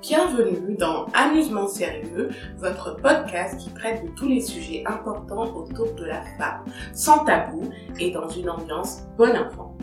Bienvenue 0.00 0.76
dans 0.78 1.06
Amusement 1.12 1.68
sérieux, 1.68 2.30
votre 2.58 2.96
podcast 2.96 3.17
qui 3.58 3.70
traite 3.70 4.04
de 4.04 4.10
tous 4.10 4.26
les 4.26 4.40
sujets 4.40 4.82
importants 4.86 5.54
autour 5.54 5.94
de 5.94 6.04
la 6.04 6.22
femme, 6.38 6.64
sans 6.94 7.24
tabou 7.24 7.70
et 8.00 8.10
dans 8.10 8.28
une 8.28 8.50
ambiance 8.50 9.02
bon 9.16 9.36
enfant. 9.36 9.76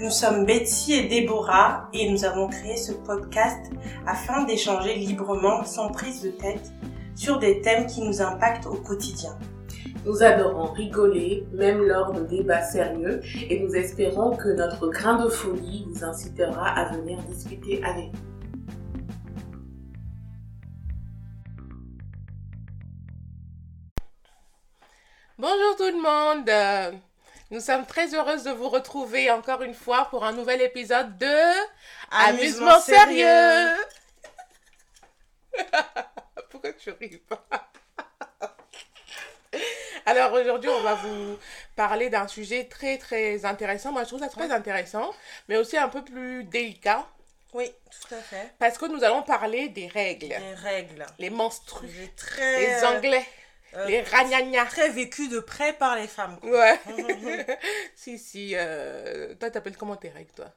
Nous 0.00 0.10
sommes 0.10 0.44
Betty 0.44 0.94
et 0.94 1.08
Déborah 1.08 1.88
et 1.92 2.10
nous 2.10 2.24
avons 2.24 2.48
créé 2.48 2.76
ce 2.76 2.92
podcast 2.92 3.70
afin 4.06 4.44
d'échanger 4.44 4.94
librement, 4.96 5.64
sans 5.64 5.90
prise 5.90 6.22
de 6.22 6.30
tête, 6.30 6.72
sur 7.14 7.38
des 7.38 7.60
thèmes 7.60 7.86
qui 7.86 8.02
nous 8.02 8.20
impactent 8.20 8.66
au 8.66 8.74
quotidien. 8.74 9.38
Nous 10.04 10.22
adorons 10.22 10.72
rigoler, 10.72 11.46
même 11.52 11.82
lors 11.82 12.12
de 12.12 12.22
débats 12.22 12.62
sérieux, 12.62 13.20
et 13.48 13.60
nous 13.60 13.74
espérons 13.74 14.36
que 14.36 14.48
notre 14.50 14.88
grain 14.88 15.24
de 15.24 15.28
folie 15.28 15.86
vous 15.88 16.04
incitera 16.04 16.68
à 16.68 16.96
venir 16.96 17.18
discuter 17.22 17.82
avec 17.82 18.12
nous. 18.12 18.35
Bonjour 25.38 25.76
tout 25.76 25.86
le 25.86 26.00
monde. 26.00 26.48
Euh, 26.48 26.92
Nous 27.50 27.60
sommes 27.60 27.86
très 27.86 28.14
heureuses 28.14 28.44
de 28.44 28.50
vous 28.50 28.68
retrouver 28.68 29.30
encore 29.30 29.62
une 29.62 29.74
fois 29.74 30.06
pour 30.10 30.24
un 30.24 30.32
nouvel 30.32 30.62
épisode 30.62 31.16
de 31.18 31.52
Amusement 32.10 32.80
sérieux. 32.80 33.76
Pourquoi 36.50 36.72
tu 36.72 36.90
ris 36.92 37.18
pas? 37.28 37.46
Alors 40.06 40.32
aujourd'hui, 40.32 40.70
on 40.70 40.82
va 40.82 40.94
vous 40.94 41.36
parler 41.74 42.08
d'un 42.10 42.28
sujet 42.28 42.64
très 42.64 42.96
très 42.96 43.44
intéressant. 43.44 43.90
Moi, 43.92 44.04
je 44.04 44.08
trouve 44.08 44.20
ça 44.20 44.28
très 44.28 44.50
intéressant, 44.52 45.12
mais 45.48 45.56
aussi 45.56 45.76
un 45.76 45.88
peu 45.88 46.04
plus 46.04 46.44
délicat 46.44 47.06
Oui, 47.52 47.70
tout 47.90 48.14
à 48.14 48.18
fait. 48.18 48.52
parce 48.58 48.78
que 48.78 48.86
nous 48.86 49.02
allons 49.02 49.22
parler 49.22 49.68
des 49.68 49.88
règles, 49.88 50.28
Les 50.28 50.54
règles. 50.54 51.04
les 51.18 51.30
menstrues, 51.30 52.08
très, 52.16 52.66
les 52.78 52.84
anglais, 52.84 53.26
euh, 53.76 53.86
les 53.86 54.02
ragnagnas. 54.02 54.66
très 54.66 54.88
vécu 54.90 55.28
de 55.28 55.38
près 55.40 55.72
par 55.74 55.96
les 55.96 56.06
femmes. 56.08 56.38
quoi. 56.40 56.50
Ouais. 56.50 56.80
si, 57.94 58.18
si. 58.18 58.52
euh, 58.54 59.34
Toi, 59.36 59.50
t'appelles 59.50 59.76
comment 59.76 59.96
tes 59.96 60.08
règles, 60.08 60.32
toi? 60.32 60.50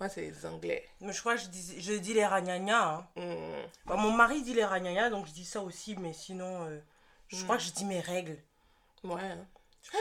Moi, 0.00 0.08
c'est 0.08 0.20
les 0.20 0.46
anglais. 0.46 0.88
Mais 1.00 1.12
je 1.12 1.18
crois 1.20 1.34
que 1.34 1.40
je 1.42 1.46
dis, 1.48 1.80
je 1.80 1.92
dis 1.94 2.14
les 2.14 2.24
ragnagnas. 2.24 2.84
hein. 2.84 3.06
Hmm. 3.16 3.66
Bah, 3.86 3.96
mon 3.96 4.12
mari 4.12 4.42
dit 4.42 4.54
les 4.54 4.64
ragnagnas, 4.64 5.10
donc 5.10 5.26
je 5.26 5.32
dis 5.32 5.44
ça 5.44 5.60
aussi, 5.60 5.96
mais 5.96 6.12
sinon, 6.12 6.64
euh, 6.66 6.78
je 7.28 7.42
crois 7.42 7.56
que 7.56 7.64
je 7.64 7.72
dis 7.72 7.84
mes 7.84 7.98
règles. 8.00 8.38
Ouais. 9.02 9.20
hein. 9.20 9.44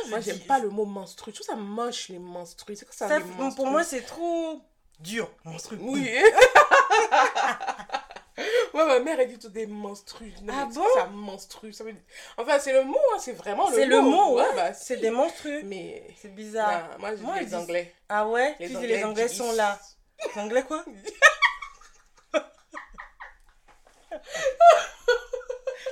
Je 0.04 0.10
Moi, 0.10 0.20
dis- 0.20 0.26
j'aime 0.26 0.40
pas 0.42 0.60
le 0.60 0.70
mot 0.70 0.86
menstru. 0.86 1.32
Je 1.32 1.38
trouve 1.42 1.48
ça 1.48 1.56
moche, 1.56 2.10
les 2.10 2.20
menstrues. 2.20 2.76
C'est 2.76 2.86
quoi 2.86 2.94
ça, 2.94 3.08
Ça, 3.08 3.20
les 3.20 3.26
pour 3.56 3.68
moi, 3.68 3.84
c'est 3.84 4.02
trop 4.02 4.62
dur. 5.00 5.32
Monstrueux. 5.46 5.80
Oui. 5.82 6.08
ouais, 8.78 8.86
ma 8.86 9.00
mère, 9.00 9.20
elle 9.20 9.28
dit 9.30 9.40
tout 9.40 9.50
des 9.50 9.68
menstrues. 9.68 10.34
Non, 10.44 10.54
Ah 10.58 10.66
bon? 10.66 10.84
ça, 10.96 11.06
menstrue 11.08 11.74
ça 11.74 11.84
veut 11.84 11.94
Enfin, 12.38 12.60
c'est 12.60 12.74
le 12.74 12.84
mot, 12.84 12.98
hein, 13.14 13.18
c'est 13.20 13.34
vraiment 13.34 13.66
le 13.66 13.72
mot. 13.72 13.76
C'est 13.78 13.86
le 13.86 14.02
mot, 14.02 14.36
ouais. 14.38 14.56
bah, 14.56 14.74
C'est 14.74 14.98
des 14.98 15.10
monstrueux. 15.10 15.62
Mais. 15.64 16.04
C'est 16.22 16.34
bizarre. 16.34 16.90
non, 16.94 17.00
moi, 17.00 17.12
je 17.16 17.16
dis 17.24 17.46
les 17.46 17.56
anglais. 17.56 17.94
Ah 18.10 18.28
ouais? 18.28 18.56
Les 18.60 18.68
Tu 18.68 18.72
dis 18.72 18.78
Anglais 18.78 18.96
les 18.98 19.04
Anglais 19.04 19.28
sont 19.28 19.52
là. 19.54 19.80
Les 20.36 20.42
Anglais 20.42 20.64
quoi? 20.64 20.84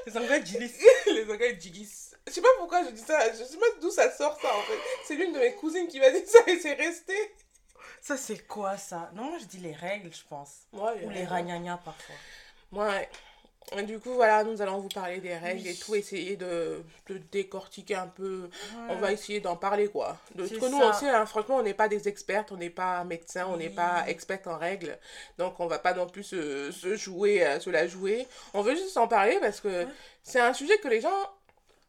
Les 0.06 0.18
Anglais 0.18 0.40
disent. 0.42 0.80
les 1.08 1.30
Anglais 1.32 1.58
jiggies. 1.60 1.90
Je 2.28 2.32
sais 2.34 2.42
pas 2.42 2.48
pourquoi 2.58 2.84
je 2.84 2.90
dis 2.90 3.02
ça. 3.02 3.32
Je 3.34 3.44
sais 3.44 3.58
pas 3.58 3.66
d'où 3.82 3.90
ça 3.90 4.12
sort, 4.12 4.40
ça, 4.40 4.48
en 4.56 4.62
fait. 4.62 4.78
C'est 5.06 5.16
l'une 5.16 5.34
de 5.34 5.40
mes 5.40 5.54
cousines 5.56 5.88
qui 5.88 6.00
m'a 6.00 6.10
dit 6.12 6.24
ça 6.28 6.40
et 6.48 6.60
c'est 6.60 6.74
resté. 6.74 7.14
Ça 8.02 8.18
c'est 8.18 8.46
quoi 8.48 8.78
ça? 8.78 9.10
Non, 9.16 9.24
moi 9.24 9.38
je 9.40 9.46
dis 9.46 9.58
les 9.58 9.74
règles, 9.74 10.14
je 10.14 10.22
pense. 10.30 10.68
Ouais, 10.74 11.04
Ou 11.04 11.10
les 11.10 11.26
ragnagnas 11.26 11.78
parfois. 11.78 12.16
Ouais. 12.76 13.10
Et 13.76 13.82
du 13.82 14.00
coup, 14.00 14.14
voilà, 14.14 14.44
nous 14.44 14.62
allons 14.62 14.78
vous 14.78 14.90
parler 14.90 15.20
des 15.20 15.36
règles 15.36 15.62
Oui. 15.64 15.70
et 15.70 15.76
tout, 15.76 15.96
essayer 15.96 16.36
de, 16.36 16.84
de 17.08 17.18
décortiquer 17.32 17.96
un 17.96 18.06
peu. 18.06 18.48
On 18.90 18.96
va 18.98 19.12
essayer 19.12 19.40
d'en 19.40 19.56
parler, 19.56 19.88
quoi. 19.88 20.18
De 20.36 20.46
ce 20.46 20.54
que 20.54 20.66
nous, 20.70 20.78
on 20.78 20.94
sait, 20.94 21.10
hein, 21.10 21.26
franchement, 21.26 21.56
on 21.58 21.64
n'est 21.64 21.74
pas 21.74 21.88
des 21.88 22.08
expertes, 22.08 22.52
on 22.52 22.58
n'est 22.58 22.70
pas 22.70 23.04
médecins, 23.06 23.48
on 23.50 23.58
n'est 23.58 23.72
pas 23.72 24.04
experts 24.08 24.42
en 24.46 24.58
règles. 24.60 25.00
Donc, 25.40 25.60
on 25.60 25.66
va 25.66 25.80
pas 25.80 25.94
non 25.96 26.06
plus 26.06 26.24
se, 26.24 26.70
se 26.72 26.96
jouer, 26.96 27.44
euh, 27.44 27.60
se 27.60 27.72
la 27.72 27.88
jouer. 27.88 28.28
On 28.54 28.62
veut 28.62 28.76
juste 28.76 28.98
en 28.98 29.08
parler 29.08 29.40
parce 29.42 29.62
que 29.62 29.68
Ouais. 29.86 29.88
c'est 30.22 30.40
un 30.40 30.54
sujet 30.54 30.78
que 30.78 30.88
les 30.88 31.02
gens. 31.02 31.30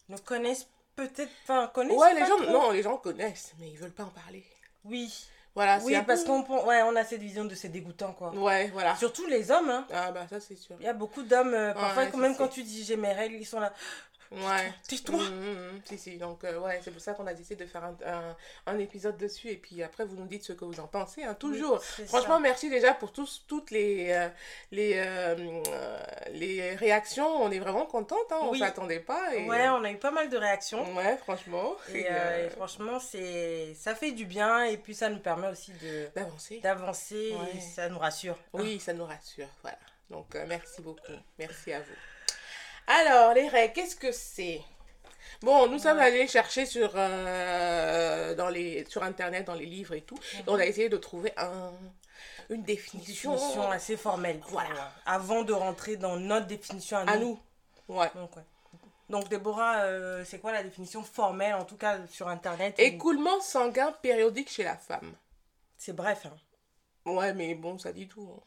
Ne 0.08 0.16
connaissent 0.16 0.68
peut-être 0.94 1.32
pas. 1.46 1.68
Connaissent 1.68 1.98
Ouais, 1.98 2.14
les 2.14 2.24
gens. 2.24 2.36
trop. 2.38 2.50
Non, 2.52 2.70
les 2.70 2.82
gens 2.82 2.96
connaissent, 2.96 3.52
mais 3.60 3.68
ils 3.68 3.76
veulent 3.76 3.90
pas 3.92 4.04
en 4.04 4.10
parler. 4.24 4.44
Oui. 4.86 5.12
Voilà, 5.56 5.80
c'est 5.80 5.86
Oui, 5.86 5.96
parce 6.06 6.22
qu'on 6.22 6.42
ouais, 6.66 6.82
on 6.82 6.94
a 6.96 7.02
cette 7.02 7.20
vision 7.22 7.46
de 7.46 7.54
ces 7.54 7.70
dégoûtants 7.70 8.12
quoi. 8.12 8.30
Ouais, 8.34 8.68
voilà. 8.74 8.94
Surtout 8.94 9.26
les 9.26 9.50
hommes, 9.50 9.70
hein. 9.70 9.86
Ah, 9.90 10.12
bah, 10.12 10.26
ça, 10.28 10.38
c'est 10.38 10.54
sûr. 10.54 10.76
Il 10.78 10.84
y 10.84 10.88
a 10.88 10.92
beaucoup 10.92 11.22
d'hommes, 11.22 11.54
euh, 11.54 11.72
parfois, 11.72 12.02
Ouais, 12.04 12.08
quand 12.12 12.18
même 12.18 12.32
c'est- 12.32 12.38
quand 12.38 12.48
tu 12.48 12.62
dis 12.62 12.84
j'ai 12.84 12.96
mes 12.96 13.12
règles, 13.14 13.36
ils 13.36 13.46
sont 13.46 13.58
là. 13.58 13.72
Ouais. 14.32 14.72
Tais-toi. 14.88 15.16
Mm, 15.18 15.34
mm, 15.34 15.76
mm. 15.76 15.80
Si, 15.84 15.98
si. 15.98 16.16
Donc, 16.18 16.44
euh, 16.44 16.58
ouais, 16.60 16.80
c'est 16.82 16.90
pour 16.90 17.00
ça 17.00 17.14
qu'on 17.14 17.26
a 17.26 17.34
décidé 17.34 17.64
de 17.64 17.70
faire 17.70 17.84
un, 17.84 17.96
un, 18.06 18.36
un 18.66 18.78
épisode 18.78 19.16
dessus. 19.16 19.48
Et 19.48 19.56
puis 19.56 19.82
après, 19.82 20.04
vous 20.04 20.16
nous 20.16 20.26
dites 20.26 20.44
ce 20.44 20.52
que 20.52 20.64
vous 20.64 20.80
en 20.80 20.86
pensez, 20.86 21.22
hein, 21.24 21.34
toujours. 21.34 21.80
Oui, 21.98 22.06
Franchement, 22.06 22.34
ça. 22.36 22.40
merci 22.40 22.70
déjà 22.70 22.94
pour 22.94 23.12
tous, 23.12 23.44
toutes 23.46 23.70
les, 23.70 24.08
euh, 24.10 24.28
les, 24.72 24.92
euh, 24.96 25.60
les 26.32 26.74
réactions. 26.74 27.26
On 27.42 27.50
est 27.50 27.58
vraiment 27.58 27.86
contente. 27.86 28.30
Hein, 28.30 28.38
on 28.42 28.50
Oui. 28.50 28.58
s'attendait 28.58 29.00
pas. 29.00 29.34
Et... 29.34 29.46
Ouais, 29.48 29.68
on 29.68 29.84
a 29.84 29.90
eu 29.90 29.96
pas 29.98 30.10
mal 30.10 30.28
de 30.28 30.36
réactions. 30.36 30.94
Ouais, 30.96 31.16
franchement. 31.18 31.74
Et, 31.92 32.00
Et, 32.00 32.46
et 32.46 32.50
franchement, 32.50 32.98
c'est 33.00 33.74
ça 33.74 33.94
fait 33.94 34.12
du 34.12 34.24
bien 34.24 34.64
et 34.64 34.76
puis 34.76 34.94
ça 34.94 35.08
nous 35.08 35.18
permet 35.20 35.48
aussi 35.48 35.72
de 35.82 36.08
D'avancer. 36.14 36.60
d'avancer 36.60 37.34
Ouais. 37.34 37.60
ça 37.60 37.88
nous 37.88 37.98
rassure. 37.98 38.36
Oui, 38.52 38.80
ça 38.80 38.92
nous 38.92 39.04
rassure. 39.04 39.48
Voilà. 39.62 39.78
Donc, 40.10 40.36
merci 40.46 40.82
beaucoup. 40.82 41.00
Merci 41.38 41.72
à 41.72 41.80
vous. 41.80 42.15
Alors, 42.86 43.34
les 43.34 43.48
règles, 43.48 43.72
qu'est-ce 43.74 43.96
que 43.96 44.12
c'est? 44.12 44.62
Bon, 45.42 45.68
nous 45.68 45.78
sommes 45.78 45.98
allés 45.98 46.26
chercher 46.28 46.64
sur, 46.66 46.90
euh, 46.94 48.34
dans 48.34 48.48
les, 48.48 48.84
sur 48.88 49.02
Internet, 49.02 49.44
dans 49.46 49.54
les 49.54 49.66
livres 49.66 49.94
et 49.94 50.00
tout. 50.02 50.18
Et 50.38 50.42
on 50.46 50.54
a 50.54 50.64
essayé 50.64 50.88
de 50.88 50.96
trouver 50.96 51.32
un, 51.36 51.72
une 52.48 52.56
Une 52.56 52.62
définition, 52.62 53.34
assez 53.70 53.96
formelle. 53.96 54.40
Voilà. 54.48 54.70
Ouais. 54.70 54.76
Avant 55.04 55.42
de 55.42 55.52
rentrer 55.52 55.96
dans 55.96 56.16
notre 56.16 56.46
définition 56.46 56.96
à 56.98 57.04
nous. 57.04 57.10
à 57.12 57.16
nous. 57.18 57.40
Ouais. 57.88 58.10
Donc, 58.14 58.36
ouais. 58.36 58.42
Donc, 59.10 59.28
Déborah, 59.28 59.80
euh, 59.82 60.24
c'est 60.24 60.38
quoi 60.40 60.52
la 60.52 60.62
définition 60.62 61.02
formelle, 61.02 61.54
en 61.54 61.64
tout 61.64 61.76
cas 61.76 61.98
sur 62.08 62.28
Internet 62.28 62.74
ou- 62.78 62.80
Écoulement 62.82 63.40
sanguin 63.40 63.92
périodique 63.92 64.50
chez 64.50 64.64
la 64.64 64.76
femme. 64.76 65.12
C'est 65.76 65.94
bref. 65.94 66.26
hein. 66.26 66.36
Ouais, 67.04 67.32
mais 67.34 67.54
bon, 67.54 67.78
ça 67.78 67.92
dit 67.92 68.08
tout. 68.08 68.28
hein. 68.34 68.42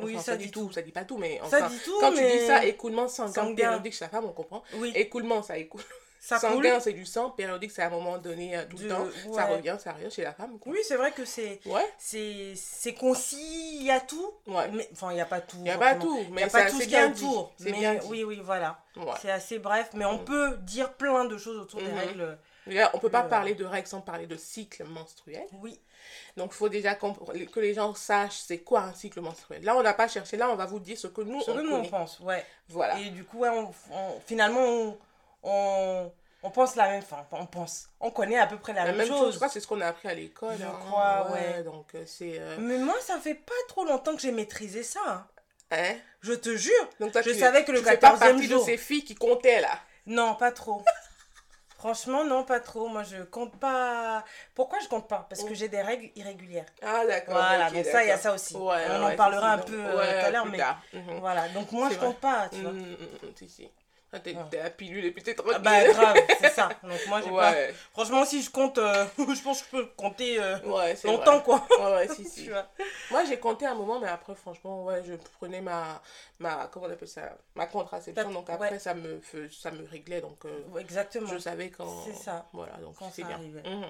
Oui, 0.00 0.18
ça 0.18 0.36
dit 0.36 0.50
tout. 0.50 0.70
Ça 0.72 0.82
dit 0.82 0.92
pas 0.92 1.04
tout, 1.04 1.18
mais 1.18 1.38
Ça 1.50 1.58
enfin, 1.58 1.68
dit 1.68 1.78
tout, 1.84 1.96
quand 2.00 2.10
mais- 2.12 2.32
tu 2.32 2.38
dis 2.38 2.46
ça, 2.46 2.64
écoulement 2.64 3.06
sanguin, 3.08 3.54
périodique 3.54 3.94
chez 3.94 4.04
la 4.04 4.08
femme, 4.10 4.24
on 4.24 4.32
comprend. 4.32 4.62
Oui, 4.74 4.92
Écoulement, 4.94 5.42
ça 5.42 5.56
écoule. 5.56 5.82
ça 6.20 6.38
sanguin, 6.40 6.80
c'est 6.80 6.92
du 6.94 7.06
sang. 7.06 7.30
Périodique, 7.30 7.70
c'est 7.70 7.82
à 7.82 7.86
un 7.86 7.90
moment 7.90 8.18
donné, 8.18 8.56
euh, 8.56 8.64
tout 8.68 8.78
le 8.78 8.88
temps. 8.88 9.06
Ça 9.32 9.44
revient, 9.46 9.76
ça 9.78 9.92
revient 9.92 10.10
chez 10.10 10.22
la 10.24 10.32
femme. 10.32 10.58
quoi. 10.58 10.72
Oui, 10.72 10.78
c'est 10.82 10.96
vrai 10.96 11.12
que 11.12 11.24
c'est 11.24 11.60
Ouais, 11.66 11.86
c'est 11.98 12.54
c'est 12.56 12.94
concis, 12.94 13.76
il 13.76 13.84
y 13.84 13.90
a 13.90 14.00
tout. 14.00 14.32
ouais. 14.48 14.68
Mais 14.72 14.88
enfin, 14.92 15.10
il 15.12 15.14
n'y 15.14 15.20
a 15.20 15.26
pas 15.26 15.40
tout. 15.40 15.56
Il 15.58 15.64
n'y 15.64 15.70
a 15.70 15.78
pas 15.78 15.94
tout, 15.94 16.18
Il 16.26 16.30
mais 16.34 16.42
n'y 16.42 16.48
a 16.48 16.50
pas 16.50 16.64
ça- 16.64 16.70
tout 16.70 16.80
ce 16.80 16.84
qui. 16.86 16.90
C'est 17.58 17.70
mais 17.70 17.72
bien 17.78 18.00
oui, 18.08 18.24
oui, 18.24 18.40
voilà. 18.42 18.78
Ouais. 18.96 19.04
C'est 19.22 19.30
assez 19.30 19.58
bref, 19.58 19.90
mais 19.94 20.04
on 20.06 20.18
Mm. 20.18 20.24
peut 20.24 20.56
dire 20.62 20.92
plein 20.94 21.24
de 21.24 21.36
choses 21.38 21.58
autour 21.58 21.80
des 21.80 21.86
Mhm. 21.88 21.98
règles. 21.98 22.38
Là, 22.66 22.90
on 22.94 22.98
peut 22.98 23.10
pas 23.10 23.24
Le- 23.24 23.28
parler 23.28 23.54
de 23.54 23.64
règles 23.64 23.88
sans 23.88 24.00
parler 24.00 24.26
de 24.26 24.36
cycle 24.36 24.84
menstruel. 24.84 25.44
Oui, 25.60 25.78
Donc, 26.36 26.50
il 26.52 26.56
faut 26.56 26.68
déjà 26.68 26.94
que 26.94 27.60
les 27.60 27.74
gens 27.74 27.94
sachent 27.94 28.38
c'est 28.40 28.58
quoi 28.58 28.80
un 28.80 28.94
cycle 28.94 29.20
menstruel. 29.20 29.62
Là, 29.64 29.76
on 29.76 29.82
n'a 29.82 29.92
pas 29.94 30.08
cherché. 30.08 30.36
Là, 30.36 30.48
on 30.50 30.56
va 30.56 30.66
vous 30.66 30.78
dire 30.80 30.96
ce 30.98 31.06
que 31.08 31.20
nous, 31.20 31.40
ce 31.42 31.50
on 31.50 31.56
que 31.56 31.60
nous 31.60 31.74
on 31.74 31.84
pense, 31.84 32.20
ouais. 32.20 32.44
Voilà. 32.68 32.98
Et 33.00 33.10
du 33.10 33.24
coup, 33.24 33.38
ouais, 33.40 33.50
on, 33.50 33.70
on- 33.92 34.20
finalement, 34.26 34.60
on, 34.62 34.98
on, 35.42 36.12
on 36.42 36.50
pense 36.50 36.76
la 36.76 36.88
même, 36.88 37.02
enfin, 37.02 37.26
on 37.32 37.46
pense, 37.46 37.88
on 38.00 38.10
connaît 38.10 38.38
à 38.38 38.46
peu 38.46 38.58
près 38.58 38.72
la, 38.72 38.86
La 38.86 38.92
même, 38.92 39.06
chose. 39.08 39.32
je 39.32 39.36
crois 39.36 39.48
c'est 39.48 39.60
ce 39.60 39.66
qu'on 39.66 39.80
a 39.80 39.86
appris 39.86 40.08
à 40.08 40.14
l'école. 40.14 40.56
Je 40.58 40.64
hein. 40.64 40.76
crois, 40.86 41.28
ouais. 41.32 41.62
Donc, 41.64 41.94
euh, 41.94 42.04
c'est... 42.06 42.38
euh, 42.38 42.56
Mais 42.58 42.78
moi, 42.78 42.94
ça 43.00 43.18
fait 43.18 43.34
pas 43.34 43.52
trop 43.68 43.84
longtemps 43.84 44.14
que 44.14 44.22
j'ai 44.22 44.32
maîtrisé 44.32 44.82
ça. 44.82 45.00
hein. 45.06 45.26
hein? 45.70 45.94
Je 46.22 46.32
te 46.32 46.56
jure. 46.56 46.88
Donc, 47.00 47.12
toi, 47.12 47.20
Je 47.22 47.30
tu, 47.30 47.38
savais 47.38 47.64
que 47.64 47.72
le 47.72 47.80
tu 47.80 47.84
fais 47.84 47.98
pas 47.98 48.14
14e 48.14 48.18
partie 48.18 48.46
jour. 48.48 48.60
de 48.60 48.64
ces 48.64 48.76
filles 48.78 49.04
qui 49.04 49.14
comptaient, 49.14 49.60
là. 49.60 49.78
Non, 50.06 50.34
pas 50.34 50.52
trop. 50.52 50.82
Franchement, 51.84 52.24
non, 52.24 52.44
pas 52.44 52.60
trop. 52.60 52.88
Moi, 52.88 53.02
je 53.02 53.24
compte 53.24 53.54
pas. 53.56 54.24
Pourquoi 54.54 54.78
je 54.80 54.88
compte 54.88 55.06
pas? 55.06 55.26
Parce 55.28 55.44
que 55.44 55.52
j'ai 55.52 55.68
des 55.68 55.82
règles 55.82 56.08
irrégulières. 56.16 56.64
Ah, 56.80 57.04
d'accord. 57.06 57.34
Voilà, 57.34 57.70
donc 57.70 57.84
ça, 57.84 58.02
il 58.02 58.08
y 58.08 58.10
a 58.10 58.16
ça 58.16 58.32
aussi. 58.32 58.56
Ouais, 58.56 58.86
On 58.88 59.04
ouais, 59.04 59.12
en 59.12 59.16
parlera 59.16 59.52
un 59.52 59.58
peu 59.58 59.78
euh, 59.78 60.20
tout 60.20 60.26
à 60.26 60.30
l'heure, 60.30 60.46
mais 60.46 60.56
tard. 60.56 60.80
Mhm. 60.94 61.18
voilà. 61.20 61.46
Donc 61.50 61.72
moi, 61.72 61.90
je 61.90 61.98
compte 61.98 62.16
pas, 62.16 62.48
tu 62.50 62.62
vois. 62.62 62.72
Mm, 62.72 62.78
mm, 62.78 63.28
mm, 63.28 63.32
si, 63.36 63.48
si. 63.50 63.70
Ah, 64.14 64.20
t'es 64.20 64.34
Ah. 64.38 64.46
t'es 64.50 64.58
à 64.60 64.70
pilule 64.70 65.04
et 65.04 65.10
puis 65.10 65.22
t'es 65.22 65.32
Ah 65.38 65.42
tranquille. 65.42 65.60
bah 65.62 65.84
grave, 65.92 66.16
c'est 66.40 66.50
ça. 66.50 66.68
Donc 66.82 67.06
moi 67.08 67.20
j'ai 67.22 67.30
pas. 67.30 67.50
ouais. 67.52 67.74
Franchement, 67.92 68.24
si 68.24 68.42
je 68.42 68.50
compte, 68.50 68.78
euh, 68.78 69.04
je 69.18 69.42
pense 69.42 69.62
que 69.62 69.66
je 69.66 69.70
peux 69.82 69.86
compter 69.96 70.40
euh, 70.40 70.58
Ouais, 70.60 70.94
longtemps 71.04 71.40
vrai. 71.40 71.42
quoi. 71.44 71.66
Ouais, 71.80 71.92
ouais, 72.06 72.08
si, 72.14 72.24
si. 72.28 72.48
Moi, 73.10 73.24
j'ai 73.24 73.38
compté 73.38 73.66
un 73.66 73.74
moment, 73.74 73.98
mais 73.98 74.08
après, 74.08 74.34
franchement, 74.34 74.84
ouais, 74.84 75.02
je 75.04 75.14
prenais 75.38 75.60
ma, 75.60 76.00
ma 76.38 76.68
comment 76.72 76.86
on 76.86 76.90
appelle 76.90 77.08
ça, 77.08 77.36
ma 77.56 77.66
contraception, 77.66 78.30
donc 78.30 78.48
après, 78.48 78.70
ouais. 78.72 78.78
ça 78.78 78.94
me, 78.94 79.20
ça 79.50 79.70
me 79.72 79.84
réglait, 79.88 80.20
donc 80.20 80.44
euh, 80.44 80.60
Ouais, 80.70 80.80
Exactement. 80.80 81.26
je 81.26 81.38
savais 81.38 81.70
quand... 81.70 82.04
C'est 82.06 82.14
ça. 82.14 82.46
Voilà, 82.52 82.74
donc 82.74 82.94
c'est 83.12 83.24
bien. 83.24 83.38
Mhm. 83.38 83.84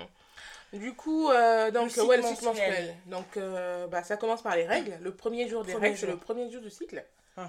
Du 0.80 0.94
coup, 0.94 1.30
euh, 1.30 1.70
donc, 1.70 1.90
cycle 1.90 2.06
ouais, 2.06 2.16
le 2.16 2.22
cycle 2.24 2.44
menstruel. 2.46 2.68
menstruel. 2.70 2.96
Donc, 3.06 3.36
euh, 3.36 3.86
bah, 3.86 4.02
ça 4.02 4.16
commence 4.16 4.42
par 4.42 4.56
les 4.56 4.66
règles. 4.66 4.98
Le 5.02 5.14
premier 5.14 5.48
jour 5.48 5.64
des 5.64 5.72
Premier 5.72 5.88
règles, 5.88 5.98
c'est 5.98 6.06
le 6.06 6.16
premier 6.16 6.50
jour 6.50 6.62
du 6.62 6.70
cycle. 6.70 7.04
Mhm. 7.36 7.46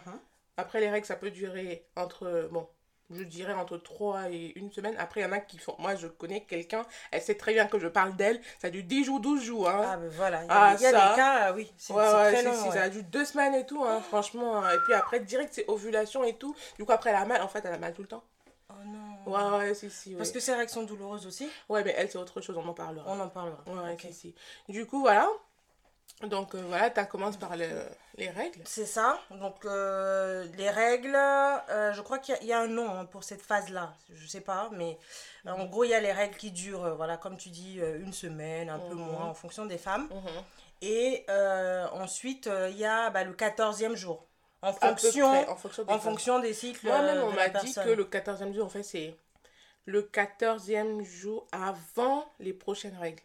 Après, 0.58 0.80
les 0.80 0.90
règles, 0.90 1.06
ça 1.06 1.16
peut 1.16 1.32
durer 1.32 1.86
entre, 1.98 2.48
bon, 2.52 2.68
je 3.12 3.24
dirais 3.24 3.54
entre 3.54 3.78
3 3.78 4.30
et 4.32 4.54
une 4.58 4.72
semaine. 4.72 4.96
Après, 4.98 5.20
il 5.22 5.24
y 5.24 5.28
en 5.28 5.32
a 5.32 5.40
qui 5.40 5.58
font, 5.58 5.76
moi, 5.80 5.96
je 5.96 6.08
connais 6.08 6.42
quelqu'un, 6.46 6.86
elle 7.12 7.22
sait 7.22 7.36
très 7.36 7.54
bien 7.54 7.68
que 7.68 7.78
je 7.78 7.88
parle 7.88 8.16
d'elle, 8.16 8.40
ça 8.60 8.70
dure 8.70 8.84
10 8.84 9.04
jours, 9.04 9.20
12 9.20 9.44
jours, 9.44 9.70
hein. 9.70 9.82
Ah 9.86 9.98
ben 9.98 10.10
voilà, 10.10 10.44
il 10.44 10.48
y 10.48 10.50
a, 10.50 10.54
Ah, 10.64 10.76
des- 10.76 10.84
y 10.84 10.86
a 10.88 10.92
des 10.92 11.16
cas, 11.16 11.50
euh, 11.52 11.56
oui, 11.56 11.72
c'est 11.78 11.94
Ouais, 11.94 12.00
ouais, 12.02 12.34
très 12.34 12.44
long. 12.44 12.52
ouais. 12.68 12.72
ça 12.72 12.82
a 12.84 12.90
dû 12.90 13.04
deux 13.04 13.26
semaines 13.26 13.54
et 13.54 13.66
tout, 13.66 13.84
hein, 13.84 14.02
franchement. 14.02 14.64
hein. 14.64 14.72
Et 14.74 14.80
puis 14.86 14.94
après, 14.94 15.20
direct, 15.20 15.50
c'est 15.54 15.68
ovulation 15.70 16.24
et 16.24 16.36
tout. 16.38 16.56
Du 16.78 16.86
coup, 16.86 16.92
après, 16.94 17.10
elle 17.12 17.16
a 17.18 17.26
mal. 17.26 17.42
En 17.42 17.48
fait, 17.48 17.64
elle 17.66 17.74
a 17.74 17.78
mal 17.78 17.94
tout 17.94 18.02
le 18.02 18.08
temps. 18.08 18.24
Oh 18.70 18.74
non. 18.86 19.32
Ouais, 19.32 19.58
ouais, 19.68 19.74
si, 19.76 19.90
si. 19.92 20.16
Parce 20.16 20.32
que 20.32 20.40
ces 20.40 20.54
règles 20.54 20.72
sont 20.72 20.84
douloureuses 20.84 21.28
aussi 21.28 21.48
Ouais, 21.70 21.84
mais 21.84 21.94
elle, 21.98 22.10
c'est 22.10 22.18
autre 22.18 22.42
chose, 22.42 22.58
on 22.58 22.68
en 22.68 22.74
parlera. 22.74 23.06
On 23.12 23.20
en 23.20 23.30
parlera. 23.30 23.62
Ouais, 23.68 23.94
Ok. 23.94 24.02
si, 24.02 24.14
si. 24.14 24.36
Du 24.70 24.86
coup, 24.88 25.02
voilà. 25.02 25.30
Donc, 26.24 26.56
euh, 26.56 26.62
voilà, 26.68 26.90
tu 26.90 27.06
commences 27.08 27.36
par 27.38 27.58
le- 27.58 27.68
les 28.18 28.30
règles. 28.30 28.62
C'est 28.66 28.86
ça. 28.86 29.20
Donc, 29.32 29.66
euh, 29.66 30.46
les 30.58 30.70
règles, 30.70 31.14
euh, 31.16 31.92
je 31.94 32.02
crois 32.02 32.20
qu'il 32.20 32.34
y, 32.36 32.38
a- 32.38 32.42
il 32.42 32.48
y 32.48 32.54
a 32.54 32.60
un 32.62 32.68
nom 32.68 32.90
hein, 32.90 33.06
pour 33.06 33.24
cette 33.26 33.42
phase-là. 33.42 33.94
Je 34.14 34.26
sais 34.26 34.40
pas, 34.42 34.70
mais 34.72 34.98
en 35.46 35.66
gros, 35.66 35.84
il 35.84 35.90
y 35.90 35.94
a 35.94 36.00
les 36.00 36.14
règles 36.14 36.38
qui 36.38 36.52
durent, 36.52 36.96
voilà, 36.96 37.18
comme 37.18 37.38
tu 37.38 37.50
dis, 37.50 37.80
une 37.80 38.14
semaine, 38.14 38.70
un 38.70 38.80
peu 38.80 38.96
Mhm. 38.96 39.02
moins, 39.02 39.26
en 39.26 39.34
fonction 39.34 39.66
des 39.66 39.78
femmes. 39.78 40.08
Mhm. 40.10 40.44
Et 40.82 41.26
ensuite, 41.92 42.50
il 42.70 42.78
y 42.78 42.86
a 42.86 43.10
bah, 43.10 43.24
le 43.24 43.34
14e 43.34 43.96
jour. 43.96 44.26
En 44.62 44.74
fonction, 44.74 45.30
près, 45.30 45.48
en 45.48 45.56
fonction 45.58 45.84
des 45.84 45.94
en 45.94 46.00
fonction 46.00 46.40
des 46.40 46.54
cycles. 46.54 46.88
Moi-même, 46.88 47.22
on 47.24 47.32
m'a 47.32 47.50
dit 47.50 47.74
que 47.74 47.90
le 47.90 48.06
14e 48.06 48.52
jour, 48.54 48.66
en 48.66 48.70
fait, 48.70 48.82
c'est 48.84 49.16
le 49.86 50.02
14e 50.02 51.04
jour 51.04 51.46
avant 51.52 52.26
les 52.40 52.54
prochaines 52.54 52.98
règles. 52.98 53.22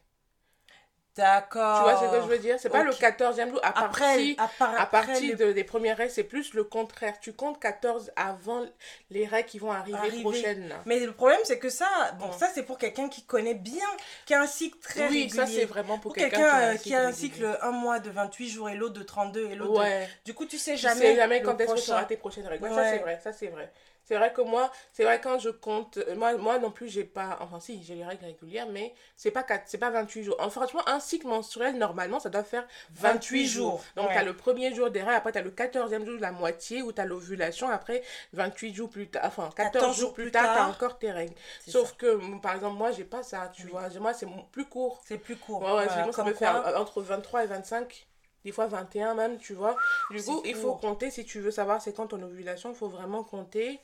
D'accord. 1.17 1.77
Tu 1.79 1.83
vois 1.83 1.97
ce 2.01 2.17
que 2.17 2.23
je 2.23 2.27
veux 2.29 2.39
dire? 2.39 2.57
C'est 2.59 2.69
pas 2.71 2.83
le 2.85 2.91
Ok. 2.93 2.99
14e 3.01 3.51
jour 3.51 3.61
à 3.63 3.69
Après, 3.85 4.01
partir, 4.07 4.35
à, 4.39 4.49
par- 4.59 4.71
à 4.75 4.83
après 4.83 5.07
partir 5.07 5.37
de- 5.37 5.53
des 5.53 5.65
premières 5.65 5.97
règles, 5.97 6.13
c'est 6.13 6.25
plus 6.25 6.55
le 6.55 6.65
contraire. 6.65 7.19
Tu 7.21 7.33
comptes 7.33 7.59
14 7.61 8.11
avant 8.17 8.65
les 9.11 9.27
règles 9.27 9.49
qui 9.49 9.59
vont 9.59 9.73
arriver, 9.73 9.99
Arriver. 9.99 10.23
prochaines. 10.23 10.69
là. 10.69 10.77
Mais 10.87 11.01
le 11.01 11.13
problème, 11.13 11.41
c'est 11.45 11.59
que 11.59 11.69
ça, 11.69 11.87
bon, 12.19 12.31
ça, 12.33 12.49
c'est 12.55 12.63
pour 12.63 12.79
quelqu'un 12.79 13.09
qui 13.09 13.25
connaît 13.25 13.55
bien, 13.55 13.85
qui 14.25 14.35
a 14.35 14.41
un 14.41 14.47
cycle 14.47 14.79
très 14.79 15.09
Oui, 15.09 15.23
régulier. 15.23 15.29
ça 15.37 15.47
c'est 15.47 15.65
vraiment 15.65 15.99
pour, 15.99 16.13
Pour 16.13 16.15
quelqu'un 16.15 16.59
euh, 16.73 16.77
qui 16.77 16.95
a 16.95 17.01
un 17.03 17.07
régulier. 17.11 17.21
cycle 17.21 17.59
un 17.61 17.71
mois 17.73 17.99
de 17.99 18.11
28 18.11 18.49
jours 18.49 18.71
et 18.71 18.75
l'autre 18.77 18.95
de 18.95 19.03
32 19.03 19.51
et 19.51 19.55
l'autre 19.57 19.73
de- 19.75 19.79
Ouais. 19.79 20.09
Du 20.25 20.33
coup, 20.33 20.47
tu 20.47 20.59
sais 20.59 20.73
Tu 20.75 20.79
jamais, 20.79 21.01
sais 21.01 21.17
jamais 21.17 21.43
quand 21.43 21.61
est-ce 21.61 21.75
que 21.75 21.81
tu 21.81 21.91
auras 21.91 22.05
tes 22.05 22.17
prochaines 22.17 22.47
règles. 22.47 22.65
Ouais, 22.65 22.71
Ça 22.75 22.85
c'est 22.91 22.99
vrai, 22.99 23.21
ça 23.23 23.33
c'est 23.33 23.49
vrai. 23.49 23.71
C'est 24.11 24.17
vrai 24.17 24.33
que 24.33 24.41
moi, 24.41 24.73
c'est 24.93 25.05
vrai 25.05 25.21
quand 25.21 25.39
je 25.39 25.51
compte, 25.51 25.99
euh, 25.99 26.17
moi, 26.17 26.37
moi 26.37 26.59
non 26.59 26.73
plus 26.73 26.89
j'ai 26.89 27.05
pas, 27.05 27.39
enfin 27.43 27.61
si 27.61 27.81
j'ai 27.85 27.95
les 27.95 28.05
règles 28.05 28.25
régulières, 28.25 28.67
mais 28.69 28.93
c'est 29.17 29.31
pas 29.31 29.45
quatre- 29.45 29.63
c'est 29.67 29.79
pas 29.79 29.91
28 29.91 30.25
jours. 30.25 30.35
Enfin, 30.41 30.63
franchement, 30.63 30.83
un 30.89 30.99
cycle 30.99 31.29
menstruel 31.29 31.79
normalement 31.79 32.19
ça 32.19 32.29
doit 32.29 32.43
faire 32.43 32.67
28 32.95 33.47
jours. 33.47 33.81
Donc 33.95 34.09
ouais. 34.09 34.13
tu 34.15 34.19
as 34.19 34.25
le 34.25 34.35
premier 34.35 34.75
jour 34.75 34.91
des 34.91 34.99
règles, 35.01 35.15
après 35.15 35.31
tu 35.31 35.39
as 35.39 35.43
le 35.43 35.53
14e 35.53 36.05
jour 36.05 36.17
de 36.17 36.21
la 36.23 36.33
moitié 36.33 36.83
où 36.83 36.91
tu 36.93 37.01
as 37.01 37.05
l'ovulation, 37.05 37.69
après 37.69 38.03
28 38.33 38.75
jours 38.75 38.91
plus 38.91 39.09
tard, 39.09 39.23
enfin 39.27 39.49
14, 39.55 39.97
jours 39.97 40.13
plus 40.13 40.33
tard, 40.33 40.55
tu 40.57 40.61
as 40.61 40.67
encore 40.67 40.99
tes 40.99 41.13
règles. 41.13 41.35
Sauf 41.69 41.91
ça. 41.91 41.95
que 41.97 42.41
par 42.41 42.57
exemple 42.57 42.79
moi 42.79 42.91
j'ai 42.91 43.05
pas 43.05 43.23
ça, 43.23 43.49
tu 43.55 43.67
Oui. 43.67 43.71
vois, 43.71 43.89
moi 44.01 44.13
c'est 44.13 44.27
plus 44.51 44.65
court. 44.65 45.01
C'est 45.07 45.19
plus 45.19 45.37
court. 45.37 45.61
Ouais, 45.61 45.67
ouais, 45.67 45.73
Voilà, 45.87 45.93
sinon 46.01 46.11
ça 46.13 46.25
peut 46.25 46.35
faire 46.35 46.63
quoi- 46.63 46.73
euh, 46.73 46.79
entre 46.79 47.01
23 47.01 47.45
et 47.45 47.47
25, 47.47 48.09
des 48.45 48.51
fois 48.51 48.67
21 48.67 49.15
même, 49.15 49.39
tu 49.39 49.55
vois. 49.55 49.77
Du 50.11 50.21
coup, 50.21 50.43
il 50.45 50.57
faut 50.57 50.75
compter, 50.75 51.11
si 51.13 51.25
tu 51.25 51.39
veux 51.41 51.51
savoir 51.53 51.81
c'est 51.81 51.93
quand 51.93 52.09
ton 52.09 52.21
ovulation, 52.23 52.71
il 52.71 52.75
faut 52.75 52.89
vraiment 52.89 53.23
compter 53.23 53.79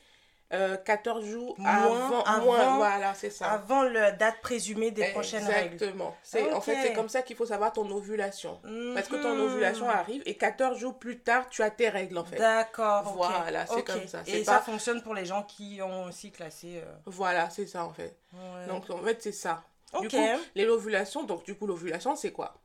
euh, 0.53 0.77
14 0.77 1.25
jours 1.25 1.55
Moins 1.59 1.71
avant, 1.71 2.23
avant- 2.23 2.45
moins, 2.45 2.75
voilà, 2.77 3.13
c'est 3.13 3.29
ça. 3.29 3.51
Avant 3.51 3.83
la 3.83 4.11
date 4.11 4.39
présumée 4.41 4.91
des 4.91 5.09
prochaines 5.11 5.45
règles. 5.45 5.73
Exactement. 5.73 6.15
En 6.53 6.61
fait, 6.61 6.77
c'est 6.83 6.93
comme 6.93 7.09
ça 7.09 7.21
qu'il 7.21 7.35
faut 7.35 7.45
savoir 7.45 7.73
ton 7.73 7.89
ovulation. 7.91 8.59
Parce 8.95 9.07
que 9.09 9.15
ton 9.21 9.35
Mhm. 9.35 9.41
ovulation 9.41 9.89
arrive 9.89 10.21
et 10.25 10.35
14 10.35 10.77
jours 10.77 10.97
plus 10.97 11.19
tard, 11.19 11.49
tu 11.49 11.63
as 11.63 11.69
tes 11.69 11.89
règles 11.89 12.17
en 12.17 12.23
fait. 12.23 12.37
D'accord. 12.37 13.03
Voilà, 13.13 13.65
c'est 13.67 13.83
comme 13.83 14.07
ça, 14.07 14.21
Et 14.25 14.43
pas- 14.43 14.53
ça 14.53 14.61
fonctionne 14.61 15.01
pour 15.01 15.13
les 15.13 15.25
gens 15.25 15.43
qui 15.43 15.81
ont 15.81 16.11
cycle 16.11 16.43
assez... 16.43 16.77
euh, 16.77 16.85
Voilà, 17.05 17.49
c'est 17.49 17.67
ça 17.67 17.83
en 17.83 17.91
fait. 17.91 18.15
ouais. 18.33 18.67
Donc 18.67 18.89
en 18.89 19.03
fait, 19.03 19.21
c'est 19.21 19.31
ça. 19.33 19.63
Du 19.99 20.07
coup, 20.09 20.15
les 20.55 20.65
ovulations, 20.67 21.23
donc 21.23 21.43
du 21.43 21.55
coup, 21.55 21.67
l'ovulation, 21.67 22.15
c'est 22.15 22.31
quoi? 22.31 22.55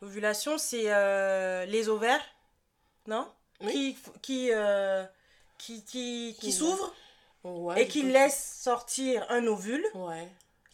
L'ovulation, 0.00 0.58
c'est 0.58 0.84
euh, 0.86 1.64
les 1.66 1.88
ovaires, 1.88 2.24
non? 3.06 3.26
Oui. 3.60 3.72
Qui, 3.72 3.98
qui, 4.22 4.48
euh, 4.52 5.04
qui, 5.58 5.84
qui, 5.84 6.36
qui 6.40 6.58
Ouais, 7.44 7.82
et 7.82 7.88
qui 7.88 8.00
coup, 8.02 8.08
laissent 8.08 8.58
sortir 8.62 9.24
un 9.30 9.46
ovule 9.46 9.84
Ouais. 9.94 10.28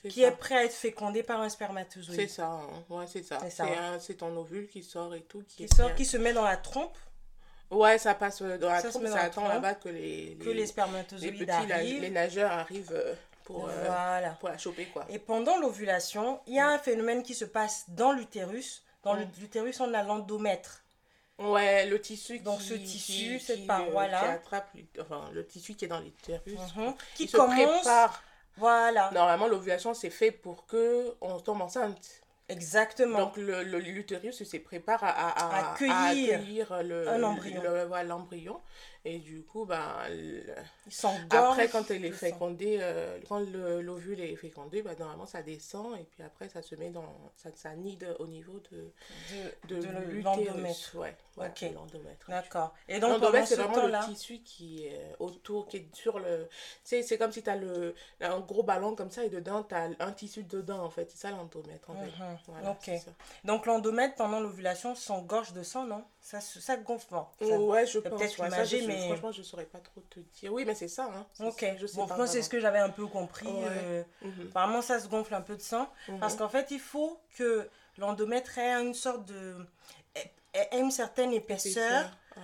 qui 0.08 0.22
ça. 0.22 0.28
est 0.28 0.36
prêt 0.36 0.54
à 0.56 0.64
être 0.64 0.72
fécondé 0.74 1.22
par 1.22 1.40
un 1.40 1.48
spermatozoïde. 1.48 2.18
C'est 2.20 2.28
ça, 2.28 2.46
hein. 2.48 2.68
ouais, 2.90 3.06
c'est 3.06 3.22
ça. 3.22 3.38
C'est 3.50 3.64
C'est 4.00 4.14
ton 4.14 4.34
ovule 4.36 4.68
qui 4.68 4.82
sort 4.82 5.14
et 5.14 5.22
tout. 5.22 5.44
Qui, 5.48 5.68
sort, 5.68 5.94
qui 5.94 6.04
se 6.04 6.16
met 6.16 6.32
dans 6.32 6.44
la 6.44 6.56
trompe, 6.56 6.96
Ouais, 7.70 7.98
ça 7.98 8.14
passe 8.14 8.40
euh, 8.42 8.56
dans 8.58 8.68
la 8.68 8.80
Ça 8.80 8.90
trompe, 8.90 9.06
ça 9.06 9.20
attend 9.22 9.48
là-bas 9.48 9.74
que 9.74 9.88
les, 9.88 10.36
que 10.38 10.44
les 10.44 10.54
les, 10.54 10.60
les 10.60 10.66
spermatozoïdes 10.66 11.38
petits, 11.38 11.50
arrivent. 11.72 12.00
les 12.02 12.10
nageurs 12.10 12.52
arrivent 12.52 12.92
euh, 12.92 13.14
pour, 13.44 13.68
euh, 13.68 13.84
Voilà. 13.86 14.30
pour 14.38 14.48
la 14.50 14.58
choper, 14.58 14.84
quoi. 14.86 15.04
Et 15.08 15.18
pendant 15.18 15.56
l'ovulation, 15.58 16.40
il 16.46 16.54
y 16.54 16.60
a 16.60 16.68
un 16.68 16.78
phénomène 16.78 17.22
qui 17.22 17.34
se 17.34 17.44
passe 17.46 17.84
dans 17.88 18.12
l'utérus. 18.12 18.84
Dans 19.02 19.16
Mm. 19.16 19.26
l'utérus, 19.40 19.80
on 19.80 19.92
a 19.94 20.02
l'endomètre. 20.02 20.83
Ouais, 21.38 21.86
le 21.86 22.00
tissu 22.00 22.38
Donc, 22.38 22.60
qui, 22.60 22.64
ce 22.68 22.74
tissu, 22.74 23.12
qui- 23.38 23.40
cette 23.40 23.60
qui, 23.60 23.66
paroi-là. 23.66 24.20
qui 24.20 24.26
attrape, 24.26 24.68
enfin, 25.00 25.28
le 25.32 25.44
tissu 25.44 25.74
qui 25.74 25.84
est 25.84 25.88
dans 25.88 25.98
l'utérus. 26.00 26.58
Mhm. 26.76 26.94
Qui 27.16 27.24
Il 27.24 27.28
se 27.28 27.36
commence. 27.36 27.80
prépare. 27.80 28.22
Voilà. 28.56 29.10
Normalement, 29.12 29.48
l'ovulation, 29.48 29.94
c'est 29.94 30.10
fait 30.10 30.30
pour 30.30 30.64
que 30.66 31.14
on 31.20 31.40
tombe 31.40 31.60
enceinte. 31.60 32.20
Exactement. 32.48 33.18
Donc, 33.18 33.36
le, 33.36 33.64
le- 33.64 33.78
l'utérus 33.80 34.44
se 34.44 34.56
prépare 34.58 35.02
à, 35.02 35.08
à, 35.08 35.28
à- 35.68 35.72
Accueillir 35.72 35.94
à 35.94 36.06
accueillir 36.38 36.82
le, 36.84 37.08
un 37.08 37.22
embryon. 37.22 37.62
le- 37.62 37.86
ouais, 37.88 38.04
l'embryon. 38.04 38.60
Et 39.06 39.18
du 39.18 39.42
coup, 39.42 39.66
ben, 39.66 39.96
après, 41.30 41.68
quand 41.68 41.90
elle 41.90 42.04
est 42.06 42.10
fécondée, 42.10 42.78
euh, 42.80 43.18
quand 43.28 43.40
le- 43.40 43.82
l'ovule 43.82 44.18
est 44.20 44.34
fécondé, 44.36 44.80
ben, 44.80 44.96
normalement, 44.98 45.26
ça 45.26 45.42
descend. 45.42 45.98
Et 45.98 46.04
puis 46.04 46.22
après, 46.22 46.48
ça 46.48 46.62
se 46.62 46.74
met 46.74 46.88
dans. 46.88 47.04
Ça, 47.36 47.50
ça 47.54 47.74
nide 47.74 48.16
au 48.18 48.26
niveau 48.26 48.60
de, 48.72 48.90
de, 49.68 49.74
de, 49.76 49.80
de 49.82 50.22
l'endomètre. 50.22 50.96
Ouais, 50.96 51.14
l'endomètre. 51.72 52.30
D'accord. 52.30 52.74
Et 52.88 52.98
donc, 52.98 53.10
L'endomètre, 53.10 53.46
ce 53.48 53.56
c'est 53.56 53.62
vraiment 53.62 53.74
le 53.86 53.92
tissu 54.06 54.38
qui 54.38 54.86
est 54.86 55.14
autour, 55.18 55.66
qui 55.68 55.76
est 55.78 55.94
sur 55.94 56.18
le. 56.18 56.48
Tu 56.48 56.54
sais, 56.84 57.02
c'est 57.02 57.18
comme 57.18 57.32
si 57.32 57.42
tu 57.42 57.50
as 57.50 57.56
le, 57.56 57.94
un 58.22 58.40
gros 58.40 58.62
ballon 58.62 58.94
comme 58.96 59.10
ça 59.10 59.22
et 59.24 59.28
dedans, 59.28 59.64
tu 59.64 59.74
as 59.74 59.90
un 60.00 60.12
tissu 60.12 60.44
dedans, 60.44 60.82
en 60.82 60.88
fait. 60.90 61.10
C'est 61.10 61.18
ça 61.18 61.30
l'endomètre, 61.30 61.90
en 61.90 61.94
fait. 62.04 62.10
Voilà, 62.46 62.70
Ok. 62.70 62.90
donc 63.44 63.66
l'endomètre 63.66 64.14
pendant 64.14 64.40
l'ovulation 64.40 64.94
s'engorge 64.94 65.52
de 65.52 65.62
sang, 65.62 65.84
non? 65.84 66.04
Ça, 66.26 66.40
ça 66.40 66.76
gonfle. 66.78 67.06
bon, 67.10 67.26
ça- 67.40 67.58
ouais, 67.60 67.86
je 67.86 67.98
pense. 67.98 68.18
peut-être 68.18 68.38
ouais, 68.40 68.50
ça, 68.50 68.64
je- 68.64 68.76
imagé, 68.76 68.86
mais- 68.86 69.06
Franchement, 69.08 69.30
je 69.32 69.42
saurais 69.42 69.66
pas 69.66 69.78
trop 69.78 70.00
te 70.08 70.20
dire. 70.20 70.52
Oui, 70.52 70.64
mais 70.64 70.74
c'est 70.74 70.88
ça. 70.88 71.04
Hein. 71.14 71.26
Ok. 71.44 71.66
je 71.78 71.86
sais 71.86 71.96
bon, 71.96 72.06
pas 72.06 72.16
moi, 72.16 72.26
c'est 72.26 72.40
ce 72.40 72.48
que 72.48 72.60
j'avais 72.60 72.78
un 72.78 72.88
peu 72.88 73.06
compris. 73.06 73.46
Ouais. 73.46 73.52
euh, 73.68 74.02
vraiment. 74.22 74.34
Mhm. 74.38 74.46
apparemment, 74.48 74.80
ça 74.82 74.98
se 75.00 75.06
gonfle 75.08 75.34
un 75.34 75.42
peu 75.42 75.54
de 75.54 75.60
sang. 75.62 75.86
Mhm. 76.08 76.20
Parce 76.20 76.34
qu'en 76.36 76.48
fait, 76.48 76.70
il 76.70 76.80
faut 76.80 77.20
que 77.36 77.68
l'endomètre 77.98 78.56
ait 78.58 78.72
une 78.82 78.94
sorte 78.94 79.26
de. 79.26 79.66
ait- 80.14 80.32
ait 80.54 80.80
une 80.80 80.90
certaine 80.90 81.32
épaisseur 81.32 82.10
Ah. 82.36 82.40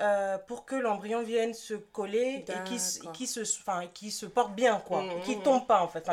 Euh, 0.00 0.38
pour 0.38 0.64
que 0.64 0.74
l'embryon 0.74 1.22
vienne 1.22 1.54
se 1.54 1.74
coller 1.74 2.44
et 2.48 2.64
qui, 2.64 2.78
qui, 3.12 3.26
se, 3.26 3.40
enfin, 3.40 3.86
qui 3.92 4.10
se 4.10 4.26
porte 4.26 4.52
bien, 4.54 4.78
quoi. 4.80 5.02
Mhm. 5.02 5.22
Qui 5.22 5.38
tombe 5.40 5.66
pas, 5.66 5.82
en 5.82 5.88
fait. 5.88 6.04
Que- 6.04 6.12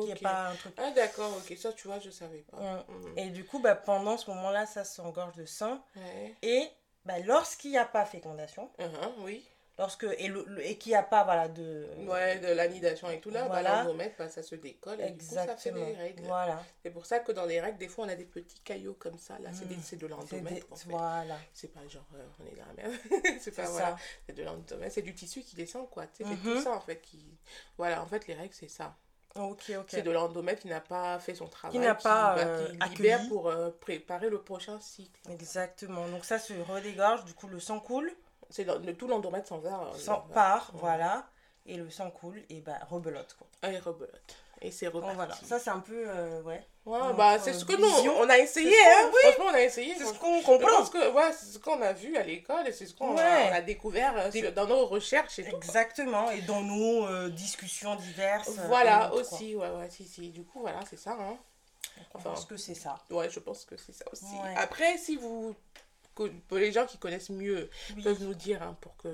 qu'il 0.00 0.04
n'y 0.06 0.10
ait 0.10 0.14
pas 0.16 0.48
un 0.48 0.54
truc. 0.56 0.74
Ah, 0.76 0.90
d'accord, 0.90 1.30
ok. 1.38 1.56
Ça, 1.56 1.72
tu 1.72 1.86
vois, 1.88 1.98
je 2.00 2.10
savais 2.10 2.44
pas. 2.50 2.56
Ouais. 2.58 2.82
Mhm. 2.88 3.18
Et 3.18 3.30
du 3.30 3.44
coup, 3.44 3.58
bah, 3.60 3.74
pendant 3.74 4.16
ce 4.18 4.28
moment-là, 4.30 4.66
ça 4.66 4.84
s'engorge 4.84 5.36
de 5.36 5.44
sang. 5.46 5.80
Ouais. 5.96 6.34
Et 6.42 6.68
bah, 7.04 7.18
lorsqu'il 7.20 7.70
n'y 7.70 7.78
a 7.78 7.84
pas 7.84 8.04
fécondation, 8.04 8.68
Mhm, 8.78 9.22
oui. 9.24 9.48
Lorsque, 9.78 10.06
et, 10.18 10.28
le- 10.28 10.64
et 10.66 10.76
qu'il 10.76 10.90
n'y 10.90 10.96
a 10.96 11.02
pas 11.02 11.24
voilà, 11.24 11.48
de. 11.48 11.86
Ouais, 12.06 12.38
de 12.38 12.48
l'anidation 12.48 13.08
et 13.10 13.20
tout 13.20 13.30
là, 13.30 13.46
Voilà. 13.46 13.70
bah, 13.70 13.82
l'endomètre, 13.84 14.16
bah, 14.18 14.28
ça 14.28 14.42
se 14.42 14.54
décolle 14.54 15.00
et 15.00 15.10
du 15.10 15.18
coup, 15.24 15.34
ça 15.34 15.44
fait 15.46 15.52
Exactement. 15.52 15.86
des 15.86 15.94
règles. 15.94 16.22
Voilà. 16.24 16.62
C'est 16.82 16.90
pour 16.90 17.06
ça 17.06 17.20
que 17.20 17.32
dans 17.32 17.46
les 17.46 17.60
règles, 17.60 17.78
des 17.78 17.88
fois, 17.88 18.04
on 18.04 18.08
a 18.08 18.14
des 18.14 18.24
petits 18.24 18.60
caillots 18.60 18.94
comme 18.98 19.18
ça. 19.18 19.38
Là, 19.38 19.50
c'est 19.52 19.64
Mm. 19.64 19.80
c'est 19.82 19.96
de 19.96 20.06
l'endomètre. 20.06 20.54
des- 20.54 20.64
en 20.70 20.76
fait. 20.76 20.88
Voilà. 20.90 21.38
C'est 21.54 21.72
pas 21.72 21.86
genre, 21.88 22.04
euh, 22.16 22.24
on 22.40 22.46
est 22.46 22.56
dans 22.56 22.66
la 22.66 22.72
merde. 22.74 22.92
c'est 23.40 23.54
pas, 23.54 23.64
voilà. 23.66 23.90
ça. 23.90 23.96
C'est 24.26 24.34
de 24.34 24.42
l'endomètre. 24.42 24.92
C'est 24.94 25.02
du 25.02 25.14
tissu 25.14 25.42
qui 25.42 25.56
descend, 25.56 25.88
quoi. 25.90 26.06
Tu 26.08 26.24
sais, 26.24 26.28
C'est 26.30 26.48
Mhm. 26.48 26.56
tout 26.56 26.62
ça, 26.62 26.72
en 26.72 26.80
fait. 26.80 27.00
Qui... 27.00 27.38
Voilà, 27.76 28.02
en 28.02 28.06
fait, 28.06 28.26
les 28.26 28.34
règles, 28.34 28.54
c'est 28.54 28.68
ça. 28.68 28.96
Ok, 29.36 29.70
ok. 29.78 29.84
C'est 29.88 30.02
de 30.02 30.10
l'endomètre 30.10 30.62
qui 30.62 30.68
n'a 30.68 30.80
pas 30.80 31.18
fait 31.20 31.34
son 31.34 31.46
travail. 31.46 31.78
n'a 31.78 31.94
pas, 31.94 32.34
bah, 32.34 32.40
euh, 32.44 32.68
qui 32.90 32.96
libère 32.96 33.28
pour 33.28 33.48
euh, 33.48 33.70
préparer 33.70 34.30
le 34.30 34.40
prochain 34.42 34.80
cycle. 34.80 35.20
Exactement. 35.30 36.08
Donc 36.08 36.24
ça 36.24 36.38
se 36.38 36.54
redégorge, 36.54 37.24
du 37.24 37.34
coup 37.34 37.46
le 37.46 37.60
sang 37.60 37.78
coule, 37.78 38.10
C'est 38.50 38.64
tout 38.96 39.06
l'endomètre 39.08 39.46
s'en 39.48 39.58
va. 39.58 39.88
euh, 39.92 39.96
va- 40.28 40.34
part, 40.34 40.70
ouais. 40.74 40.80
voilà. 40.80 41.26
et 41.66 41.76
le 41.76 41.90
sang 41.90 42.10
coule, 42.10 42.42
et 42.48 42.60
bah 42.60 42.78
rebelote 42.88 43.34
quoi. 43.38 43.46
Ah, 43.62 43.70
et 43.70 43.78
rebelote. 43.78 44.36
Et 44.62 44.70
c'est 44.72 44.86
Donc 44.86 44.94
reparti. 44.96 45.16
voilà, 45.16 45.34
ça 45.44 45.58
c'est 45.60 45.70
un 45.70 45.78
peu, 45.80 46.04
euh, 46.08 46.42
ouais. 46.42 46.66
Ouais, 46.86 46.98
notre, 46.98 47.12
bah, 47.12 47.38
c'est 47.38 47.52
ce 47.52 47.64
que 47.66 47.74
nous, 47.76 48.10
on 48.16 48.28
a 48.30 48.38
essayé, 48.38 48.72
hein. 48.74 49.10
oui. 49.12 49.18
Franchement, 49.24 49.44
on 49.50 49.54
a 49.54 49.60
essayé. 49.62 49.94
C'est 49.98 50.06
ce 50.06 50.14
qu'on 50.14 50.40
Je 50.40 50.46
comprend. 50.46 50.84
que 50.86 51.12
ouais, 51.12 51.32
c'est 51.38 51.46
ce 51.52 51.58
qu'on 51.58 51.80
a 51.82 51.92
vu 51.92 52.16
à 52.16 52.22
l'école 52.24 52.66
et 52.66 52.72
c'est 52.72 52.86
ce 52.86 52.94
qu'on 52.94 53.16
a- 53.16 53.22
Ouais. 53.22 53.48
on 53.50 53.54
a, 53.54 53.60
découvert 53.60 54.16
euh, 54.18 54.30
Des- 54.30 54.50
dans 54.50 54.66
nos 54.66 54.86
recherches 54.86 55.38
et 55.40 55.44
tout. 55.48 55.54
Exactement, 55.56 56.30
et 56.30 56.40
dans 56.40 56.62
nos 56.62 57.06
euh, 57.06 57.28
discussions 57.28 57.94
diverses. 57.96 58.48
Voilà, 58.66 59.08
quoi. 59.10 59.20
aussi, 59.20 59.54
ouais, 59.54 59.68
ouais, 59.70 59.90
si, 59.90 60.06
si. 60.08 60.30
Du 60.30 60.44
coup, 60.44 60.60
voilà, 60.60 60.80
c'est 60.88 60.96
ça, 60.98 61.12
hein. 61.20 61.36
Je 61.98 62.02
Enfin, 62.14 62.30
pense 62.30 62.46
que 62.46 62.56
c'est 62.56 62.74
ça. 62.74 62.96
ouais, 63.10 63.28
je 63.28 63.38
pense 63.40 63.64
que 63.66 63.76
c'est 63.76 63.92
ça 63.92 64.06
aussi. 64.10 64.24
Ouais. 64.24 64.54
Après, 64.56 64.96
si 64.96 65.16
vous, 65.16 65.54
les 66.52 66.72
gens 66.72 66.86
qui 66.86 66.98
connaissent 66.98 67.30
mieux, 67.30 67.68
Oui. 67.96 68.02
peuvent 68.02 68.22
nous 68.22 68.34
dire 68.34 68.62
hein, 68.62 68.76
pour 68.80 68.96
que 68.96 69.08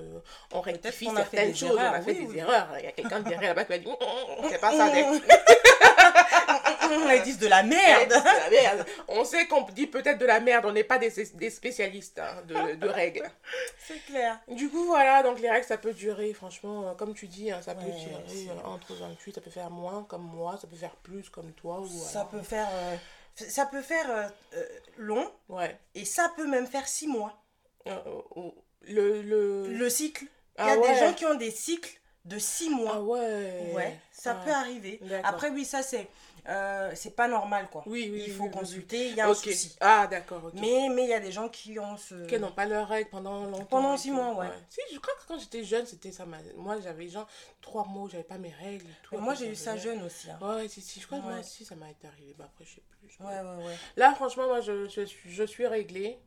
on 0.53 0.61
rectifie 0.61 1.09
certaines 1.15 1.55
choses, 1.57 1.77
erreurs, 1.79 1.93
on 1.93 1.97
a 1.97 2.01
fait 2.03 2.13
oui, 2.13 2.27
des 2.27 2.33
oui. 2.33 2.39
erreurs. 2.39 2.69
Il 2.79 2.85
y 2.85 2.89
a 2.89 2.93
quelqu'un 2.93 3.21
derrière 3.21 3.55
là-bas 3.55 3.65
qui 3.65 3.73
va 3.73 3.79
dire, 3.79 3.89
Hum, 3.89 3.97
hum, 4.01 4.45
hum, 4.45 4.51
c'est 4.51 4.61
pas 4.61 4.73
ça. 4.73 4.91
Ils 7.17 7.23
disent 7.23 7.39
de 7.39 7.47
la 7.49 7.63
merde. 7.63 8.11
c'est 8.11 8.19
de 8.19 8.25
la 8.25 8.51
merde. 8.51 8.87
On 9.09 9.25
sait 9.25 9.47
qu'on 9.47 9.63
dit 9.63 9.87
peut-être 9.87 10.19
de 10.19 10.27
la 10.27 10.41
merde, 10.41 10.65
on 10.67 10.73
n'est 10.73 10.85
pas 10.85 10.99
des, 10.99 11.13
des 11.35 11.51
spécialistes 11.51 12.19
hein, 12.19 12.43
de, 12.47 12.75
de 12.75 12.89
règles. 12.89 13.29
C'est 13.79 14.05
clair. 14.07 14.39
Du 14.49 14.69
coup, 14.69 14.85
voilà, 14.87 15.23
donc 15.23 15.41
les 15.41 15.51
règles, 15.51 15.67
ça 15.67 15.79
peut 15.79 15.93
durer, 15.93 16.33
franchement, 16.33 16.89
euh, 16.89 16.95
comme 16.95 17.15
tu 17.15 17.27
dis, 17.27 17.51
hein, 17.51 17.61
ça 17.63 17.75
peut 17.75 17.85
Ouais, 17.85 17.93
durer 17.93 18.25
c'est- 18.27 18.49
euh, 18.49 18.67
entre 18.67 18.95
28, 18.95 19.35
ça 19.35 19.41
peut 19.41 19.51
faire 19.51 19.71
moins 19.71 20.05
comme 20.09 20.23
moi, 20.23 20.57
ça 20.61 20.67
peut 20.67 20.77
faire 20.77 20.95
plus 21.03 21.29
comme 21.31 21.53
toi. 21.53 21.81
Ou 21.81 21.89
Ça 21.89 22.21
alors- 22.21 22.31
peut 22.31 22.43
faire, 22.43 22.69
euh, 22.73 22.97
ça 23.35 23.67
peut 23.67 23.83
faire 23.83 24.11
euh, 24.11 24.29
euh, 24.57 24.67
long, 24.99 25.31
Ouais. 25.49 25.79
et 25.95 26.05
ça 26.05 26.33
peut 26.37 26.47
même 26.47 26.67
faire 26.67 26.87
six 26.89 27.07
mois. 27.07 27.43
Euh, 27.87 27.99
euh, 28.37 28.51
le, 28.83 29.23
le... 29.23 29.69
Le 29.69 29.91
cycle. 29.91 30.25
Il 30.59 30.65
y 30.65 30.69
Ah 30.69 30.73
a 30.73 30.79
ouais. 30.79 30.93
des 30.93 30.99
gens 31.01 31.13
qui 31.15 31.27
ont 31.27 31.35
des 31.35 31.51
cycles 31.51 32.01
de 32.25 32.39
six 32.39 32.71
mois. 32.71 32.93
Ah 32.97 33.01
ouais. 33.03 33.73
Ouais, 33.75 34.01
ça 34.13 34.39
Ah. 34.41 34.45
peut 34.45 34.53
arriver. 34.53 35.01
Après, 35.25 35.51
oui, 35.51 35.65
ça, 35.65 35.83
c'est 35.83 36.09
euh, 36.47 36.91
c'est 36.95 37.17
pas 37.17 37.27
normal, 37.27 37.69
quoi. 37.73 37.83
Oui, 37.87 38.11
oui, 38.13 38.25
Il 38.27 38.33
faut 38.35 38.45
oui, 38.45 38.51
consulter, 38.51 39.09
il 39.09 39.15
y 39.15 39.21
a 39.23 39.27
un 39.27 39.31
Ok. 39.31 39.37
souci. 39.37 39.77
Ah, 39.81 40.07
d'accord, 40.07 40.45
ok. 40.45 40.53
Mais 40.61 40.89
mais 40.91 41.05
il 41.05 41.09
y 41.09 41.15
a 41.15 41.21
des 41.21 41.33
gens 41.33 41.49
qui 41.49 41.79
ont 41.79 41.97
ce... 41.97 42.27
Qui 42.27 42.39
n'ont 42.39 42.53
pas 42.53 42.67
leurs 42.67 42.87
règles 42.87 43.09
pendant 43.09 43.45
longtemps. 43.47 43.65
Pendant 43.65 43.97
six 43.97 44.11
mois, 44.11 44.35
ouais. 44.35 44.49
Si, 44.69 44.81
je 44.93 44.99
crois 44.99 45.15
que 45.15 45.27
quand 45.27 45.39
j'étais 45.39 45.65
jeune, 45.65 45.87
c'était 45.87 46.13
ça. 46.13 46.27
ma- 46.27 46.37
Moi, 46.57 46.81
j'avais 46.83 47.09
genre 47.09 47.27
trois 47.63 47.87
mois 47.87 48.03
où 48.03 48.09
j'avais 48.11 48.25
pas 48.25 48.37
mes 48.37 48.51
règles 48.53 48.85
tout. 49.05 49.17
Moi, 49.17 49.33
j'ai 49.35 49.49
eu 49.49 49.55
ça 49.57 49.79
jeune 49.79 50.03
aussi. 50.03 50.31
hein. 50.31 50.39
Ouais, 50.43 50.69
si, 50.69 50.83
si, 50.83 51.01
je 51.01 51.07
crois 51.07 51.19
que 51.21 51.25
moi 51.25 51.39
aussi, 51.41 51.65
ça 51.65 51.77
m'a 51.77 51.91
été 51.91 52.07
arrivé. 52.09 52.35
Bah, 52.39 52.45
après, 52.53 52.67
je 52.67 52.75
sais 52.75 52.83
plus. 52.91 53.09
je- 53.09 53.25
Ouais, 53.25 53.41
ouais, 53.41 53.65
ouais. 53.67 53.77
Là, 53.97 54.15
franchement, 54.15 54.47
moi, 54.47 54.61
je, 54.61 54.87
je, 54.89 55.01
suis- 55.03 55.31
je 55.31 55.45
suis 55.45 55.67
réglée. 55.67 56.19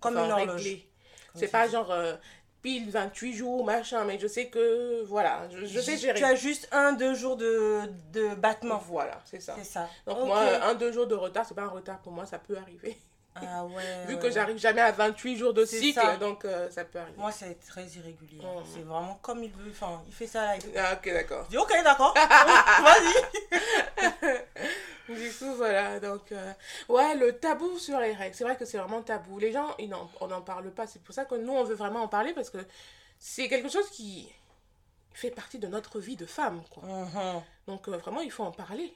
Comme 0.00 0.16
Enfin, 0.16 0.24
une 0.26 0.32
horloge. 0.48 0.78
C'est 1.34 1.48
pas 1.48 1.68
genre 1.68 1.90
euh, 1.90 2.14
pile 2.68 2.90
28 2.90 3.32
jours, 3.34 3.64
machin, 3.64 4.04
mais 4.04 4.18
je 4.18 4.26
sais 4.26 4.48
que, 4.48 5.02
voilà, 5.04 5.48
je, 5.50 5.64
je 5.64 5.80
sais 5.80 5.94
Tu 5.96 6.00
gérer. 6.00 6.22
as 6.22 6.34
juste 6.34 6.68
un, 6.70 6.92
deux 6.92 7.14
jours 7.14 7.36
de, 7.36 7.80
de 8.12 8.34
battement. 8.34 8.82
Voilà, 8.86 9.18
c'est 9.24 9.40
ça. 9.40 9.54
C'est 9.56 9.64
ça. 9.64 9.88
Donc 10.06 10.26
moi, 10.26 10.42
un, 10.62 10.74
deux 10.74 10.92
jours 10.92 11.06
de 11.06 11.14
retard, 11.14 11.46
c'est 11.48 11.54
pas 11.54 11.62
un 11.62 11.68
retard 11.68 11.98
pour 12.00 12.12
moi, 12.12 12.26
ça 12.26 12.38
peut 12.38 12.58
arriver. 12.58 12.98
Ah 13.36 13.64
ouais. 13.64 13.82
Vu 14.06 14.14
ouais, 14.14 14.20
que 14.20 14.30
j'arrive 14.30 14.58
jamais 14.58 14.82
à 14.82 14.92
28 14.92 15.36
jours 15.36 15.54
de 15.54 15.64
cycle, 15.64 15.98
ça. 15.98 16.16
donc 16.16 16.44
euh, 16.44 16.68
ça 16.70 16.84
peut 16.84 16.98
arriver. 16.98 17.16
Moi, 17.16 17.32
c'est 17.32 17.58
très 17.66 17.84
irrégulier. 17.86 18.42
Mhm. 18.42 18.64
C'est 18.74 18.82
vraiment 18.82 19.18
comme 19.22 19.42
il 19.44 19.50
veut. 19.50 19.70
Enfin, 19.70 20.02
il 20.06 20.12
fait 20.12 20.26
ça. 20.26 20.52
Ah, 20.76 20.92
ok, 20.94 21.12
d'accord. 21.12 21.44
Je 21.46 21.50
dis, 21.50 21.58
ok, 21.58 21.72
d'accord. 21.82 22.12
Vas-y. 22.82 23.14
Du 25.08 25.32
coup, 25.32 25.54
voilà, 25.54 26.00
donc... 26.00 26.32
euh, 26.32 26.52
Ouais, 26.88 27.14
le 27.14 27.38
tabou 27.38 27.78
sur 27.78 27.98
les 27.98 28.12
règles, 28.12 28.34
c'est 28.34 28.44
vrai 28.44 28.56
que 28.56 28.64
c'est 28.64 28.78
vraiment 28.78 29.02
tabou. 29.02 29.38
Les 29.38 29.52
gens, 29.52 29.74
ils 29.78 29.92
on 30.20 30.26
n'en 30.28 30.42
parle 30.42 30.70
pas. 30.72 30.86
C'est 30.86 31.02
pour 31.02 31.14
ça 31.14 31.24
que 31.24 31.34
nous, 31.34 31.52
on 31.52 31.64
veut 31.64 31.74
vraiment 31.74 32.02
en 32.02 32.08
parler, 32.08 32.32
parce 32.34 32.50
que 32.50 32.58
c'est 33.18 33.48
quelque 33.48 33.68
chose 33.68 33.88
qui 33.90 34.28
fait 35.12 35.30
partie 35.30 35.58
de 35.58 35.66
notre 35.66 35.98
vie 36.00 36.16
de 36.16 36.26
femme, 36.26 36.62
quoi. 36.70 36.82
Mhm. 36.84 37.42
Donc, 37.66 37.88
euh, 37.88 37.96
vraiment, 37.96 38.20
il 38.20 38.30
faut 38.30 38.44
en 38.44 38.52
parler. 38.52 38.94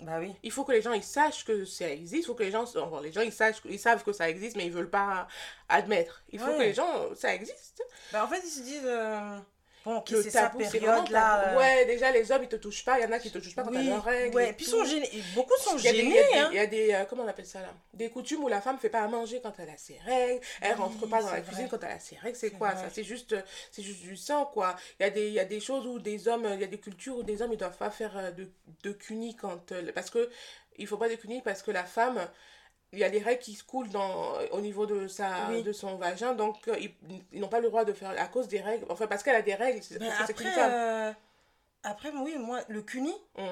Bah 0.00 0.18
oui. 0.18 0.34
Il 0.42 0.50
faut 0.50 0.64
que 0.64 0.72
les 0.72 0.82
gens 0.82 0.92
ils 0.92 1.04
sachent 1.04 1.44
que 1.44 1.64
ça 1.64 1.88
existe, 1.88 2.24
il 2.24 2.26
faut 2.26 2.34
que 2.34 2.42
les 2.42 2.50
gens, 2.50 2.64
enfin, 2.64 3.00
les 3.00 3.12
gens 3.12 3.20
ils, 3.20 3.32
sachent, 3.32 3.60
ils 3.64 3.78
savent 3.78 4.02
que 4.02 4.12
ça 4.12 4.28
existe, 4.28 4.56
mais 4.56 4.66
ils 4.66 4.72
veulent 4.72 4.90
pas 4.90 5.28
admettre. 5.68 6.24
Il 6.30 6.40
faut 6.40 6.46
Ouais. 6.50 6.56
que 6.56 6.62
les 6.62 6.74
gens, 6.74 7.14
ça 7.14 7.32
existe. 7.32 7.80
Bah 8.12 8.24
en 8.24 8.28
fait, 8.28 8.40
ils 8.44 8.50
se 8.50 8.60
disent. 8.62 8.82
euh, 8.86 9.38
Bon, 9.84 9.96
ok, 9.98 10.08
c'est 10.08 10.30
sa 10.30 10.42
tabou, 10.44 10.60
c'est 10.62 10.78
vraiment 10.78 11.02
période 11.04 11.10
là. 11.10 11.42
tabou. 11.44 11.54
euh, 11.56 11.58
Ouais, 11.58 11.84
déjà 11.84 12.10
les 12.10 12.32
hommes 12.32 12.42
ils 12.42 12.48
te 12.48 12.56
touchent 12.56 12.84
pas, 12.86 12.98
il 12.98 13.02
y 13.02 13.06
en 13.06 13.12
a 13.12 13.18
qui 13.18 13.30
te 13.30 13.36
touchent 13.38 13.54
pas 13.54 13.62
quand 13.64 13.70
oui, 13.70 13.76
t'as 13.76 13.82
leurs 13.82 14.04
règles. 14.04 14.34
ouais. 14.34 14.52
Puis 14.54 14.64
sont 14.64 14.82
gênés. 14.84 15.10
Beaucoup 15.34 15.52
sont 15.60 15.76
des, 15.76 15.82
il 15.90 15.94
y 15.94 15.96
gênés. 15.98 16.18
a 16.18 16.22
des- 16.32 16.38
hein. 16.38 16.48
il 16.52 16.56
y 16.56 16.58
a 16.58 16.66
des, 16.66 16.92
euh, 16.94 17.04
comment 17.04 17.22
on 17.24 17.28
appelle 17.28 17.44
ça 17.44 17.60
là? 17.60 17.68
Des 17.92 18.08
coutumes 18.08 18.42
où 18.44 18.48
la 18.48 18.62
femme 18.62 18.78
fait 18.78 18.88
pas 18.88 19.02
à 19.02 19.08
manger 19.08 19.40
quand 19.42 19.52
elle 19.58 19.68
a 19.68 19.76
ses 19.76 19.98
règles, 19.98 20.40
elle 20.62 20.74
rentre 20.76 21.06
pas 21.06 21.20
dans 21.22 21.30
la 21.30 21.40
cuisine 21.42 21.68
quand 21.68 21.82
elle 21.84 21.92
a 21.92 21.98
ses 22.00 22.16
règles, 22.16 22.36
c'est 22.36 22.50
quoi 22.52 22.74
ça? 22.76 22.88
C'est 22.90 23.04
juste, 23.04 23.34
euh, 23.34 23.42
c'est 23.70 23.82
juste 23.82 24.00
du 24.00 24.16
sang 24.16 24.46
quoi. 24.46 24.74
Il 24.98 25.02
y, 25.02 25.06
a 25.06 25.10
des, 25.10 25.26
il 25.28 25.34
y 25.34 25.40
a 25.40 25.44
des 25.44 25.60
choses 25.60 25.86
où 25.86 25.98
des 25.98 26.28
hommes, 26.28 26.48
il 26.54 26.60
y 26.60 26.64
a 26.64 26.68
des 26.68 26.78
cultures 26.80 27.16
où 27.18 27.22
des 27.22 27.42
hommes 27.42 27.52
ils 27.52 27.58
doivent 27.58 27.76
pas 27.76 27.90
faire 27.90 28.32
de, 28.34 28.48
de 28.84 28.92
cuni 28.92 29.36
quand. 29.36 29.70
parce 29.94 30.08
que, 30.08 30.30
il 30.78 30.86
faut 30.86 30.96
pas 30.96 31.10
de 31.10 31.14
cuni 31.16 31.42
parce 31.42 31.62
que 31.62 31.70
la 31.70 31.84
femme. 31.84 32.26
Il 32.94 33.00
y 33.00 33.04
a 33.04 33.10
des 33.10 33.18
règles 33.18 33.40
qui 33.42 33.54
se 33.54 33.64
coulent 33.64 33.88
dans, 33.90 34.34
au 34.52 34.60
niveau 34.60 34.86
de, 34.86 35.08
sa, 35.08 35.30
Oui. 35.50 35.62
de 35.62 35.72
son 35.72 35.96
vagin, 35.96 36.32
donc 36.32 36.56
euh, 36.68 36.76
ils, 36.80 36.90
ils 37.32 37.40
n'ont 37.40 37.48
pas 37.48 37.60
le 37.60 37.68
droit 37.68 37.84
de 37.84 37.92
faire 37.92 38.10
à 38.18 38.26
cause 38.26 38.46
des 38.48 38.60
règles. 38.60 38.86
Enfin, 38.88 39.06
parce 39.06 39.22
qu'elle 39.22 39.34
a 39.34 39.42
des 39.42 39.54
règles, 39.54 39.80
c'est 39.82 39.96
après, 40.18 40.44
euh, 40.58 41.12
après, 41.82 42.10
oui, 42.14 42.36
moi, 42.38 42.60
le 42.68 42.82
cuni, 42.82 43.14
Hum. 43.36 43.46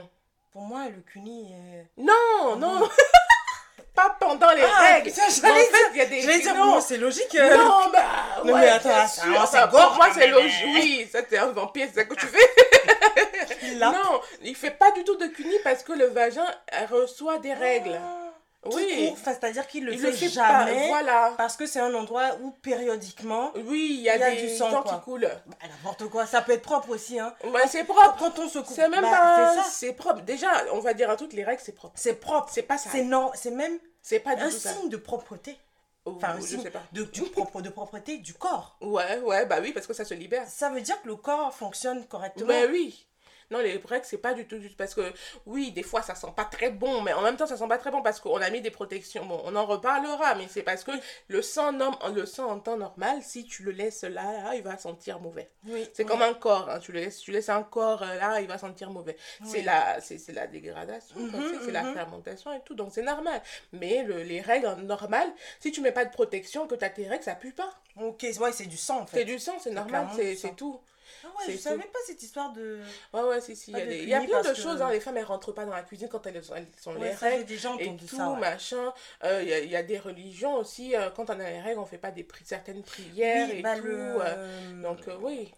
pour 0.52 0.62
moi, 0.62 0.86
le 0.88 1.00
cuni. 1.02 1.52
euh, 1.52 1.82
Non, 1.98 2.56
non, 2.56 2.88
pas 3.94 4.16
pendant 4.20 4.50
les 4.52 4.62
Ah, 4.62 4.80
règles. 4.94 5.10
putain, 5.10 5.26
en 5.26 5.30
fait, 5.30 5.90
il 5.92 5.96
y 5.98 6.00
a 6.00 6.06
des. 6.06 6.20
J'allais 6.22 6.58
non, 6.58 6.80
c'est 6.80 6.96
logique. 6.98 7.34
euh, 7.34 7.56
non, 7.56 7.90
bah. 7.92 8.42
Non, 8.44 8.52
ouais, 8.54 8.60
mais 8.60 8.68
attends, 8.68 9.06
c'est 9.08 9.20
Enfin, 9.36 9.66
pour 9.68 9.78
gore, 9.80 9.94
moi, 9.96 10.06
c'est 10.14 10.28
logique. 10.28 10.64
Oui, 10.66 11.08
ça, 11.12 11.22
t'es 11.22 11.36
un 11.38 11.48
vampire, 11.52 11.88
c'est 11.92 12.00
ça 12.00 12.04
que 12.04 12.14
tu 12.14 12.26
fais. 12.26 12.38
Non, 13.76 14.20
il 14.42 14.54
fait 14.54 14.70
pas 14.72 14.90
du 14.92 15.02
tout 15.04 15.16
de 15.16 15.26
cuni 15.26 15.54
parce 15.64 15.82
que 15.82 15.92
le 15.92 16.06
vagin 16.06 16.44
reçoit 16.90 17.38
des 17.38 17.54
règles. 17.54 17.98
Ah, 18.00 18.21
oui. 18.66 19.08
Court, 19.08 19.18
c'est-à-dire 19.24 19.66
qu'il 19.66 19.84
le 19.84 19.92
il 19.94 19.98
fait, 19.98 20.10
le 20.10 20.16
fait 20.16 20.26
pas. 20.26 20.64
jamais. 20.66 20.88
Voilà. 20.88 21.32
Parce 21.36 21.56
que 21.56 21.66
c'est 21.66 21.80
un 21.80 21.92
endroit 21.94 22.36
où 22.42 22.50
périodiquement. 22.52 23.50
Oui, 23.66 23.88
il 23.98 24.00
y 24.02 24.08
a, 24.08 24.16
Il 24.16 24.20
y 24.20 24.22
a 24.22 24.30
des 24.30 24.42
du 24.48 24.56
sang, 24.56 24.70
quoi. 24.82 24.84
qui 24.94 25.00
coulent. 25.04 25.30
bah, 25.46 25.56
N'importe 25.68 26.08
quoi, 26.08 26.26
ça 26.26 26.42
peut 26.42 26.52
être 26.52 26.62
propre 26.62 26.90
aussi. 26.90 27.18
Hein. 27.18 27.34
Bah, 27.52 27.60
c'est 27.66 27.84
propre. 27.84 28.16
Quand 28.18 28.38
on 28.38 28.48
se 28.48 28.58
coupe. 28.60 28.74
C'est 28.74 28.88
même 28.88 29.02
bah, 29.02 29.10
pas. 29.10 29.52
C'est 29.54 29.60
ça. 29.62 29.66
C'est 29.70 29.92
propre. 29.94 30.20
Déjà, 30.22 30.48
on 30.72 30.80
va 30.80 30.94
dire 30.94 31.10
un 31.10 31.16
truc, 31.16 31.32
les 31.32 31.44
règles, 31.44 31.62
c'est 31.64 31.72
propre. 31.74 31.94
C'est 31.96 32.14
propre. 32.14 32.48
C'est 32.52 32.62
pas 32.62 32.78
ça. 32.78 32.90
C'est 32.92 33.02
non, 33.04 33.30
c'est 33.34 33.50
même 33.50 33.78
C'est 34.00 34.20
pas 34.20 34.34
du 34.36 34.42
un 34.42 34.48
tout 34.50 34.56
ça. 34.56 34.72
signe 34.72 34.88
de 34.88 34.96
propreté. 34.96 35.58
Ou- 36.04 36.16
Enfin, 36.16 36.34
je 36.40 36.42
signe 36.46 36.62
sais 36.62 36.70
pas. 36.70 36.82
de, 36.92 37.04
du 37.04 37.22
propre, 37.22 37.62
de 37.62 37.68
propreté 37.68 38.18
du 38.18 38.34
corps. 38.34 38.76
Ouais, 38.80 39.18
ouais, 39.20 39.46
bah 39.46 39.58
oui, 39.60 39.72
parce 39.72 39.86
que 39.86 39.94
ça 39.94 40.04
se 40.04 40.14
libère. 40.14 40.44
Ça 40.48 40.68
veut 40.70 40.80
dire 40.80 41.00
que 41.00 41.06
le 41.08 41.14
corps 41.16 41.54
fonctionne 41.54 42.04
correctement. 42.06 42.48
Mais 42.48 42.66
oui. 42.66 43.06
Non, 43.52 43.60
les 43.60 43.76
règles, 43.76 44.04
c'est 44.04 44.18
pas 44.18 44.34
du 44.34 44.46
tout, 44.46 44.56
Parce 44.78 44.94
que, 44.94 45.12
oui, 45.46 45.70
des 45.72 45.82
fois, 45.82 46.02
ça 46.02 46.14
sent 46.14 46.32
pas 46.34 46.44
très 46.46 46.70
bon, 46.70 47.02
mais 47.02 47.12
en 47.12 47.22
même 47.22 47.36
temps, 47.36 47.46
ça 47.46 47.56
sent 47.56 47.68
pas 47.68 47.78
très 47.78 47.90
bon 47.90 48.02
parce 48.02 48.18
qu'on 48.18 48.36
a 48.40 48.50
mis 48.50 48.60
des 48.62 48.70
protections. 48.70 49.26
Bon, 49.26 49.40
on 49.44 49.54
en 49.54 49.66
reparlera, 49.66 50.34
mais 50.34 50.46
c'est 50.48 50.62
parce 50.62 50.84
que 50.84 50.92
le 51.28 51.42
sang, 51.42 51.72
le 52.14 52.26
sang 52.26 52.50
en 52.50 52.58
temps 52.58 52.76
normal, 52.76 53.22
si 53.22 53.44
tu 53.44 53.62
le 53.62 53.72
laisses 53.72 54.02
là, 54.02 54.42
là, 54.44 54.54
il 54.54 54.62
va 54.62 54.78
sentir 54.78 55.20
mauvais. 55.20 55.50
Oui, 55.66 55.88
C'est 55.92 56.02
oui. 56.04 56.08
comme 56.08 56.22
un 56.22 56.34
corps, 56.34 56.68
hein, 56.70 56.78
tu, 56.80 56.92
le 56.92 57.00
laisses, 57.00 57.18
tu 57.20 57.30
laisses 57.30 57.48
un 57.50 57.62
corps 57.62 58.02
euh, 58.02 58.14
là, 58.16 58.40
il 58.40 58.48
va 58.48 58.58
sentir 58.58 58.90
mauvais. 58.90 59.16
C'est 59.44 59.62
la, 59.62 60.00
c'est, 60.00 60.18
c'est 60.18 60.32
la 60.32 60.46
dégradation, 60.46 61.16
Mhm, 61.16 61.30
sais, 61.50 61.58
c'est 61.64 61.70
la 61.72 61.82
mhm. 61.82 61.94
fermentation 61.94 62.52
et 62.52 62.60
tout, 62.64 62.74
donc 62.74 62.90
c'est 62.92 63.02
normal. 63.02 63.40
Mais 63.72 64.02
le- 64.02 64.22
les 64.22 64.40
règles 64.40 64.72
normales, 64.82 65.30
si 65.60 65.70
tu 65.72 65.80
mets 65.80 65.92
pas 65.92 66.04
de 66.04 66.10
protection, 66.10 66.66
que 66.66 66.74
tu 66.74 66.84
as 66.84 66.90
tes 66.90 67.06
règles, 67.06 67.24
ça 67.24 67.34
pue 67.34 67.52
pas. 67.52 67.72
Ok, 68.00 68.24
ouais, 68.40 68.52
c'est 68.52 68.66
du 68.66 68.76
sang 68.76 69.00
en 69.02 69.06
C'est 69.06 69.18
fait. 69.18 69.24
du 69.24 69.38
sang, 69.38 69.52
c'est 69.60 69.70
normal, 69.70 70.06
c'est, 70.16 70.34
c'est 70.36 70.54
tout. 70.56 70.80
Ah 71.24 71.28
ouais, 71.38 71.52
je 71.52 71.58
savais 71.58 71.78
pas 71.84 71.98
cette 72.06 72.22
histoire 72.22 72.52
de. 72.52 72.80
Ouais, 73.12 73.22
ouais, 73.22 73.40
si, 73.40 73.54
si. 73.56 73.70
Il 73.70 73.78
y, 73.78 73.80
a 73.80 73.84
de 73.84 73.90
des- 73.90 73.98
il 73.98 74.08
y 74.08 74.14
a 74.14 74.18
cuni 74.20 74.30
plein 74.30 74.42
de 74.42 74.48
que- 74.48 74.54
choses, 74.54 74.82
hein. 74.82 74.90
Les 74.90 75.00
femmes, 75.00 75.16
elles 75.16 75.24
rentrent 75.24 75.52
pas 75.52 75.64
dans 75.64 75.74
la 75.74 75.82
cuisine 75.82 76.08
quand 76.08 76.26
elles, 76.26 76.36
elles 76.36 76.66
sont 76.80 76.94
Ouais, 76.96 77.10
les 77.10 77.14
ça, 77.14 77.26
règles. 77.26 77.44
déjà 77.46 77.68
Et 77.70 77.72
entendu 77.88 78.06
tout, 78.06 78.16
ça. 78.16 78.30
ouais. 78.30 78.40
machin. 78.40 78.92
Euh, 79.24 79.40
Il 79.42 79.48
y, 79.48 79.52
a, 79.54 79.58
y 79.60 79.76
a 79.76 79.82
des 79.82 79.98
religions 79.98 80.56
aussi. 80.56 80.96
euh, 80.96 81.10
quand 81.10 81.30
on 81.30 81.38
a 81.40 81.50
les 81.50 81.60
règles, 81.60 81.78
on 81.80 81.86
fait 81.86 81.98
pas 81.98 82.10
des 82.10 82.24
pri- 82.24 82.44
certaines 82.44 82.82
prières 82.82 83.48
Oui, 83.50 83.58
et 83.58 83.62
bah, 83.62 83.76
tout. 83.76 83.84
le. 83.84 83.94
euh, 84.20 84.82
donc, 84.82 84.98
oui. 85.20 85.52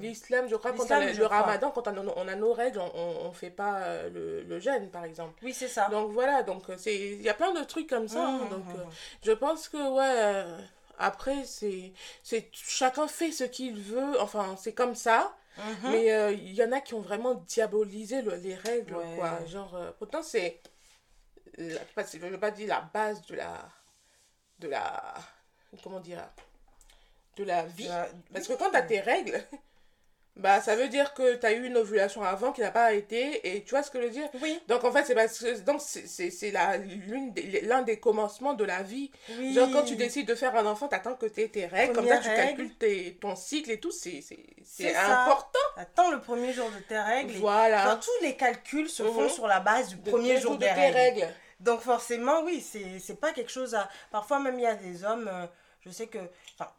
L'islam, 0.00 0.46
je 0.48 0.54
crois, 0.56 0.70
quand 0.70 0.78
on 0.78 0.82
L'islam, 0.82 1.02
a 1.02 1.12
le 1.12 1.26
ramadan, 1.26 1.70
quand 1.70 1.88
on 1.88 1.96
a, 2.08 2.12
on 2.16 2.28
a 2.28 2.34
nos 2.36 2.52
règles, 2.52 2.78
on, 2.78 3.26
on 3.26 3.32
fait 3.32 3.50
pas 3.50 4.04
le, 4.14 4.42
le 4.42 4.60
jeûne, 4.60 4.88
par 4.90 5.04
exemple. 5.04 5.34
Oui, 5.42 5.52
c'est 5.52 5.66
ça. 5.68 5.88
Donc 5.90 6.12
voilà, 6.12 6.42
donc 6.44 6.62
il 6.86 7.20
y 7.22 7.28
a 7.28 7.34
plein 7.34 7.52
de 7.52 7.64
trucs 7.64 7.88
comme 7.88 8.06
ça. 8.08 8.24
hein, 8.24 8.40
Mhm, 8.44 8.48
donc 8.48 8.64
mhm. 8.66 8.80
euh, 8.80 8.84
je 9.24 9.32
pense 9.32 9.68
que 9.68 9.76
ouais 9.76 10.64
après 11.00 11.44
c'est 11.44 11.92
c'est 12.22 12.48
chacun 12.52 13.08
fait 13.08 13.32
ce 13.32 13.44
qu'il 13.44 13.80
veut, 13.80 14.20
enfin 14.20 14.56
c'est 14.56 14.74
comme 14.74 14.94
ça. 14.94 15.34
Mhm. 15.58 15.90
Mais 15.90 16.12
euh, 16.12 16.30
il 16.32 16.52
y 16.54 16.62
en 16.64 16.70
a 16.72 16.80
qui 16.80 16.94
ont 16.94 17.00
vraiment 17.00 17.34
diabolisé 17.34 18.22
le- 18.22 18.36
les 18.36 18.54
règles 18.54 18.94
Ouais. 18.94 19.16
quoi, 19.16 19.44
genre 19.46 19.74
euh, 19.74 19.90
pourtant 19.98 20.22
c'est 20.22 20.60
la- 21.58 21.80
je 21.96 22.16
veux 22.18 22.38
pas 22.40 22.50
dire 22.52 22.68
la 22.68 22.80
base 22.82 23.20
de 23.26 23.34
la 23.34 23.68
de 24.60 24.68
la 24.68 25.14
comment 25.82 26.00
dire 26.00 26.22
de 27.36 27.44
la 27.44 27.64
vie 27.64 27.88
parce 28.32 28.46
que 28.46 28.52
quand 28.54 28.70
tu 28.70 28.76
as 28.76 28.82
tes 28.82 29.00
règles 29.00 29.42
Bah, 30.40 30.60
ça 30.60 30.74
veut 30.74 30.88
dire 30.88 31.14
que 31.14 31.36
tu 31.36 31.46
as 31.46 31.52
eu 31.52 31.64
une 31.66 31.76
ovulation 31.76 32.22
avant 32.24 32.50
qui 32.52 32.60
n'a 32.62 32.70
pas 32.70 32.92
été, 32.94 33.40
et 33.56 33.62
tu 33.62 33.70
vois 33.70 33.82
ce 33.82 33.90
que 33.90 34.00
je 34.00 34.06
veux 34.06 34.10
dire? 34.10 34.28
Oui. 34.42 34.60
Donc, 34.68 34.82
en 34.84 34.90
fait, 34.92 35.04
c'est 35.04 35.14
parce 35.14 35.38
que 35.38 35.58
donc 35.60 35.80
c'est- 35.80 36.30
c'est 36.30 36.50
la- 36.50 36.76
l'une 36.78 37.32
l'un 37.62 37.82
des 37.82 37.98
commencements 38.00 38.54
de 38.54 38.64
la 38.64 38.82
vie. 38.82 39.10
Oui. 39.38 39.52
Genre, 39.54 39.68
quand 39.72 39.82
tu 39.84 39.96
décides 39.96 40.26
de 40.26 40.34
faire 40.34 40.56
un 40.56 40.66
enfant, 40.66 40.88
t'attends 40.88 41.14
que 41.14 41.26
tu 41.26 41.48
tes 41.50 41.66
règles, 41.66 41.94
comme 41.94 42.08
ça, 42.08 42.18
tu 42.18 42.28
calcules 42.28 42.74
tes- 42.76 43.18
ton 43.20 43.36
cycle 43.36 43.70
et 43.70 43.78
tout, 43.78 43.92
c'est 43.92 44.20
c'est- 44.64 44.94
important. 44.96 45.58
Attends 45.76 46.10
le 46.10 46.20
premier 46.20 46.52
jour 46.52 46.68
de 46.70 46.82
tes 46.82 46.98
règles. 46.98 47.34
Voilà. 47.34 47.80
Enfin, 47.86 47.96
tous 48.02 48.24
les 48.24 48.34
calculs 48.36 48.88
se 48.88 49.02
font 49.02 49.22
Mhm. 49.24 49.28
sur 49.28 49.46
la 49.46 49.60
base 49.60 49.88
du 49.88 49.96
De- 49.96 50.10
premier 50.10 50.40
jour 50.40 50.52
de 50.54 50.60
des 50.60 50.66
tes 50.66 50.72
règles. 50.72 50.96
règles. 50.96 51.28
Donc 51.60 51.80
forcément, 51.82 52.42
oui, 52.44 52.60
c'est 52.66 52.98
c'est 52.98 53.20
pas 53.20 53.32
quelque 53.32 53.50
chose 53.52 53.74
à... 53.74 53.88
Parfois 54.10 54.38
même, 54.40 54.58
il 54.58 54.62
y 54.62 54.66
a 54.66 54.74
des 54.74 55.04
hommes, 55.04 55.28
euh, 55.30 55.46
je 55.84 55.90
sais 55.90 56.06
que... 56.06 56.18
Enfin, 56.58 56.70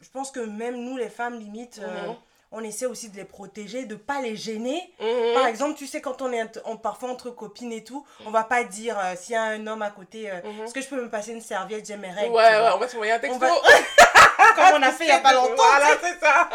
je 0.00 0.08
pense 0.12 0.30
que 0.30 0.40
même 0.40 0.76
nous, 0.76 0.96
les 0.96 1.08
femmes, 1.08 1.38
limite, 1.40 1.80
euh, 1.82 2.08
Mhm. 2.08 2.16
On 2.52 2.62
essaie 2.62 2.86
aussi 2.86 3.10
de 3.10 3.16
les 3.16 3.24
protéger, 3.24 3.84
de 3.84 3.96
pas 3.96 4.20
les 4.20 4.36
gêner. 4.36 4.92
Mhm. 5.00 5.34
Par 5.34 5.46
exemple, 5.46 5.74
tu 5.76 5.86
sais, 5.86 6.00
quand 6.00 6.22
on 6.22 6.32
est 6.32 6.58
on- 6.64 6.76
parfois 6.76 7.10
entre 7.10 7.30
copines 7.30 7.72
et 7.72 7.84
tout, 7.84 8.06
on 8.24 8.30
va 8.30 8.44
pas 8.44 8.64
dire 8.64 8.98
euh, 8.98 9.14
s'il 9.16 9.32
y 9.34 9.36
a 9.36 9.42
un 9.42 9.66
homme 9.66 9.82
à 9.82 9.90
côté, 9.90 10.30
euh, 10.30 10.40
Mhm. 10.44 10.64
est-ce 10.64 10.74
que 10.74 10.80
je 10.80 10.88
peux 10.88 11.00
me 11.02 11.10
passer 11.10 11.32
une 11.32 11.40
serviette, 11.40 11.86
j'ai 11.86 11.96
mes 11.96 12.10
règles. 12.10 12.32
Ouais, 12.34 12.42
ouais, 12.42 12.70
on 12.74 12.78
va 12.78 12.88
s'envoyer 12.88 13.12
un 13.12 13.18
texto. 13.18 13.38
va- 13.38 13.48
Comme 14.56 14.80
on 14.80 14.82
a 14.82 14.92
fait 14.92 15.04
il 15.04 15.08
y 15.08 15.10
a 15.10 15.18
pas 15.18 15.34
longtemps. 15.34 15.54
Voilà, 15.56 15.88
c'est 16.00 16.18
ça. 16.20 16.48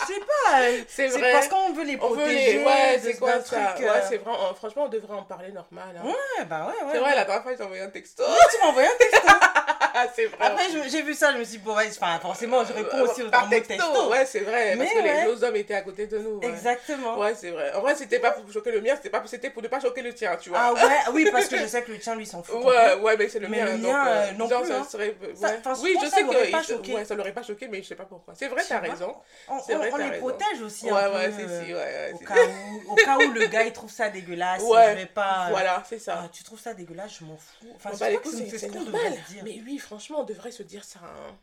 Je 0.00 0.06
sais 0.14 0.20
pas. 0.20 0.60
euh, 0.60 0.82
C'est 0.88 1.08
C'est 1.08 1.18
vrai. 1.18 1.32
parce 1.32 1.48
qu'on 1.48 1.72
veut 1.72 1.84
les 1.84 1.96
On 2.00 2.08
veut 2.10 2.16
protéger. 2.16 2.58
les... 2.58 2.64
Ouais, 2.64 3.00
c'est 3.02 3.16
quoi 3.18 3.32
ça? 3.34 3.38
truc, 3.74 3.86
Ouais, 3.86 4.02
c'est 4.08 4.18
vrai. 4.18 4.32
Franchement, 4.56 4.84
on 4.84 4.88
devrait 4.88 5.14
en 5.16 5.22
parler 5.22 5.50
normal. 5.52 5.96
hein. 5.98 6.06
Ouais, 6.06 6.44
bah 6.44 6.66
ouais, 6.66 6.84
ouais. 6.84 6.90
C'est 6.92 6.98
vrai, 6.98 7.14
la 7.14 7.24
dernière 7.24 7.42
fois, 7.42 7.52
j'ai 7.56 7.62
envoyé 7.64 7.82
un 7.82 7.90
texto. 7.90 8.22
Tu 8.50 8.56
m'as 8.60 8.68
envoyé 8.68 8.88
un 8.88 8.96
texto. 8.98 9.20
c'est 10.14 10.26
vrai. 10.26 10.36
Après, 10.46 10.64
je- 10.72 10.88
j'ai 10.88 11.02
vu 11.02 11.14
ça, 11.14 11.32
je 11.32 11.38
me 11.38 11.44
suis 11.44 11.58
dit, 11.58 11.64
bon, 11.64 11.74
ouais, 11.76 11.88
enfin, 11.88 12.18
forcément, 12.20 12.64
je 12.64 12.72
réponds 12.72 13.00
aussi 13.02 13.22
mode 13.22 13.32
texto. 13.50 13.74
texto. 13.74 14.10
Ouais, 14.10 14.26
c'est 14.26 14.40
vrai. 14.40 14.76
Mais 14.76 14.84
parce 14.84 14.92
que 14.92 14.98
ouais. 15.02 15.22
les 15.24 15.28
autres 15.30 15.44
hommes 15.44 15.56
étaient 15.56 15.74
à 15.74 15.82
côté 15.82 16.06
de 16.06 16.18
nous. 16.18 16.38
ouais. 16.38 16.48
Exactement. 16.48 17.18
Ouais, 17.18 17.34
c'est 17.34 17.50
vrai. 17.50 17.72
En 17.74 17.80
vrai, 17.80 17.94
c'était 17.94 18.18
pas 18.18 18.32
pour 18.32 18.50
choquer 18.52 18.72
le 18.72 18.80
mien, 18.80 18.94
c'était 18.96 19.10
pas 19.10 19.22
c'était 19.26 19.50
pour 19.50 19.62
ne 19.62 19.68
pas 19.68 19.80
choquer 19.80 20.02
le 20.02 20.12
tien, 20.14 20.36
tu 20.40 20.50
vois. 20.50 20.58
Ah 20.60 20.72
ouais, 20.74 20.80
oui, 21.12 21.28
parce 21.30 21.46
que 21.48 21.56
je 21.58 21.66
sais 21.66 21.82
que 21.82 21.92
le 21.92 21.98
tien, 21.98 22.14
lui, 22.16 22.26
s'en 22.26 22.42
fout. 22.42 22.64
Ouais, 22.64 22.94
ouais, 22.94 23.16
mais 23.16 23.28
c'est 23.28 23.38
le 23.38 23.48
Mais 23.48 23.58
mien. 23.58 23.72
le 23.72 23.78
donc, 23.78 23.92
mien, 23.92 24.06
euh, 24.06 24.32
non 24.32 24.48
genre, 24.48 24.62
plus, 24.62 24.70
ça 24.70 24.78
hein. 24.80 24.86
serait. 24.90 25.16
Ça- 25.34 25.72
oui, 25.82 25.96
je 26.00 26.06
ça 26.08 26.16
sais 26.16 26.22
l'aurait 26.22 26.46
que. 26.46 26.52
pas 26.52 26.60
il- 26.62 26.64
choqué. 26.66 26.94
Ouais, 26.94 27.04
ça 27.04 27.14
l'aurait 27.14 27.32
pas 27.32 27.42
choqué, 27.42 27.68
mais 27.68 27.82
je 27.82 27.88
sais 27.88 27.94
pas 27.94 28.04
pourquoi. 28.04 28.34
C'est 28.36 28.48
vrai, 28.48 28.62
Je 28.62 28.68
t'as 28.68 28.80
raison. 28.80 29.14
On, 29.48 29.56
vrai, 29.58 29.90
on 29.92 29.96
les 29.96 30.04
raison. 30.04 30.18
protège 30.18 30.62
aussi 30.64 30.86
Ouais, 30.90 30.92
un 30.92 31.12
ouais, 31.12 31.28
peu. 31.28 31.36
si, 31.36 31.42
euh, 31.44 31.64
si, 31.66 31.74
ouais, 31.74 32.12
au, 32.14 32.18
cas 32.18 32.34
où, 32.34 32.92
au 32.92 32.94
cas 32.96 33.16
où 33.16 33.30
le 33.32 33.46
gars, 33.46 33.62
il 33.64 33.72
trouve 33.72 33.90
ça 33.90 34.08
dégueulasse. 34.08 34.62
Ouais. 34.62 34.90
Je 34.92 34.96
vais 35.00 35.06
pas... 35.06 35.46
euh, 35.46 35.50
Voilà, 35.50 35.82
c'est 35.88 35.98
ça. 35.98 36.22
ah, 36.24 36.28
tu 36.32 36.42
trouves 36.44 36.60
ça 36.60 36.74
dégueulasse, 36.74 37.12
je 37.20 37.24
m'en 37.24 37.36
fous. 37.36 37.66
Enfin, 37.76 37.90
je 37.94 37.98
bah, 37.98 38.06
que 38.16 38.28
c'est 38.30 38.36
c'est 38.36 38.44
c'est 38.50 38.58
c'est 38.58 38.66
ce 38.68 38.72
qu'on 38.72 38.80
normal. 38.80 39.12
dire. 39.28 39.42
Mais 39.44 39.60
oui, 39.66 39.79
franchement, 39.80 40.20
on 40.20 40.24
devrait 40.24 40.52
se 40.52 40.62
dire 40.62 40.84
ça. 40.84 41.00
hein. 41.02 41.34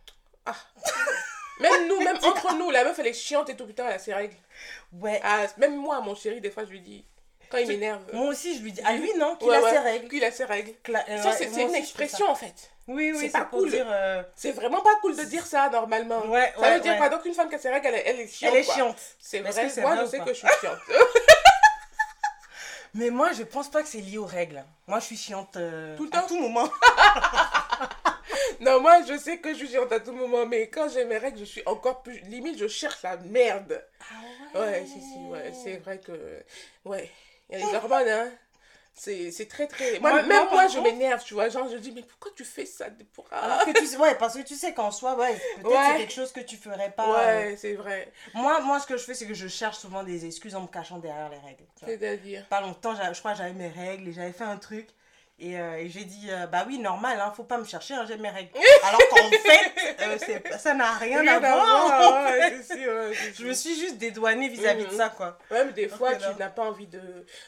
Ah. 0.45 0.55
même 1.59 1.87
nous, 1.87 1.99
même 2.03 2.17
entre 2.23 2.53
nous, 2.55 2.69
la 2.71 2.83
meuf, 2.85 2.97
elle 2.99 3.07
est 3.07 3.13
chiante 3.13 3.49
et 3.49 3.55
tout, 3.55 3.65
putain, 3.65 3.85
elle 3.87 3.95
a 3.95 3.99
ses 3.99 4.13
règles. 4.13 4.35
Ouais. 4.93 5.19
Ah, 5.23 5.45
même 5.57 5.75
moi, 5.75 5.99
mon 6.01 6.15
chéri, 6.15 6.39
des 6.41 6.51
fois, 6.51 6.63
je 6.65 6.69
lui 6.69 6.81
dis. 6.81 7.03
Quand 7.49 7.57
il 7.59 7.67
m'énerve. 7.67 8.01
Moi 8.11 8.27
aussi, 8.27 8.57
je 8.57 8.61
lui 8.63 8.73
dis, 8.73 8.81
à 8.81 8.93
lui, 8.93 9.09
non, 9.17 9.37
qu'il 9.37 9.47
Ouais, 9.47 9.55
a 9.55 9.61
ouais. 9.61 9.71
ses 9.71 9.77
règles. 9.79 10.09
Qu'il 10.09 10.23
a 10.25 10.31
ses 10.31 10.43
règles. 10.43 10.73
Cla- 10.83 11.05
euh, 11.09 11.23
Ça, 11.23 11.31
c'est 11.31 11.45
une 11.45 11.69
aussi, 11.69 11.75
expression, 11.79 12.29
en 12.29 12.35
fait. 12.35 12.71
Oui, 12.89 13.11
oui, 13.13 13.19
C'est 13.21 13.29
pas 13.29 13.45
cool. 13.45 13.69
euh, 13.73 14.21
C'est 14.35 14.51
vraiment 14.51 14.81
pas 14.81 14.95
cool 15.01 15.15
de 15.15 15.23
dire 15.23 15.45
ça, 15.45 15.69
normalement. 15.69 16.25
Ouais, 16.25 16.53
Ça 16.59 16.73
veut 16.73 16.79
dire 16.81 16.97
quoi? 16.97 17.07
Donc, 17.09 17.23
une 17.25 17.33
femme 17.33 17.47
qui 17.47 17.55
a 17.55 17.59
ses 17.59 17.69
règles, 17.69 17.87
elle, 17.87 17.95
est- 17.95 18.03
elle 18.05 18.19
est 18.19 18.27
chiante. 18.27 18.53
Elle 18.53 18.59
est 18.59 18.63
chiante. 18.63 18.97
C'est 19.19 19.39
vrai. 19.39 19.67
que 19.69 19.79
Moi, 19.81 19.95
vrai 19.95 20.05
je 20.05 20.09
sais 20.11 20.19
que 20.19 20.27
je 20.29 20.33
suis 20.33 20.47
chiante. 20.61 20.79
Mais 22.93 23.09
moi, 23.11 23.31
je 23.31 23.43
pense 23.43 23.69
pas 23.69 23.81
que 23.81 23.87
c'est 23.87 23.99
lié 24.01 24.17
aux 24.17 24.25
règles. 24.25 24.63
Moi, 24.87 24.99
je 24.99 25.05
suis 25.05 25.17
chiante 25.17 25.55
euh, 25.57 25.95
Tout 25.95 26.05
le 26.05 26.09
à 26.17 26.21
temps 26.21 26.27
tout 26.27 26.39
moment. 26.39 26.69
Non, 28.61 28.81
moi, 28.81 29.01
je 29.07 29.17
sais 29.17 29.37
que 29.37 29.49
je 29.49 29.55
suis 29.59 29.69
chiante 29.69 29.91
à 29.91 29.99
tout 29.99 30.11
moment, 30.13 30.45
mais 30.45 30.67
quand 30.69 30.89
j'ai 30.89 31.05
mes 31.05 31.17
règles, 31.17 31.39
je 31.39 31.45
suis 31.45 31.63
encore 31.65 32.01
plus. 32.01 32.19
Limite, 32.21 32.57
je 32.57 32.67
cherche 32.67 33.01
la 33.03 33.17
merde. 33.17 33.83
Ouais, 34.55 34.85
si, 34.85 35.01
si, 35.01 35.19
ouais. 35.29 35.51
C'est 35.63 35.77
vrai 35.77 35.99
que. 35.99 36.43
Ouais. 36.85 37.09
Il 37.49 37.59
y 37.59 37.63
a 37.63 37.65
les 37.65 37.75
hormones, 37.75 38.07
hein. 38.07 38.31
C'est 38.99 39.47
très, 39.47 39.67
très. 39.67 39.99
Moi, 39.99 40.11
Moi- 40.11 40.23
même 40.23 40.47
moi, 40.51 40.67
je 40.67 40.79
m'énerve, 40.79 41.23
tu 41.23 41.35
vois. 41.35 41.49
Genre, 41.49 41.69
je 41.69 41.77
dis, 41.77 41.91
mais 41.91 42.01
pourquoi 42.01 42.31
tu 42.35 42.43
fais 42.43 42.65
ça 42.65 42.87
pour... 43.13 43.25
Ah. 43.31 43.41
Alors 43.45 43.65
que 43.65 43.79
tu 43.79 43.85
sais, 43.85 43.95
ouais, 43.97 44.15
parce 44.15 44.33
que 44.35 44.41
tu 44.41 44.55
sais 44.55 44.73
qu'en 44.73 44.89
soi, 44.89 45.15
ouais, 45.15 45.33
peut-être 45.57 45.67
Ouais. 45.69 45.77
c'est 45.91 45.97
quelque 45.99 46.13
chose 46.13 46.31
que 46.31 46.39
tu 46.39 46.57
ferais 46.57 46.89
pas. 46.91 47.05
euh. 47.07 47.49
Ouais, 47.49 47.55
c'est 47.57 47.73
vrai. 47.75 48.11
Moi, 48.33 48.59
moi, 48.61 48.79
ce 48.79 48.87
que 48.87 48.97
je 48.97 49.03
fais, 49.03 49.13
c'est 49.13 49.27
que 49.27 49.35
je 49.35 49.47
cherche 49.47 49.77
souvent 49.77 50.03
des 50.03 50.25
excuses 50.25 50.55
en 50.55 50.61
me 50.61 50.67
cachant 50.67 50.97
derrière 50.97 51.29
les 51.29 51.37
règles. 51.37 51.63
C'est-à-dire? 51.85 52.47
Pas 52.47 52.61
longtemps, 52.61 52.95
je 52.95 53.19
crois 53.19 53.33
que 53.33 53.37
j'avais 53.37 53.53
mes 53.53 53.67
règles 53.69 54.07
et 54.09 54.13
j'avais 54.13 54.31
fait 54.33 54.45
un 54.45 54.57
truc. 54.57 54.87
Et, 55.39 55.59
euh, 55.59 55.77
et 55.77 55.87
j'ai 55.89 56.03
dit, 56.03 56.27
euh, 56.31 56.47
bah 56.47 56.63
oui, 56.67 56.79
normal, 56.79 57.19
hein, 57.21 57.31
faut 57.35 57.43
pas 57.43 57.59
me 57.59 57.63
chercher, 57.63 57.93
hein, 57.93 58.05
j'ai 58.07 58.17
mes 58.17 58.29
règles. 58.29 58.49
Alors 58.83 58.99
qu'en 59.09 59.29
fait, 59.29 59.71
euh, 60.01 60.57
ça 60.57 60.73
n'a 60.73 60.93
rien, 60.93 61.21
Rien 61.21 61.33
à 61.35 61.39
voir. 61.39 62.25
en 62.25 62.27
fait. 62.27 62.57
ouais, 62.87 63.13
Je 63.37 63.45
me 63.45 63.53
suis 63.53 63.75
juste 63.79 63.97
dédouanée 63.99 64.49
vis-à-vis 64.49 64.85
de 64.85 64.91
ça, 64.91 65.09
quoi. 65.09 65.37
Ouais, 65.51 65.63
mais 65.65 65.73
des 65.73 65.89
fois, 65.89 66.15
tu 66.15 66.25
n'as 66.39 66.49
pas 66.49 66.63
envie 66.63 66.87
de, 66.87 66.99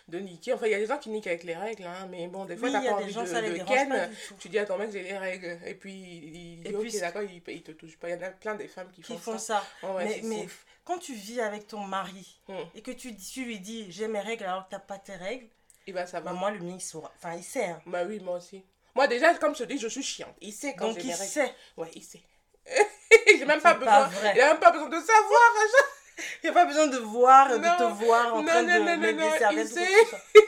de 0.08 0.20
niquer. 0.20 0.54
Enfin, 0.54 0.68
il 0.68 0.72
y 0.72 0.76
a 0.76 0.80
des 0.80 0.86
gens 0.86 1.00
qui 1.00 1.10
niquent 1.10 1.26
avec 1.26 1.44
les 1.44 1.56
règles, 1.56 1.84
hein, 1.88 2.08
mais 2.12 2.28
bon, 2.28 2.46
des 2.46 2.58
fois, 2.58 2.68
Oui, 2.68 2.74
t'as 2.74 2.82
pas 2.92 2.96
envie 2.98 3.12
gens, 3.12 3.24
de, 3.24 3.28
ça 3.28 3.42
les 3.42 3.58
de 3.58 3.64
ken. 3.64 3.90
pas. 3.90 3.96
Tu 4.40 4.50
dis 4.50 4.60
à 4.60 4.66
ton 4.68 4.78
mec, 4.78 4.92
j'ai 4.92 5.02
les 5.02 5.18
règles. 5.18 5.58
Et 5.66 5.74
puis, 5.74 5.94
il 5.94 6.62
dit, 6.64 6.76
ok, 6.76 7.00
d'accord, 7.00 7.24
il, 7.24 7.42
il 7.48 7.64
te 7.64 7.72
touche 7.72 7.98
pas. 7.98 8.10
Il 8.10 8.16
y 8.16 8.24
en 8.24 8.28
a 8.28 8.30
plein 8.30 8.54
des 8.54 8.68
femmes 8.68 8.92
qui 8.94 9.02
font, 9.02 9.16
Qui 9.16 9.20
font 9.20 9.38
ça. 9.40 9.64
ça. 9.82 9.88
Ouais, 9.88 10.04
ouais, 10.06 10.22
mais 10.26 10.48
quand 10.86 11.00
tu 11.00 11.14
vis 11.16 11.42
avec 11.42 11.68
ton 11.68 11.80
mari 11.80 12.36
Hmm. 12.48 12.54
et 12.76 12.82
que 12.82 12.90
tu, 12.92 13.16
tu 13.16 13.46
lui 13.46 13.60
dis, 13.60 13.88
j'ai 13.92 14.08
mes 14.08 14.20
règles 14.22 14.44
alors 14.46 14.66
que 14.66 14.72
t'as 14.72 14.80
pas 14.80 14.98
tes 14.98 15.16
règles, 15.16 15.46
Et 15.90 15.92
bah, 15.92 16.06
ça 16.06 16.20
va. 16.20 16.32
bah, 16.32 16.38
moi, 16.38 16.52
le 16.52 16.60
mien, 16.60 16.76
il 16.76 16.82
saura. 16.82 17.12
Enfin, 17.18 17.34
il 17.36 17.44
sait. 17.44 17.66
hein. 17.66 17.82
Bah 17.88 18.04
oui, 18.08 18.20
moi 18.20 18.38
aussi. 18.38 18.64
Moi, 18.94 19.08
déjà, 19.08 19.34
comme 19.36 19.56
je 19.56 19.64
te 19.64 19.70
dis, 19.72 19.80
je 19.80 19.88
suis 19.88 20.04
chiante. 20.04 20.36
Il 20.40 20.54
sait 20.54 20.76
quand 20.76 20.90
Donc, 20.90 21.04
il 21.04 21.14
sait. 21.16 21.52
Ouais, 21.78 21.90
il 21.96 22.04
sait. 22.04 22.22
j'ai 23.28 23.46
même 23.46 23.60
pas 23.62 23.74
besoin. 23.74 24.08
Il 24.36 24.40
a 24.42 24.50
même 24.50 24.60
pas 24.60 24.72
besoin 24.72 24.88
de 24.90 25.00
savoir. 25.00 25.42
Il 26.44 26.46
n'y 26.46 26.50
a 26.50 26.54
pas 26.54 26.66
besoin 26.66 26.88
de 26.88 26.98
voir, 26.98 27.50
de 27.50 27.58
Non, 27.58 27.78
te 27.78 27.84
voir 28.04 28.36
en 28.36 28.42
non, 28.42 28.46
train 28.46 28.62
non, 28.62 28.74
de 28.74 28.80
non, 28.80 28.98
mettre 28.98 29.18
non, 29.18 29.26
non, 29.26 29.32
des 29.32 29.38
serviettes. 29.40 29.72
il. 29.76 30.42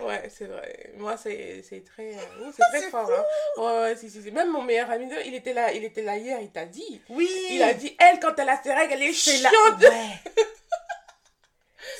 Ouais, 0.00 0.28
c'est 0.28 0.46
vrai. 0.46 0.92
Moi, 0.96 1.16
c'est 1.16 1.62
très, 1.86 2.12
euh, 2.14 2.50
c'est 2.54 2.78
très 2.78 2.82
fort. 2.90 3.08
Hein. 3.10 3.24
Ouais, 3.56 3.80
ouais, 3.80 3.96
si, 3.96 4.10
si, 4.10 4.20
si. 4.22 4.30
Même 4.32 4.50
mon 4.50 4.62
meilleur 4.62 4.90
ami, 4.90 5.08
il 5.24 5.34
était 5.34 5.52
là, 5.54 5.72
il 5.72 5.84
était 5.84 6.02
là 6.02 6.16
hier, 6.16 6.38
il 6.40 6.50
t'a 6.50 6.66
dit. 6.66 7.00
Oui. 7.08 7.30
Il 7.50 7.62
a 7.62 7.72
dit, 7.72 7.96
elle, 7.98 8.18
quand 8.20 8.36
elle 8.38 8.48
a 8.48 8.60
ses 8.62 8.72
règles, 8.74 8.94
elle 8.94 9.02
est 9.04 9.12
C'est 9.12 9.36
chiante. 9.36 9.80
la... 9.80 9.88
Ouais. 9.90 10.20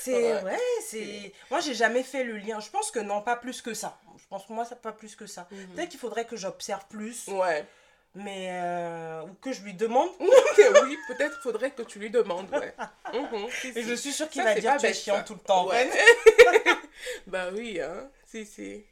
C'est 0.02 0.42
Ouais. 0.42 0.58
c'est 0.86 1.32
moi 1.50 1.60
j'ai 1.60 1.74
jamais 1.74 2.02
fait 2.02 2.24
le 2.24 2.36
lien. 2.36 2.60
Je 2.60 2.70
pense 2.70 2.90
que 2.90 2.98
non, 2.98 3.22
pas 3.22 3.36
plus 3.36 3.62
que 3.62 3.74
ça. 3.74 3.98
Je 4.18 4.26
pense 4.28 4.46
que 4.46 4.52
moi 4.52 4.64
ça 4.64 4.76
pas 4.76 4.92
plus 4.92 5.14
que 5.16 5.26
ça. 5.26 5.46
Mhm. 5.50 5.66
Peut-être 5.74 5.88
qu'il 5.90 6.00
faudrait 6.00 6.24
que 6.24 6.36
j'observe 6.36 6.84
plus, 6.88 7.28
Ouais. 7.28 7.64
mais 8.14 8.48
euh, 8.50 9.22
ou 9.22 9.34
que 9.40 9.52
je 9.52 9.62
lui 9.62 9.74
demande. 9.74 10.08
oui, 10.20 10.98
peut-être 11.08 11.40
faudrait 11.42 11.70
que 11.70 11.82
tu 11.82 11.98
lui 11.98 12.10
demandes, 12.10 12.48
ouais. 12.52 12.74
Mhm, 13.14 13.48
si, 13.60 13.68
Et 13.68 13.72
si. 13.74 13.82
je 13.84 13.94
suis 13.94 14.12
sûre 14.12 14.28
qu'il 14.28 14.42
va 14.42 14.54
dire 14.54 14.72
pas 14.72 14.78
tu 14.78 14.86
es 14.86 14.94
chiant 14.94 15.16
ça. 15.16 15.22
tout 15.22 15.34
le 15.34 15.40
temps. 15.40 15.68
Ouais. 15.68 15.88
bah 17.26 17.48
oui, 17.52 17.80
hein. 17.80 18.08
Si, 18.26 18.46
si. 18.46 18.84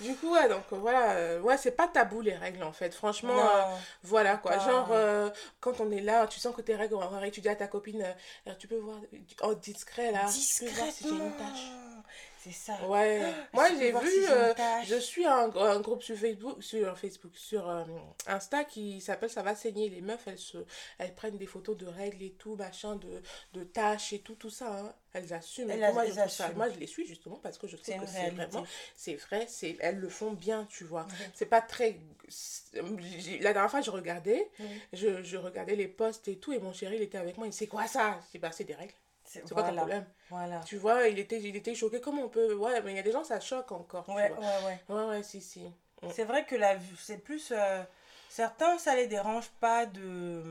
Du 0.00 0.14
coup, 0.16 0.32
ouais, 0.32 0.48
donc 0.48 0.64
voilà, 0.70 1.12
euh, 1.12 1.40
ouais, 1.40 1.56
c'est 1.56 1.70
pas 1.70 1.88
tabou 1.88 2.20
les 2.20 2.34
règles 2.34 2.62
en 2.62 2.72
fait. 2.72 2.94
Franchement, 2.94 3.38
euh, 3.38 3.62
voilà 4.02 4.36
quoi. 4.36 4.58
Genre, 4.58 4.88
euh, 4.92 5.30
quand 5.60 5.80
on 5.80 5.90
est 5.90 6.00
là, 6.00 6.26
tu 6.26 6.40
sens 6.40 6.54
que 6.54 6.62
tes 6.62 6.74
règles, 6.74 6.94
on 6.94 6.98
va 6.98 7.30
tu 7.30 7.40
dis 7.40 7.48
à 7.48 7.56
ta 7.56 7.66
copine, 7.66 8.04
euh, 8.46 8.52
tu 8.58 8.68
peux 8.68 8.76
voir, 8.76 8.98
en 9.42 9.52
discret 9.54 10.12
là, 10.12 10.26
tu 10.26 10.64
peux 10.64 10.70
voir 10.72 10.90
si 10.90 11.04
j'ai 11.04 11.10
une 11.10 11.32
Discrètement. 11.32 12.02
C'est 12.44 12.52
ça. 12.52 12.86
Ouais. 12.88 13.22
Moi, 13.54 13.68
j'ai 13.78 13.90
vu, 13.92 14.26
euh, 14.28 14.52
je 14.84 14.96
suis 14.96 15.24
un, 15.24 15.50
un 15.56 15.80
groupe 15.80 16.02
sur 16.02 16.16
Facebook, 16.16 16.62
sur 16.62 16.98
Facebook, 16.98 17.32
sur 17.36 17.68
euh, 17.70 17.84
Insta 18.26 18.64
qui 18.64 19.00
s'appelle 19.00 19.30
Ça 19.30 19.42
va 19.42 19.54
saigner. 19.54 19.88
Les 19.88 20.02
meufs, 20.02 20.26
elles 20.26 20.38
se, 20.38 20.58
elles 20.98 21.14
prennent 21.14 21.38
des 21.38 21.46
photos 21.46 21.76
de 21.76 21.86
règles 21.86 22.22
et 22.22 22.32
tout, 22.32 22.54
machin, 22.56 22.96
de, 22.96 23.22
de 23.54 23.64
tâches 23.64 24.12
et 24.12 24.18
tout, 24.18 24.34
tout 24.34 24.50
ça. 24.50 24.78
hein. 24.78 24.94
Elles 25.14 25.32
assument. 25.32 25.70
Elles 25.70 25.92
moi, 25.94 26.04
je 26.06 26.28
ça- 26.28 26.52
moi, 26.52 26.68
les 26.68 26.86
suis 26.86 27.06
justement 27.06 27.36
parce 27.36 27.56
que 27.56 27.66
je 27.66 27.76
C'est 27.82 27.92
trouve 27.92 28.04
que 28.06 28.12
c'est 28.12 28.30
vraiment, 28.30 28.66
c'est 28.96 29.14
vrai, 29.14 29.46
c'est, 29.48 29.76
elles 29.80 29.98
le 29.98 30.08
font 30.08 30.32
bien, 30.32 30.66
tu 30.68 30.84
vois. 30.84 31.06
C'est 31.34 31.46
pas 31.46 31.62
très. 31.62 32.00
La 33.40 33.52
dernière 33.52 33.70
fois, 33.70 33.80
je 33.80 33.90
regardais, 33.90 34.50
je, 34.92 35.22
je 35.22 35.36
regardais 35.36 35.76
les 35.76 35.88
posts 35.88 36.28
et 36.28 36.38
tout, 36.38 36.52
et 36.52 36.58
mon 36.58 36.72
chéri, 36.72 36.96
il 36.96 37.02
était 37.02 37.18
avec 37.18 37.36
moi. 37.36 37.46
Il 37.46 37.50
dit, 37.50 37.56
c'est 37.56 37.66
quoi 37.66 37.86
ça? 37.86 38.20
Dis, 38.32 38.38
bah, 38.38 38.50
c'est 38.52 38.64
des 38.64 38.74
règles. 38.74 38.94
C'est 39.34 39.48
C'est 39.48 39.54
quoi 39.54 39.62
ton 39.62 39.68
voilà. 39.68 39.80
problème 39.82 40.04
Voilà. 40.30 40.60
Tu 40.60 40.76
vois, 40.76 41.08
il 41.08 41.18
était, 41.18 41.40
il 41.40 41.56
était 41.56 41.74
choqué. 41.74 42.00
Comment 42.00 42.22
on 42.22 42.28
peut. 42.28 42.54
Ouais, 42.54 42.80
mais 42.82 42.92
il 42.92 42.96
y 42.96 43.00
a 43.00 43.02
des 43.02 43.12
gens, 43.12 43.24
ça 43.24 43.40
choque 43.40 43.72
encore. 43.72 44.08
Ouais, 44.08 44.30
ouais, 44.32 44.66
ouais. 44.66 44.80
Ouais, 44.88 45.04
ouais, 45.06 45.22
si, 45.22 45.40
si. 45.40 45.60
Mm. 46.02 46.08
C'est 46.14 46.24
vrai 46.24 46.44
que 46.44 46.54
la 46.54 46.76
c'est 46.98 47.18
plus. 47.18 47.52
euh, 47.52 47.82
certains, 48.28 48.78
ça 48.78 48.94
les 48.94 49.06
dérange 49.06 49.48
pas 49.60 49.86
de, 49.86 50.42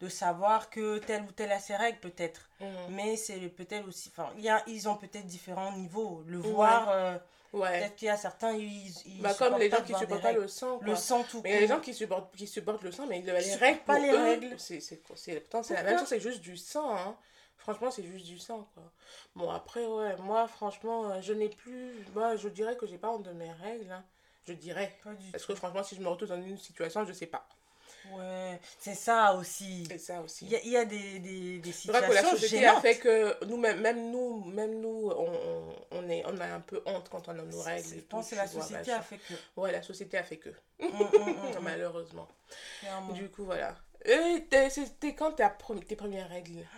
de 0.00 0.08
savoir 0.08 0.68
que 0.70 0.98
tel 0.98 1.22
ou 1.22 1.32
tel 1.32 1.52
a 1.52 1.58
ses 1.60 1.76
règles, 1.76 1.98
peut-être. 2.00 2.48
Mhm. 2.60 2.68
Mais 2.90 3.16
c'est 3.16 3.36
peut-être 3.48 3.88
aussi. 3.88 4.10
Enfin, 4.14 4.30
il 4.36 4.44
y 4.44 4.48
a, 4.50 4.62
ils 4.66 4.88
ont 4.88 4.96
peut-être 4.96 5.26
différents 5.26 5.72
niveaux. 5.72 6.22
Le 6.26 6.38
Ouais. 6.40 6.48
voir, 6.48 6.88
euh, 6.90 7.16
Ouais. 7.52 7.80
peut-être 7.80 7.96
qu'il 7.96 8.06
y 8.06 8.10
a 8.10 8.16
certains, 8.16 8.52
ils. 8.52 8.88
ils 9.06 9.20
Bah, 9.20 9.34
comme 9.34 9.58
les 9.58 9.70
gens 9.70 9.82
qui 9.82 9.94
supportent 9.94 10.22
pas 10.22 10.32
le 10.32 10.48
sang. 10.48 10.78
Quoi. 10.78 10.86
Le 10.86 10.96
sang 10.96 11.22
tout 11.22 11.40
mais 11.44 11.50
il 11.50 11.54
y 11.54 11.56
a 11.58 11.60
des 11.60 11.66
gens 11.66 11.80
qui 11.80 11.92
supportent, 11.94 12.34
qui 12.34 12.46
supportent 12.46 12.82
le 12.82 12.92
sang, 12.92 13.06
mais 13.06 13.20
les 13.20 13.42
supportent 13.42 13.60
règles, 13.60 13.80
pas 13.80 13.98
les 13.98 14.10
eux, 14.10 14.22
règles. 14.22 14.54
C'est, 14.58 14.80
c'est, 14.80 15.02
la 15.70 15.82
même 15.82 15.98
chose, 15.98 16.08
c'est 16.08 16.20
juste 16.20 16.40
du 16.40 16.56
sang. 16.56 16.96
Hein. 16.96 17.16
Franchement, 17.62 17.90
c'est 17.90 18.02
juste 18.04 18.26
du 18.26 18.38
sang, 18.38 18.68
quoi. 18.74 18.82
Bon, 19.36 19.50
après, 19.50 19.86
ouais, 19.86 20.16
moi, 20.18 20.46
franchement, 20.48 21.10
euh, 21.10 21.20
je 21.22 21.32
n'ai 21.32 21.48
plus. 21.48 22.04
Moi, 22.14 22.36
je 22.36 22.48
dirais 22.48 22.76
que 22.76 22.86
j'ai 22.86 22.98
pas 22.98 23.10
honte 23.10 23.22
de 23.24 23.32
mes 23.32 23.50
règles. 23.52 23.90
hein. 23.90 24.04
Je 24.46 24.52
dirais. 24.52 24.92
Pas 25.04 25.14
du 25.14 25.30
Parce 25.30 25.44
tout. 25.44 25.52
que 25.52 25.56
franchement, 25.56 25.84
si 25.84 25.94
je 25.94 26.00
me 26.00 26.08
retrouve 26.08 26.28
dans 26.28 26.42
une 26.42 26.58
situation, 26.58 27.04
je 27.06 27.12
sais 27.12 27.26
pas. 27.26 27.46
Ouais, 28.10 28.58
c'est 28.80 28.96
ça 28.96 29.32
aussi. 29.34 29.86
C'est 29.88 29.98
ça 29.98 30.20
aussi. 30.22 30.44
Il 30.46 30.50
y 30.50 30.56
a, 30.56 30.64
y 30.64 30.76
a 30.76 30.84
des, 30.84 31.20
des, 31.20 31.58
des 31.60 31.72
C'est 31.72 31.92
vrai 31.92 32.00
que 32.00 32.06
la 32.12 32.18
situations 32.18 32.36
société 32.36 32.66
a 32.66 32.80
fait 32.80 32.98
que 32.98 33.44
nous, 33.44 33.56
même, 33.56 33.80
même 33.80 34.10
nous, 34.10 34.42
même 34.46 34.80
nous 34.80 35.12
on, 35.16 35.74
on, 35.92 36.08
est, 36.08 36.24
on 36.26 36.36
a 36.40 36.46
un 36.46 36.58
peu 36.60 36.82
honte 36.84 37.08
quand 37.08 37.28
on 37.28 37.38
a 37.38 37.42
nos 37.42 37.62
règles. 37.62 37.86
Je 37.94 38.00
pense 38.00 38.30
que 38.30 38.34
la 38.34 38.48
tu 38.48 38.54
vois, 38.54 38.62
société 38.64 38.90
a 38.92 39.02
fait 39.02 39.18
que. 39.18 39.34
Ouais, 39.56 39.70
la 39.70 39.82
société 39.82 40.18
a 40.18 40.24
fait 40.24 40.38
que, 40.38 40.48
Mm, 40.80 40.86
mm, 40.86 40.88
mm, 41.60 41.62
malheureusement. 41.62 42.26
clairement. 42.80 43.12
Du 43.12 43.28
coup, 43.28 43.44
voilà. 43.44 43.76
C'était 44.04 45.14
quand 45.14 45.30
ta 45.32 45.56
tes 45.86 45.94
premières 45.94 46.28
règles? 46.28 46.66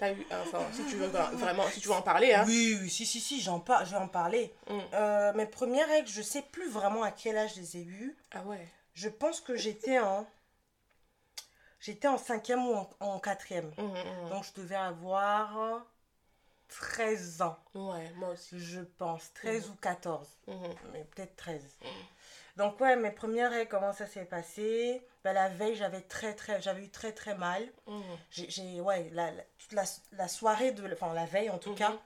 T'as 0.00 0.12
eu, 0.14 0.26
enfin, 0.32 0.60
si 0.72 0.82
tu 0.86 0.96
veux 0.96 1.08
vra- 1.08 1.30
vraiment, 1.32 1.68
si 1.68 1.78
tu 1.80 1.88
veux 1.88 1.94
en 1.94 2.00
parler, 2.00 2.32
hein. 2.32 2.44
Oui, 2.46 2.78
oui, 2.80 2.88
si, 2.88 3.04
si, 3.04 3.20
si, 3.20 3.40
j'en 3.42 3.60
parle, 3.60 3.84
je 3.84 3.90
vais 3.90 3.98
en 3.98 4.08
parler. 4.08 4.52
Mm. 4.68 4.78
Euh, 4.94 5.32
mes 5.34 5.44
premières 5.44 5.86
règles, 5.88 6.08
je 6.08 6.22
sais 6.22 6.40
plus 6.40 6.70
vraiment 6.70 7.02
à 7.02 7.10
quel 7.12 7.36
âge 7.36 7.54
je 7.56 7.60
les 7.60 7.76
ai 7.76 7.82
eues. 7.84 8.16
Ah 8.32 8.42
ouais. 8.44 8.66
Je 8.94 9.10
pense 9.10 9.42
que 9.42 9.56
j'étais 9.56 9.98
en. 9.98 10.26
J'étais 11.80 12.08
en 12.08 12.16
cinquième 12.16 12.66
ou 12.66 12.74
en, 12.74 12.88
en 13.00 13.18
quatrième. 13.20 13.70
Mhm, 13.76 13.84
mhm. 13.88 14.30
Donc 14.30 14.44
je 14.44 14.60
devais 14.62 14.74
avoir 14.76 15.84
13 16.68 17.42
ans, 17.42 17.58
Ouais, 17.74 18.10
moi 18.16 18.30
aussi. 18.30 18.58
je 18.58 18.80
pense. 18.80 19.32
13 19.34 19.68
ou 19.68 19.74
14. 19.82 20.28
Mhm. 20.46 20.56
mais 20.92 21.04
peut-être 21.04 21.36
13. 21.36 21.62
Donc 22.56 22.80
ouais, 22.80 22.96
mes 22.96 23.10
premières 23.10 23.50
règles, 23.50 23.68
comment 23.70 23.92
ça 23.92 24.06
s'est 24.06 24.24
passé? 24.24 25.02
Ben, 25.24 25.32
La 25.34 25.48
veille, 25.48 25.76
j'avais 25.76 26.00
très 26.00 26.34
très, 26.34 26.60
j'avais 26.62 26.84
eu 26.84 26.90
très 26.90 27.12
très 27.12 27.34
mal. 27.34 27.70
Mhm. 27.86 28.02
J'ai, 28.30 28.80
ouais, 28.80 29.10
la, 29.12 29.30
la, 29.30 29.42
toute 29.58 29.72
la, 29.72 29.84
la 30.12 30.28
soirée, 30.28 30.72
de, 30.72 30.90
enfin 30.92 31.12
la 31.12 31.26
veille 31.26 31.50
en 31.50 31.58
tout 31.58 31.70
Mhm. 31.70 31.76
cas, 31.76 31.98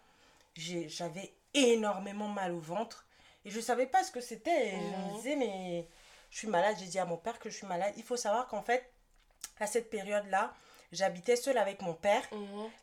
j'avais 0.57 1.33
énormément 1.55 2.29
mal 2.29 2.53
au 2.53 2.61
ventre. 2.61 3.07
Et 3.44 3.50
je 3.50 3.61
savais 3.61 3.87
pas 3.87 4.03
ce 4.03 4.11
que 4.11 4.20
c'était. 4.20 4.68
Et 4.68 4.90
Je 4.90 4.96
me 4.96 5.03
Mhm. 5.05 5.12
disais, 5.14 5.37
mais 5.37 5.87
je 6.31 6.38
suis 6.38 6.48
malade. 6.48 6.77
J'ai 6.79 6.87
dit 6.87 6.98
à 6.98 7.05
mon 7.05 7.16
père 7.16 7.38
que 7.38 7.50
je 7.50 7.57
suis 7.57 7.66
malade. 7.66 7.92
Il 7.96 8.03
faut 8.03 8.16
savoir 8.16 8.48
qu'en 8.48 8.62
fait, 8.62 8.90
à 9.61 9.66
cette 9.66 9.90
période-là, 9.90 10.53
j'habitais 10.92 11.37
seule 11.37 11.59
avec 11.59 11.83
mon 11.83 11.94
père, 11.94 12.22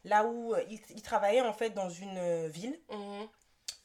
là 0.05 0.25
où 0.25 0.53
euh, 0.53 0.63
il, 0.69 0.79
il 0.91 1.01
travaillait 1.01 1.41
en 1.41 1.53
fait 1.53 1.71
dans 1.71 1.89
une 1.89 2.17
euh, 2.17 2.47
ville. 2.47 2.79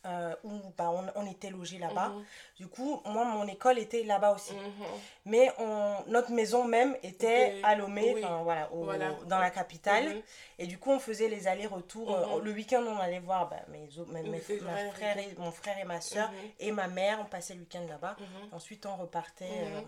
Euh, 0.07 0.35
où 0.45 0.53
bah, 0.79 0.91
on, 0.91 1.07
on 1.21 1.27
était 1.27 1.51
logés 1.51 1.79
là-bas. 1.79 2.09
Mhm. 2.11 2.25
Du 2.59 2.69
coup, 2.69 3.03
moi, 3.05 3.25
mon 3.25 3.47
école 3.47 3.79
était 3.79 4.05
là-bas 4.05 4.33
aussi. 4.33 4.55
Mhm. 4.55 4.87
Mais 5.27 5.53
on, 5.59 5.97
notre 6.07 6.31
maison 6.31 6.65
même 6.65 6.97
était 7.03 7.61
à 7.65 7.75
Lomé, 7.75 8.15
Oui. 8.15 8.25
voilà, 8.45 8.73
au- 8.73 8.85
Voilà. 8.85 9.11
dans 9.27 9.39
la 9.39 9.51
capitale. 9.51 10.15
Mhm. 10.17 10.23
Et 10.61 10.67
du 10.67 10.79
coup, 10.79 10.91
on 10.93 10.99
faisait 11.01 11.29
les 11.29 11.49
allers-retours. 11.49 12.15
euh. 12.15 12.41
Le 12.41 12.53
week-end, 12.53 12.83
on 12.87 12.99
allait 12.99 13.19
voir 13.21 13.49
bah, 13.49 13.57
mes, 13.69 13.89
mes- 14.09 14.23
mes- 14.29 14.41
frères 14.41 14.93
frère 14.95 15.19
et, 15.19 15.35
mon 15.39 15.51
frère 15.51 15.79
et 15.79 15.85
ma 15.85 16.01
soeur 16.01 16.31
et 16.61 16.71
ma 16.73 16.87
mère. 16.87 17.19
On 17.21 17.25
passait 17.27 17.55
le 17.55 17.61
week-end 17.61 17.85
là-bas. 17.89 18.17
Ensuite, 18.53 18.87
on 18.87 18.97
repartait 18.97 19.45
euh, 19.51 19.81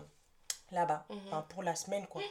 là-bas, 0.71 1.05
enfin, 1.27 1.45
pour 1.49 1.63
la 1.63 1.75
semaine, 1.75 2.05
quoi. 2.07 2.21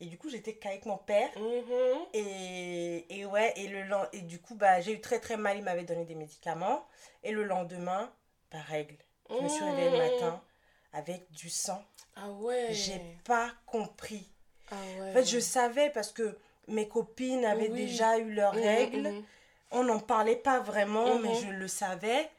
Et 0.00 0.06
du 0.06 0.16
coup, 0.18 0.28
j'étais 0.30 0.54
qu'avec 0.54 0.86
mon 0.86 0.96
père. 0.96 1.30
Mhm. 1.36 2.06
Et, 2.14 3.06
et 3.20 3.26
ouais, 3.26 3.52
et, 3.56 3.68
le, 3.68 3.84
et 4.12 4.20
du 4.22 4.40
coup, 4.40 4.54
bah, 4.54 4.80
j'ai 4.80 4.92
eu 4.92 5.00
très 5.00 5.18
très 5.18 5.36
mal. 5.36 5.56
Il 5.56 5.64
m'avait 5.64 5.84
donné 5.84 6.04
des 6.04 6.14
médicaments. 6.14 6.86
Et 7.24 7.32
le 7.32 7.42
lendemain, 7.44 8.12
par 8.50 8.64
règle, 8.64 8.96
je 9.30 9.36
me 9.42 9.48
suis 9.48 9.64
réveillée 9.64 9.90
le 9.90 9.96
Mhm. 9.96 10.02
matin 10.02 10.42
avec 10.92 11.30
du 11.32 11.50
sang. 11.50 11.84
Ah 12.16 12.30
ouais. 12.30 12.68
J'ai 12.70 13.00
pas 13.24 13.52
compris. 13.66 14.30
Ah 14.70 14.74
ouais. 15.00 15.10
En 15.10 15.12
fait, 15.14 15.24
je 15.24 15.38
savais 15.40 15.90
parce 15.90 16.12
que 16.12 16.38
mes 16.68 16.88
copines 16.88 17.44
avaient 17.44 17.68
Oui. 17.70 17.86
déjà 17.86 18.18
eu 18.18 18.32
leurs 18.32 18.54
Mhm, 18.54 18.60
règles. 18.62 19.14
On 19.70 19.82
n'en 19.84 19.98
parlait 20.00 20.36
pas 20.36 20.60
vraiment, 20.60 21.18
mais 21.18 21.34
je 21.34 21.48
le 21.48 21.68
savais. 21.68 22.30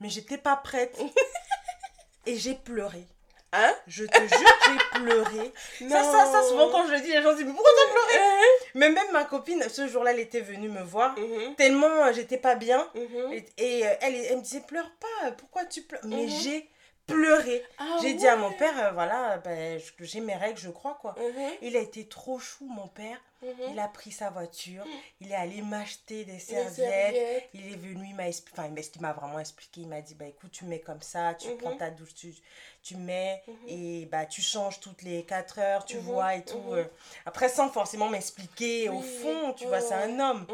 Mais 0.00 0.08
j'étais 0.08 0.38
pas 0.38 0.56
prête. 0.56 0.98
Et 2.26 2.36
j'ai 2.38 2.54
pleuré. 2.54 3.06
Hein 3.56 3.72
Je 3.86 4.04
te 4.04 4.18
jure, 4.18 4.58
j'ai 4.66 4.98
pleuré. 4.98 5.52
Ça, 5.88 6.02
ça, 6.02 6.26
ça, 6.26 6.42
souvent 6.42 6.70
quand 6.70 6.86
je 6.86 6.92
le 6.92 7.00
dis, 7.00 7.08
les 7.12 7.22
gens 7.22 7.30
se 7.32 7.36
disent, 7.36 7.46
mais 7.46 7.52
pourquoi 7.52 7.70
t'as 7.86 7.92
pleuré 7.92 8.18
Mais 8.74 8.90
même 8.90 9.12
ma 9.12 9.24
copine, 9.24 9.62
ce 9.68 9.86
jour-là, 9.86 10.10
elle 10.12 10.20
était 10.20 10.40
venue 10.40 10.68
me 10.68 10.82
voir. 10.82 11.16
Mhm. 11.18 11.54
Tellement 11.54 11.86
euh, 12.06 12.12
j'étais 12.12 12.38
pas 12.38 12.56
bien. 12.56 12.88
Mhm. 12.94 13.32
Et, 13.32 13.44
et, 13.58 13.86
euh, 13.86 13.90
elle, 14.00 14.14
elle 14.16 14.36
me 14.38 14.42
disait, 14.42 14.60
pleure 14.60 14.90
pas, 15.00 15.30
pourquoi 15.32 15.64
tu 15.66 15.82
pleures? 15.82 16.00
Mais 16.04 16.24
Mhm. 16.24 16.30
j'ai 16.42 16.68
pleuré. 17.06 17.62
Ah 17.78 17.98
j'ai 18.02 18.14
dit 18.14 18.26
à 18.26 18.34
mon 18.36 18.50
père, 18.52 18.72
euh, 18.86 18.90
voilà, 18.92 19.38
ben, 19.38 19.78
que 19.98 20.04
j'ai 20.04 20.20
mes 20.20 20.34
règles, 20.34 20.58
je 20.58 20.70
crois, 20.70 20.98
quoi. 21.00 21.14
Il 21.62 21.76
a 21.76 21.80
été 21.80 22.08
trop 22.08 22.38
chou, 22.38 22.64
mon 22.66 22.88
père. 22.88 23.18
Mhm. 23.44 23.72
Il 23.72 23.78
a 23.78 23.88
pris 23.88 24.10
sa 24.12 24.30
voiture, 24.30 24.86
il 25.20 25.30
est 25.30 25.34
allé 25.34 25.60
m'acheter 25.62 26.24
des 26.24 26.38
serviettes. 26.38 26.74
serviettes. 26.74 27.50
Il 27.54 27.72
est 27.72 27.76
venu, 27.76 28.06
il 28.08 28.14
m'a 28.14 28.28
expliqué, 28.28 28.58
enfin, 28.60 28.68
il 28.96 29.00
m'a- 29.02 29.12
vraiment 29.12 29.38
expliqué, 29.38 29.82
il 29.82 29.88
m'a 29.88 30.00
dit, 30.00 30.14
bah 30.14 30.26
écoute, 30.26 30.50
tu 30.52 30.64
mets 30.64 30.80
comme 30.80 31.02
ça, 31.02 31.34
tu 31.34 31.48
Mhm. 31.48 31.58
prends 31.58 31.76
ta 31.76 31.90
douche, 31.90 32.14
tu, 32.14 32.34
tu 32.82 32.96
mets, 32.96 33.42
Mhm. 33.46 33.54
et 33.68 34.06
bah 34.06 34.26
tu 34.26 34.40
changes 34.42 34.80
toutes 34.80 35.02
les 35.02 35.24
4 35.24 35.58
heures, 35.58 35.84
tu 35.84 35.98
vois, 35.98 36.34
et 36.36 36.44
tout. 36.44 36.72
euh. 36.72 36.84
Après, 37.26 37.48
sans 37.48 37.68
forcément 37.68 38.08
m'expliquer, 38.08 38.88
au 38.88 39.00
fond, 39.00 39.52
tu 39.54 39.66
vois, 39.66 39.80
c'est 39.80 39.94
un 39.94 40.18
homme. 40.20 40.46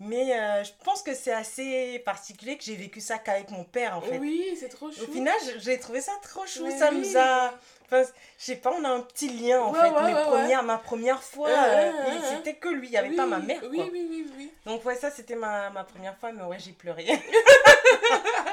Mais 0.00 0.36
euh, 0.38 0.64
je 0.64 0.72
pense 0.84 1.02
que 1.02 1.14
c'est 1.14 1.32
assez 1.32 2.00
particulier 2.00 2.58
que 2.58 2.64
j'ai 2.64 2.74
vécu 2.74 3.00
ça 3.00 3.16
qu'avec 3.18 3.50
mon 3.50 3.62
père, 3.64 3.96
en 3.96 4.00
fait. 4.02 4.18
Oui, 4.18 4.56
c'est 4.58 4.68
trop 4.68 4.90
chou. 4.90 5.02
Au 5.02 5.06
final, 5.06 5.36
j'ai 5.58 5.78
trouvé 5.78 6.00
ça 6.00 6.12
trop 6.20 6.44
chou, 6.46 6.68
ça 6.78 6.90
oui. 6.90 6.98
nous 6.98 7.16
a... 7.16 7.54
Enfin, 7.86 8.02
je 8.38 8.44
sais 8.44 8.56
pas, 8.56 8.72
on 8.72 8.82
a 8.84 8.88
un 8.88 9.00
petit 9.02 9.28
lien, 9.28 9.60
en 9.60 9.72
Ouais, 9.72 9.80
fait. 9.80 9.90
ouais, 9.90 10.02
Mes 10.06 10.14
ouais, 10.14 10.22
premières, 10.22 10.62
Ma 10.62 10.78
première 10.78 11.22
fois, 11.22 11.48
Ouais, 11.48 11.54
euh, 11.54 11.90
ouais, 11.92 11.96
il- 12.08 12.20
ouais. 12.22 12.28
c'était 12.36 12.54
que 12.54 12.68
lui, 12.68 12.88
il 12.88 12.90
n'y 12.90 12.96
avait 12.96 13.14
pas 13.14 13.26
ma 13.26 13.38
mère, 13.38 13.60
Oui, 13.70 13.76
quoi. 13.76 13.86
oui, 13.92 14.06
oui, 14.10 14.32
oui. 14.36 14.52
Donc 14.64 14.84
ouais, 14.84 14.96
ça 14.96 15.10
c'était 15.10 15.36
ma, 15.36 15.68
ma 15.70 15.84
première 15.84 16.16
fois, 16.16 16.32
mais 16.32 16.42
ouais, 16.44 16.58
j'ai 16.58 16.72
pleuré. 16.72 17.06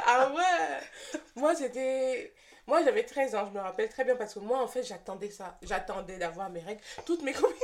Ah 0.06 0.30
ouais 0.36 1.22
Moi, 1.36 1.56
c'était... 1.56 2.34
Moi, 2.68 2.84
j'avais 2.84 3.04
13 3.04 3.34
ans, 3.36 3.48
je 3.52 3.58
me 3.58 3.64
rappelle 3.64 3.90
très 3.90 4.04
bien, 4.04 4.16
parce 4.16 4.34
que 4.34 4.40
moi, 4.40 4.60
en 4.62 4.68
fait, 4.68 4.84
j'attendais 4.84 5.30
ça. 5.32 5.58
J'attendais 5.62 6.18
d'avoir 6.18 6.50
mes 6.50 6.60
règles. 6.60 6.82
Toutes 7.06 7.24
mes 7.24 7.32
copines... 7.34 7.56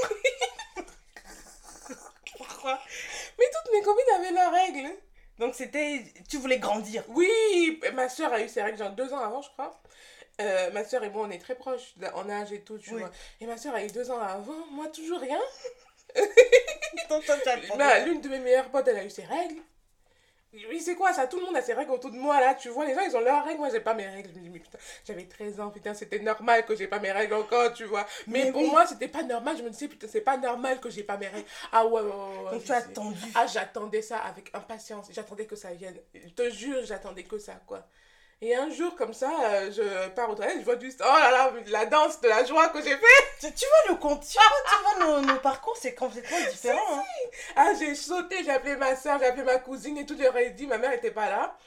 Pourquoi? 2.38 2.80
Mais 3.40 3.46
toutes 3.54 3.74
mes 3.74 3.82
copines 3.82 4.14
avaient 4.16 4.32
leurs 4.32 4.52
règles. 4.52 4.90
Donc 5.40 5.56
c'était... 5.56 6.04
Tu 6.30 6.38
voulais 6.38 6.60
grandir. 6.60 7.04
Oui, 7.10 7.80
ma 7.94 8.10
soeur 8.10 8.32
a 8.34 8.42
eu 8.42 8.48
ses 8.50 8.62
règles 8.62 8.78
genre 8.78 8.92
deux 8.92 9.14
ans 9.14 9.20
avant, 9.20 9.42
je 9.42 9.50
crois. 9.50 9.80
Euh, 10.40 10.70
ma 10.72 10.84
soeur 10.86 11.04
et 11.04 11.10
moi, 11.10 11.26
on 11.28 11.32
est 11.32 11.40
très 11.40 11.56
proches 11.56 11.96
en 12.14 12.30
âge 12.30 12.52
et 12.54 12.62
tout, 12.62 12.78
tu 12.78 12.94
Oui. 12.94 13.00
vois. 13.02 13.12
Et 13.42 13.46
ma 13.46 13.58
soeur 13.58 13.74
a 13.76 13.84
eu 13.84 13.88
deux 13.88 14.12
ans 14.12 14.20
avant, 14.20 14.66
moi, 14.72 14.88
toujours 14.90 15.20
rien. 15.20 15.40
Bah, 17.78 18.00
L'une 18.00 18.22
de 18.22 18.30
mes 18.30 18.40
meilleures 18.40 18.70
potes, 18.70 18.88
elle 18.88 18.98
a 18.98 19.04
eu 19.04 19.10
ses 19.10 19.24
règles. 19.26 19.62
Oui, 20.70 20.80
c'est 20.82 20.96
quoi 20.96 21.14
ça? 21.14 21.28
Tout 21.28 21.40
le 21.40 21.46
monde 21.46 21.58
a 21.58 21.62
ses 21.62 21.74
règles 21.74 21.92
autour 21.92 22.10
de 22.10 22.16
moi 22.18 22.40
là. 22.40 22.56
Tu 22.56 22.70
vois, 22.70 22.86
les 22.86 22.96
gens 22.96 23.02
ils 23.02 23.16
ont 23.16 23.20
leurs 23.20 23.44
règles. 23.46 23.60
Moi 23.60 23.70
j'ai 23.70 23.82
pas 23.82 23.94
mes 23.94 24.08
règles. 24.08 24.30
Je 24.34 24.40
me 24.40 24.44
dis, 24.44 24.50
mais 24.50 24.60
putain, 24.60 24.78
j'avais 25.06 25.26
13 25.26 25.60
ans. 25.60 25.70
Putain, 25.70 25.94
c'était 25.94 26.20
normal 26.20 26.66
que 26.66 26.76
j'ai 26.76 26.88
pas 26.88 27.00
mes 27.00 27.12
règles 27.12 27.34
encore, 27.36 27.74
tu 27.74 27.84
vois. 27.84 28.08
Mais, 28.28 28.46
Mais 28.46 28.52
pour 28.52 28.62
oui. 28.62 28.70
moi, 28.72 28.88
c'était 28.88 29.10
pas 29.10 29.24
normal. 29.24 29.58
Je 29.58 29.64
me 29.64 29.70
disais, 29.70 29.88
putain, 29.88 30.08
c'est 30.10 30.22
pas 30.22 30.38
normal 30.38 30.80
que 30.80 30.90
j'ai 30.90 31.04
pas 31.04 31.18
mes 31.18 31.28
règles. 31.28 31.46
Ah 31.72 31.86
ouais, 31.86 32.02
ouais, 32.02 32.08
ouais. 32.08 32.44
ouais, 32.46 32.52
Donc 32.54 32.64
tu 32.64 32.72
as 32.72 32.78
attendu. 32.78 33.20
Ah, 33.36 33.46
j'attendais 33.46 34.02
ça 34.02 34.20
avec 34.20 34.50
impatience. 34.56 35.08
J'attendais 35.12 35.46
que 35.46 35.56
ça 35.58 35.74
vienne. 35.74 35.98
Je 36.16 36.30
te 36.30 36.50
jure, 36.50 36.84
j'attendais 36.86 37.24
que 37.24 37.38
ça, 37.38 37.62
quoi. 37.68 37.86
Et 38.40 38.56
un 38.56 38.70
jour, 38.70 38.96
comme 38.96 39.14
ça, 39.14 39.32
euh, 39.46 39.72
je 39.72 40.10
pars 40.10 40.30
au 40.30 40.36
toilette, 40.36 40.60
je 40.60 40.64
vois 40.66 40.80
juste, 40.80 41.02
oh 41.04 41.18
là 41.20 41.32
là, 41.32 41.52
la 41.68 41.88
danse 41.88 42.22
de 42.22 42.28
la 42.28 42.46
joie 42.46 42.70
que 42.70 42.80
j'ai 42.84 42.96
fait. 42.96 43.40
Tu, 43.40 43.48
vois 43.48 43.94
le 43.94 43.96
compte, 43.96 44.24
tu 44.28 44.34
vois, 44.38 44.44
tu 44.70 45.06
vois 45.06 45.08
nos, 45.08 45.22
nos 45.22 45.40
parcours, 45.40 45.76
c'est 45.76 45.96
complètement 45.96 46.38
différent. 46.52 46.80
hein. 47.00 47.04
Ah, 47.56 47.72
j'ai 47.80 47.96
sauté, 47.96 48.44
j'ai 48.44 48.52
appelé 48.52 48.76
ma 48.76 48.96
soeur, 48.96 49.18
j'ai 49.18 49.26
appelé 49.26 49.44
ma 49.44 49.58
cousine 49.58 49.98
et 49.98 50.06
tout, 50.06 50.16
j'aurais 50.22 50.52
dit, 50.52 50.68
ma 50.68 50.78
mère 50.78 50.94
était 50.94 51.10
pas 51.10 51.30
là. 51.30 51.58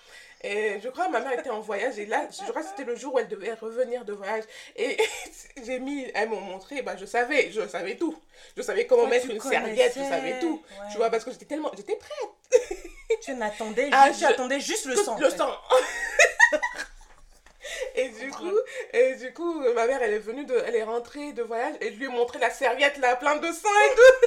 Et 0.42 0.80
je 0.82 0.88
crois 0.88 1.06
que 1.06 1.10
ma 1.12 1.20
mère 1.20 1.38
était 1.38 1.50
en 1.50 1.60
voyage 1.60 1.98
et 1.98 2.06
là, 2.06 2.26
je 2.30 2.48
crois 2.50 2.62
que 2.62 2.68
c'était 2.68 2.84
le 2.84 2.96
jour 2.96 3.12
où 3.14 3.18
elle 3.18 3.28
devait 3.28 3.52
revenir 3.52 4.04
de 4.06 4.14
voyage. 4.14 4.44
Et 4.76 4.96
j'ai 5.64 5.78
mis, 5.78 6.10
elles 6.14 6.30
m'ont 6.30 6.40
montré, 6.40 6.80
bah 6.80 6.96
je 6.98 7.04
savais, 7.04 7.50
je 7.52 7.68
savais 7.68 7.96
tout. 7.96 8.16
Je 8.56 8.62
savais 8.62 8.86
comment 8.86 9.02
Toi, 9.02 9.10
mettre 9.10 9.30
une 9.30 9.40
serviette, 9.40 9.92
je 9.94 10.00
savais 10.02 10.38
tout. 10.40 10.62
ouais. 10.70 10.86
Tu 10.90 10.96
vois, 10.96 11.10
parce 11.10 11.24
que 11.24 11.30
j'étais 11.30 11.44
tellement, 11.44 11.70
j'étais 11.76 11.96
prête. 11.96 12.80
Tu 13.22 13.34
n'attendais 13.34 13.88
Ah, 13.92 14.06
juste, 14.08 14.20
tu 14.20 14.24
je- 14.26 14.30
attendais 14.30 14.60
juste 14.60 14.84
le 14.86 14.94
sang. 14.96 15.14
en 15.16 15.18
Le 15.18 15.28
fait. 15.30 15.36
sang. 15.36 15.50
Et 17.96 18.08
du 18.08 18.30
coup, 18.30 18.56
et 18.92 19.14
du 19.16 19.32
coup, 19.32 19.60
ma 19.74 19.86
mère, 19.86 20.00
elle 20.02 20.14
est 20.14 20.18
venue 20.20 20.44
de, 20.44 20.54
elle 20.66 20.74
est 20.76 20.82
rentrée 20.82 21.32
de 21.32 21.42
voyage 21.42 21.74
et 21.80 21.92
je 21.92 21.98
lui 21.98 22.06
ai 22.06 22.08
montré 22.08 22.38
la 22.38 22.50
serviette 22.50 22.96
là, 22.98 23.16
pleine 23.16 23.40
de 23.40 23.46
sang 23.52 23.68
et 23.68 23.94
tout. 23.94 24.26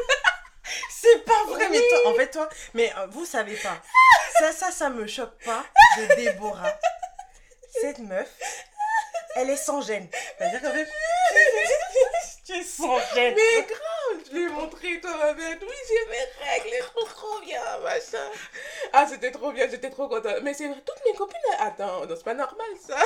C'est 0.90 1.26
pas 1.26 1.44
vrai, 1.48 1.70
mais 1.70 1.80
toi, 1.80 2.12
en 2.12 2.14
fait, 2.16 2.32
toi, 2.32 2.50
mais 2.74 2.94
euh, 2.98 3.08
vous 3.08 3.26
savez 3.26 3.56
pas. 3.56 3.82
Ça, 4.40 4.52
ça, 4.52 4.72
ça 4.72 4.90
me 4.90 5.06
choque 5.08 5.38
pas 5.44 5.66
de 5.98 6.16
Déborah. 6.16 6.78
Cette 7.82 8.00
meuf, 8.00 8.30
elle 9.36 9.50
est 9.50 9.58
sans 9.58 9.82
gêne. 9.82 10.08
C'est-à-dire 10.38 10.62
qu'en 10.62 10.72
fait, 10.72 10.88
tu 12.46 12.54
es 12.54 12.64
sans 12.64 13.00
gêne. 13.14 13.36
Mais 13.36 13.64
grave, 13.64 14.24
je 14.26 14.36
lui 14.36 14.44
ai 14.44 14.48
montré, 14.50 15.02
toi, 15.02 15.18
ma 15.18 15.34
mère. 15.34 15.58
Oui, 15.62 15.76
j'ai 15.88 16.10
mes 16.10 16.50
règles, 16.50 16.86
trop, 16.86 17.06
trop 17.06 17.40
bien, 17.42 17.80
machin. 17.80 18.30
Ah, 18.94 19.06
c'était 19.10 19.32
trop 19.32 19.52
bien, 19.52 19.68
j'étais 19.70 19.90
trop 19.90 20.08
contente. 20.08 20.42
Mais 20.44 20.54
c'est 20.54 20.68
vrai, 20.68 20.82
toutes 20.86 21.04
mes 21.06 21.18
copines, 21.18 21.40
attends, 21.60 22.06
non, 22.06 22.16
c'est 22.16 22.24
pas 22.24 22.34
normal 22.34 22.68
ça. 22.86 22.98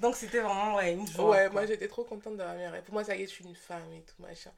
Donc 0.00 0.16
c'était 0.16 0.38
vraiment 0.38 0.76
ouais, 0.76 0.92
une 0.92 1.06
joie. 1.06 1.30
Ouais, 1.30 1.44
quoi. 1.44 1.50
moi 1.50 1.66
j'étais 1.66 1.88
trop 1.88 2.04
contente 2.04 2.36
de 2.36 2.44
ma 2.44 2.54
mère. 2.54 2.82
Pour 2.84 2.94
moi, 2.94 3.04
ça 3.04 3.16
y 3.16 3.22
est, 3.22 3.26
je 3.26 3.32
suis 3.32 3.44
une 3.44 3.56
femme 3.56 3.92
et 3.92 4.02
tout, 4.02 4.22
machin. 4.22 4.50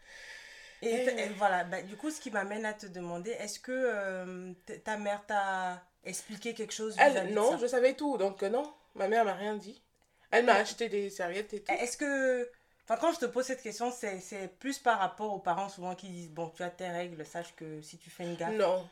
Et, 0.83 1.05
t- 1.05 1.21
et 1.21 1.29
voilà, 1.31 1.65
bah, 1.65 1.83
du 1.83 1.97
coup, 1.97 2.11
ce 2.11 2.21
qui 2.21 2.31
m'amène 2.31 2.65
à 2.65 2.73
te 2.73 2.87
demander, 2.87 3.31
est-ce 3.33 3.61
que 3.61 3.73
euh, 3.73 4.53
ta 4.85 4.97
mère 4.97 5.25
t'a 5.27 5.83
expliqué 6.05 6.55
quelque 6.55 6.73
chose 6.73 6.97
Elle, 6.99 7.29
de 7.29 7.35
non, 7.35 7.51
ça? 7.51 7.59
je 7.59 7.67
savais 7.67 7.95
tout, 7.95 8.17
donc 8.17 8.43
euh, 8.43 8.49
non, 8.49 8.73
ma 8.95 9.09
mère 9.09 9.25
m'a 9.25 9.35
rien 9.35 9.57
dit. 9.57 9.83
Elle 10.31 10.45
m'a 10.45 10.55
acheté 10.55 10.89
des 10.89 11.11
serviettes 11.11 11.55
et 11.55 11.63
tout. 11.63 11.73
Est-ce 11.73 11.97
que 11.97 12.51
Enfin, 12.85 12.99
quand 13.01 13.13
je 13.13 13.21
te 13.21 13.27
pose 13.27 13.45
cette 13.47 13.63
question, 13.63 13.93
c'est 13.93 14.19
c'est 14.21 14.49
plus 14.59 14.79
par 14.81 14.99
rapport 14.99 15.33
aux 15.33 15.39
parents 15.39 15.69
souvent 15.69 15.95
qui 15.95 16.09
disent 16.09 16.31
Bon, 16.31 16.49
tu 16.51 16.63
as 16.65 16.71
tes 16.71 16.89
règles, 16.89 17.25
sache 17.25 17.55
que 17.55 17.81
si 17.83 17.99
tu 17.99 18.11
fais 18.11 18.25
une 18.25 18.35
gaffe. 18.35 18.57
Non. 18.57 18.89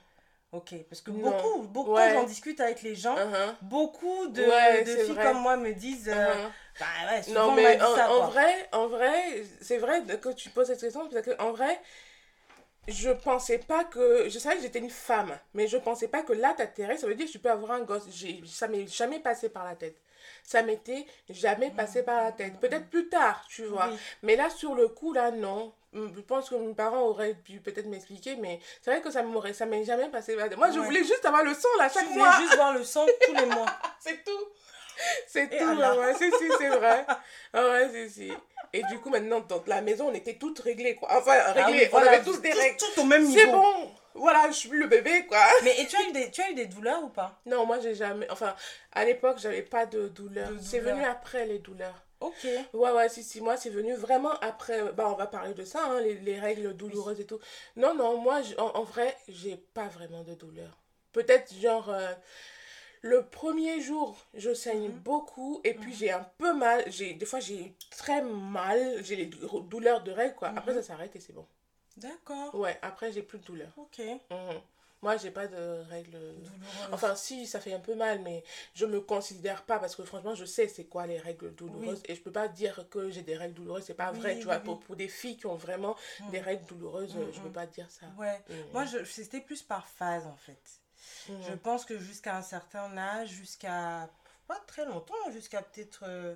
Ok, 0.51 0.75
parce 0.89 1.03
que 1.03 1.11
Non. 1.11 1.31
beaucoup, 1.31 1.63
beaucoup 1.69 1.93
Ouais. 1.93 2.09
quand 2.15 2.21
j'en 2.21 2.27
discute 2.27 2.59
avec 2.61 2.81
les 2.83 2.95
gens, 2.95 3.15
Uh-huh. 3.17 3.55
beaucoup 3.63 4.29
de, 4.29 4.43
Ouais, 4.43 4.83
de 4.83 4.91
c'est 4.91 5.05
filles 5.05 5.15
vrai. 5.15 5.25
comme 5.25 5.41
moi 5.43 5.57
me 5.59 5.73
disent 5.75 6.09
euh, 6.09 6.13
Uh-huh. 6.35 6.51
Bah 6.81 6.87
ouais, 7.11 7.23
souvent 7.23 7.47
Non, 7.49 7.53
on 7.53 7.57
dit 7.57 7.83
en, 7.83 7.95
ça, 7.97 8.11
en 8.13 8.27
vrai, 8.29 8.69
en 8.73 8.87
vrai, 8.87 9.43
c'est 9.61 9.77
vrai 9.79 10.03
que 10.21 10.31
tu 10.33 10.49
poses 10.51 10.69
cette 10.69 10.81
question 10.81 11.07
parce 11.09 11.23
que 11.27 11.37
en 11.43 11.53
vrai, 11.53 11.79
je 12.87 13.11
pensais 13.11 13.59
pas 13.59 13.85
que. 13.85 14.29
Je 14.31 14.39
savais 14.39 14.57
que 14.57 14.63
j'étais 14.63 14.79
une 14.79 14.89
femme, 14.91 15.39
mais 15.53 15.67
je 15.67 15.77
pensais 15.77 16.09
pas 16.09 16.23
que 16.23 16.33
là, 16.33 16.55
ta 16.55 16.65
ça 16.97 17.07
veut 17.07 17.15
dire 17.15 17.27
que 17.27 17.33
tu 17.33 17.39
peux 17.39 17.51
avoir 17.51 17.73
un 17.73 17.81
gosse. 17.81 18.05
Ça 18.47 18.69
m'est 18.69 18.87
jamais 18.87 19.19
passé 19.21 19.49
par 19.51 19.65
la 19.65 19.75
tête. 19.75 19.97
Ça 20.43 20.63
m'était 20.63 21.07
jamais 21.29 21.71
passé 21.71 22.03
par 22.03 22.23
la 22.25 22.33
tête. 22.33 22.59
Peut-être 22.61 22.87
plus 22.89 23.09
tard, 23.09 23.45
tu 23.49 23.65
vois. 23.67 23.89
Oui. 23.91 23.97
Mais 24.23 24.37
là, 24.37 24.49
sur 24.49 24.75
le 24.75 24.89
coup, 24.89 25.13
là, 25.13 25.31
non. 25.31 25.73
Je 25.95 26.21
pense 26.21 26.51
que 26.51 26.55
mes 26.55 26.75
parents 26.75 27.03
auraient 27.03 27.35
pu 27.35 27.61
peut-être 27.61 27.87
m'expliquer, 27.87 28.37
mais 28.37 28.61
c'est 28.83 28.91
vrai 28.91 29.01
que 29.01 29.11
ça 29.11 29.23
m'aurait, 29.23 29.55
ça 29.55 29.65
m'est 29.67 29.85
jamais 29.85 30.09
passé. 30.11 30.37
Moi, 30.57 30.71
je 30.71 30.79
Ouais. 30.79 30.85
voulais 30.85 31.03
juste 31.05 31.25
avoir 31.25 31.43
le 31.45 31.55
son, 31.55 31.69
là, 31.79 31.89
Tu 31.89 31.99
chaque 31.99 32.09
voulais 32.09 32.25
mois. 32.25 32.37
juste 32.41 32.55
voir 32.57 32.73
le 32.75 32.85
sang 32.85 33.07
tous 33.27 33.35
les 33.35 33.47
mois. 33.47 33.67
C'est 34.01 34.23
tout. 34.25 34.45
C'est 35.29 35.49
tout, 35.49 35.55
ouais, 35.79 36.13
c'est, 36.19 36.29
si, 36.39 36.51
c'est 36.59 36.71
vrai. 36.71 37.07
Ouais, 37.55 37.89
c'est, 37.93 38.09
si. 38.09 38.33
Et 38.73 38.83
du 38.91 38.99
coup, 38.99 39.11
maintenant, 39.11 39.39
dans 39.39 39.63
la 39.69 39.81
maison, 39.81 40.09
on 40.09 40.13
était 40.15 40.35
toutes 40.35 40.59
réglées, 40.59 40.97
quoi. 40.97 41.09
Enfin, 41.13 41.35
Ah 41.47 41.53
réglées, 41.53 41.89
on 41.93 41.99
avait 41.99 42.21
tous 42.25 42.41
des 42.41 42.53
règles. 42.53 42.77
Tout 42.79 43.03
au 43.03 43.05
même 43.05 43.23
niveau. 43.25 43.39
C'est 43.39 43.47
bon, 43.47 43.91
voilà, 44.15 44.49
je 44.49 44.57
suis 44.57 44.71
le 44.71 44.89
bébé, 44.89 45.25
quoi. 45.27 45.39
Mais 45.63 45.81
et 45.81 45.87
tu 45.87 45.95
as, 45.95 46.03
eu 46.03 46.11
des, 46.13 46.33
tu 46.33 46.43
as 46.43 46.51
eu 46.51 46.55
des 46.55 46.67
douleurs 46.67 47.01
ou 47.05 47.11
pas? 47.11 47.39
Non, 47.47 47.65
moi, 47.65 47.79
j'ai 47.79 47.95
jamais... 47.95 48.27
Enfin, 48.29 48.57
à 48.93 49.05
l'époque, 49.05 49.39
j'avais 49.39 49.63
pas 49.63 49.87
de 49.87 50.09
douleur. 50.09 50.51
De 50.51 50.59
C'est 50.61 50.81
venu 50.81 51.05
après, 51.05 51.47
les 51.47 51.61
douleurs. 51.61 51.95
Ok. 52.21 52.47
Ouais, 52.75 52.91
ouais, 52.93 53.09
si, 53.09 53.23
si, 53.23 53.41
moi, 53.41 53.57
c'est 53.57 53.71
venu 53.71 53.95
vraiment 53.95 54.33
après. 54.41 54.93
Bah, 54.93 55.09
on 55.11 55.15
va 55.17 55.27
parler 55.27 55.55
de 55.55 55.65
ça, 55.65 55.85
hein, 55.87 56.01
les, 56.01 56.15
les 56.15 56.39
règles 56.39 56.75
douloureuses 56.75 57.21
et 57.21 57.27
tout. 57.27 57.39
Non, 57.77 57.95
non, 57.95 58.19
moi, 58.19 58.41
en, 58.59 58.65
en 58.77 58.83
vrai, 58.83 59.17
j'ai 59.29 59.57
pas 59.57 59.89
vraiment 59.89 60.25
de 60.25 60.35
douleur. 60.35 60.77
Peut-être, 61.13 61.55
genre, 61.55 61.89
euh, 61.91 62.13
le 63.03 63.25
premier 63.27 63.81
jour, 63.81 64.17
je 64.35 64.53
saigne 64.53 64.89
Mhm. 64.89 64.99
beaucoup 65.01 65.61
et 65.65 65.75
puis 65.75 65.91
Mhm. 65.93 65.97
j'ai 65.97 66.11
un 66.11 66.27
peu 66.39 66.53
mal. 66.55 66.85
J'ai, 66.89 67.15
des 67.15 67.27
fois, 67.27 67.41
j'ai 67.41 67.75
très 67.91 68.23
mal. 68.23 69.03
J'ai 69.05 69.17
les 69.17 69.27
dou- 69.27 69.61
douleurs 69.61 70.03
de 70.03 70.11
règles, 70.11 70.35
quoi. 70.35 70.49
Après, 70.49 70.73
Mhm. 70.73 70.83
ça 70.83 70.89
s'arrête 70.89 71.15
et 71.17 71.21
c'est 71.21 71.33
bon. 71.33 71.47
D'accord. 71.97 72.55
Ouais, 72.55 72.79
après, 72.83 73.13
j'ai 73.13 73.23
plus 73.23 73.39
de 73.39 73.45
douleur. 73.45 73.71
Ok. 73.77 74.01
Moi, 75.01 75.17
j'ai 75.17 75.31
pas 75.31 75.47
de 75.47 75.85
règles. 75.89 76.11
Douloureuse. 76.19 76.89
Enfin, 76.93 77.15
si, 77.15 77.47
ça 77.47 77.61
fait 77.61 77.73
un 77.73 77.79
peu 77.81 77.95
mal, 77.95 78.21
mais 78.23 78.43
je 78.75 78.85
me 78.85 79.01
considère 79.01 79.65
pas 79.65 79.79
parce 79.79 79.95
que 79.95 80.03
franchement, 80.05 80.35
je 80.35 80.45
sais 80.45 80.67
c'est 80.67 80.87
quoi 80.87 81.07
les 81.07 81.19
règles 81.19 81.55
douloureuses 81.55 82.03
et 82.07 82.15
je 82.17 82.21
peux 82.21 82.33
pas 82.33 82.49
dire 82.49 82.89
que 82.91 83.09
j'ai 83.09 83.23
des 83.23 83.37
règles 83.37 83.55
douloureuses, 83.55 83.85
c'est 83.85 83.95
pas 83.95 84.11
Oui, 84.11 84.19
vrai, 84.19 84.39
tu 84.39 84.45
vois. 84.45 84.59
Pour, 84.59 84.81
pour 84.81 84.97
des 84.97 85.07
filles 85.09 85.37
qui 85.37 85.47
ont 85.47 85.55
vraiment 85.57 85.95
Mm. 86.21 86.31
des 86.31 86.41
règles 86.41 86.65
douloureuses, 86.67 87.15
Mm, 87.17 87.33
je 87.33 87.41
peux 87.41 87.53
pas 87.53 87.67
dire 87.67 87.89
ça. 87.91 88.07
Ouais. 88.19 88.43
Moi, 88.73 88.85
c'était 89.05 89.41
plus 89.41 89.63
par 89.63 89.87
phase 89.87 90.27
en 90.27 90.37
fait. 90.37 90.81
Mm. 91.29 91.43
Je 91.43 91.53
pense 91.55 91.85
que 91.85 91.97
jusqu'à 91.99 92.37
un 92.37 92.43
certain 92.43 92.97
âge, 92.99 93.29
jusqu'à 93.29 94.11
pas 94.49 94.59
très 94.67 94.85
longtemps, 94.85 95.31
jusqu'à 95.31 95.63
peut-être 95.63 96.03
euh, 96.09 96.35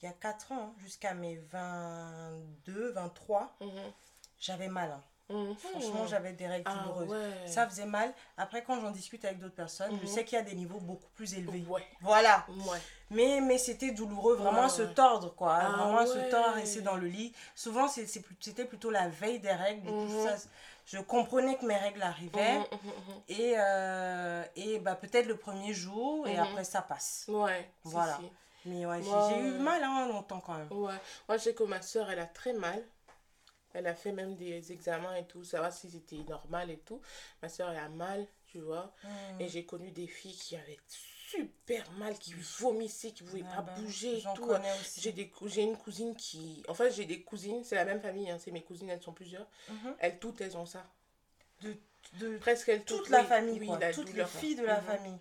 il 0.00 0.04
y 0.04 0.08
a 0.08 0.12
4 0.12 0.52
ans, 0.52 0.68
hein, 0.68 0.74
jusqu'à 0.78 1.12
mes 1.14 1.36
22, 1.36 2.90
23, 2.92 3.56
Mhm. 3.60 3.92
j'avais 4.38 4.68
mal. 4.68 4.92
hein. 4.92 5.02
Mhm. 5.30 5.54
Franchement, 5.56 6.06
j'avais 6.06 6.32
des 6.32 6.46
règles 6.46 6.64
ah, 6.70 6.82
douloureuses. 6.82 7.08
ouais. 7.10 7.46
Ça 7.46 7.66
faisait 7.66 7.86
mal. 7.86 8.12
Après, 8.36 8.62
quand 8.62 8.78
j'en 8.80 8.90
discute 8.90 9.24
avec 9.24 9.38
d'autres 9.38 9.54
personnes, 9.54 9.92
je 10.02 10.06
Mhm. 10.06 10.06
sais 10.06 10.24
qu'il 10.24 10.36
y 10.36 10.40
a 10.40 10.44
des 10.44 10.54
niveaux 10.54 10.80
beaucoup 10.80 11.08
plus 11.14 11.32
élevés. 11.34 11.64
Ouais, 11.68 11.82
Voilà. 12.02 12.44
ouais. 12.48 12.78
Mais, 13.10 13.40
mais 13.40 13.56
c'était 13.58 13.92
douloureux, 13.92 14.36
vraiment 14.36 14.64
à 14.64 14.68
se 14.68 14.82
tordre, 14.82 15.34
quoi. 15.34 15.56
Ah 15.60 15.70
vraiment 15.70 15.98
à 15.98 16.06
se 16.06 16.18
tordre, 16.30 16.54
rester 16.54 16.82
dans 16.82 16.96
le 16.96 17.06
lit. 17.06 17.32
Souvent, 17.54 17.88
c'était 17.88 18.64
plutôt 18.66 18.90
la 18.90 19.08
veille 19.08 19.40
des 19.40 19.52
règles. 19.52 19.90
Mhm. 19.90 20.24
ça, 20.24 20.36
je 20.86 20.98
comprenais 20.98 21.56
que 21.56 21.64
mes 21.64 21.76
règles 21.76 22.02
arrivaient. 22.02 22.60
Et, 23.28 23.54
euh, 23.56 24.44
et 24.56 24.78
bah, 24.80 24.94
peut-être 24.94 25.26
le 25.26 25.36
premier 25.38 25.72
jour, 25.72 26.26
et 26.28 26.36
après, 26.36 26.64
ça 26.64 26.82
passe. 26.82 27.24
Ouais, 27.28 27.70
si, 27.82 27.90
Voilà. 27.92 28.18
si. 28.20 28.30
Mais 28.66 28.86
ouais, 28.86 29.00
j'ai 29.02 29.38
eu 29.40 29.52
mal 29.58 29.82
hein, 29.82 30.08
longtemps 30.08 30.40
quand 30.40 30.54
même. 30.54 30.68
Ouais. 30.72 30.94
Moi, 31.28 31.36
je 31.36 31.42
sais 31.42 31.54
que 31.54 31.64
ma 31.64 31.82
soeur, 31.82 32.10
elle 32.10 32.18
a 32.18 32.26
très 32.26 32.52
mal. 32.54 32.82
Elle 33.74 33.86
a 33.86 33.94
fait 33.94 34.12
même 34.12 34.36
des 34.36 34.72
examens 34.72 35.14
et 35.16 35.26
tout, 35.26 35.44
savoir 35.44 35.72
si 35.72 35.90
c'était 35.90 36.16
normal 36.28 36.70
et 36.70 36.78
tout. 36.78 37.00
Ma 37.42 37.48
soeur, 37.48 37.70
elle 37.70 37.78
a 37.78 37.88
mal, 37.88 38.26
tu 38.46 38.60
vois. 38.60 38.94
Mhm. 39.04 39.40
Et 39.40 39.48
j'ai 39.48 39.64
connu 39.66 39.90
des 39.90 40.06
filles 40.06 40.36
qui 40.36 40.56
avaient 40.56 40.78
super 40.88 41.90
mal, 41.92 42.18
qui 42.18 42.34
vomissaient, 42.34 43.10
qui 43.12 43.24
ne 43.24 43.28
pouvaient 43.28 43.42
Ah 43.42 43.56
pas 43.56 43.62
bah, 43.62 43.72
bouger 43.74 44.18
et 44.18 44.22
tout. 44.34 44.50
J'ai 44.96 45.12
des 45.12 45.28
cou- 45.28 45.48
j'ai 45.48 45.62
une 45.62 45.76
cousine 45.76 46.14
qui... 46.16 46.62
En 46.68 46.74
fait, 46.74 46.90
j'ai 46.92 47.04
des 47.04 47.22
cousines, 47.22 47.64
c'est 47.64 47.74
la 47.76 47.84
même 47.84 48.00
famille, 48.00 48.30
hein, 48.30 48.38
c'est 48.38 48.50
mes 48.52 48.62
cousines, 48.62 48.88
elles 48.90 49.02
sont 49.02 49.12
plusieurs. 49.12 49.48
Mhm. 49.68 49.94
Elles 49.98 50.18
toutes, 50.18 50.40
elles 50.40 50.56
ont 50.56 50.66
ça. 50.66 50.86
De, 51.62 51.76
de 52.20 52.38
Presque 52.38 52.68
elles 52.68 52.84
toute 52.84 52.98
toutes, 52.98 53.10
la 53.10 53.22
oui, 53.22 53.28
famille, 53.28 53.58
oui, 53.58 53.66
quoi. 53.66 53.78
la 53.80 53.92
Toutes 53.92 54.06
douleur, 54.06 54.28
les 54.28 54.40
filles 54.40 54.56
de 54.56 54.62
la 54.64 54.80
Mhm, 54.80 54.86
famille. 54.86 55.18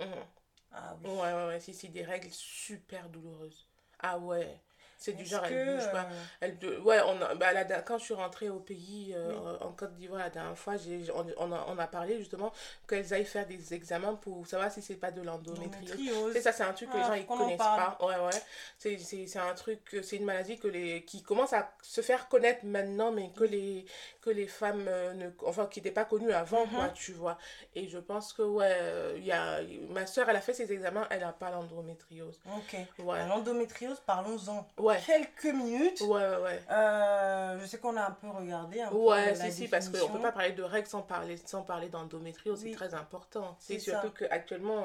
mhm. 0.00 0.24
Ah 0.72 0.96
oui. 1.02 1.10
Ouais, 1.10 1.32
ouais, 1.32 1.46
ouais, 1.46 1.60
si, 1.60 1.88
des 1.88 2.04
règles 2.04 2.30
super 2.30 3.08
douloureuses. 3.08 3.66
Ah 4.00 4.18
ouais. 4.18 4.60
C'est 5.00 5.12
du 5.12 5.24
genre, 5.24 5.42
que, 5.42 5.46
elles 5.54 5.76
bougent 5.76 5.92
pas. 5.92 6.08
euh, 6.10 6.22
Elle 6.40 6.58
Ouais, 6.82 7.00
on 7.06 7.22
a, 7.22 7.34
bah, 7.36 7.52
la 7.52 7.64
quand 7.82 7.98
je 7.98 8.04
suis 8.04 8.14
rentrée 8.14 8.48
au 8.50 8.58
pays, 8.58 9.14
euh, 9.16 9.32
en 9.60 9.70
Côte 9.70 9.94
d'Ivoire, 9.94 10.20
la 10.20 10.30
dernière 10.30 10.58
fois, 10.58 10.74
on, 11.14 11.26
on 11.38 11.52
a, 11.52 11.64
on 11.68 11.78
a 11.78 11.86
parlé 11.86 12.18
justement 12.18 12.52
qu'elles 12.88 13.14
aillent 13.14 13.24
faire 13.24 13.46
des 13.46 13.74
examens 13.74 14.14
pour 14.16 14.44
savoir 14.48 14.72
si 14.72 14.82
c'est 14.82 14.96
pas 14.96 15.12
de 15.12 15.22
l'endométriose. 15.22 16.32
C'est 16.32 16.40
ça, 16.40 16.50
c'est 16.52 16.64
un 16.64 16.72
truc 16.72 16.90
que 16.90 16.96
les 16.96 17.02
Ah, 17.04 17.06
gens 17.06 17.14
ils 17.14 17.26
connaissent 17.26 17.58
pas. 17.58 17.96
Ouais, 18.00 18.16
ouais. 18.16 18.42
C'est, 18.78 19.36
un 19.38 19.54
truc, 19.54 19.84
que- 19.84 20.02
c'est 20.02 20.16
une 20.16 20.24
maladie 20.24 20.58
que 20.58 20.66
les, 20.68 21.04
qui 21.04 21.22
commence 21.22 21.52
à 21.52 21.72
se 21.82 22.00
faire 22.00 22.28
connaître 22.28 22.64
maintenant, 22.64 23.12
mais 23.12 23.30
que 23.30 23.44
les, 23.44 23.84
que 24.20 24.30
les 24.30 24.48
femmes, 24.48 24.86
euh, 24.88 25.14
ne, 25.14 25.30
enfin, 25.46 25.66
qui 25.66 25.78
n'étaient 25.78 25.92
pas 25.92 26.04
connues 26.06 26.32
avant, 26.32 26.66
Mhm. 26.66 26.74
quoi, 26.74 26.88
tu 26.88 27.12
vois. 27.12 27.38
Et 27.76 27.86
je 27.88 27.98
pense 27.98 28.32
que, 28.32 28.42
ouais, 28.42 28.66
euh, 28.80 29.14
il 29.16 29.24
y 29.24 29.32
a, 29.32 29.60
ma 29.90 30.06
soeur, 30.06 30.28
elle 30.28 30.36
a 30.36 30.40
fait 30.40 30.54
ses 30.54 30.72
examens, 30.72 31.06
elle 31.10 31.20
n'a 31.20 31.32
pas 31.32 31.50
l'endométriose. 31.50 32.40
Ok. 32.56 32.76
Ouais. 32.98 33.26
L'endométriose, 33.28 34.00
parlons-en. 34.04 34.66
Ouais. 34.78 34.87
Quelques 34.96 35.44
minutes. 35.54 36.00
Ouais, 36.02 36.20
ouais, 36.28 36.36
ouais. 36.42 36.60
Euh, 36.70 37.58
je 37.60 37.66
sais 37.66 37.78
qu'on 37.78 37.96
a 37.96 38.02
un 38.06 38.10
peu 38.10 38.28
regardé. 38.28 38.80
Un 38.80 38.88
peu 38.88 38.96
Ouais, 38.96 39.34
la 39.34 39.50
si, 39.50 39.52
si, 39.52 39.68
parce 39.68 39.86
qu'on 39.86 39.92
définition. 39.92 40.16
peut 40.16 40.22
pas 40.22 40.32
parler 40.32 40.52
de 40.52 40.62
règles 40.62 40.88
sans 40.88 41.02
parler, 41.02 41.36
sans 41.44 41.62
parler 41.62 41.88
d'endométriose, 41.88 42.62
Oui. 42.62 42.70
c'est 42.70 42.76
très 42.76 42.94
important. 42.94 43.56
C'est 43.60 43.78
surtout 43.78 44.10
qu'actuellement, 44.10 44.84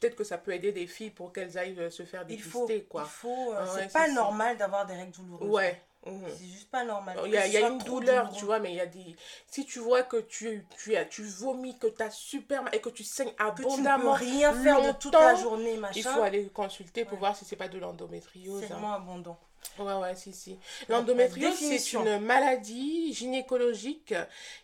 peut-être 0.00 0.16
que 0.16 0.24
ça 0.24 0.38
peut 0.38 0.52
aider 0.52 0.72
des 0.72 0.86
filles 0.86 1.10
pour 1.10 1.32
qu'elles 1.32 1.56
aillent 1.58 1.78
euh, 1.78 1.90
se 1.90 2.02
faire 2.04 2.24
Il 2.28 2.42
faut. 2.42 2.66
dépister, 2.66 2.84
quoi. 2.88 3.02
Il 3.04 3.08
faut 3.10 3.52
euh, 3.52 3.58
Ah 3.60 3.66
c'est 3.78 3.92
pas 3.92 4.08
normal 4.08 4.56
d'avoir 4.56 4.86
des 4.86 4.94
règles 4.94 5.12
douloureuses. 5.12 5.48
Ouais. 5.48 5.80
Mhm. 6.06 6.26
C'est 6.36 6.46
juste 6.46 6.70
pas 6.70 6.84
normal. 6.84 7.18
Il 7.26 7.32
y 7.32 7.36
a, 7.36 7.46
y 7.46 7.56
a 7.56 7.68
une 7.68 7.78
douleur, 7.78 8.24
douloureux. 8.24 8.38
tu 8.38 8.44
vois, 8.44 8.58
mais 8.58 8.72
il 8.72 8.76
y 8.76 8.80
a 8.80 8.86
des... 8.86 9.16
Si 9.46 9.64
tu 9.64 9.78
vois 9.80 10.02
que 10.02 10.18
tu, 10.18 10.66
tu, 10.78 10.96
as, 10.96 11.04
tu 11.04 11.22
vomis, 11.24 11.78
que 11.78 11.86
tu 11.86 12.02
as 12.02 12.10
super 12.10 12.62
mal 12.62 12.74
et 12.74 12.80
que 12.80 12.88
tu 12.88 13.04
saignes 13.04 13.28
Que 13.28 13.32
tu 13.32 13.62
peux 13.62 13.68
abondamment, 13.68 14.12
rien 14.12 14.52
faire 14.54 14.82
de 14.82 14.92
toute 14.98 15.12
la 15.12 15.34
journée, 15.34 15.76
machin. 15.76 15.92
il 15.96 16.02
faut 16.02 16.22
aller 16.22 16.48
consulter 16.48 17.04
pour 17.04 17.14
Ouais. 17.14 17.18
voir 17.20 17.36
si 17.36 17.44
c'est 17.44 17.56
pas 17.56 17.68
de 17.68 17.78
l'endométriose. 17.78 18.60
C'est 18.60 18.72
hein. 18.72 18.76
vraiment 18.76 18.94
abondant. 18.94 19.38
Ouais, 19.78 19.94
ouais, 19.94 20.14
si, 20.14 20.32
si. 20.32 20.58
L'endométriose, 20.88 21.54
c'est 21.54 21.92
une 21.92 22.18
maladie 22.20 23.12
gynécologique 23.14 24.14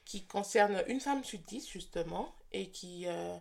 qui 0.05 0.25
concerne 0.25 0.83
une 0.88 1.01
femme 1.01 1.22
sur 1.25 1.38
dix, 1.46 1.68
justement, 1.68 2.35
et 2.53 2.70
qui, 2.70 3.05
euh, 3.07 3.37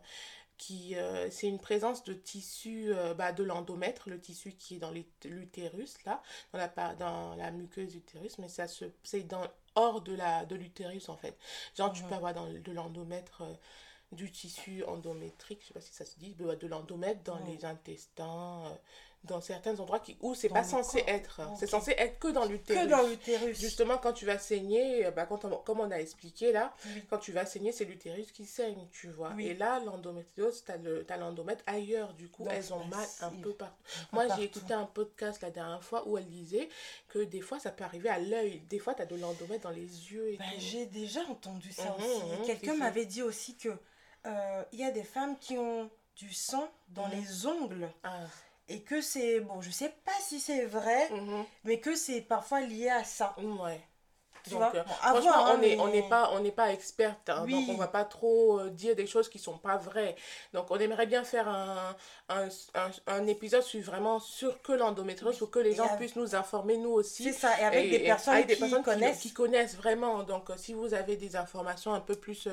qui 0.58 0.96
euh, 0.96 1.30
c'est 1.32 1.48
une 1.48 1.60
présence 1.60 2.04
de 2.04 2.14
tissu 2.14 2.94
euh, 2.94 3.14
bah, 3.14 3.32
de 3.32 3.44
l'endomètre, 3.44 4.10
le 4.10 4.20
tissu 4.20 4.54
qui 4.54 4.76
est 4.76 4.80
dans 4.80 4.92
l'ut- 4.92 5.26
l'utérus, 5.26 5.96
là, 6.06 6.22
dans 6.54 6.60
la, 6.60 6.96
dans 6.96 7.36
la 7.36 7.52
muqueuse 7.52 7.96
utérus, 7.96 8.38
mais 8.40 8.50
ça 8.50 8.68
se, 8.68 8.86
c'est 9.04 9.24
dans, 9.24 9.48
hors 9.76 10.02
de 10.02 10.14
la 10.16 10.46
de 10.46 10.56
l'utérus, 10.56 11.10
en 11.10 11.18
fait. 11.18 11.38
Genre, 11.78 11.92
tu 11.92 12.04
Mhm. 12.04 12.06
peux 12.06 12.16
avoir 12.16 12.34
dans, 12.34 12.48
de 12.52 12.72
l'endomètre... 12.72 13.42
euh, 13.44 13.54
du 14.12 14.32
tissu 14.32 14.84
endométrique, 14.86 15.62
je 15.64 15.68
sais 15.68 15.74
pas 15.74 15.82
si 15.82 15.94
ça 15.94 16.06
se 16.06 16.18
dit, 16.20 16.36
bah, 16.40 16.56
de 16.56 16.68
l'endomètre 16.68 17.24
dans 17.24 17.40
Ouais. 17.40 17.40
les 17.40 17.66
intestins, 17.66 18.78
dans 19.26 19.42
certains 19.42 19.80
endroits 19.80 20.00
qui, 20.00 20.18
où 20.22 20.34
c'est 20.36 20.50
pas 20.50 20.64
censé 20.64 21.00
corps. 21.02 21.10
être. 21.10 21.42
C'est 21.60 21.68
censé 21.68 21.92
être 21.98 22.20
que 22.20 22.28
dans 22.30 22.46
l'utérus. 22.46 22.84
Que 22.84 22.88
dans 22.90 23.04
l'utérus. 23.08 23.60
Justement, 23.60 23.98
quand 23.98 24.14
tu 24.14 24.26
vas 24.26 24.38
saigner, 24.40 25.06
euh, 25.06 25.12
bah, 25.12 25.26
quand 25.26 25.44
on- 25.46 25.58
comme 25.58 25.80
on 25.80 25.92
a 25.92 25.98
expliqué 26.00 26.52
là, 26.52 26.74
Oui. 26.86 27.04
quand 27.10 27.18
tu 27.18 27.32
vas 27.32 27.46
saigner, 27.46 27.72
c'est 27.72 27.86
l'utérus 27.86 28.32
qui 28.32 28.46
saigne, 28.46 28.88
tu 28.92 29.10
vois. 29.10 29.32
Oui. 29.36 29.48
Et 29.48 29.54
là, 29.54 29.80
l'endométriose, 29.80 30.64
tu 30.66 30.72
as 31.14 31.18
l'endomètre 31.18 31.64
ailleurs, 31.68 32.14
du 32.14 32.30
coup, 32.30 32.44
Donc, 32.44 32.54
elles 32.54 32.74
ont 32.74 32.84
mal 32.86 33.08
un 33.22 33.32
peu 33.32 33.54
partout. 33.54 33.76
Un 34.12 34.16
Moi, 34.16 34.28
j'ai 34.36 34.44
écouté 34.44 34.74
un 34.74 34.86
podcast 34.86 35.42
la 35.42 35.52
dernière 35.52 35.84
fois 35.84 36.08
où 36.08 36.18
elle 36.18 36.28
disait 36.28 36.70
que 37.08 37.20
des 37.20 37.42
fois, 37.42 37.60
ça 37.60 37.72
peut 37.72 37.84
arriver 37.84 38.10
à 38.10 38.20
l'œil. 38.20 38.62
Des 38.70 38.80
fois, 38.80 38.94
tu 38.94 39.02
as 39.02 39.06
de 39.06 39.16
l'endomètre 39.16 39.64
dans 39.64 39.70
les 39.72 40.12
yeux 40.12 40.36
Ben, 40.38 40.46
j'ai 40.58 40.86
déjà 40.86 41.22
entendu 41.30 41.72
ça 41.72 41.96
Mhm, 41.98 42.06
aussi. 42.06 42.24
mhm, 42.40 42.46
Quelqu'un 42.46 42.76
m'avait 42.76 43.06
dit 43.06 43.22
aussi 43.22 43.56
que 43.58 43.70
euh, 44.26 44.64
il 44.72 44.80
y 44.80 44.84
a 44.84 44.92
des 44.92 45.04
femmes 45.04 45.38
qui 45.38 45.58
ont 45.58 45.90
du 46.16 46.34
sang 46.34 46.68
dans 46.90 47.08
Mhm. 47.08 47.14
les 47.14 47.46
ongles 47.46 47.90
Ah. 48.04 48.20
Et 48.68 48.82
que 48.84 49.02
c'est 49.02 49.40
bon, 49.42 49.62
je 49.62 49.70
sais 49.72 49.90
pas 50.06 50.12
si 50.22 50.40
c'est 50.40 50.66
vrai, 50.66 51.10
Mhm. 51.12 51.46
mais 51.64 51.80
que 51.80 51.96
c'est 51.96 52.22
parfois 52.22 52.62
lié 52.62 52.90
à 52.90 53.04
ça. 53.04 53.36
Ouais. 53.38 53.82
Tu 54.44 54.52
Donc, 54.52 54.60
vois 54.60 54.76
euh, 54.76 54.84
Bon, 54.84 54.94
franchement, 54.94 55.22
voir, 55.32 55.48
hein, 55.48 55.54
on 55.56 55.58
n'est 55.88 56.04
on 56.04 56.08
pas, 56.10 56.30
on 56.34 56.52
pas 56.52 56.72
experte, 56.72 57.30
hein, 57.30 57.42
Oui. 57.46 57.52
donc 57.54 57.70
on 57.76 57.80
va 57.80 57.88
pas 57.88 58.06
trop 58.06 58.60
euh, 58.60 58.70
dire 58.70 58.96
des 58.96 59.08
choses 59.08 59.28
qui 59.28 59.40
sont 59.40 59.58
pas 59.58 59.78
vraies. 59.78 60.16
Donc 60.54 60.70
on 60.70 60.78
aimerait 60.78 61.08
bien 61.08 61.24
faire 61.24 61.48
un, 61.48 61.96
un, 62.30 62.48
un, 62.76 62.92
un 63.08 63.26
épisode 63.26 63.64
sur 63.64 63.82
vraiment 63.82 64.20
sur 64.20 64.62
que 64.62 64.72
l'endométriose, 64.72 65.40
pour 65.40 65.50
que 65.50 65.58
les 65.58 65.72
Et 65.72 65.76
gens 65.76 65.86
avec- 65.86 65.98
puissent 65.98 66.16
nous 66.16 66.36
informer 66.36 66.78
nous 66.78 66.92
aussi. 66.92 67.24
C'est 67.24 67.34
ça, 67.34 67.60
et 67.60 67.64
avec 67.64 67.90
des 67.90 67.96
et 67.96 68.04
personnes 68.04 68.36
avec 68.36 68.46
des 68.48 68.54
qui 68.54 68.60
personnes 68.60 68.84
connaissent. 68.84 69.20
qui, 69.20 69.34
connaissent 69.34 69.76
vraiment. 69.78 70.22
Donc, 70.22 70.52
euh, 70.52 70.58
si 70.58 70.76
vous 70.76 70.94
avez 70.94 71.16
des 71.18 71.36
informations 71.36 71.96
un 71.96 72.02
peu 72.02 72.16
plus 72.16 72.48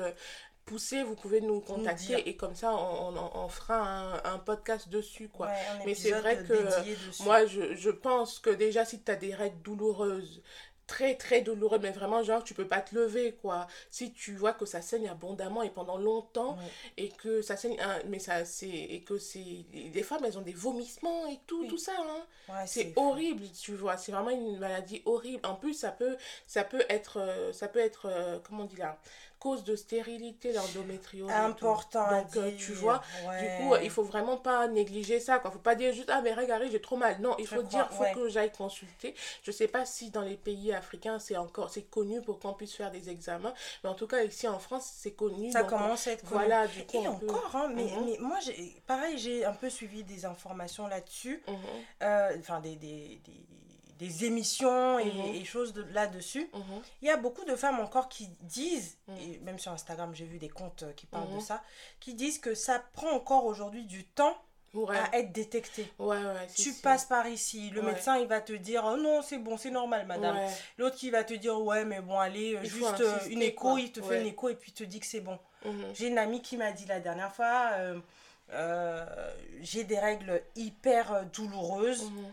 euh, 0.63 0.69
poussées, 0.69 1.03
vous 1.03 1.15
pouvez 1.15 1.41
nous 1.41 1.61
contacter 1.61 2.27
et 2.29 2.35
comme 2.35 2.55
ça, 2.55 2.73
on, 2.73 3.15
on, 3.15 3.31
on 3.45 3.47
fera 3.49 3.75
un, 3.79 4.33
un 4.35 4.39
podcast 4.39 4.89
dessus, 4.89 5.29
quoi. 5.29 5.47
Ouais, 5.47 5.85
Mais 5.85 5.95
c'est 5.95 6.11
vrai 6.11 6.43
que, 6.43 6.53
dessus. 6.53 7.23
Moi, 7.23 7.45
je, 7.45 7.75
je 7.75 7.89
pense 7.89 8.39
que 8.39 8.49
déjà, 8.49 8.85
si 8.85 9.01
tu 9.03 9.11
as 9.11 9.15
des 9.15 9.33
règles 9.33 9.61
douloureuses, 9.61 10.41
très 10.85 11.15
très 11.15 11.41
douloureuses, 11.41 11.79
mais 11.81 11.91
vraiment, 11.91 12.23
genre, 12.23 12.43
tu 12.43 12.53
peux 12.53 12.67
pas 12.67 12.81
te 12.81 12.93
lever, 12.93 13.33
quoi. 13.41 13.67
Si 13.89 14.11
tu 14.13 14.35
vois 14.35 14.53
que 14.53 14.65
ça 14.65 14.81
saigne 14.81 15.07
abondamment 15.07 15.63
et 15.63 15.69
pendant 15.69 15.97
longtemps, 15.97 16.57
et 16.97 17.09
que 17.09 17.41
ça 17.41 17.55
saigne, 17.55 17.77
hein, 17.79 17.99
mais 18.07 18.19
ça, 18.19 18.43
c'est, 18.45 18.67
et 18.67 19.01
que 19.03 19.17
c'est, 19.17 19.65
des 19.93 20.03
femmes, 20.03 20.25
elles 20.25 20.37
ont 20.37 20.41
des 20.41 20.53
vomissements 20.53 21.25
et 21.27 21.39
tout, 21.47 21.61
Oui. 21.61 21.67
tout 21.67 21.77
ça, 21.77 21.93
hein. 21.97 22.25
Ouais, 22.49 22.67
C'est 22.67 22.93
horrible, 22.97 23.43
tu 23.51 23.75
vois. 23.75 23.95
C'est 23.97 24.11
vraiment 24.11 24.29
une 24.29 24.59
maladie 24.59 25.01
horrible. 25.05 25.45
En 25.47 25.55
plus, 25.55 25.73
ça 25.73 25.91
peut, 25.91 26.17
ça 26.47 26.63
peut 26.65 26.83
être, 26.89 27.17
euh, 27.19 27.53
ça 27.53 27.69
peut 27.69 27.79
être, 27.79 28.07
euh, 28.09 28.39
comment 28.43 28.63
on 28.63 28.67
dit 28.67 28.75
là, 28.75 28.99
cause 29.43 29.65
de 29.65 29.75
stérilité, 29.75 30.53
l'endométriose. 30.53 31.29
Important 31.29 32.09
Donc, 32.09 32.37
euh, 32.37 32.49
dire. 32.49 32.57
tu 32.65 32.71
vois, 32.71 33.01
Ouais. 33.27 33.39
du 33.41 33.47
coup, 33.67 33.75
il 33.83 33.89
faut 33.89 34.03
vraiment 34.03 34.37
pas 34.37 34.69
négliger 34.69 35.19
ça, 35.19 35.39
quoi. 35.39 35.51
Faut 35.51 35.59
pas 35.59 35.75
dire 35.75 35.91
juste, 35.93 36.09
ah, 36.09 36.21
mais 36.21 36.33
regarde, 36.33 36.63
j'ai 36.71 36.81
trop 36.81 36.95
mal. 36.95 37.19
Non, 37.19 37.35
il 37.37 37.45
Je 37.45 37.53
faut 37.55 37.61
dire, 37.63 37.89
faut 37.91 38.03
ouais. 38.03 38.13
que 38.13 38.29
j'aille 38.29 38.53
consulter. 38.53 39.13
Je 39.43 39.51
sais 39.51 39.67
pas 39.67 39.85
si 39.85 40.11
dans 40.11 40.21
les 40.21 40.37
pays 40.37 40.71
africains, 40.71 41.19
c'est 41.19 41.35
encore, 41.35 41.69
c'est 41.69 41.83
connu 41.89 42.21
pour 42.21 42.39
qu'on 42.39 42.53
puisse 42.53 42.73
faire 42.73 42.89
des 42.89 43.09
examens. 43.09 43.53
Mais 43.83 43.89
en 43.89 43.95
tout 43.95 44.07
cas, 44.07 44.23
ici 44.23 44.47
en 44.47 44.59
France, 44.59 44.89
c'est 44.95 45.11
connu. 45.11 45.51
Ça 45.51 45.61
donc, 45.61 45.71
commence 45.71 46.07
à 46.07 46.11
être 46.13 46.21
connu. 46.23 46.33
Voilà, 46.45 46.65
du 46.67 46.85
coup, 46.85 46.97
Et 46.99 47.03
peut- 47.03 47.09
encore, 47.29 47.51
hein, 47.55 47.69
mais, 47.75 47.83
Mhm. 47.83 48.05
mais 48.05 48.17
moi, 48.21 48.39
j'ai, 48.45 48.81
pareil, 48.87 49.17
j'ai 49.17 49.43
un 49.43 49.53
peu 49.53 49.69
suivi 49.69 50.05
des 50.05 50.23
informations 50.25 50.87
là-dessus, 50.87 51.43
Mhm, 51.47 51.55
euh, 52.03 52.35
enfin 52.39 52.61
des, 52.61 52.77
des, 52.77 53.19
des, 53.25 53.45
des 54.07 54.25
émissions 54.25 54.99
et, 54.99 55.05
Mhm. 55.05 55.35
et 55.35 55.45
choses 55.45 55.73
de, 55.73 55.83
là-dessus. 55.93 56.49
mhm, 56.53 56.81
Il 57.01 57.07
y 57.07 57.11
a 57.11 57.17
beaucoup 57.17 57.45
de 57.45 57.55
femmes 57.55 57.79
encore 57.79 58.09
qui 58.09 58.29
disent, 58.41 58.97
Mhm. 59.07 59.17
et 59.19 59.39
même 59.39 59.59
sur 59.59 59.71
Instagram, 59.71 60.13
j'ai 60.13 60.25
vu 60.25 60.37
des 60.39 60.49
comptes 60.49 60.83
euh, 60.83 60.91
qui 60.93 61.05
parlent 61.05 61.33
de 61.33 61.39
ça, 61.39 61.63
qui 61.99 62.13
disent 62.13 62.39
que 62.39 62.53
ça 62.55 62.79
prend 62.93 63.11
encore 63.11 63.45
aujourd'hui 63.45 63.85
du 63.85 64.05
temps 64.05 64.37
Ouais, 64.75 64.97
à 64.97 65.19
être 65.19 65.31
détecté. 65.31 65.87
ouais, 65.99 66.17
ouais. 66.17 66.47
Tu 66.55 66.73
passes 66.73 67.05
par 67.05 67.27
ici, 67.27 67.69
le 67.69 67.83
médecin 67.83 68.17
il 68.17 68.25
va 68.27 68.41
te 68.41 68.53
dire 68.53 68.83
oh 68.91 68.97
non 68.97 69.21
c'est 69.21 69.37
bon 69.37 69.55
c'est 69.55 69.69
normal 69.69 70.07
madame. 70.07 70.35
L'autre 70.79 70.95
qui 70.95 71.11
va 71.11 71.23
te 71.23 71.35
dire 71.35 71.61
ouais 71.61 71.85
mais 71.85 72.01
bon 72.01 72.17
allez 72.17 72.57
Il 72.63 72.67
juste 72.67 72.99
euh, 73.01 73.13
insister, 73.15 73.33
une 73.33 73.43
écho, 73.43 73.69
quoi. 73.73 73.79
il 73.79 73.91
te 73.91 74.01
fait 74.01 74.19
une 74.21 74.25
écho 74.27 74.49
et 74.49 74.55
puis 74.55 74.71
il 74.71 74.73
te 74.73 74.83
dit 74.83 74.99
que 74.99 75.05
c'est 75.05 75.21
bon. 75.21 75.37
J'ai 75.93 76.07
une 76.07 76.17
amie 76.17 76.41
qui 76.41 76.57
m'a 76.57 76.71
dit 76.71 76.85
la 76.87 76.99
dernière 76.99 77.31
fois 77.35 77.69
euh, 77.73 77.99
j'ai 79.61 79.83
des 79.83 79.97
règles 79.99 80.41
hyper 80.55 81.11
euh, 81.13 81.23
douloureuses. 81.23 82.03
Mhm. 82.11 82.25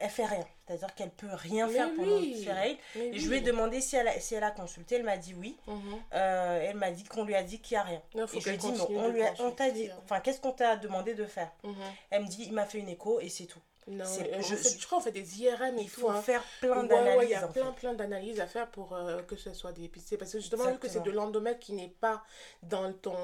Elle 0.00 0.08
fait 0.10 0.24
rien, 0.24 0.46
c'est-à-dire 0.66 0.94
qu'elle 0.94 1.10
peut 1.10 1.28
rien 1.32 1.66
Mais 1.66 1.72
faire 1.74 1.88
pendant 1.94 2.16
oui. 2.16 2.42
ses 2.44 2.52
règles. 2.52 2.78
Mais 2.96 3.08
Et 3.08 3.18
je 3.18 3.28
lui 3.28 3.36
ai 3.38 3.40
demandé 3.40 3.80
si 3.80 3.96
elle 3.96 4.08
a, 4.08 4.18
si 4.20 4.34
elle 4.34 4.44
a 4.44 4.50
consulté, 4.52 4.94
elle 4.96 5.02
m'a 5.04 5.16
dit 5.18 5.34
oui. 5.34 5.56
Mhm. 5.66 5.76
Euh, 6.14 6.60
elle 6.68 6.76
m'a 6.76 6.90
dit 6.90 7.04
qu'on 7.04 7.24
lui 7.24 7.34
a 7.34 7.42
dit 7.42 7.60
qu'il 7.60 7.76
n'y 7.76 7.80
a 7.80 7.84
rien. 7.84 8.02
Non, 8.14 8.26
Et 8.32 8.40
je 8.40 8.48
lui 8.48 8.54
ai 8.54 8.58
dit 8.58 8.66
on 8.88 9.08
de 9.08 9.12
lui 9.12 9.22
a- 9.22 9.34
on 9.40 9.50
t'a 9.50 9.70
dit, 9.70 9.90
hein. 9.90 9.96
enfin 10.04 10.20
qu'est-ce 10.20 10.40
qu'on 10.40 10.52
t'a 10.52 10.76
demandé 10.76 11.14
de 11.14 11.26
faire? 11.26 11.50
Mhm. 11.64 11.74
Elle 12.10 12.22
me 12.22 12.28
dit 12.28 12.44
il 12.46 12.52
m'a 12.52 12.64
fait 12.64 12.78
une 12.78 12.88
écho 12.88 13.20
et 13.20 13.28
c'est 13.28 13.46
tout. 13.46 13.60
Non, 13.88 14.04
euh, 14.04 14.42
je- 14.42 14.86
crois 14.86 14.98
qu'on 14.98 15.04
fait 15.04 15.10
des 15.10 15.40
IRM 15.40 15.78
et 15.78 15.82
Il 15.82 15.88
faut 15.88 16.10
hein. 16.10 16.20
faire 16.22 16.44
plein 16.60 16.70
Ouais, 16.70 16.76
ouais, 16.76 16.84
il 16.84 16.88
d'analyses. 16.88 17.30
y 17.30 17.34
a 17.34 17.48
plein, 17.48 17.64
fait. 17.72 17.80
plein 17.80 17.94
d'analyses 17.94 18.38
à 18.40 18.46
faire 18.46 18.68
pour 18.68 18.92
euh, 18.94 19.22
que 19.22 19.36
ce 19.36 19.52
soit 19.54 19.72
dépisté. 19.72 20.16
Parce 20.16 20.30
que 20.32 20.38
justement, 20.38 20.70
vu 20.70 20.78
que 20.78 20.88
c'est 20.88 21.02
de 21.02 21.10
l'endomètre 21.10 21.58
qui 21.58 21.72
n'est 21.72 21.88
pas 22.00 22.22
dans 22.62 22.92
ton 22.92 23.16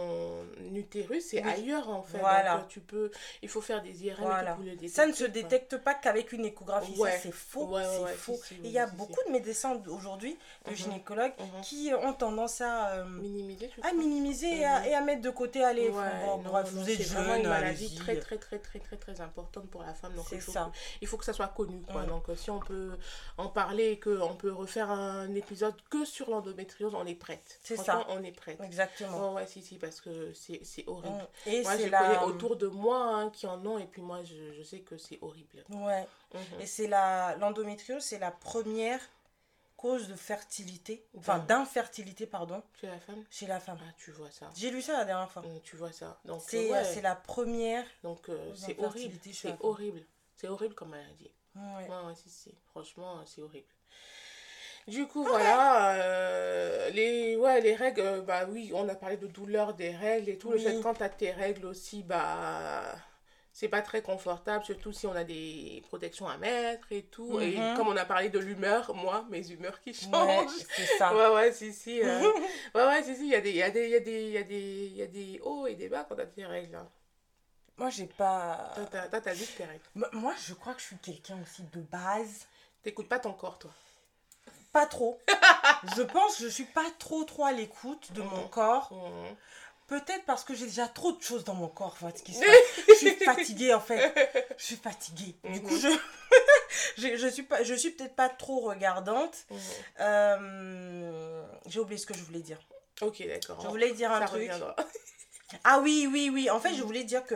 utérus, 0.74 1.26
c'est 1.26 1.44
Oui. 1.44 1.50
ailleurs 1.52 1.88
en 1.90 2.02
fait. 2.02 2.18
Voilà. 2.18 2.54
Donc, 2.56 2.62
euh, 2.64 2.66
tu 2.68 2.80
peux, 2.80 3.10
il 3.42 3.48
faut 3.48 3.60
faire 3.60 3.82
des 3.82 4.04
IRM 4.06 4.24
Voilà. 4.24 4.54
pour 4.54 4.64
le 4.64 4.70
détecter. 4.70 4.88
Ça 4.88 5.06
ne 5.06 5.12
se 5.12 5.24
détecte 5.24 5.76
pas 5.78 5.94
qu'avec 5.94 6.32
une 6.32 6.46
échographie. 6.46 6.98
Ouais. 6.98 7.12
Ça, 7.12 7.18
c'est 7.24 7.32
faux. 7.34 7.76
C'est 7.78 8.14
faux. 8.16 8.34
si, 8.42 8.48
si, 8.48 8.54
Et 8.54 8.58
oui, 8.58 8.62
il 8.64 8.72
y 8.72 8.78
a 8.78 8.88
si, 8.88 8.94
beaucoup 8.96 9.20
de 9.26 9.32
médecins 9.32 9.80
aujourd'hui, 9.88 10.36
de 10.64 10.70
Mhm. 10.70 10.76
gynécologues, 10.76 11.32
Mhm. 11.38 11.60
qui 11.62 11.92
ont 12.02 12.12
tendance 12.14 12.60
à, 12.60 12.88
euh, 12.92 13.04
Minimiser, 13.04 13.70
à 13.82 13.92
minimiser 13.92 14.58
et, 14.60 14.64
à, 14.64 14.88
et 14.88 14.94
à 14.94 15.00
mettre 15.02 15.22
de 15.22 15.30
côté. 15.30 15.62
Allez, 15.62 15.90
bref, 15.90 16.70
vous 16.72 16.90
êtes 16.90 16.96
c'est 16.96 17.04
vraiment 17.14 17.34
une 17.36 17.48
maladie 17.48 17.94
très 17.94 18.16
très 18.18 18.38
très 18.38 18.58
très 18.58 18.78
très 18.80 18.96
très 18.96 19.20
importante 19.20 19.68
pour 19.70 19.82
la 19.82 19.94
femme 19.94 20.14
faut, 20.46 20.52
ça. 20.52 20.70
que, 20.72 20.78
il 21.02 21.06
faut 21.08 21.16
que 21.16 21.24
ça 21.24 21.32
soit 21.32 21.48
connu 21.48 21.82
quoi 21.82 22.04
donc 22.04 22.28
euh, 22.28 22.36
si 22.36 22.50
on 22.50 22.58
peut 22.60 22.96
en 23.36 23.48
parler 23.48 23.90
et 23.92 24.00
qu'on 24.00 24.34
peut 24.34 24.52
refaire 24.52 24.90
un 24.90 25.34
épisode 25.34 25.74
que 25.90 26.04
sur 26.04 26.30
l'endométriose 26.30 26.94
on 26.94 27.06
est 27.06 27.14
prête 27.14 27.58
C'est 27.62 27.76
ça. 27.76 28.04
on 28.08 28.22
est 28.22 28.32
prête 28.32 28.60
Exactement. 28.60 29.34
ouais 29.34 29.42
ouais 29.42 29.46
si 29.46 29.62
si 29.62 29.76
parce 29.78 30.00
que 30.00 30.32
c'est 30.32 30.84
horrible 30.86 31.06
Mm. 31.06 31.48
Et 31.48 31.62
moi 31.62 31.72
je 31.76 31.82
c'est 31.82 31.90
connais 31.90 32.14
la... 32.14 32.24
autour 32.26 32.56
de 32.56 32.66
moi 32.66 32.98
hein, 32.98 33.30
qui 33.30 33.46
en 33.46 33.64
ont 33.66 33.78
et 33.78 33.86
puis 33.86 34.02
moi 34.02 34.22
je, 34.24 34.52
je 34.52 34.62
sais 34.62 34.80
que 34.80 34.96
c'est 34.98 35.18
horrible 35.22 35.64
Ouais. 35.70 36.06
Mhm. 36.34 36.60
Et 36.60 36.66
c'est 36.66 36.86
la... 36.88 37.36
L'endométriose, 37.36 38.02
c'est 38.02 38.18
la 38.18 38.30
première 38.30 39.00
cause 39.76 40.08
de 40.08 40.14
fertilité, 40.16 41.04
enfin 41.18 41.38
d'infertilité, 41.38 42.26
pardon, 42.26 42.62
chez 42.80 42.86
la 42.86 42.98
femme? 42.98 43.24
Chez 43.30 43.46
la 43.46 43.60
femme. 43.60 43.78
ah 43.82 43.92
tu 43.98 44.10
vois 44.10 44.30
ça 44.30 44.50
J'ai 44.56 44.70
lu 44.70 44.80
ça 44.80 44.94
la 44.94 45.04
dernière 45.04 45.30
fois. 45.30 45.42
Mm, 45.42 45.60
tu 45.62 45.76
vois 45.76 45.92
ça 45.92 46.18
donc 46.24 46.42
C'est 46.46 46.70
euh, 46.72 46.82
ouais. 46.94 47.02
la 47.02 47.14
première. 47.14 47.84
donc 48.02 48.28
euh, 48.28 48.52
c'est 48.54 48.78
horrible 48.78 49.16
la 49.24 49.32
c'est 49.32 49.56
horrible 49.60 50.02
c'est 50.36 50.48
horrible 50.48 50.74
comme 50.74 50.90
maladie 50.90 51.32
Ouais. 51.54 51.88
Ouais, 51.88 52.06
ouais, 52.06 52.14
si, 52.14 52.28
si. 52.30 52.54
Franchement, 52.70 53.18
euh, 53.18 53.22
c'est 53.24 53.40
horrible. 53.40 53.66
Du 54.86 55.06
coup, 55.08 55.24
voilà, 55.24 55.94
euh, 55.94 56.90
les, 56.90 57.34
ouais, 57.36 57.60
les 57.60 57.74
règles, 57.74 58.00
euh, 58.02 58.20
bah 58.22 58.46
oui, 58.48 58.70
on 58.74 58.88
a 58.88 58.94
parlé 58.94 59.16
de 59.16 59.26
douleur 59.26 59.74
des 59.74 59.90
règles 59.90 60.28
et 60.28 60.38
tout. 60.38 60.52
Le 60.52 60.58
fait 60.58 60.78
quand 60.80 60.94
t'as 60.94 61.08
tes 61.08 61.32
règles 61.32 61.66
aussi, 61.66 62.04
bah, 62.04 62.94
c'est 63.52 63.68
pas 63.68 63.82
très 63.82 64.00
confortable, 64.02 64.64
surtout 64.64 64.92
si 64.92 65.06
on 65.08 65.12
a 65.16 65.24
des 65.24 65.82
protections 65.88 66.28
à 66.28 66.36
mettre 66.36 66.92
et 66.92 67.02
tout. 67.02 67.40
Et 67.40 67.56
Mhm. 67.56 67.74
comme 67.74 67.88
on 67.88 67.96
a 67.96 68.04
parlé 68.04 68.28
de 68.28 68.38
l'humeur, 68.38 68.94
moi, 68.94 69.26
mes 69.28 69.50
humeurs 69.50 69.80
qui 69.80 69.90
Ouais, 69.90 69.94
changent. 70.12 70.52
c'est 70.76 70.86
ça. 70.86 71.12
Ouais, 71.14 71.34
ouais, 71.34 71.52
si, 71.52 71.72
si. 71.72 72.00
euh, 72.02 72.06
ouais, 72.76 72.84
ouais, 72.86 73.02
si, 73.02 73.16
si, 73.16 73.26
y 73.28 73.34
a 73.34 73.40
des, 73.40 73.50
il 73.50 73.56
y 73.56 75.02
a 75.02 75.06
des 75.06 75.40
hauts 75.42 75.66
et 75.66 75.74
des 75.74 75.88
bas 75.88 76.04
quand 76.08 76.14
t'as 76.14 76.26
tes 76.26 76.44
règles. 76.46 76.76
hein. 76.76 76.88
Moi, 77.78 77.90
j'ai 77.90 78.06
pas. 78.06 78.72
Toi, 78.74 79.20
t'as- 79.20 79.32
vite 79.34 79.54
tes 79.56 79.64
règles. 79.64 79.82
Moi, 80.12 80.34
je 80.46 80.54
crois 80.54 80.74
que 80.74 80.80
je 80.80 80.86
suis 80.86 80.96
quelqu'un 80.98 81.36
aussi 81.42 81.62
de 81.72 81.80
base. 81.80 82.46
T'écoutes 82.82 83.08
pas 83.08 83.18
ton 83.18 83.32
corps, 83.32 83.58
toi. 83.58 83.70
Pas 84.72 84.86
trop. 84.86 85.20
je 85.96 86.02
pense 86.02 86.36
que 86.36 86.44
je 86.44 86.48
suis 86.48 86.64
pas 86.64 86.86
trop 86.98 87.24
trop 87.24 87.44
à 87.44 87.52
l'écoute 87.52 88.12
de 88.12 88.22
mon 88.22 88.42
Mhm. 88.42 88.48
corps. 88.50 88.92
Mhm. 88.92 89.36
Peut-être 89.88 90.24
parce 90.24 90.42
que 90.42 90.54
j'ai 90.54 90.66
déjà 90.66 90.88
trop 90.88 91.12
de 91.12 91.22
choses 91.22 91.44
dans 91.44 91.54
mon 91.54 91.68
corps. 91.68 91.96
fait, 91.96 92.18
ce 92.18 92.22
qui 92.22 92.34
se 92.34 92.40
passe. 92.44 92.86
je 92.88 92.94
suis 92.94 93.10
fatiguée 93.24 93.74
en 93.74 93.80
fait. 93.80 94.54
Je 94.58 94.64
suis 94.64 94.76
fatiguée. 94.76 95.36
Du 95.44 95.62
coup, 95.62 95.74
Mhm. 95.74 95.80
je 95.80 95.88
je, 96.98 97.16
je 97.16 97.28
suis 97.28 97.42
pas, 97.42 97.62
je 97.62 97.74
suis 97.74 97.90
peut-être 97.90 98.16
pas 98.16 98.28
trop 98.28 98.60
regardante. 98.60 99.46
Euh, 100.00 101.44
J'ai 101.66 101.80
oublié 101.80 101.98
ce 101.98 102.06
que 102.06 102.14
je 102.14 102.22
voulais 102.22 102.40
dire. 102.40 102.58
Ok, 103.02 103.22
d'accord. 103.26 103.60
Je 103.62 103.68
voulais 103.68 103.92
dire 103.92 104.10
un 104.10 104.20
Ça 104.20 104.26
truc. 104.26 104.40
reviendra. 104.40 104.74
Ah 105.64 105.78
oui, 105.80 106.08
oui, 106.10 106.30
oui. 106.32 106.50
En 106.50 106.58
fait, 106.60 106.74
je 106.74 106.82
voulais 106.82 107.04
dire 107.04 107.24
que 107.26 107.34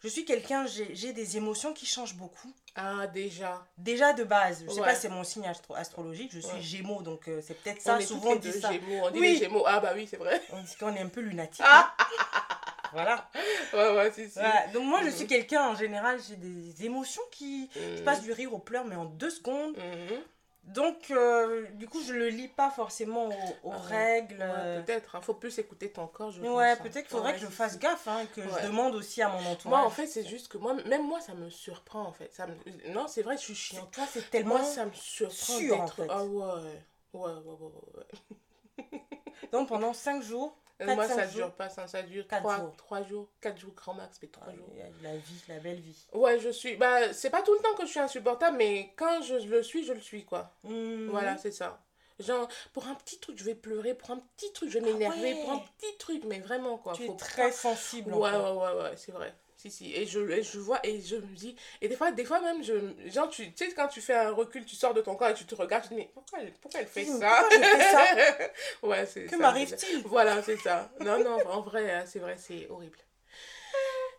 je 0.00 0.08
suis 0.08 0.24
quelqu'un, 0.24 0.66
j'ai 0.66 1.12
des 1.12 1.36
émotions 1.36 1.72
qui 1.72 1.86
changent 1.86 2.14
beaucoup. 2.14 2.52
Ah, 2.76 3.06
déjà. 3.08 3.66
Déjà 3.76 4.12
de 4.12 4.22
base, 4.24 4.62
je 4.64 4.70
sais 4.70 4.80
Ouais. 4.80 4.86
pas, 4.86 4.94
c'est 4.94 5.08
mon 5.08 5.24
signe 5.24 5.46
astro- 5.46 5.74
astrologique, 5.74 6.30
je 6.32 6.38
suis 6.40 6.54
Ouais. 6.56 6.62
gémeaux, 6.62 7.02
donc 7.02 7.26
euh, 7.28 7.40
c'est 7.44 7.54
peut-être 7.54 7.78
on 7.80 7.84
ça, 7.84 7.98
est 8.00 8.04
souvent 8.06 8.30
on 8.30 8.34
toutes 8.34 8.44
les 8.44 8.52
dit 8.52 8.60
ça. 8.60 8.72
Gémeaux. 8.72 9.00
On 9.06 9.10
dit 9.10 9.18
Oui. 9.20 9.32
les 9.32 9.36
gémeaux. 9.38 9.64
Ah, 9.66 9.80
bah 9.80 9.92
oui, 9.96 10.06
c'est 10.08 10.16
vrai. 10.16 10.40
On 10.52 10.60
dit 10.62 10.76
qu'on 10.78 10.94
est 10.94 11.00
un 11.00 11.08
peu 11.08 11.20
lunatique. 11.20 11.64
Ah. 11.66 11.92
hein. 11.98 12.04
voilà. 12.92 13.28
Ouais, 13.74 13.96
ouais, 13.96 14.12
si, 14.12 14.24
si. 14.28 14.34
Voilà. 14.38 14.66
Donc 14.68 14.84
moi, 14.84 15.00
je 15.02 15.06
Mhm. 15.08 15.12
suis 15.16 15.26
quelqu'un, 15.26 15.68
en 15.68 15.74
général, 15.74 16.18
j'ai 16.26 16.36
des 16.36 16.84
émotions 16.86 17.22
qui... 17.32 17.68
Je 17.74 17.98
Mhm. 17.98 18.04
passe 18.04 18.22
du 18.22 18.32
rire 18.32 18.54
au 18.54 18.58
pleurs, 18.58 18.84
mais 18.84 18.94
en 18.96 19.04
deux 19.06 19.30
secondes. 19.30 19.76
Mhm. 19.76 20.18
Donc, 20.74 21.10
euh, 21.10 21.66
du 21.74 21.88
coup, 21.88 22.00
je 22.02 22.12
le 22.12 22.28
lis 22.28 22.48
pas 22.48 22.70
forcément 22.70 23.26
aux, 23.28 23.68
aux 23.68 23.72
Ah, 23.72 23.78
règles. 23.78 24.38
Ouais, 24.40 24.82
peut-être. 24.82 25.16
Il 25.20 25.24
faut 25.24 25.34
plus 25.34 25.58
écouter 25.58 25.90
ton 25.90 26.06
corps, 26.06 26.30
je 26.30 26.40
Ouais, 26.40 26.46
pense, 26.46 26.56
hein. 26.60 26.76
peut-être 26.82 27.06
qu'il 27.06 27.16
faudrait 27.16 27.32
Ouais, 27.32 27.38
que 27.38 27.44
je 27.44 27.46
fasse 27.46 27.78
gaffe, 27.78 28.06
hein, 28.08 28.26
que 28.34 28.40
Ouais. 28.42 28.46
je 28.62 28.66
demande 28.66 28.94
aussi 28.94 29.22
à 29.22 29.28
mon 29.28 29.38
entourage. 29.38 29.64
Moi, 29.64 29.80
en 29.80 29.90
fait, 29.90 30.06
c'est 30.06 30.26
juste 30.26 30.48
que 30.48 30.58
moi, 30.58 30.74
même 30.74 31.06
moi, 31.06 31.20
ça 31.20 31.34
me 31.34 31.48
surprend, 31.50 32.02
en 32.02 32.12
fait. 32.12 32.32
Ça 32.32 32.46
me... 32.46 32.54
Non, 32.92 33.08
c'est 33.08 33.22
vrai, 33.22 33.36
je 33.36 33.42
suis 33.42 33.54
chiante. 33.54 33.90
toi, 33.92 34.04
c'est 34.10 34.28
tellement... 34.30 34.58
Moi, 34.58 34.64
ça 34.64 34.84
me 34.86 34.92
surprend 34.92 35.34
sûr, 35.58 35.80
en 35.80 35.86
fait. 35.88 36.06
Ah 36.10 36.24
ouais. 36.24 36.44
Ouais, 37.14 37.20
ouais, 37.22 37.30
ouais, 37.30 37.70
ouais, 37.96 38.04
ouais. 38.92 39.00
Donc, 39.52 39.68
pendant 39.68 39.92
cinq 39.94 40.22
jours, 40.22 40.56
Euh, 40.80 40.94
Moi, 40.94 41.08
ça 41.08 41.26
jours. 41.26 41.34
dure 41.46 41.52
pas, 41.54 41.68
ça, 41.68 41.88
ça 41.88 42.02
dure 42.02 42.26
Quatre 42.28 42.42
3 42.42 42.56
jours. 42.58 42.76
trois 42.76 43.02
jours, 43.02 43.28
4 43.40 43.58
jours 43.58 43.72
grand 43.74 43.94
max, 43.94 44.18
mais 44.22 44.28
3 44.28 44.46
euh, 44.48 44.56
jours. 44.56 44.68
la 45.02 45.16
vie, 45.16 45.42
la 45.48 45.58
belle 45.58 45.80
vie. 45.80 46.06
Ouais, 46.12 46.38
je 46.38 46.50
suis. 46.50 46.76
Bah, 46.76 47.12
c'est 47.12 47.30
pas 47.30 47.42
tout 47.42 47.52
le 47.52 47.58
temps 47.60 47.74
que 47.74 47.84
je 47.84 47.90
suis 47.90 47.98
insupportable, 48.00 48.56
mais 48.56 48.92
quand 48.96 49.20
je 49.22 49.34
le 49.34 49.62
suis, 49.64 49.84
je 49.84 49.92
le 49.92 50.00
suis, 50.00 50.24
quoi. 50.24 50.52
Mhm. 50.62 51.08
Voilà, 51.10 51.36
c'est 51.36 51.50
ça. 51.52 51.80
Genre, 52.20 52.48
pour 52.72 52.86
un 52.88 52.94
petit 52.94 53.18
truc, 53.18 53.38
je 53.38 53.44
vais 53.44 53.54
pleurer, 53.54 53.94
pour 53.94 54.10
un 54.10 54.18
petit 54.36 54.52
truc, 54.52 54.70
je 54.70 54.78
vais 54.78 54.84
m'énerver, 54.92 55.34
ouais. 55.34 55.40
pour 55.42 55.52
un 55.52 55.58
petit 55.58 55.96
truc, 55.98 56.22
mais 56.26 56.38
vraiment, 56.40 56.76
quoi. 56.78 56.92
Tu 56.92 57.06
faut 57.06 57.14
es 57.14 57.16
très 57.16 57.42
pas- 57.48 57.52
sensible. 57.52 58.12
Ouais, 58.12 58.30
ouais, 58.30 58.36
ouais, 58.52 58.82
ouais, 58.82 58.96
c'est 58.96 59.12
vrai. 59.12 59.34
Si, 59.58 59.72
si. 59.72 59.92
Et 59.92 60.06
je, 60.06 60.20
et 60.30 60.44
je 60.44 60.58
vois, 60.60 60.78
et 60.84 61.00
je 61.00 61.16
me 61.16 61.34
dis, 61.34 61.56
et 61.80 61.88
des 61.88 61.96
fois, 61.96 62.12
des 62.12 62.24
fois 62.24 62.40
même, 62.40 62.62
je, 62.62 62.74
genre, 63.10 63.28
tu, 63.28 63.52
tu 63.52 63.66
sais, 63.66 63.74
quand 63.74 63.88
tu 63.88 64.00
fais 64.00 64.14
un 64.14 64.30
recul, 64.30 64.64
tu 64.64 64.76
sors 64.76 64.94
de 64.94 65.00
ton 65.00 65.16
corps 65.16 65.30
et 65.30 65.34
tu 65.34 65.46
te 65.46 65.54
regardes, 65.56 65.82
tu 65.82 65.88
te 65.88 65.94
dis, 65.94 66.00
mais 66.00 66.10
pourquoi 66.14 66.38
elle, 66.40 66.52
pourquoi 66.52 66.80
elle 66.80 66.86
fait 66.86 67.04
ça? 67.04 67.42
Ouais, 68.84 69.04
c'est 69.04 69.24
Que 69.26 69.34
m'arrive-t-il? 69.34 70.02
Voilà, 70.06 70.40
c'est 70.44 70.58
ça. 70.58 70.88
Non, 71.00 71.22
non, 71.24 71.38
en 71.48 71.60
vrai, 71.62 71.90
euh, 71.90 72.02
c'est 72.06 72.20
vrai, 72.20 72.36
c'est 72.38 72.68
horrible. 72.70 72.98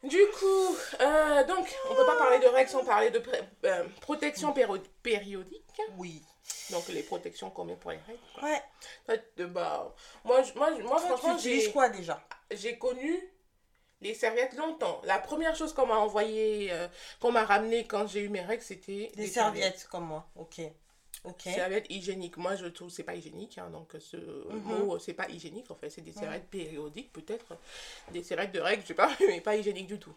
Du 0.04 0.20
coup, 0.38 0.78
euh, 1.00 1.44
donc, 1.46 1.74
on 1.90 1.96
peut 1.96 2.06
pas 2.06 2.18
parler 2.18 2.40
de 2.40 2.48
règles 2.48 2.70
sans 2.70 2.84
parler 2.84 3.10
de 3.10 3.22
euh, 3.66 3.84
protection 4.02 4.54
périodique. 5.04 5.82
Oui. 5.98 6.22
Donc, 6.72 6.88
les 6.90 7.04
protections 7.04 7.50
qu'on 7.50 7.64
met 7.64 7.76
pour 7.76 7.92
les 7.92 8.00
règles. 8.08 8.20
quoi. 8.38 8.50
Ouais. 8.50 8.62
Bah, 9.48 9.94
moi, 10.26 10.42
moi, 10.56 10.72
moi 10.80 11.00
franchement, 11.00 11.38
j'ai 11.38 11.72
quoi 11.72 11.88
déjà? 11.90 12.22
j'ai 12.52 12.78
connu 12.78 13.20
les 14.02 14.14
serviettes 14.14 14.54
longtemps. 14.56 15.02
La 15.04 15.20
première 15.20 15.56
chose 15.56 15.74
qu'on 15.74 15.86
m'a 15.88 15.98
envoyé, 15.98 16.70
euh, 16.72 16.88
qu'on 17.20 17.32
m'a 17.32 17.44
ramené 17.46 17.86
quand 17.86 18.08
j'ai 18.08 18.22
eu 18.22 18.30
mes 18.30 18.42
règles, 18.42 18.64
c'était 18.64 19.12
Des 19.16 19.28
serviettes 19.28 19.88
comme 19.92 20.06
moi. 20.06 20.28
Ok. 20.36 20.62
Ok. 21.26 21.42
Serviettes 21.44 21.88
hygiéniques. 21.90 22.38
Moi, 22.38 22.56
je 22.56 22.68
trouve 22.68 22.88
que 22.88 22.94
c'est 22.94 23.04
pas 23.04 23.14
hygiénique. 23.16 23.58
hein, 23.58 23.70
donc, 23.72 23.90
ce 24.00 24.16
Mhm. 24.16 24.62
mot, 24.64 25.00
c'est 25.00 25.14
pas 25.14 25.28
hygiénique. 25.28 25.70
En 25.70 25.76
fait, 25.76 25.90
c'est 25.90 26.00
des 26.02 26.14
serviettes 26.14 26.48
périodiques, 26.50 27.12
peut-être. 27.12 27.58
Des 28.12 28.24
serviettes 28.24 28.54
de 28.54 28.62
règles, 28.62 28.84
je 28.84 28.88
sais 28.88 28.94
pas, 28.94 29.10
mais 29.28 29.42
pas 29.42 29.58
hygiéniques 29.58 29.88
du 29.88 30.00
tout. 30.00 30.14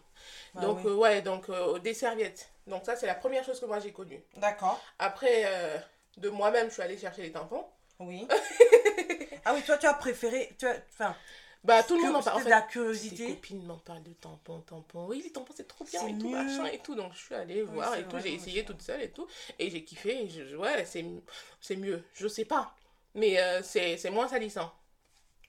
Bah 0.53 0.61
donc, 0.61 0.77
oui. 0.77 0.91
euh, 0.91 0.95
ouais, 0.95 1.21
donc 1.21 1.49
euh, 1.49 1.77
des 1.79 1.93
serviettes. 1.93 2.49
Donc, 2.67 2.85
ça, 2.85 2.95
c'est 2.95 3.07
la 3.07 3.15
première 3.15 3.43
chose 3.43 3.59
que 3.59 3.65
moi 3.65 3.79
j'ai 3.81 3.91
connue. 3.91 4.23
D'accord. 4.37 4.81
Après, 4.97 5.43
euh, 5.45 5.77
de 6.15 6.29
moi-même, 6.29 6.69
je 6.69 6.73
suis 6.75 6.81
allée 6.81 6.97
chercher 6.97 7.23
les 7.23 7.33
tampons. 7.33 7.65
Oui. 7.99 8.25
ah 9.45 9.53
oui, 9.53 9.61
toi, 9.63 9.77
tu 9.77 9.85
as 9.87 9.93
préféré. 9.95 10.53
Tu 10.57 10.65
as... 10.65 10.77
Enfin, 10.93 11.15
Bah, 11.63 11.81
tout 11.83 11.95
le 11.95 12.03
monde 12.03 12.17
en 12.17 12.21
parle. 12.23 12.35
En 12.35 12.39
fait, 12.39 12.45
de 12.45 12.49
la 12.49 12.61
Mes 12.61 12.67
curiosité. 12.67 13.27
copines 13.35 13.65
m'en 13.65 13.77
parlent 13.77 14.03
de 14.03 14.11
tampons, 14.13 14.59
tampons. 14.61 15.07
Oui, 15.07 15.21
les 15.23 15.31
tampons, 15.31 15.53
c'est 15.55 15.67
trop 15.67 15.85
bien 15.85 16.05
et 16.07 16.17
tout, 16.17 16.29
mieux. 16.29 16.35
machin 16.43 16.65
et 16.65 16.79
tout. 16.79 16.93
Donc, 16.95 17.13
je 17.13 17.19
suis 17.19 17.35
allée 17.35 17.61
voir 17.63 17.95
et 17.95 18.03
tout. 18.03 18.19
J'ai 18.19 18.33
essayé 18.33 18.65
toute 18.65 18.81
seule 18.81 19.01
et 19.01 19.11
tout. 19.11 19.27
Et 19.59 19.69
j'ai 19.69 19.83
kiffé. 19.85 20.23
Et 20.25 20.29
je, 20.29 20.55
ouais, 20.57 20.85
c'est 20.85 21.75
mieux. 21.77 22.03
Je 22.15 22.27
sais 22.27 22.45
pas. 22.45 22.75
Mais 23.15 23.39
euh, 23.39 23.61
c'est 23.63 24.09
moins 24.09 24.27
salissant. 24.27 24.73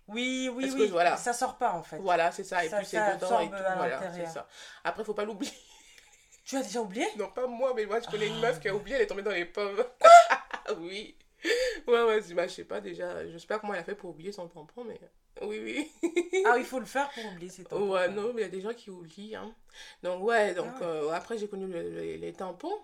Oui, 0.06 0.50
oui, 0.54 0.64
Parce 0.66 0.74
oui. 0.78 0.86
que 0.86 0.92
voilà. 0.92 1.16
Ça 1.16 1.32
sort 1.32 1.56
pas 1.56 1.72
en 1.72 1.82
fait. 1.82 1.96
Voilà, 1.96 2.30
c'est 2.30 2.44
ça. 2.44 2.64
Et 2.64 2.68
Ça- 2.68 2.76
puis, 2.78 2.86
c'est 2.86 2.98
dedans 3.16 3.40
et 3.40 3.48
tout. 3.48 3.56
Voilà, 3.76 4.12
c'est 4.12 4.26
ça. 4.26 4.46
Après, 4.84 5.02
faut 5.02 5.14
pas 5.14 5.24
l'oublier. 5.24 5.52
Tu 6.44 6.56
as 6.58 6.62
déjà 6.62 6.80
oublié? 6.82 7.06
Non, 7.16 7.28
pas 7.30 7.46
moi, 7.46 7.72
mais 7.74 7.86
moi, 7.86 8.00
je 8.00 8.06
connais 8.06 8.26
une 8.26 8.34
Ah, 8.36 8.48
meuf 8.48 8.60
qui 8.60 8.68
a 8.68 8.74
oublié, 8.74 8.96
elle 8.96 9.02
est 9.02 9.06
tombée 9.06 9.22
dans 9.22 9.30
les 9.30 9.46
pommes. 9.46 9.82
oui. 10.78 11.16
Ouais, 11.86 12.02
ouais, 12.04 12.20
je- 12.22 12.34
bah, 12.34 12.46
je 12.46 12.52
sais 12.52 12.64
pas 12.64 12.82
déjà. 12.82 13.26
Je 13.30 13.38
sais 13.38 13.46
pas 13.46 13.58
comment 13.58 13.72
elle 13.72 13.80
a 13.80 13.84
fait 13.84 13.94
pour 13.94 14.10
oublier 14.10 14.30
son 14.30 14.46
tampon, 14.46 14.84
mais 14.84 15.00
oui, 15.42 15.88
oui. 16.02 16.10
Ah 16.46 16.56
il 16.58 16.64
faut 16.64 16.78
le 16.78 16.86
faire 16.86 17.10
pour 17.10 17.24
oublier 17.26 17.50
ces 17.50 17.64
tampons. 17.64 17.90
Ouais, 17.92 18.08
non, 18.08 18.32
mais 18.32 18.42
il 18.42 18.44
y 18.44 18.48
a 18.48 18.50
des 18.50 18.60
gens 18.60 18.74
qui 18.74 18.90
oublient. 18.90 19.34
Hein. 19.36 19.54
Donc, 20.02 20.22
ouais, 20.24 20.54
donc 20.54 20.66
Ah 20.76 20.80
ouais. 20.80 20.86
euh, 20.86 21.10
après, 21.10 21.38
j'ai 21.38 21.48
connu 21.48 21.66
le- 21.66 21.90
le- 21.90 22.16
les 22.16 22.32
tampons. 22.32 22.78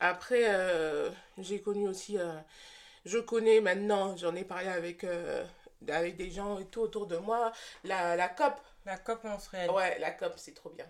Après, 0.00 0.44
euh, 0.46 1.10
j'ai 1.38 1.60
connu 1.60 1.88
aussi. 1.88 2.18
euh, 2.18 2.32
je 3.04 3.18
connais 3.18 3.60
maintenant, 3.60 4.16
j'en 4.16 4.34
ai 4.34 4.44
parlé 4.44 4.68
avec, 4.68 5.04
avec 5.88 6.16
des 6.16 6.30
gens 6.30 6.58
et 6.58 6.66
tout 6.66 6.80
autour 6.80 7.06
de 7.06 7.16
moi, 7.16 7.52
la, 7.84 8.16
la 8.16 8.28
COP. 8.28 8.54
La 8.86 8.96
cope 8.96 9.24
menstruelle. 9.24 9.70
Ouais, 9.70 9.98
la 9.98 10.10
COP, 10.12 10.34
c'est 10.36 10.54
trop 10.54 10.70
bien. 10.70 10.86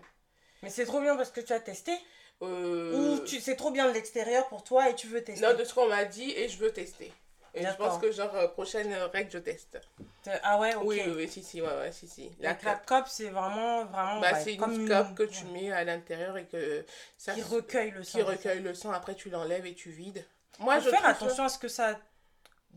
Mais 0.63 0.69
c'est 0.69 0.85
trop 0.85 1.01
bien 1.01 1.15
parce 1.15 1.31
que 1.31 1.41
tu 1.41 1.53
as 1.53 1.59
testé 1.59 1.93
Ou 2.41 3.19
tu... 3.25 3.39
c'est 3.39 3.55
trop 3.55 3.71
bien 3.71 3.87
de 3.87 3.93
l'extérieur 3.93 4.47
pour 4.47 4.63
toi 4.63 4.89
et 4.89 4.95
tu 4.95 5.07
veux 5.07 5.23
tester 5.23 5.45
Non, 5.45 5.53
de 5.57 5.63
ce 5.63 5.73
qu'on 5.73 5.87
m'a 5.87 6.05
dit 6.05 6.31
et 6.31 6.47
je 6.49 6.57
veux 6.57 6.71
tester. 6.71 7.11
Et 7.53 7.65
je 7.65 7.73
pense 7.73 7.97
que, 7.97 8.11
genre, 8.11 8.33
euh, 8.35 8.47
prochaine 8.47 8.93
règle, 9.13 9.31
je 9.31 9.37
teste. 9.39 9.79
T'es- 10.23 10.39
Ah 10.43 10.59
ouais, 10.59 10.75
ok. 10.75 10.83
Oui, 10.85 11.01
oui, 11.15 11.27
si, 11.29 11.43
si, 11.43 11.61
ouais, 11.61 11.67
ouais, 11.67 11.91
si, 11.91 12.07
si. 12.07 12.31
La 12.39 12.55
la 12.63 12.75
cope, 12.75 13.07
c'est 13.07 13.29
vraiment, 13.29 13.85
vraiment 13.85 14.19
Bah, 14.19 14.33
ouais, 14.33 14.41
c'est 14.43 14.57
comme 14.57 14.73
une 14.73 14.87
cope 14.87 15.15
que 15.15 15.23
tu 15.23 15.45
mets 15.45 15.71
à 15.71 15.83
l'intérieur 15.83 16.37
et 16.37 16.45
que 16.45 16.85
ça 17.17 17.33
qui 17.33 17.41
recueille 17.41 17.91
le 17.91 18.03
sang. 18.03 18.19
qui 18.19 18.23
recueille 18.23 18.59
le 18.61 18.73
sang. 18.73 18.91
Après, 18.91 19.15
tu 19.15 19.29
l'enlèves 19.29 19.65
et 19.65 19.73
tu 19.73 19.89
vides. 19.89 20.23
Moi, 20.59 20.75
Faut 20.75 20.85
je 20.85 20.89
faire 20.89 21.05
attention 21.05 21.45
à 21.45 21.49
ce 21.49 21.57
que 21.57 21.67
ça 21.69 21.97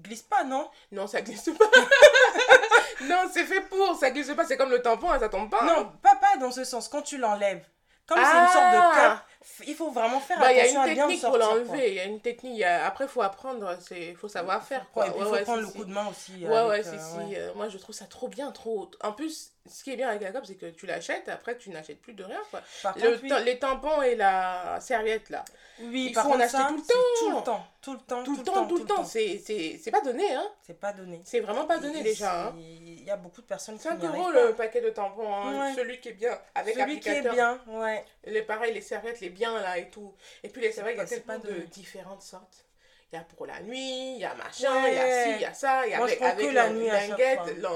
glisse 0.01 0.23
pas, 0.23 0.45
non? 0.45 0.71
Non, 0.93 1.07
ça 1.07 1.21
glisse 1.21 1.51
pas. 1.59 1.65
non, 3.05 3.29
c'est 3.33 3.45
fait 3.45 3.61
pour. 3.63 3.97
Ça 3.97 4.11
glisse 4.11 4.33
pas. 4.35 4.45
C'est 4.45 4.57
comme 4.57 4.71
le 4.71 4.81
tampon, 4.81 5.11
hein, 5.11 5.19
ça 5.19 5.29
tombe 5.29 5.51
pas. 5.51 5.65
Non, 5.65 5.81
hein. 5.81 5.93
pas, 6.03 6.15
pas 6.17 6.37
dans 6.39 6.51
ce 6.53 6.65
sens. 6.65 6.89
Quand 6.89 7.03
tu 7.03 7.19
l'enlèves, 7.19 7.65
comme 8.07 8.19
c'est 8.19 8.25
Ah 8.25 8.45
une 8.47 8.53
sorte 8.53 8.73
de 8.73 9.09
cope, 9.09 9.19
il 9.67 9.75
faut 9.75 9.91
vraiment 9.91 10.21
faire 10.21 10.39
Bah, 10.41 10.53
il 10.53 10.57
y 10.57 10.61
a 10.61 10.63
attention 10.65 10.85
une 10.85 10.91
à 10.91 10.95
bien 10.95 11.07
technique 11.07 11.23
pour 11.25 11.33
sortir. 11.33 11.55
l'enlever. 11.57 11.89
Il 11.89 11.95
y 11.95 12.01
a 12.01 12.05
une 12.05 12.21
technique. 12.21 12.59
y 12.59 12.65
a- 12.65 12.87
Après, 12.87 13.05
il 13.05 13.09
faut 13.11 13.23
apprendre. 13.23 13.77
Il 13.91 14.17
faut 14.17 14.29
savoir 14.29 14.63
faire. 14.65 14.87
Quoi, 14.93 15.05
Quoi. 15.05 15.07
et 15.07 15.11
puis 15.11 15.19
il 15.21 15.23
Ouais, 15.23 15.29
faut 15.29 15.35
ouais, 15.35 15.43
prendre 15.43 15.61
si, 15.67 15.67
le 15.67 15.73
coup 15.81 15.85
de 15.85 15.93
main 15.93 16.07
aussi. 16.09 16.47
Ouais, 16.47 16.57
avec, 16.57 16.87
euh, 16.87 16.99
si. 16.99 17.37
euh, 17.37 17.53
moi, 17.55 17.69
je 17.69 17.79
trouve 17.79 17.95
ça 17.95 18.05
trop 18.07 18.29
bien, 18.29 18.51
trop. 18.53 18.91
En 19.03 19.13
plus, 19.13 19.53
ce 19.67 19.85
qui 19.85 19.93
est 19.93 19.97
bien 19.97 20.09
avec 20.09 20.23
la 20.23 20.33
cope, 20.33 20.45
c'est 20.45 20.57
que 20.57 20.67
tu 20.67 20.87
l'achètes, 20.87 21.29
après, 21.29 21.57
tu 21.57 21.71
n'achètes 21.71 22.01
plus 22.01 22.15
de 22.15 22.25
rien, 22.25 22.41
quoi. 22.51 22.61
Par 22.83 22.97
Le 22.97 23.03
contre, 23.11 23.21
oui, 23.23 23.29
ta- 23.29 23.41
Les 23.41 23.59
tampons 23.59 24.03
et 24.03 24.17
la 24.17 24.79
serviette, 24.81 25.31
là. 25.31 25.45
oui, 25.81 26.07
il 26.09 26.13
par 26.13 26.25
faut 26.25 26.31
en 26.31 26.33
contre, 26.33 26.45
acheter 26.45 26.57
ça, 26.59 26.69
tout 26.69 26.77
le 26.77 26.83
temps. 26.83 27.05
Tout 27.21 27.31
le 27.37 27.43
temps, 27.43 27.65
tout 27.81 27.93
le 27.95 27.99
temps, 27.99 28.23
Tout 28.25 28.37
le 28.37 28.43
temps, 28.45 28.67
tout 28.67 28.79
le 28.79 28.85
temps. 28.85 29.05
C'est 29.05 29.91
pas 29.91 30.01
donné, 30.01 30.33
hein. 30.35 30.49
C'est 30.67 30.79
pas 30.79 30.93
donné. 30.93 31.21
C'est 31.25 31.41
vraiment 31.41 31.65
pas 31.67 31.79
donné, 31.79 32.01
Et 32.01 32.03
déjà, 32.03 32.49
hein. 32.49 32.55
Il 32.59 33.05
y 33.05 33.11
a 33.11 33.17
beaucoup 33.17 33.41
de 33.41 33.47
personnes 33.47 33.77
qui 33.77 33.83
5 33.83 33.99
n'y 34.01 34.07
arrivent 34.07 34.21
euros 34.21 34.31
le 34.31 34.55
paquet 34.55 34.81
de 34.81 34.91
tampons, 34.91 35.33
hein. 35.35 35.61
Ouais. 35.69 35.75
celui 35.75 36.01
qui 36.01 36.09
est 36.11 36.13
bien, 36.13 36.39
avec 36.55 36.75
Celui 36.77 37.01
qui 37.01 37.09
est 37.09 37.23
bien, 37.23 37.61
ouais. 37.69 38.05
Les, 38.25 38.43
pareil, 38.43 38.75
les 38.75 38.81
serviettes, 38.81 39.21
les 39.21 39.31
biens 39.31 39.61
là 39.61 39.79
et 39.79 39.91
tout. 39.91 40.13
Et 40.43 40.49
puis 40.49 40.61
les 40.63 40.73
serviettes, 40.73 40.97
il 40.97 41.01
y 41.01 41.03
a 41.03 41.07
tellement 41.21 41.39
de 41.39 41.61
différentes 41.73 42.23
sortes. 42.23 42.65
Il 43.13 43.17
y 43.17 43.19
a 43.19 43.25
pour 43.25 43.45
la 43.45 43.61
nuit, 43.61 44.15
il 44.15 44.21
y 44.21 44.25
a 44.25 44.35
machin, 44.35 44.89
il 44.89 44.95
y 44.95 44.99
a 44.99 45.25
ci, 45.25 45.31
il 45.37 45.41
y 45.43 45.45
a 45.45 45.53
ça, 45.53 45.87
il 45.87 45.91
y 45.91 45.95
a 45.95 45.99
Moi, 45.99 46.07
avec, 46.07 46.53
la 46.55 46.71
nuit 46.71 46.89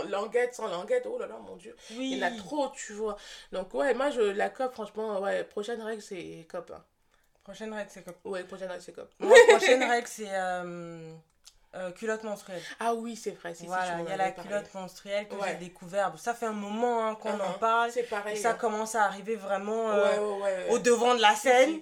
languette, 0.08 0.54
sans 0.54 0.66
languette, 0.68 1.06
oh 1.06 1.18
là 1.18 1.26
là, 1.26 1.36
mon 1.46 1.56
dieu. 1.56 1.76
Oui. 1.90 2.12
Il 2.12 2.18
y 2.18 2.24
en 2.24 2.28
a 2.28 2.30
trop, 2.30 2.68
tu 2.70 2.94
vois. 2.94 3.18
Donc 3.52 3.74
ouais, 3.74 3.92
moi, 3.92 4.08
je, 4.08 4.22
la 4.22 4.48
COP, 4.48 4.72
franchement, 4.72 5.20
ouais, 5.20 5.44
prochaine 5.44 5.82
règle, 5.82 6.00
c'est 6.00 6.46
COP. 6.50 6.70
hein. 6.74 6.82
Prochaine 7.44 7.72
règle, 7.74 7.90
c'est 7.90 8.02
comme. 8.02 8.14
Ouais, 8.24 8.44
prochaine 8.44 8.68
règle, 8.68 8.82
c'est 8.82 8.94
COP. 8.94 9.10
Moi, 9.18 9.36
prochaine 9.48 9.84
règle, 9.84 10.08
c'est 10.08 10.30
euh, 10.30 11.12
euh, 11.76 11.90
culotte 11.92 12.22
menstruelle. 12.24 12.60
Ah 12.80 12.94
oui, 12.94 13.16
c'est 13.16 13.30
vrai, 13.32 13.54
c'est 13.54 13.66
Voilà, 13.66 13.98
il 14.00 14.08
y 14.08 14.12
a 14.12 14.16
la 14.16 14.30
parlé. 14.32 14.48
culotte 14.48 14.74
menstruelle 14.74 15.28
que 15.28 15.34
Ouais. 15.34 15.48
j'ai 15.60 15.66
découvert. 15.66 16.12
Ça 16.18 16.34
fait 16.34 16.46
un 16.46 16.52
moment 16.52 17.06
hein, 17.06 17.14
qu'on 17.14 17.30
en 17.34 17.36
Uh-huh. 17.38 17.58
parle. 17.58 17.90
C'est 17.92 18.00
Et 18.00 18.04
pareil. 18.04 18.36
ça 18.36 18.50
hein. 18.50 18.54
commence 18.54 18.94
à 18.94 19.04
arriver 19.04 19.36
vraiment 19.36 19.90
euh, 19.90 20.36
ouais, 20.38 20.42
ouais. 20.42 20.66
au 20.70 20.78
devant 20.78 21.14
de 21.14 21.20
la 21.20 21.34
scène. 21.34 21.80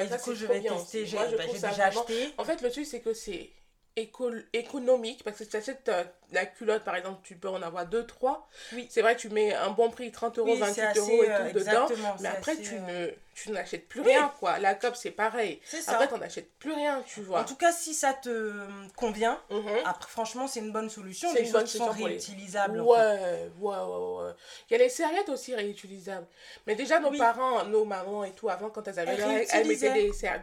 Et 0.00 0.06
ça, 0.08 0.16
du 0.16 0.22
coup, 0.22 0.30
c'est 0.30 0.36
je 0.36 0.46
vais 0.46 0.60
tester. 0.62 1.06
J'ai 1.06 1.16
bah, 1.16 1.26
déjà 1.52 1.68
vraiment- 1.68 2.00
acheté. 2.00 2.34
En 2.38 2.44
fait, 2.44 2.60
le 2.62 2.70
truc, 2.70 2.86
c'est 2.86 3.00
que 3.00 3.12
c'est 3.14 3.50
éco 3.96 4.30
économique 4.52 5.22
parce 5.22 5.38
que 5.44 5.56
achètes 5.56 5.88
euh, 5.88 6.02
la 6.34 6.46
culotte, 6.46 6.84
par 6.84 6.96
exemple, 6.96 7.20
tu 7.22 7.36
peux 7.36 7.48
en 7.48 7.62
avoir 7.62 7.86
2, 7.86 8.06
3. 8.06 8.48
Oui. 8.72 8.86
C'est 8.90 9.02
vrai, 9.02 9.16
tu 9.16 9.28
mets 9.28 9.54
un 9.54 9.70
bon 9.70 9.90
prix, 9.90 10.10
30 10.12 10.38
euros, 10.38 10.52
Oui, 10.52 10.58
28 10.58 10.74
c'est 10.74 10.82
assez, 10.82 11.00
euros 11.00 11.24
et 11.24 11.30
euh, 11.30 11.50
tout 11.50 11.58
dedans. 11.58 11.86
Mais 12.20 12.28
après, 12.28 12.52
assez, 12.52 12.62
tu 12.62 12.74
euh, 12.76 13.06
ne 13.06 13.10
tu 13.36 13.50
n'achètes 13.50 13.88
plus 13.88 14.00
Oui. 14.00 14.06
rien, 14.12 14.32
quoi. 14.38 14.60
La 14.60 14.76
COP, 14.76 14.94
c'est 14.94 15.10
pareil. 15.10 15.60
C'est 15.64 15.80
ça. 15.82 15.92
Après, 15.94 16.06
tu 16.06 16.14
n'achètes 16.20 16.52
plus 16.60 16.72
rien, 16.72 17.02
tu 17.04 17.20
vois. 17.20 17.40
En 17.40 17.44
tout 17.44 17.56
cas, 17.56 17.72
si 17.72 17.92
ça 17.92 18.12
te 18.12 18.28
euh, 18.28 18.64
convient, 18.94 19.40
Mhm. 19.50 19.66
après, 19.84 20.08
franchement, 20.08 20.46
c'est 20.46 20.60
une 20.60 20.70
bonne 20.70 20.88
solution. 20.88 21.32
Des 21.32 21.42
bonne 21.50 21.62
choses 21.62 21.72
qui 21.72 21.78
sont 21.78 21.92
les- 21.94 22.04
réutilisables. 22.04 22.80
en 22.80 22.84
Ouais, 22.84 22.96
fait. 23.18 23.50
ouais, 23.58 23.74
ouais, 23.76 24.24
ouais. 24.26 24.32
Il 24.70 24.72
y 24.74 24.76
a 24.76 24.78
les 24.78 24.88
serviettes 24.88 25.28
aussi 25.30 25.52
réutilisables. 25.52 26.26
Mais 26.68 26.76
déjà, 26.76 27.00
nos 27.00 27.10
Oui. 27.10 27.18
parents, 27.18 27.64
nos 27.64 27.84
mamans 27.84 28.22
et 28.22 28.30
tout, 28.30 28.48
avant, 28.48 28.70
quand 28.70 28.86
elles 28.86 29.00
avaient 29.00 29.14
Elles 29.14 29.46
elles 29.52 29.66
mettaient 29.66 29.92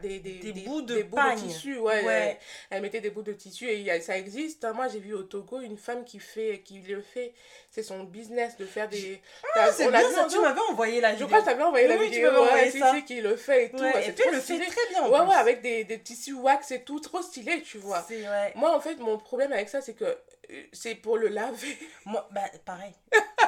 des, 0.01 0.19
des, 0.19 0.39
des, 0.41 0.51
des 0.51 0.61
bouts 0.63 0.81
de 0.81 1.03
bouts 1.03 1.15
pagne. 1.15 1.39
tissu. 1.39 1.77
Ouais, 1.77 2.03
Ouais. 2.03 2.13
Elles, 2.13 2.37
elles 2.71 2.81
mettaient 2.81 2.99
des 2.99 3.09
bouts 3.09 3.21
de 3.23 3.31
tissu 3.33 3.67
et 3.69 3.75
il 3.77 3.83
y 3.83 3.91
a- 3.91 4.01
ça 4.01 4.17
existe. 4.17 4.65
Moi, 4.73 4.89
j'ai 4.89 4.99
vu 4.99 5.13
au 5.13 5.23
Togo 5.23 5.61
une 5.61 5.77
femme 5.81 6.05
qui, 6.05 6.19
fait, 6.19 6.61
qui 6.63 6.79
le 6.81 7.01
fait. 7.01 7.33
C'est 7.69 7.83
son 7.83 8.03
business 8.03 8.55
de 8.57 8.65
faire 8.65 8.87
des. 8.87 9.21
Ah, 9.55 9.71
c'est 9.71 9.85
on 9.85 9.93
a 9.93 9.99
bien 9.99 10.07
vu 10.09 10.15
ça, 10.15 10.27
tu 10.29 10.39
m'avais 10.39 10.59
envoyé 10.69 11.01
la 11.01 11.09
Je 11.09 11.13
vidéo. 11.15 11.27
crois 11.27 11.39
que 11.41 11.45
t'avais 11.45 11.63
envoyé 11.63 11.87
la 11.87 11.95
Oui, 11.95 12.05
tu 12.05 12.11
vidéo. 12.13 12.31
m'avais 12.31 12.43
envoyé 12.45 12.81
ouais, 12.81 12.91
si, 12.95 13.05
qui 13.05 13.21
le 13.21 13.35
fait 13.35 13.65
et 13.65 13.71
tout. 13.71 13.77
Ouais, 13.77 13.99
et 13.99 14.03
c'est 14.05 14.11
puis, 14.13 14.25
le 14.31 14.37
fait 14.37 14.41
stylé. 14.41 14.65
très 14.67 14.87
bien. 14.89 15.01
en 15.03 15.09
Ouais, 15.09 15.19
plus. 15.19 15.27
ouais, 15.29 15.35
avec 15.35 15.61
des, 15.61 15.83
des 15.83 15.99
tissus 15.99 16.33
wax 16.33 16.71
et 16.71 16.83
tout, 16.83 16.99
trop 16.99 17.21
stylé, 17.21 17.61
tu 17.61 17.77
vois. 17.79 18.03
C'est 18.07 18.21
ouais. 18.27 18.53
Moi, 18.55 18.73
en 18.75 18.79
fait, 18.79 18.95
mon 18.95 19.17
problème 19.17 19.51
avec 19.53 19.69
ça, 19.69 19.81
c'est 19.81 19.93
que 19.93 20.05
euh, 20.05 20.63
c'est 20.73 20.95
pour 20.95 21.17
le 21.17 21.27
laver. 21.29 21.77
Moi, 22.05 22.27
bah, 22.31 22.41
pareil. 22.65 22.93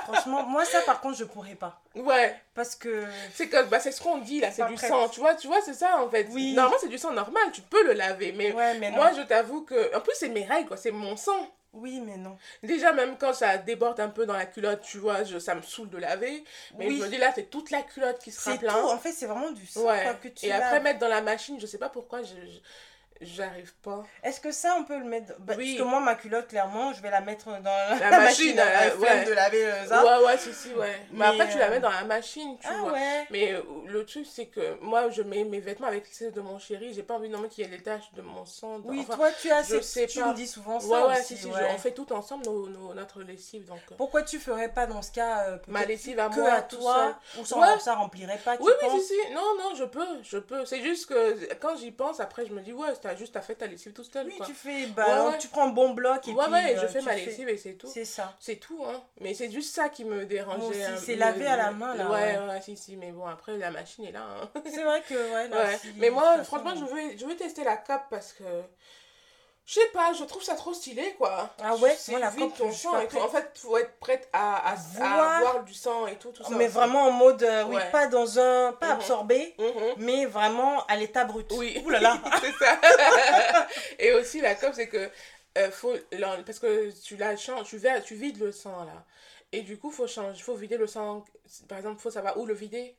Franchement, 0.06 0.44
moi, 0.44 0.66
ça, 0.66 0.82
par 0.82 1.00
contre, 1.00 1.18
je 1.18 1.24
pourrais 1.24 1.56
pas. 1.56 1.82
Ouais. 1.96 2.36
Parce 2.56 2.76
que. 2.76 3.06
C'est 3.34 3.48
que 3.48 3.64
bah, 3.64 3.80
c'est 3.80 3.92
ce 3.94 4.02
qu'on 4.02 4.18
dit 4.18 4.42
là, 4.42 4.52
c'est 4.52 4.66
du 4.68 4.74
prête. 4.74 4.90
sang, 4.90 5.08
tu 5.08 5.22
vois, 5.22 5.34
tu 5.36 5.48
vois, 5.48 5.62
c'est 5.62 5.74
ça 5.74 6.02
en 6.04 6.10
fait. 6.10 6.28
Oui. 6.32 6.52
Normalement, 6.54 6.78
c'est 6.82 6.90
du 6.90 6.98
sang 6.98 7.14
normal, 7.14 7.44
tu 7.54 7.62
peux 7.62 7.86
le 7.86 7.94
laver, 7.94 8.34
mais 8.34 8.52
Ouais, 8.52 8.78
mais 8.80 8.90
non. 8.92 8.98
moi 8.98 9.12
je 9.16 9.22
t'avoue 9.22 9.62
que 9.64 9.96
en 9.96 10.02
plus 10.02 10.12
c'est 10.16 10.28
mes 10.28 10.44
règles 10.44 10.68
quoi, 10.68 10.76
c'est 10.76 10.92
mon 10.92 11.16
sang. 11.16 11.48
Oui, 11.74 12.00
mais 12.02 12.18
non. 12.18 12.38
Déjà 12.62 12.94
même 12.94 13.18
quand 13.18 13.34
ça 13.34 13.58
déborde 13.58 14.00
un 14.00 14.10
peu 14.10 14.26
dans 14.28 14.34
la 14.34 14.46
culotte, 14.46 14.82
tu 14.82 15.00
vois, 15.00 15.24
je, 15.24 15.40
ça 15.40 15.56
me 15.56 15.62
saoule 15.64 15.90
de 15.90 15.98
laver, 15.98 16.44
mais 16.78 16.88
Oui. 16.88 16.98
je 17.00 17.04
me 17.04 17.10
dis 17.10 17.18
là, 17.18 17.32
c'est 17.34 17.50
toute 17.50 17.72
la 17.72 17.82
culotte 17.82 18.20
qui 18.20 18.32
sera 18.32 18.52
C'est 18.52 18.58
tout. 18.60 18.66
plein. 18.66 18.86
En 18.86 19.00
fait, 19.00 19.12
c'est 19.12 19.26
vraiment 19.26 19.52
du 19.52 19.66
sang 19.66 19.88
Ouais. 19.88 20.16
que 20.22 20.28
tu 20.28 20.46
Et 20.46 20.52
après 20.52 20.80
mettre 20.82 21.00
dans 21.00 21.08
la 21.08 21.22
machine, 21.22 21.60
je 21.60 21.66
sais 21.66 21.80
pas 21.80 21.90
pourquoi 21.90 22.22
je, 22.22 22.36
je- 22.36 22.60
J'arrive 23.22 23.74
pas. 23.82 24.04
Est-ce 24.24 24.40
que 24.42 24.52
ça, 24.52 24.76
on 24.80 24.84
peut 24.84 24.98
le 24.98 25.06
mettre 25.06 25.34
bah, 25.40 25.54
Oui. 25.58 25.76
Parce 25.76 25.86
que 25.86 25.90
moi, 25.90 26.00
ma 26.02 26.16
culotte, 26.16 26.48
clairement, 26.48 26.92
je 26.94 27.02
vais 27.02 27.10
la 27.10 27.22
mettre 27.22 27.46
dans 27.46 27.62
la, 27.62 27.96
La 28.00 28.10
machine, 28.20 28.56
machine. 28.56 28.60
euh, 28.60 28.98
ouais. 28.98 29.26
de 29.26 29.32
laver 29.32 29.66
euh, 29.66 29.86
ça. 29.86 30.04
Ouais, 30.04 30.26
ouais, 30.26 30.38
si, 30.38 30.54
si, 30.54 30.74
ouais. 30.74 30.96
Mais, 31.12 31.20
Mais, 31.20 31.26
après, 31.42 31.50
tu 31.54 31.58
la 31.58 31.68
euh, 31.68 31.70
mets 31.70 31.80
dans 31.80 31.90
la 31.92 32.04
machine, 32.04 32.58
tu 32.60 32.68
Ah 32.70 32.80
vois. 32.82 32.92
ouais. 32.94 33.28
Mais 33.32 33.54
euh, 33.54 33.62
le 33.86 34.06
truc, 34.06 34.26
c'est 34.30 34.48
que 34.48 34.78
moi, 34.82 35.10
je 35.10 35.22
mets 35.22 35.44
mes 35.46 35.60
vêtements 35.60 35.88
avec 35.88 36.06
celle 36.08 36.32
de 36.34 36.42
mon 36.42 36.60
chéri. 36.60 36.94
J'ai 36.94 37.04
pas 37.04 37.14
envie 37.16 37.30
non 37.30 37.40
plus 37.40 37.50
qu'il 37.50 37.64
y 37.66 37.68
ait 37.68 37.72
les 37.78 37.82
taches 37.84 38.12
de 38.14 38.22
mon 38.22 38.46
sang. 38.46 38.80
Oui, 38.84 39.00
enfin, 39.02 39.16
toi, 39.16 39.30
tu 39.42 39.50
as 39.52 39.64
je 39.64 39.80
sais 39.80 40.08
tu 40.08 40.20
pas. 40.20 40.28
me 40.30 40.34
dis 40.34 40.48
souvent 40.48 40.80
ça 40.80 40.88
ouais, 40.88 41.04
ouais, 41.04 41.20
aussi. 41.20 41.38
si, 41.38 41.44
si, 41.44 41.50
je- 41.52 41.74
on 41.74 41.78
fait 41.78 41.92
tout 41.92 42.12
ensemble 42.12 42.46
nos, 42.46 42.68
nos- 42.68 42.94
notre 42.94 43.22
lessive. 43.22 43.66
Donc, 43.66 43.80
euh, 43.92 43.96
Pourquoi 43.98 44.24
tu 44.24 44.40
ferais 44.40 44.70
pas 44.70 44.86
dans 44.86 45.02
ce 45.02 45.12
cas 45.12 45.44
euh, 45.50 45.58
ma 45.68 45.86
lessive 45.86 46.20
à 46.20 46.28
que 46.30 46.40
moi, 46.40 46.52
à 46.52 46.62
toi 46.62 47.16
ou 47.40 47.46
ça, 47.46 47.80
ça 47.80 47.94
remplirait 47.96 48.40
pas 48.44 48.58
tu 48.58 48.64
Oui, 48.64 48.72
oui, 48.84 49.00
si, 49.02 49.08
si. 49.08 49.34
Non, 49.34 49.42
non, 49.60 49.76
je 49.76 49.86
peux, 49.86 50.06
je 50.24 50.38
peux. 50.40 50.66
C'est 50.66 50.82
juste 50.82 51.06
que 51.08 51.54
quand 51.56 51.78
j'y 51.78 51.92
pense, 51.92 52.20
après, 52.20 52.46
je 52.46 52.54
me 52.54 52.62
dis, 52.62 52.74
ouais, 52.74 52.94
t'as 53.04 53.16
juste 53.16 53.36
à 53.36 53.42
faire 53.42 53.58
ta 53.58 53.68
lessive 53.68 53.92
tout 53.94 54.04
seul, 54.04 54.26
Oui, 54.28 54.38
quoi. 54.38 54.46
tu 54.46 54.54
fais 54.54 54.88
bah, 54.88 55.26
Ouais, 55.26 55.32
ouais. 55.32 55.38
tu 55.38 55.50
prends 55.50 55.66
un 55.68 55.72
bon 55.72 55.94
bloc 55.94 56.26
et 56.28 56.32
ouais, 56.32 56.44
puis 56.46 56.54
ouais, 56.54 56.76
je 56.76 56.86
euh, 56.86 56.88
fais 56.88 57.00
tu 57.00 57.06
ma 57.06 57.16
lessive 57.16 57.50
et 57.50 57.58
c'est 57.58 57.74
tout. 57.74 57.88
C'est 57.94 58.06
ça. 58.06 58.34
C'est 58.40 58.56
tout, 58.56 58.82
hein. 58.88 59.04
Mais 59.20 59.34
c'est 59.34 59.52
juste 59.52 59.76
ça 59.76 59.90
qui 59.90 60.06
me 60.06 60.26
dérangeait. 60.26 60.98
C'est 60.98 61.16
laver 61.16 61.46
à 61.48 61.58
la 61.58 61.72
main, 61.72 61.96
là, 61.96 62.10
Ouais, 62.10 62.38
ouais. 62.48 62.62
si, 62.62 62.78
si. 62.78 62.96
Mais 62.96 63.12
bon, 63.12 63.28
après, 63.28 63.58
la 63.58 63.72
machine 63.72 64.06
est 64.06 64.12
là, 64.14 64.26
hein. 64.42 64.50
C'est 64.66 64.84
vrai 64.84 65.02
que 65.08 65.14
ouais. 65.34 65.50
là, 65.50 65.78
si, 65.82 65.90
Mais 65.98 66.10
moi, 66.10 66.44
franchement, 66.44 66.74
je 66.76 66.86
veux, 66.86 67.18
je 67.18 67.26
veux 67.26 67.36
tester 67.36 67.64
la 67.64 67.78
cape 67.78 68.08
parce 68.10 68.34
que. 68.34 68.44
Je 69.66 69.76
sais 69.76 69.88
pas, 69.94 70.12
je 70.12 70.26
trouve 70.26 70.44
ça 70.44 70.56
trop 70.56 70.74
stylé, 70.74 71.14
quoi. 71.18 71.50
Ah 71.62 71.76
ouais, 71.78 71.96
C'est 71.98 72.12
moi, 72.12 72.20
la 72.20 72.30
vide 72.32 72.50
cape, 72.50 72.58
ton 72.58 72.72
sang 72.74 73.00
et 73.00 73.08
tout. 73.08 73.18
En 73.18 73.30
fait, 73.30 73.50
faut 73.58 73.78
être 73.78 73.98
prête 74.00 74.28
à, 74.34 74.58
à, 74.58 74.72
à 74.74 74.76
Voir. 74.76 75.40
voir 75.40 75.64
du 75.64 75.74
sang 75.74 76.06
et 76.06 76.18
tout, 76.18 76.32
tout 76.32 76.44
ça. 76.44 76.50
mais 76.52 76.66
aussi. 76.66 76.74
vraiment 76.74 77.04
en 77.04 77.12
mode 77.12 77.42
euh, 77.44 77.64
oui, 77.66 77.76
Ouais. 77.78 77.90
pas 77.92 78.08
dans 78.08 78.40
un 78.40 78.74
pas 78.74 78.88
Mhm. 78.88 78.92
absorbé, 78.92 79.56
Mhm. 79.58 79.94
mais 80.00 80.26
vraiment 80.26 80.86
à 80.88 80.98
l'état 80.98 81.24
brut. 81.24 81.50
Oui. 81.56 81.82
Ouh 81.86 81.90
là 81.90 82.02
là. 82.02 82.20
c'est 82.42 82.52
ça. 82.66 82.78
et 84.00 84.12
aussi, 84.14 84.42
la 84.42 84.56
cape, 84.56 84.74
c'est 84.76 84.90
que. 84.90 85.10
euh, 85.58 85.72
faut, 85.72 85.94
parce 86.46 86.60
que 86.60 86.92
tu 87.02 87.16
la 87.16 87.38
changes, 87.38 87.68
tu, 87.70 87.78
vides 88.16 88.40
le 88.42 88.52
sang, 88.52 88.84
là. 88.84 89.06
Et 89.54 89.62
du 89.62 89.78
coup, 89.78 89.92
faut 89.92 90.08
changer, 90.08 90.42
faut 90.44 90.56
vider 90.56 90.76
le 90.78 90.88
sang. 90.88 91.24
Par 91.70 91.78
exemple, 91.78 92.02
faut 92.02 92.12
savoir 92.12 92.38
où 92.38 92.46
le 92.46 92.54
vider. 92.54 92.98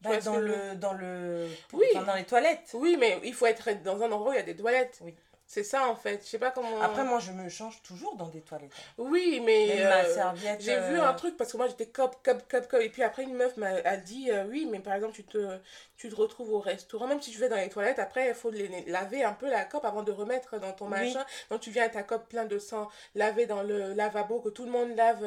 Bah, 0.00 0.18
dans 0.20 0.36
le 0.36 0.74
dans 0.76 0.92
le 0.92 1.48
Oui. 1.72 1.86
enfin, 1.94 2.04
dans 2.04 2.14
les 2.14 2.24
toilettes. 2.24 2.70
Oui, 2.74 2.96
mais 2.98 3.18
il 3.24 3.34
faut 3.34 3.46
être 3.46 3.82
dans 3.82 4.02
un 4.02 4.12
endroit 4.12 4.30
où 4.30 4.32
il 4.34 4.36
y 4.36 4.40
a 4.40 4.42
des 4.42 4.56
toilettes. 4.56 4.98
Oui. 5.02 5.14
C'est 5.46 5.62
ça, 5.62 5.86
en 5.88 5.94
fait. 5.94 6.20
Je 6.24 6.28
sais 6.30 6.38
pas 6.38 6.50
comment. 6.50 6.80
Après 6.80 7.04
moi 7.04 7.18
je 7.20 7.30
me 7.30 7.48
change 7.48 7.80
toujours 7.82 8.16
dans 8.16 8.28
des 8.28 8.40
toilettes. 8.40 8.72
Oui, 8.98 9.40
mais. 9.44 9.84
Ma 9.84 9.98
euh, 10.04 10.14
serviette. 10.14 10.60
J'ai 10.62 10.74
vu 10.74 10.98
euh, 10.98 11.06
un 11.06 11.12
truc 11.14 11.36
parce 11.36 11.52
que 11.52 11.56
moi 11.58 11.68
j'étais 11.68 11.86
cop, 11.86 12.16
cop, 12.24 12.42
cop, 12.50 12.66
cop. 12.66 12.80
Et 12.80 12.88
puis 12.88 13.02
après, 13.02 13.22
une 13.24 13.34
meuf 13.34 13.56
m'a 13.56 13.68
a 13.84 13.96
dit 13.96 14.30
euh, 14.30 14.44
Oui, 14.46 14.66
mais 14.70 14.80
par 14.80 14.94
exemple, 14.94 15.14
tu 15.14 15.22
te, 15.22 15.58
tu 15.96 16.08
te 16.08 16.14
retrouves 16.16 16.50
au 16.52 16.60
restaurant, 16.60 17.06
même 17.06 17.20
si 17.20 17.30
tu 17.30 17.38
vas 17.38 17.48
dans 17.48 17.56
les 17.56 17.68
toilettes, 17.68 17.98
après, 17.98 18.28
il 18.28 18.34
faut 18.34 18.50
les, 18.50 18.66
les- 18.68 18.84
laver 18.86 19.22
un 19.22 19.34
peu 19.34 19.48
la 19.48 19.64
cope 19.64 19.84
avant 19.84 20.02
de 20.02 20.10
remettre 20.10 20.58
dans 20.58 20.72
ton 20.72 20.86
Oui. 20.86 20.90
machin. 20.92 21.24
Donc 21.50 21.60
tu 21.60 21.70
viens 21.70 21.84
à 21.84 21.88
ta 21.90 22.02
cope 22.02 22.28
plein 22.28 22.46
de 22.46 22.58
sang, 22.58 22.88
laver 23.14 23.46
dans 23.46 23.62
le 23.62 23.92
lavabo, 23.92 24.40
que 24.40 24.48
tout 24.48 24.64
le 24.64 24.70
monde 24.72 24.96
lave. 24.96 25.24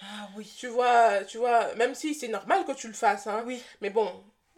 Ah 0.00 0.28
oui. 0.36 0.50
tu 0.58 0.68
vois, 0.68 1.22
tu 1.24 1.38
vois, 1.38 1.74
même 1.74 1.94
si 1.94 2.14
c'est 2.14 2.28
normal 2.28 2.64
que 2.64 2.72
tu 2.72 2.88
le 2.88 2.94
fasses, 2.94 3.26
hein. 3.26 3.42
Oui. 3.46 3.62
Mais 3.82 3.90
bon, 3.90 4.10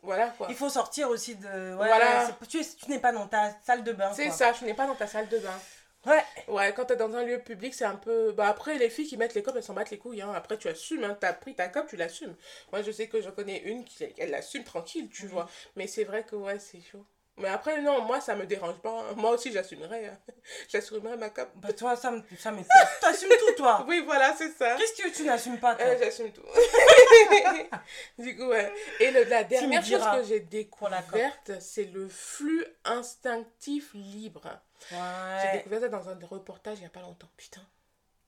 voilà 0.03 0.29
quoi. 0.37 0.49
Il 0.51 0.57
faut 0.57 0.69
sortir 0.69 1.09
aussi 1.09 1.37
de 1.37 1.47
ouais, 1.47 1.75
Voilà. 1.87 2.29
tu, 2.49 2.61
tu 2.65 2.91
n'es 2.91 2.99
pas 2.99 3.13
dans 3.13 3.27
ta 3.29 3.53
salle 3.65 3.85
de 3.85 3.93
bain. 3.93 4.13
C'est 4.13 4.31
ça, 4.31 4.53
tu 4.53 4.65
n'es 4.65 4.75
pas 4.75 4.87
dans 4.87 4.95
ta 4.97 5.07
salle 5.07 5.29
de 5.29 5.39
bain. 5.39 5.59
Ouais. 6.05 6.25
Ouais, 6.49 6.73
quand 6.75 6.87
t'es 6.87 6.97
dans 6.97 7.15
un 7.15 7.23
lieu 7.23 7.39
public, 7.39 7.73
c'est 7.75 7.85
un 7.85 7.95
peu. 7.95 8.33
Bah, 8.33 8.49
après, 8.49 8.77
les 8.77 8.91
filles 8.91 9.07
qui 9.07 9.17
mettent 9.17 9.35
les 9.35 9.43
copes, 9.43 9.55
elles 9.57 9.63
s'en 9.63 9.75
battent 9.75 9.91
les 9.91 9.99
couilles. 9.99 10.21
Hein. 10.21 10.33
Après, 10.35 10.59
tu 10.59 10.67
assumes. 10.69 11.05
Hein. 11.05 11.17
T'as 11.21 11.33
pris 11.33 11.55
ta 11.55 11.69
cope, 11.69 11.87
tu 11.87 11.97
l'assumes. 11.97 12.35
Moi, 12.73 12.83
je 12.83 12.91
sais 12.91 13.07
que 13.07 13.21
j'en 13.21 13.31
connais 13.31 13.59
une 13.61 13.85
qui 13.85 14.05
elle 14.19 14.31
l'assume 14.31 14.65
tranquille, 14.65 15.09
tu 15.11 15.29
vois. 15.29 15.49
Mais 15.77 15.87
c'est 15.87 16.03
vrai 16.03 16.25
que, 16.25 16.35
ouais, 16.35 16.59
c'est 16.59 16.81
chaud. 16.81 17.07
Mais 17.39 17.49
après, 17.49 17.81
non, 17.81 18.03
moi, 18.03 18.21
ça 18.21 18.37
me 18.37 18.45
dérange 18.45 18.77
pas. 18.81 19.15
Moi 19.17 19.31
aussi, 19.31 19.51
j'assumerais. 19.53 20.07
hein. 20.07 20.19
J'assumerais 20.69 21.17
ma 21.17 21.31
cope. 21.31 21.49
Bah 21.57 21.73
toi 21.73 21.97
ça 21.97 22.11
me 22.11 22.23
ça 22.39 22.53
me 22.53 22.63
t'assumes 23.01 23.31
tout 23.31 23.55
toi. 23.57 23.85
Oui, 23.89 24.03
voilà, 24.05 24.35
c'est 24.37 24.51
ça. 24.51 24.77
Qu'est-ce 24.77 25.03
que 25.03 25.09
tu 25.17 25.25
n'assumes 25.25 25.59
pas 25.59 25.75
toi 25.75 25.87
Euh, 25.87 25.97
J'assume 25.99 26.31
tout. 26.33 26.43
du 28.19 28.37
coup, 28.37 28.47
ouais. 28.49 28.73
Et 29.01 29.11
le- 29.11 29.25
la 29.25 29.45
dernière 29.45 29.85
chose 29.85 30.03
que 30.15 30.25
j'ai 30.25 30.41
découverte, 30.41 31.53
c'est 31.61 31.85
le 31.85 32.09
flux 32.09 32.65
instinctif 32.85 33.91
libre. 33.95 34.43
J'ai 34.91 34.97
Ouais. 34.97 35.53
découvert 35.59 35.81
ça 35.81 35.89
dans 35.89 36.09
un 36.09 36.19
reportage 36.27 36.79
il 36.79 36.83
y 36.83 36.87
a 36.87 36.91
pas 36.91 37.01
longtemps. 37.01 37.31
Putain. 37.37 37.63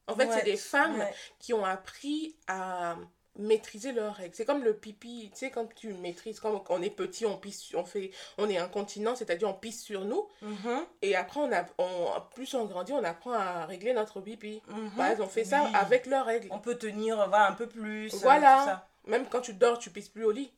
En 0.07 0.15
fait, 0.15 0.27
Ouais, 0.27 0.35
c'est 0.39 0.45
des 0.45 0.57
femmes 0.57 0.99
ouais. 0.99 1.15
qui 1.39 1.53
ont 1.55 1.65
appris 1.65 2.37
à 2.47 2.97
maîtriser 3.37 3.93
leurs 3.93 4.15
règles. 4.15 4.35
C'est 4.35 4.45
comme 4.45 4.63
le 4.63 4.75
pipi, 4.75 5.31
tu 5.33 5.39
sais, 5.41 5.51
quand 5.51 5.67
tu 5.75 5.93
maîtrises, 5.95 6.39
quand 6.41 6.65
on 6.69 6.83
est 6.83 6.91
petit, 6.91 7.27
on 7.27 7.37
pisse, 7.37 7.75
on 7.75 7.85
fait, 7.85 8.11
on 8.39 8.49
est 8.49 8.59
incontinent, 8.59 9.17
c'est-à-dire 9.17 9.49
on 9.49 9.55
pisse 9.55 9.83
sur 9.83 10.05
nous, 10.05 10.29
Mhm, 10.43 10.85
et 11.03 11.17
après, 11.17 11.41
on 11.41 11.53
a, 11.53 11.65
on, 11.79 12.09
plus 12.35 12.55
on 12.55 12.65
grandit, 12.67 12.93
on 12.93 13.03
apprend 13.05 13.33
à 13.33 13.67
régler 13.67 13.93
notre 13.93 14.21
pipi. 14.21 14.63
Bah, 14.97 15.09
elles 15.13 15.21
ont 15.23 15.29
fait 15.29 15.45
ça 15.45 15.65
Oui. 15.65 15.71
avec 15.75 16.07
leurs 16.07 16.27
règles. 16.27 16.49
On 16.53 16.59
peut 16.61 16.77
tenir 16.77 17.17
voilà, 17.29 17.49
un 17.49 17.55
peu 17.55 17.67
plus. 17.69 18.13
euh, 18.15 18.19
Voilà. 18.23 18.59
tout 18.59 18.65
ça. 18.67 18.89
Même 19.07 19.27
quand 19.29 19.41
tu 19.41 19.53
dors, 19.55 19.79
tu 19.79 19.91
pisses 19.91 20.09
plus 20.09 20.25
au 20.25 20.31
lit. 20.31 20.53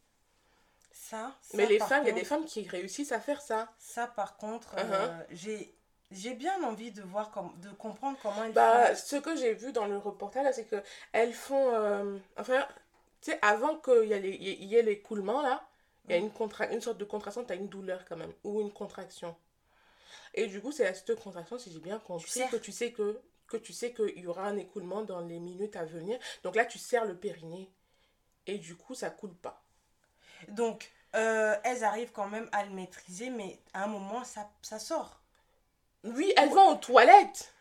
Ça, 0.92 1.32
ça, 1.40 1.56
Mais 1.56 1.66
les 1.66 1.78
femmes, 1.78 2.02
il 2.04 2.08
y 2.08 2.10
a 2.10 2.14
des 2.14 2.24
femmes 2.24 2.44
qui 2.44 2.66
réussissent 2.66 3.12
à 3.12 3.20
faire 3.20 3.40
ça. 3.40 3.68
Ça, 3.78 4.06
par 4.06 4.36
contre, 4.36 4.74
Uh-huh. 4.74 4.80
euh, 4.92 5.22
j'ai 5.30 5.72
j'ai 6.10 6.34
bien 6.34 6.62
envie 6.64 6.92
de 6.92 7.02
voir 7.02 7.30
comme 7.30 7.52
de 7.60 7.70
comprendre 7.70 8.18
comment 8.22 8.44
elles 8.44 8.54
Bah, 8.54 8.94
font. 8.94 8.94
ce 8.94 9.16
que 9.16 9.36
j'ai 9.36 9.54
vu 9.54 9.72
dans 9.72 9.86
le 9.86 9.98
reportage, 9.98 10.54
c'est 10.54 10.64
que 10.66 10.82
elles 11.12 11.32
font. 11.34 11.74
euh, 11.74 12.18
enfin, 12.38 12.66
tu 13.20 13.30
sais, 13.32 13.38
avant 13.42 13.76
qu'il 13.78 14.04
y, 14.12 14.64
y 14.66 14.74
ait 14.76 14.82
l'écoulement, 14.82 15.42
là, 15.42 15.68
il 16.08 16.12
y 16.12 16.14
a 16.14 16.18
une, 16.18 16.30
contra 16.32 16.66
une 16.68 16.80
sorte 16.80 16.98
de 16.98 17.04
contraction, 17.04 17.44
tu 17.44 17.52
as 17.52 17.56
une 17.56 17.68
douleur 17.68 18.04
quand 18.08 18.16
même, 18.16 18.32
ou 18.44 18.60
une 18.60 18.72
contraction. 18.72 19.36
Et 20.34 20.46
du 20.46 20.60
coup, 20.60 20.72
c'est 20.72 20.86
à 20.86 20.94
cette 20.94 21.18
contraction, 21.20 21.58
si 21.58 21.72
j'ai 21.72 21.80
bien 21.80 21.98
compris, 21.98 22.46
que 22.50 22.56
tu 22.56 22.72
sais 22.72 22.92
que 22.92 23.20
que 23.48 23.56
tu 23.56 23.72
sais 23.72 23.92
qu'il 23.94 24.18
y 24.18 24.26
aura 24.26 24.44
un 24.48 24.56
écoulement 24.56 25.02
dans 25.02 25.20
les 25.20 25.38
minutes 25.38 25.76
à 25.76 25.84
venir. 25.84 26.18
Donc 26.42 26.56
là, 26.56 26.64
tu 26.64 26.78
serres 26.78 27.04
le 27.04 27.16
périnée. 27.16 27.70
Et 28.46 28.58
du 28.58 28.76
coup, 28.76 28.94
ça 28.94 29.10
coule 29.10 29.34
pas. 29.34 29.64
Donc, 30.48 30.92
euh, 31.16 31.56
elles 31.64 31.84
arrivent 31.84 32.12
quand 32.12 32.28
même 32.28 32.48
à 32.52 32.64
le 32.64 32.70
maîtriser, 32.72 33.30
mais 33.30 33.60
à 33.74 33.84
un 33.84 33.88
moment, 33.88 34.24
ça, 34.24 34.50
ça 34.62 34.78
sort. 34.80 35.20
Oui, 36.04 36.32
elles 36.36 36.50
vont 36.50 36.70
aux 36.70 36.74
toilettes. 36.76 37.52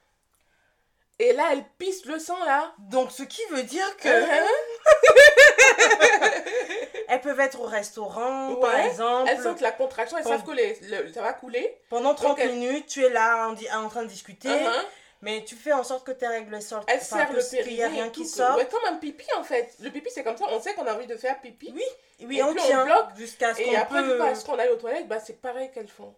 Et 1.18 1.32
là, 1.34 1.46
elles 1.54 1.64
pissent 1.78 2.06
le 2.06 2.20
sang, 2.20 2.38
là. 2.46 2.74
Donc, 2.78 3.10
ce 3.12 3.24
qui 3.24 3.42
veut 3.52 3.64
dire 3.64 3.98
que 3.98 4.10
elles 7.08 7.22
peuvent 7.22 7.40
être 7.40 7.60
au 7.62 7.66
restaurant, 7.66 8.56
par 8.56 8.76
exemple. 8.80 9.30
Elles 9.30 9.42
sentent 9.42 9.62
la 9.62 9.72
contraction, 9.72 10.18
elles 10.18 10.26
savent 10.26 10.44
que 10.44 10.52
les- 10.52 10.78
le- 10.82 11.12
ça 11.14 11.22
va 11.22 11.34
couler. 11.34 11.78
Pendant 11.90 12.16
30 12.16 12.38
Donc, 12.38 12.40
elles- 12.40 12.52
minutes, 12.52 12.88
tu 12.88 13.04
es 13.04 13.10
là 13.10 13.50
en, 13.74 13.90
train 13.90 14.04
de 14.04 14.08
discuter, 14.10 14.50
Uh-huh. 14.50 14.86
mais 15.22 15.44
tu 15.46 15.56
fais 15.56 15.72
en 15.72 15.84
sorte 15.84 16.06
que 16.06 16.12
tes 16.12 16.28
règles 16.28 16.62
sortent. 16.62 16.90
Elle 16.90 17.00
enfin, 17.00 17.28
le 17.32 17.50
périnée. 17.50 17.76
n'y 17.78 17.84
a 17.84 17.88
rien 17.88 18.10
qui 18.10 18.26
sort. 18.26 18.58
Ouais, 18.58 18.68
comme 18.68 18.84
un 18.88 18.98
pipi 18.98 19.26
en 19.38 19.44
fait. 19.44 19.74
Le 19.80 19.90
pipi 19.92 20.10
c'est 20.14 20.24
comme 20.24 20.38
ça, 20.38 20.46
on 20.50 20.60
sait 20.60 20.74
qu'on 20.74 20.86
a 20.86 20.94
envie 20.96 21.08
de 21.08 21.16
faire 21.16 21.40
pipi. 21.40 21.72
Oui, 21.74 21.84
Oui, 22.26 22.40
Et 22.40 22.44
on 22.44 22.52
puis 22.54 22.62
on 22.62 22.66
tient 22.68 22.86
bloque, 22.86 23.16
jusqu'à 23.16 23.54
ce 23.54 23.62
Et 23.62 23.66
qu'on 23.66 23.76
après, 23.78 24.04
du 24.04 24.10
peut... 24.10 24.18
coup, 24.18 24.24
à 24.24 24.36
ce 24.36 24.46
qu'on 24.46 24.60
aille 24.60 24.70
aux 24.70 24.76
toilettes, 24.78 25.08
bah, 25.08 25.20
c'est 25.20 25.40
pareil 25.42 25.72
qu'elles 25.72 25.88
font. 25.88 26.14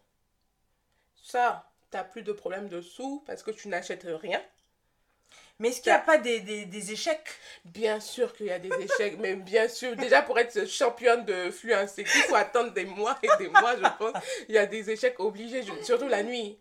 Ça, 1.24 1.67
t'as 1.90 2.04
plus 2.04 2.22
de 2.22 2.32
problème 2.32 2.70
de 2.70 2.82
sous 2.82 3.24
parce 3.26 3.44
que 3.44 3.52
tu 3.52 3.68
n'achètes 3.68 4.08
rien. 4.22 4.42
Mais 5.60 5.70
est-ce 5.70 5.82
qu'il 5.82 5.92
n'y 5.92 5.98
a 5.98 6.02
pas 6.02 6.20
des, 6.20 6.40
des, 6.40 6.66
des 6.66 6.92
échecs? 6.92 7.30
Bien 7.66 8.00
sûr 8.00 8.32
qu'il 8.36 8.46
y 8.46 8.52
a 8.52 8.60
des 8.60 8.72
échecs, 8.80 9.18
mais 9.20 9.36
bien 9.36 9.68
sûr, 9.68 9.96
déjà 9.96 10.22
pour 10.22 10.38
être 10.38 10.68
championne 10.68 11.26
de 11.26 11.50
flux 11.50 11.74
insécure, 11.74 12.14
il 12.16 12.30
faut 12.30 12.36
attendre 12.36 12.74
des 12.74 12.86
mois 12.86 13.18
et 13.24 13.30
des 13.40 13.50
mois, 13.50 13.76
je 13.76 13.98
pense. 13.98 14.24
Il 14.48 14.54
y 14.54 14.60
a 14.60 14.68
des 14.68 14.92
échecs 14.92 15.20
obligés, 15.20 15.64
surtout 15.82 16.08
la 16.08 16.22
nuit. 16.22 16.60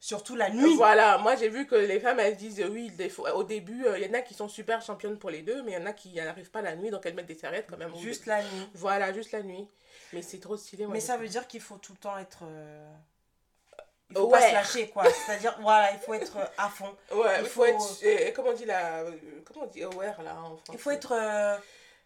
Surtout 0.00 0.34
la 0.34 0.50
nuit? 0.50 0.74
Voilà, 0.74 1.18
moi 1.18 1.36
j'ai 1.36 1.48
vu 1.48 1.68
que 1.68 1.76
les 1.76 2.00
femmes 2.00 2.18
elles 2.18 2.36
disent 2.36 2.60
euh, 2.60 2.68
oui, 2.68 2.90
des 2.90 3.08
fois, 3.08 3.36
au 3.36 3.44
début, 3.44 3.86
euh, 3.86 3.96
il 3.96 4.04
y 4.04 4.10
en 4.10 4.14
a 4.14 4.22
qui 4.22 4.34
sont 4.34 4.48
super 4.48 4.82
championnes 4.82 5.16
pour 5.16 5.30
les 5.30 5.42
deux, 5.42 5.62
mais 5.62 5.70
il 5.70 5.74
y 5.74 5.80
en 5.80 5.86
a 5.86 5.92
qui 5.92 6.12
n'arrivent 6.14 6.50
pas 6.50 6.62
la 6.62 6.74
nuit, 6.74 6.90
donc 6.90 7.06
elles 7.06 7.14
mettent 7.14 7.26
des 7.26 7.36
serviettes 7.36 7.68
quand 7.70 7.76
même. 7.76 7.96
Juste 7.98 8.26
la 8.26 8.42
nuit. 8.42 8.68
Voilà, 8.74 9.12
juste 9.12 9.30
la 9.30 9.44
nuit. 9.44 9.68
Mais 10.12 10.22
c'est 10.22 10.40
trop 10.40 10.56
stylé, 10.56 10.86
moi. 10.86 10.94
Mais 10.94 11.00
ça 11.00 11.16
veut 11.16 11.28
dire 11.28 11.46
qu'il 11.46 11.60
faut 11.60 11.78
tout 11.78 11.92
le 11.92 11.98
temps 11.98 12.18
être... 12.18 12.40
euh, 12.42 12.92
Il 14.14 14.20
faut 14.20 14.26
Ouais. 14.26 14.38
pas 14.40 14.48
se 14.48 14.52
lâcher, 14.52 14.88
quoi. 14.90 15.04
C'est-à-dire, 15.26 15.56
voilà, 15.60 15.90
il 15.92 15.98
faut 15.98 16.14
être 16.14 16.36
euh, 16.36 16.44
à 16.58 16.68
fond. 16.68 16.94
Ouais, 17.12 17.40
il 17.40 17.46
faut, 17.46 17.60
faut- 17.60 17.64
être. 17.66 17.98
euh, 18.04 18.30
comment 18.34 18.50
on 18.50 18.54
dit 18.54 18.64
la. 18.66 19.00
euh, 19.00 19.10
Comment 19.46 19.64
on 19.66 19.68
dit 19.68 19.82
aware 19.82 20.22
là 20.22 20.34
en 20.44 20.58
Il 20.72 20.78
faut 20.78 20.90
être... 20.90 21.12
euh, 21.12 21.56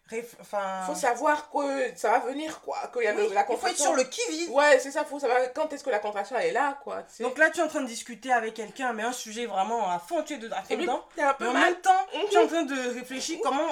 réf- 0.09 0.35
Enfin... 0.39 0.83
faut 0.85 0.95
savoir 0.95 1.49
que 1.51 1.91
ça 1.97 2.11
va 2.11 2.19
venir, 2.19 2.61
quoi. 2.61 2.77
Qu'il 2.93 3.03
y 3.03 3.07
a 3.07 3.11
le- 3.13 3.25
il 3.29 3.57
faut 3.57 3.67
être 3.67 3.77
sur 3.77 3.93
le 3.93 4.03
qui-vive. 4.05 4.51
Ouais, 4.51 4.79
c'est 4.79 4.91
ça, 4.91 5.03
faut 5.03 5.19
savoir 5.19 5.39
quand 5.53 5.71
est-ce 5.73 5.83
que 5.83 5.89
la 5.89 5.99
contraction 5.99 6.37
elle 6.39 6.47
est 6.47 6.51
là, 6.53 6.77
quoi. 6.83 7.03
Donc 7.19 7.37
là, 7.37 7.49
tu 7.49 7.59
es 7.59 7.63
en 7.63 7.67
train 7.67 7.81
de 7.81 7.87
discuter 7.87 8.31
avec 8.31 8.53
quelqu'un, 8.53 8.93
mais 8.93 9.03
un 9.03 9.11
sujet 9.11 9.45
vraiment 9.47 9.89
à 9.91 9.99
fond, 9.99 10.23
tu 10.23 10.33
es 10.33 10.37
de, 10.37 10.49
à 10.51 10.57
fond 10.61 10.63
puis, 10.67 10.77
dedans. 10.77 11.03
un 11.19 11.25
Mais 11.27 11.33
peu 11.37 11.47
en 11.49 11.53
mal. 11.53 11.63
même 11.73 11.81
temps, 11.81 12.05
Mhm. 12.13 12.21
tu 12.31 12.35
es 12.37 12.39
en 12.43 12.47
train 12.47 12.63
de 12.63 12.93
réfléchir 12.93 13.39
comment... 13.43 13.67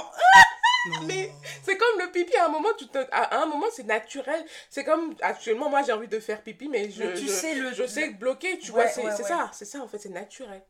Mais 1.05 1.31
c'est 1.63 1.77
comme 1.77 1.99
le 1.99 2.11
pipi, 2.11 2.35
à 2.37 2.45
un 2.45 2.49
moment, 2.49 2.69
tu 2.77 2.87
te... 2.87 2.97
à 3.11 3.41
un 3.41 3.45
moment 3.45 3.65
c'est 3.71 3.83
naturel. 3.83 4.43
C'est 4.69 4.83
comme 4.83 5.15
actuellement, 5.21 5.69
moi 5.69 5.81
j'ai 5.83 5.93
envie 5.93 6.07
de 6.07 6.19
faire 6.19 6.41
pipi, 6.41 6.67
mais 6.67 6.89
je, 6.91 7.03
Mais 7.03 7.13
tu 7.13 7.25
je, 7.27 7.31
sais 7.31 7.55
le... 7.55 7.73
je 7.73 7.85
sais 7.87 8.09
bloquer, 8.09 8.57
tu 8.59 8.71
Ouais, 8.71 8.83
vois, 8.83 8.87
c'est 8.91 9.03
ouais, 9.03 9.11
c'est 9.15 9.23
ouais. 9.23 9.29
ça, 9.29 9.49
c'est 9.53 9.65
ça 9.65 9.79
en 9.79 9.87
fait, 9.87 9.99
c'est 9.99 10.09
naturel. 10.09 10.63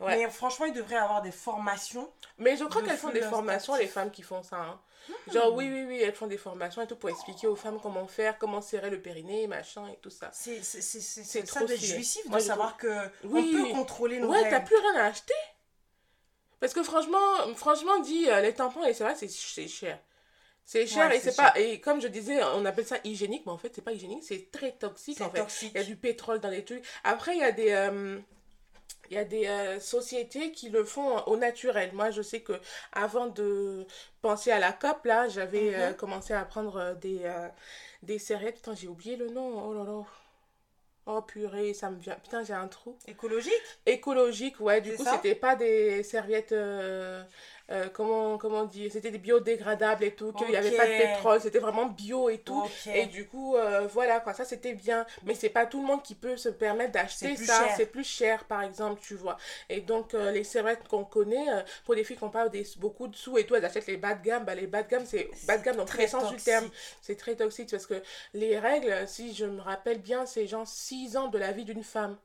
Ouais. 0.00 0.16
Mais 0.16 0.30
franchement, 0.30 0.64
il 0.66 0.72
devrait 0.72 0.96
avoir 0.96 1.20
des 1.20 1.30
formations. 1.30 2.10
Mais 2.38 2.56
je 2.56 2.64
crois 2.64 2.80
de 2.80 2.86
qu'elles 2.86 2.96
font 2.96 3.10
des 3.10 3.20
formations, 3.20 3.74
les 3.76 3.86
femmes 3.86 4.10
qui 4.10 4.22
font 4.22 4.42
ça. 4.42 4.56
hein. 4.56 4.80
Genre, 5.32 5.52
oui, 5.54 5.68
oui, 5.70 5.84
oui, 5.86 6.00
elles 6.02 6.14
font 6.14 6.26
des 6.26 6.38
formations 6.38 6.80
et 6.82 6.86
tout 6.86 6.96
pour 6.96 7.10
expliquer 7.10 7.46
aux 7.46 7.56
femmes 7.56 7.78
comment 7.82 8.06
faire, 8.06 8.38
comment 8.38 8.60
serrer 8.62 8.90
le 8.90 9.00
périnée, 9.02 9.46
machin 9.46 9.86
et 9.88 9.96
tout 9.96 10.08
ça. 10.10 10.30
C'est 10.32 10.62
ça 10.62 10.80
trop 11.46 11.64
être 11.64 11.76
stylé. 11.76 11.94
jouissif 11.96 12.24
Moi, 12.26 12.38
de 12.38 12.42
je 12.42 12.46
savoir 12.48 12.76
que 12.76 12.88
Oui. 13.24 13.52
on 13.54 13.64
peut 13.64 13.70
contrôler 13.72 14.18
nos 14.20 14.30
Ouais, 14.30 14.48
t'as 14.48 14.60
plus 14.60 14.76
rien 14.76 15.02
à 15.02 15.04
acheter. 15.06 15.34
Parce 16.60 16.74
que 16.74 16.82
franchement, 16.82 17.18
franchement 17.56 17.98
dit, 18.00 18.28
euh, 18.30 18.40
les 18.40 18.54
tampons 18.54 18.84
et 18.84 18.92
c'est 18.94 19.04
vrai, 19.04 19.14
c'est 19.16 19.28
cher. 19.68 19.98
C'est 20.64 20.86
cher 20.86 21.10
Ouais, 21.10 21.16
et 21.16 21.20
c'est 21.20 21.34
pas. 21.36 21.52
Et 21.58 21.80
comme 21.80 22.00
je 22.00 22.08
disais, 22.08 22.42
on 22.44 22.64
appelle 22.64 22.86
ça 22.86 22.96
hygiénique, 23.04 23.44
mais 23.46 23.52
en 23.52 23.58
fait, 23.58 23.72
c'est 23.74 23.82
pas 23.82 23.92
hygiénique, 23.92 24.24
c'est 24.24 24.50
très 24.50 24.72
toxique 24.72 25.18
C'est 25.18 25.24
en 25.24 25.30
fait. 25.30 25.40
toxique. 25.40 25.72
Il 25.74 25.78
y 25.78 25.80
a 25.80 25.84
du 25.84 25.96
pétrole 25.96 26.40
dans 26.40 26.48
les 26.50 26.64
trucs. 26.64 26.84
Après, 27.04 27.34
il 27.36 27.40
y 27.40 27.44
a 27.44 27.52
des. 27.52 27.70
euh, 27.72 28.18
il 29.10 29.16
y 29.16 29.18
a 29.18 29.24
des 29.24 29.46
euh, 29.46 29.80
sociétés 29.80 30.52
qui 30.52 30.70
le 30.70 30.84
font 30.84 31.18
au 31.26 31.36
naturel. 31.36 31.92
Moi, 31.94 32.10
je 32.12 32.22
sais 32.22 32.40
que 32.42 32.54
avant 32.92 33.26
de 33.28 33.86
penser 34.22 34.52
à 34.52 34.58
la 34.60 34.72
COP, 34.72 35.04
là, 35.06 35.28
j'avais 35.28 35.74
euh, 35.76 35.92
Mhm. 35.92 35.96
commencé 35.96 36.32
à 36.34 36.44
prendre 36.44 36.94
des, 37.00 37.20
des 38.02 38.18
serviettes. 38.18 38.56
Putain, 38.56 38.74
j'ai 38.74 38.88
oublié 38.88 39.16
le 39.16 39.28
nom. 39.30 39.68
Oh 39.68 39.74
là 39.74 39.84
là. 39.84 40.04
Oh 41.12 41.22
purée, 41.22 41.74
ça 41.74 41.90
me 41.90 41.98
vient. 41.98 42.14
Putain, 42.22 42.44
j'ai 42.44 42.52
un 42.52 42.68
trou. 42.68 42.96
Écologique? 43.08 43.52
Écologique, 43.84 44.60
ouais. 44.60 44.80
Du 44.80 44.94
coup, 44.94 45.04
c'était 45.04 45.34
pas 45.34 45.56
des 45.56 46.04
serviettes. 46.04 46.52
euh, 46.52 47.24
euh, 47.70 47.88
comment, 47.92 48.36
comment 48.38 48.64
dire 48.64 48.90
C'était 48.92 49.10
des 49.10 49.18
biodégradables 49.18 50.04
et 50.04 50.14
tout. 50.14 50.32
Qu'il 50.32 50.48
n'y 50.48 50.56
avait 50.56 50.72
pas 50.72 50.86
de 50.86 50.98
pétrole. 50.98 51.40
C'était 51.40 51.58
vraiment 51.58 51.86
bio 51.86 52.28
et 52.28 52.38
tout. 52.38 52.62
Et 52.92 53.06
du 53.06 53.26
coup, 53.26 53.56
euh, 53.56 53.86
voilà, 53.92 54.20
quoi, 54.20 54.34
ça 54.34 54.44
c'était 54.44 54.74
bien. 54.74 55.06
Mais 55.24 55.34
c'est 55.34 55.48
pas 55.48 55.66
tout 55.66 55.80
le 55.80 55.86
monde 55.86 56.02
qui 56.02 56.14
peut 56.14 56.36
se 56.36 56.48
permettre 56.48 56.92
d'acheter 56.92 57.36
ça. 57.36 57.68
C'est 57.76 57.86
plus 57.86 58.04
cher, 58.04 58.44
par 58.44 58.62
exemple, 58.62 59.00
tu 59.02 59.14
vois. 59.14 59.36
Et 59.68 59.80
donc, 59.80 60.14
euh, 60.14 60.30
les 60.30 60.44
serviettes 60.44 60.86
qu'on 60.88 61.04
connaît, 61.04 61.46
pour 61.84 61.94
les 61.94 62.04
filles 62.04 62.16
qui 62.16 62.24
n'ont 62.24 62.30
pas 62.30 62.48
des, 62.48 62.66
beaucoup 62.78 63.08
de 63.08 63.16
sous 63.16 63.38
et 63.38 63.44
tout, 63.44 63.54
elles 63.54 63.64
achètent 63.64 63.86
les 63.86 63.96
bas 63.96 64.14
de 64.14 64.24
gamme. 64.24 64.44
Bah, 64.44 64.54
les 64.54 64.66
bas 64.66 64.82
de 64.82 64.88
gamme, 64.88 65.04
c'est 65.06 65.30
bas 65.46 65.58
de 65.58 65.62
gamme 65.62 65.76
dans 65.76 65.86
tous 65.86 65.98
les 65.98 66.08
sens 66.08 66.30
du 66.30 66.36
terme. 66.36 66.68
C'est 67.00 67.16
très 67.16 67.36
toxique 67.36 67.70
parce 67.70 67.86
que 67.86 68.02
les 68.34 68.58
règles, 68.58 69.06
si 69.06 69.34
je 69.34 69.46
me 69.46 69.60
rappelle 69.60 69.98
bien, 69.98 70.26
c'est 70.26 70.46
genre 70.46 70.66
6 70.66 71.16
ans 71.16 71.28
de 71.28 71.38
la 71.38 71.52
vie 71.52 71.64
d'une 71.64 71.84
femme. 71.84 72.16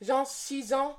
Genre 0.00 0.26
6 0.26 0.74
ans, 0.74 0.98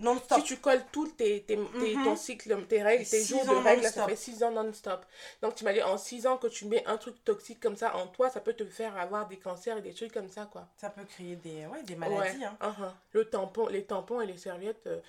Non-stop. 0.00 0.38
si 0.38 0.44
tu 0.44 0.56
colles 0.58 0.84
tout 0.92 1.08
tes, 1.08 1.42
tes, 1.42 1.56
tes- 1.56 1.96
Mhm. 1.96 2.04
ton 2.04 2.14
cycle, 2.16 2.66
tes 2.66 2.82
règles, 2.82 3.04
tes 3.04 3.24
jours 3.24 3.44
de 3.44 3.50
règles, 3.54 3.84
ça 3.88 4.06
fait 4.06 4.14
6 4.16 4.42
ans 4.44 4.50
non-stop. 4.52 5.04
Donc 5.42 5.56
tu 5.56 5.64
m'as 5.64 5.72
dit, 5.72 5.82
en 5.82 5.98
6 5.98 6.26
ans 6.26 6.36
que 6.36 6.46
tu 6.46 6.66
mets 6.66 6.84
un 6.86 6.96
truc 6.98 7.24
toxique 7.24 7.58
comme 7.60 7.76
ça 7.76 7.96
en 7.96 8.06
toi, 8.06 8.30
ça 8.30 8.40
peut 8.40 8.52
te 8.54 8.64
faire 8.64 8.96
avoir 8.96 9.26
des 9.26 9.38
cancers 9.38 9.76
et 9.76 9.82
des 9.82 9.92
trucs 9.94 10.12
comme 10.12 10.28
ça, 10.28 10.48
quoi. 10.52 10.68
Ça 10.76 10.88
peut 10.90 11.04
créer 11.04 11.34
des, 11.36 11.66
ouais, 11.66 11.82
des 11.82 11.96
maladies. 11.96 12.38
Ouais. 12.38 12.44
hein. 12.44 12.56
uh-huh. 12.78 12.92
Le 13.12 13.24
tampon, 13.24 13.66
les 13.66 13.84
tampons 13.84 14.20
et 14.20 14.26
les 14.26 14.36
serviettes, 14.38 14.86
euh, 14.86 15.00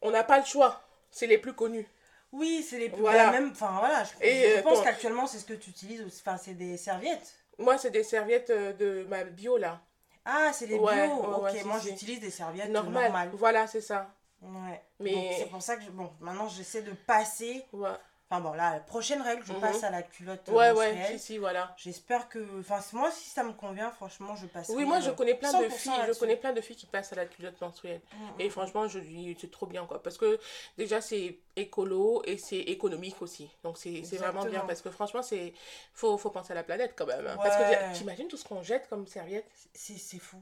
on 0.00 0.10
n'a 0.10 0.24
pas 0.24 0.38
le 0.38 0.44
choix. 0.46 0.80
C'est 1.10 1.26
les 1.26 1.38
plus 1.38 1.52
connus. 1.52 1.86
Oui, 2.32 2.64
c'est 2.66 2.78
les 2.78 2.88
plus. 2.88 3.00
Voilà. 3.00 3.30
même, 3.32 3.50
enfin 3.50 3.74
voilà, 3.80 4.04
je, 4.04 4.10
Et, 4.24 4.52
je 4.52 4.58
euh, 4.58 4.62
pense 4.62 4.78
ton- 4.78 4.84
qu'actuellement 4.84 5.26
c'est 5.26 5.38
ce 5.38 5.44
que 5.44 5.52
tu 5.54 5.68
utilises. 5.70 6.00
aussi. 6.02 6.22
Enfin, 6.24 6.38
c'est 6.38 6.54
des 6.54 6.76
serviettes. 6.76 7.34
Moi, 7.58 7.76
c'est 7.76 7.90
des 7.90 8.04
serviettes 8.04 8.48
euh, 8.50 8.72
de 8.72 9.04
ma 9.08 9.24
bio, 9.24 9.58
là. 9.58 9.80
Ah, 10.24 10.50
c'est 10.54 10.66
les 10.66 10.76
bio. 10.78 10.86
Ouais, 10.86 11.08
ok, 11.10 11.64
moi 11.64 11.78
j'utilise 11.82 12.20
des 12.20 12.30
serviettes 12.30 12.70
Normal. 12.70 13.04
normales. 13.04 13.30
Voilà, 13.34 13.66
c'est 13.66 13.80
ça. 13.80 14.08
Ouais. 14.42 14.82
Mais- 15.00 15.36
c'est 15.38 15.46
pour 15.50 15.62
ça 15.62 15.76
que 15.76 15.82
je- 15.82 15.90
bon, 15.90 16.10
maintenant 16.20 16.48
j'essaie 16.48 16.82
de 16.82 16.92
passer. 16.92 17.64
Ouais, 17.72 17.90
Enfin 18.32 18.42
bon, 18.42 18.52
là, 18.52 18.74
la 18.74 18.78
prochaine 18.78 19.20
règle, 19.22 19.42
je 19.44 19.52
Mhm. 19.52 19.60
passe 19.60 19.82
à 19.82 19.90
la 19.90 20.04
culotte 20.04 20.48
euh, 20.50 20.52
ouais, 20.52 20.70
ouais, 20.70 21.04
si, 21.10 21.18
si, 21.18 21.38
voilà. 21.38 21.74
J'espère 21.76 22.28
que, 22.28 22.60
enfin 22.60 22.78
moi 22.92 23.10
si 23.10 23.28
ça 23.28 23.42
me 23.42 23.52
convient, 23.52 23.90
franchement, 23.90 24.36
je 24.36 24.46
passe. 24.46 24.68
Oui, 24.68 24.84
moi, 24.84 25.00
je 25.00 25.10
connais 25.10 25.34
plein 25.34 25.50
de 25.52 25.64
100% 25.68 25.70
filles, 25.96 26.04
je 26.06 26.16
connais 26.16 26.36
plein 26.36 26.52
de 26.52 26.60
filles 26.60 26.76
qui 26.76 26.86
passent 26.86 27.12
à 27.12 27.16
la 27.16 27.26
culotte 27.26 27.60
menstruelle. 27.60 28.00
Mm, 28.12 28.40
Et 28.40 28.48
franchement, 28.48 28.86
je 28.86 29.00
c'est 29.36 29.50
trop 29.50 29.66
bien, 29.66 29.84
quoi. 29.84 30.00
Parce 30.00 30.16
que 30.16 30.38
déjà, 30.78 31.00
c'est 31.00 31.40
écolo 31.56 32.22
et 32.24 32.38
c'est 32.38 32.60
économique 32.60 33.20
aussi. 33.20 33.50
Donc, 33.64 33.76
c'est 33.78 34.00
vraiment 34.18 34.44
bien. 34.44 34.60
Parce 34.60 34.80
que 34.80 34.90
franchement, 34.92 35.22
c'est 35.24 35.52
faut, 35.92 36.16
faut 36.16 36.30
penser 36.30 36.52
à 36.52 36.54
la 36.54 36.62
planète 36.62 36.94
quand 36.96 37.06
même. 37.06 37.26
hein. 37.26 37.36
Parce 37.36 37.56
que 37.56 37.98
t'imagines 37.98 38.28
tout 38.28 38.36
ce 38.36 38.44
qu'on 38.44 38.62
jette 38.62 38.88
comme 38.88 39.08
serviette? 39.08 39.50
C'est 39.74 40.20
fou. 40.20 40.40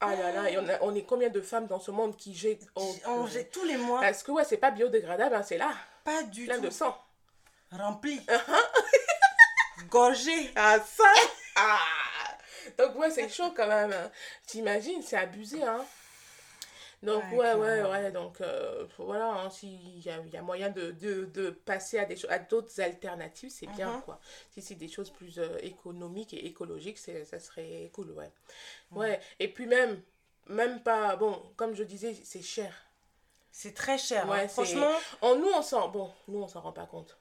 Ah 0.00 0.14
là 0.14 0.30
là, 0.32 0.50
et 0.50 0.56
on, 0.58 0.68
a- 0.68 0.78
on 0.82 0.94
est 0.94 1.02
combien 1.02 1.28
de 1.28 1.40
femmes 1.40 1.66
dans 1.66 1.80
ce 1.80 1.90
monde 1.90 2.16
qui 2.16 2.34
jettent 2.34 2.66
oh, 2.76 2.94
On 3.06 3.14
purée. 3.24 3.30
jette 3.32 3.50
tous 3.50 3.64
les 3.64 3.76
mois, 3.76 4.00
Parce 4.00 4.22
que, 4.22 4.30
ouais, 4.30 4.44
c'est 4.44 4.56
pas 4.56 4.70
biodégradable, 4.70 5.34
hein, 5.34 5.42
c'est 5.42 5.58
là, 5.58 5.70
pas 6.04 6.22
du 6.22 6.44
plein 6.46 6.56
tout 6.56 6.62
de 6.66 6.70
sang. 6.70 6.96
rempli, 7.72 8.20
gorgé. 9.90 10.50
Ah, 10.56 10.78
ça 10.80 11.04
Ah 11.56 11.78
Donc, 12.78 12.96
ouais, 12.96 13.10
c'est 13.10 13.28
chaud 13.28 13.52
quand 13.56 13.66
même. 13.66 13.92
hein. 13.92 14.10
T'imagines, 14.46 15.02
c'est 15.02 15.16
abusé, 15.16 15.62
hein. 15.62 15.84
Donc, 17.02 17.22
Ouais, 17.30 17.38
ouais, 17.38 17.54
ouais, 17.54 17.82
ouais. 17.82 18.12
Donc, 18.12 18.40
euh, 18.40 18.86
voilà, 18.98 19.28
hein, 19.32 19.50
s'il 19.50 20.00
y 20.00 20.10
a, 20.10 20.18
il 20.18 20.32
y 20.32 20.36
a 20.36 20.42
moyen 20.42 20.70
de, 20.70 20.90
de, 20.92 21.26
de 21.26 21.50
passer 21.50 21.98
à 21.98 22.04
des 22.04 22.24
à 22.26 22.38
d'autres 22.40 22.80
alternatives, 22.80 23.50
c'est 23.50 23.68
bien, 23.68 23.92
Mhm. 23.96 24.02
quoi. 24.02 24.20
Si 24.50 24.60
c'est 24.62 24.74
des 24.74 24.88
choses 24.88 25.10
plus 25.10 25.38
euh, 25.38 25.58
économiques 25.62 26.34
et 26.34 26.46
écologiques, 26.46 26.98
ça 26.98 27.38
serait 27.40 27.90
cool, 27.92 28.10
ouais. 28.12 28.30
Ouais, 28.92 29.20
et 29.38 29.48
puis 29.48 29.66
même, 29.66 30.02
même 30.48 30.82
pas, 30.82 31.16
bon, 31.16 31.40
comme 31.56 31.74
je 31.74 31.84
disais, 31.84 32.14
c'est 32.24 32.42
cher. 32.42 32.74
C'est 33.52 33.74
très 33.74 33.98
cher. 33.98 34.28
Ouais, 34.28 34.40
hein. 34.44 34.48
c'est- 34.48 34.64
Franchement, 34.66 34.92
En 35.22 35.36
nous, 35.36 35.48
on 35.54 35.62
s'en, 35.62 35.88
bon, 35.88 36.10
nous, 36.28 36.40
on 36.42 36.48
s'en 36.48 36.60
rend 36.60 36.72
pas 36.72 36.86
compte. 36.86 37.16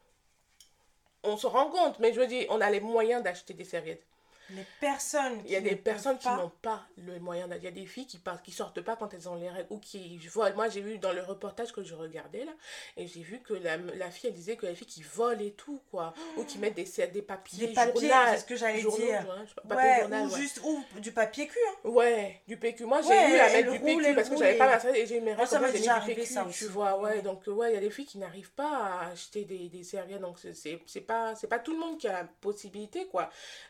On 1.24 1.38
se 1.38 1.46
rend 1.48 1.70
compte, 1.70 2.00
mais 2.00 2.14
je 2.14 2.20
veux 2.20 2.28
dire, 2.28 2.48
on 2.50 2.62
a 2.62 2.70
les 2.70 2.80
moyens 2.80 3.22
d'acheter 3.24 3.54
des 3.54 3.64
serviettes. 3.66 4.06
Les 4.52 4.66
personnes. 4.80 5.42
Il 5.46 5.52
y 5.52 5.56
a 5.56 5.62
des 5.62 5.72
ne 5.72 5.76
personnes 5.76 6.18
qui 6.18 6.28
n'ont 6.30 6.52
pas 6.62 6.86
le 6.98 7.20
moyen 7.20 7.48
d'aller. 7.48 7.62
Il 7.62 7.66
y 7.66 7.68
a 7.68 7.72
des 7.72 7.86
filles 7.86 8.08
qui 8.08 8.18
partent, 8.18 8.44
qui 8.44 8.52
sortent 8.52 8.82
pas 8.82 8.96
quand 8.96 9.14
elles 9.14 9.28
ont 9.30 9.36
les 9.36 9.50
règles 9.50 9.68
ou 9.72 9.80
qui 9.80 10.18
volent. 10.28 10.56
Moi, 10.56 10.70
j'ai 10.70 10.82
vu 10.82 10.98
dans 10.98 11.12
le 11.14 11.22
reportage 11.22 11.72
que 11.72 11.84
je 11.84 11.94
regardais 11.96 12.46
là, 12.46 12.52
et 12.96 13.08
j'ai 13.08 13.22
vu 13.22 13.40
que 13.42 13.54
la, 13.54 13.78
la 13.78 14.10
fille, 14.12 14.30
elle 14.30 14.36
disait 14.36 14.56
que 14.56 14.66
les 14.66 14.76
filles 14.76 14.88
qui 14.88 15.04
volent 15.04 15.40
et 15.42 15.52
tout, 15.52 15.82
quoi. 15.92 16.14
Ou 16.38 16.44
qui 16.44 16.58
mettent 16.60 16.76
des, 16.76 16.86
des 17.08 17.22
papiers, 17.22 17.68
Des 17.68 17.74
papiers, 17.74 18.12
c'est 18.32 18.38
ce 18.38 18.46
que 18.46 18.56
j'allais 18.56 18.80
journaux, 18.82 18.98
dire. 19.06 19.26
pas, 19.56 19.76
papier 19.76 19.90
Ouais, 19.90 20.00
journal, 20.02 20.26
ou 20.28 20.32
ouais. 20.32 20.40
juste 20.40 20.62
ou 20.64 20.84
du 21.00 21.12
papier 21.12 21.48
cul. 21.48 21.60
hein. 21.70 21.90
Ouais, 21.90 22.42
du 22.48 22.58
PQ. 22.58 22.86
Moi, 22.86 23.02
j'ai 23.02 23.10
Ouais, 23.10 23.32
eu 23.32 23.40
à 23.40 23.50
mettre 23.50 23.72
du 23.72 23.78
roule, 23.80 24.02
PQ 24.04 24.16
parce 24.16 24.30
que 24.30 24.38
j'avais 24.38 24.58
pas 24.58 24.68
ma 24.68 24.80
salle 24.80 24.96
et 24.96 25.06
j'ai 25.06 25.20
mes 25.20 25.36
Moi, 25.36 25.46
règles. 25.46 25.66
j'ai 25.74 25.78
déjà 25.80 25.96
arrivé, 25.98 26.22
PQ, 26.22 26.34
ça 26.34 26.42
tu 26.44 26.50
aussi. 26.50 26.66
vois. 26.66 26.98
Ouais, 27.00 27.22
donc, 27.22 27.48
euh, 27.48 27.52
ouais, 27.52 27.72
il 27.72 27.76
y 27.76 27.78
a 27.78 27.82
des 27.82 27.90
filles 27.90 28.06
qui 28.06 28.18
n'arrivent 28.18 28.52
pas 28.52 28.78
à 28.78 29.08
acheter 29.12 29.44
des, 29.46 29.70
des 29.70 29.84
serviettes. 29.84 30.22
Donc, 30.22 30.38
c'est 30.54 31.02
pas, 31.02 31.36
c'est 31.36 31.48
pas 31.48 31.60
tout 31.60 31.74
le 31.74 31.80
monde 31.80 31.98
qui 31.98 32.08
a 32.08 32.14
la 32.14 32.24
possibilité, 32.42 33.08
quoi. 33.08 33.30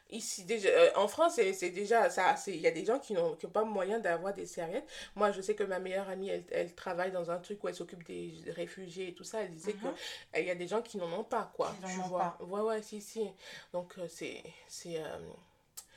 Ici, 0.10 0.44
déjà, 0.46 0.67
euh, 0.68 0.90
en 0.96 1.08
France, 1.08 1.34
c'est 1.54 1.70
déjà 1.70 2.10
ça. 2.10 2.36
Il 2.48 2.58
y 2.58 2.68
a 2.68 2.72
des 2.72 2.86
gens 2.86 3.00
qui 3.00 3.14
n'ont 3.14 3.36
pas 3.36 3.64
moyen 3.64 4.00
d'avoir 4.00 4.34
des 4.34 4.46
serviettes. 4.46 4.88
Moi, 5.16 5.32
je 5.32 5.42
sais 5.42 5.56
que 5.56 5.64
ma 5.64 5.80
meilleure 5.80 6.10
amie, 6.10 6.30
elle, 6.30 6.44
elle 6.52 6.74
travaille 6.76 7.12
dans 7.12 7.32
un 7.32 7.38
truc 7.40 7.64
où 7.64 7.68
elle 7.68 7.76
s'occupe 7.76 8.04
des 8.06 8.34
réfugiés 8.56 9.10
et 9.10 9.14
tout 9.14 9.24
ça. 9.24 9.42
Elle 9.42 9.52
disait 9.52 9.74
Mhm. 9.74 9.94
que 10.34 10.40
il 10.40 10.46
y 10.46 10.52
a 10.52 10.56
des 10.56 10.68
gens 10.68 10.82
qui 10.82 10.98
n'en 10.98 11.12
ont 11.20 11.24
pas, 11.24 11.52
quoi. 11.56 11.74
Qui 11.86 11.94
tu 11.94 12.00
vois? 12.10 12.38
Ouais, 12.42 12.62
ouais, 12.62 12.82
si, 12.82 13.02
si. 13.02 13.28
Donc, 13.74 13.94
euh, 13.98 14.08
c'est. 14.10 14.44
c'est 14.68 14.98
euh, 14.98 15.18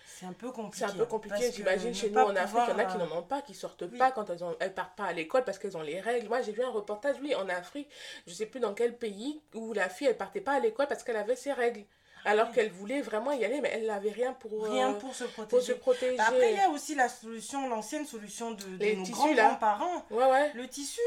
C'est 0.07 0.27
un 0.27 0.33
peu 0.35 0.53
compliqué. 0.53 0.87
c'est 0.87 0.93
un 0.93 0.97
peu 0.97 1.07
compliqué, 1.07 1.37
parce 1.37 1.49
que 1.51 1.57
j'imagine. 1.57 1.89
ne 1.89 1.95
Chez 1.95 2.09
nous, 2.09 2.15
pas 2.15 2.27
en 2.27 2.37
Afrique, 2.37 2.61
il 2.67 2.71
y 2.71 2.75
en 2.75 2.79
a 2.79 2.85
qui 2.85 2.99
n'en 2.99 3.19
ont 3.19 3.23
pas, 3.23 3.41
qui 3.43 3.55
sortent 3.55 3.85
oui. 3.91 3.97
pas 3.99 4.11
quand 4.13 4.29
elles 4.29 4.45
ont, 4.45 4.55
elles 4.61 4.75
partent 4.75 4.97
pas 4.97 5.05
à 5.07 5.13
l'école 5.15 5.45
parce 5.45 5.59
qu'elles 5.59 5.77
ont 5.79 5.83
les 5.83 5.99
règles. 6.01 6.29
Moi, 6.29 6.43
j'ai 6.43 6.53
vu 6.53 6.63
un 6.63 6.71
reportage, 6.71 7.17
oui, 7.23 7.35
en 7.35 7.49
Afrique, 7.49 7.89
je 8.27 8.35
sais 8.35 8.47
plus 8.47 8.61
dans 8.61 8.75
quel 8.75 8.97
pays, 8.99 9.41
où 9.55 9.73
la 9.73 9.89
fille, 9.89 10.09
elle 10.09 10.17
partait 10.19 10.43
pas 10.43 10.53
à 10.53 10.61
l'école 10.61 10.87
parce 10.89 11.03
qu'elle 11.05 11.17
avait 11.17 11.37
ses 11.37 11.53
règles. 11.55 11.85
Alors 12.25 12.51
qu'elle 12.53 12.71
voulait 12.71 13.01
vraiment 13.03 13.33
y 13.33 13.45
aller, 13.45 13.61
mais 13.61 13.71
elle 13.73 13.87
n'avait 13.87 14.11
rien 14.11 14.33
pour, 14.35 14.53
euh, 14.65 14.69
euh, 14.69 14.71
Rien 14.73 14.93
pour 14.95 15.15
se 15.15 15.25
pour 15.25 15.61
se 15.63 15.73
protéger. 15.73 16.17
Bah, 16.17 16.25
Après, 16.29 16.53
il 16.53 16.57
y 16.59 16.61
a 16.61 16.69
aussi 16.71 16.95
la 16.95 17.09
solution, 17.09 17.69
l'ancienne 17.69 18.07
solution 18.07 18.51
de, 18.53 18.65
de 18.65 18.77
Les 18.79 18.97
nos 18.97 19.05
tissus, 19.05 19.35
là. 19.35 19.49
grands-parents. 19.49 20.05
Ouais, 20.11 20.31
ouais. 20.31 20.53
Le 20.55 20.69
tissu, 20.69 21.01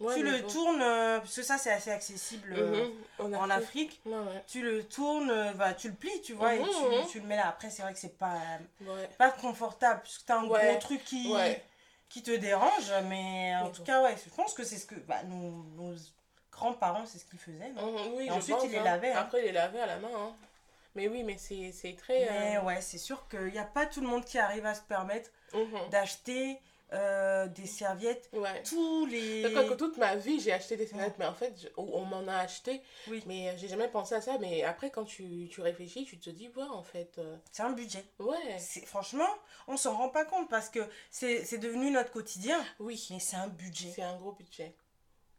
ouais 0.00 0.14
tu 0.14 0.22
le 0.22 0.40
bon. 0.40 0.48
tournes, 0.48 0.82
euh, 0.82 1.18
parce 1.18 1.34
que 1.36 1.42
ça 1.42 1.58
c'est 1.58 1.70
assez 1.72 1.90
accessible 1.90 2.54
euh, 2.56 2.88
Mhm, 3.18 3.34
en 3.36 3.50
Afrique. 3.50 4.00
Ouais, 4.06 4.12
ouais. 4.12 4.44
Tu 4.46 4.62
le 4.62 4.84
tournes, 4.84 5.52
bah, 5.56 5.74
tu 5.74 5.88
le 5.88 5.94
plies, 5.94 6.20
tu 6.22 6.34
vois, 6.34 6.54
et 6.54 6.60
Mhm, 6.60 6.66
tu, 6.68 6.84
mhm. 6.84 7.06
tu 7.10 7.20
le 7.20 7.26
mets 7.26 7.36
là. 7.36 7.48
Après, 7.48 7.70
c'est 7.70 7.82
vrai 7.82 7.92
que 7.92 7.98
c'est 7.98 8.16
pas, 8.18 8.38
pas 9.18 9.30
confortable, 9.30 10.00
parce 10.02 10.18
que 10.18 10.24
t'as 10.26 10.38
un 10.38 10.46
gros 10.46 10.76
truc 10.80 11.04
qui, 11.04 11.32
qui 12.08 12.22
te 12.22 12.30
dérange, 12.30 12.92
mais 13.08 13.54
en 13.56 13.70
tout 13.70 13.82
cas, 13.82 14.02
ouais, 14.02 14.14
je 14.24 14.30
pense 14.34 14.54
que 14.54 14.62
c'est 14.62 14.78
ce 14.78 14.86
que 14.86 14.94
bah, 14.94 15.22
nos, 15.24 15.64
nos 15.76 15.96
grands-parents, 16.54 17.04
c'est 17.06 17.18
ce 17.18 17.24
qu'ils 17.26 17.38
faisaient. 17.38 17.70
non 17.72 17.92
Mhm, 17.92 18.14
oui, 18.16 18.26
Et 18.26 18.30
ensuite, 18.30 18.56
pense, 18.56 18.64
il 18.64 18.70
les 18.70 18.78
hein. 18.78 18.84
lavait, 18.84 19.12
hein. 19.12 19.18
Après, 19.20 19.40
il 19.40 19.44
les 19.44 19.52
lavait 19.52 19.80
à 19.80 19.86
la 19.86 19.98
main. 19.98 20.10
hein. 20.14 20.32
Mais 20.94 21.08
oui, 21.08 21.22
mais 21.24 21.36
c'est 21.38 21.96
très. 21.96 22.20
Mais 22.30 22.56
euh, 22.56 22.62
ouais, 22.62 22.80
c'est 22.80 22.98
sûr 22.98 23.26
qu'il 23.28 23.46
n'y 23.52 23.58
a 23.58 23.64
pas 23.64 23.84
tout 23.86 24.00
le 24.00 24.06
monde 24.06 24.24
qui 24.24 24.38
arrive 24.38 24.64
à 24.64 24.74
se 24.74 24.82
permettre 24.82 25.30
mhm. 25.52 25.88
d'acheter 25.90 26.60
euh, 26.92 27.48
des 27.48 27.66
serviettes 27.66 28.28
Ouais. 28.32 28.62
tous 28.62 29.04
les... 29.06 29.42
Que 29.42 29.74
toute 29.74 29.96
ma 29.96 30.14
vie, 30.14 30.38
j'ai 30.38 30.52
acheté 30.52 30.76
des 30.76 30.86
serviettes, 30.86 31.18
mais 31.18 31.26
en 31.26 31.34
fait, 31.34 31.52
je- 31.60 31.66
on 31.76 32.04
m'en 32.04 32.28
a 32.28 32.36
acheté, 32.36 32.80
Oui. 33.08 33.24
mais 33.26 33.48
euh, 33.48 33.52
j'ai 33.56 33.66
jamais 33.66 33.88
pensé 33.88 34.14
à 34.14 34.20
ça. 34.20 34.38
Mais 34.38 34.62
après, 34.62 34.90
quand 34.90 35.04
tu, 35.04 35.48
tu 35.50 35.60
réfléchis, 35.60 36.04
tu 36.04 36.18
te 36.20 36.30
dis, 36.30 36.48
ouais, 36.54 36.62
en 36.70 36.84
fait, 36.84 37.18
euh, 37.18 37.36
C'est 37.50 37.64
un 37.64 37.72
budget. 37.72 38.04
ouais, 38.20 38.58
C'est- 38.60 38.86
Franchement, 38.86 39.26
on 39.66 39.76
s'en 39.76 39.96
rend 39.96 40.10
pas 40.10 40.24
compte 40.24 40.48
parce 40.48 40.68
que 40.68 40.78
c'est 41.10 41.44
c'est 41.44 41.58
devenu 41.58 41.90
notre 41.90 42.12
quotidien. 42.12 42.62
oui, 42.78 43.04
Mais 43.10 43.18
c'est 43.18 43.36
un 43.36 43.48
budget. 43.48 43.90
c'est 43.96 44.02
un 44.02 44.16
gros 44.16 44.32
budget. 44.32 44.72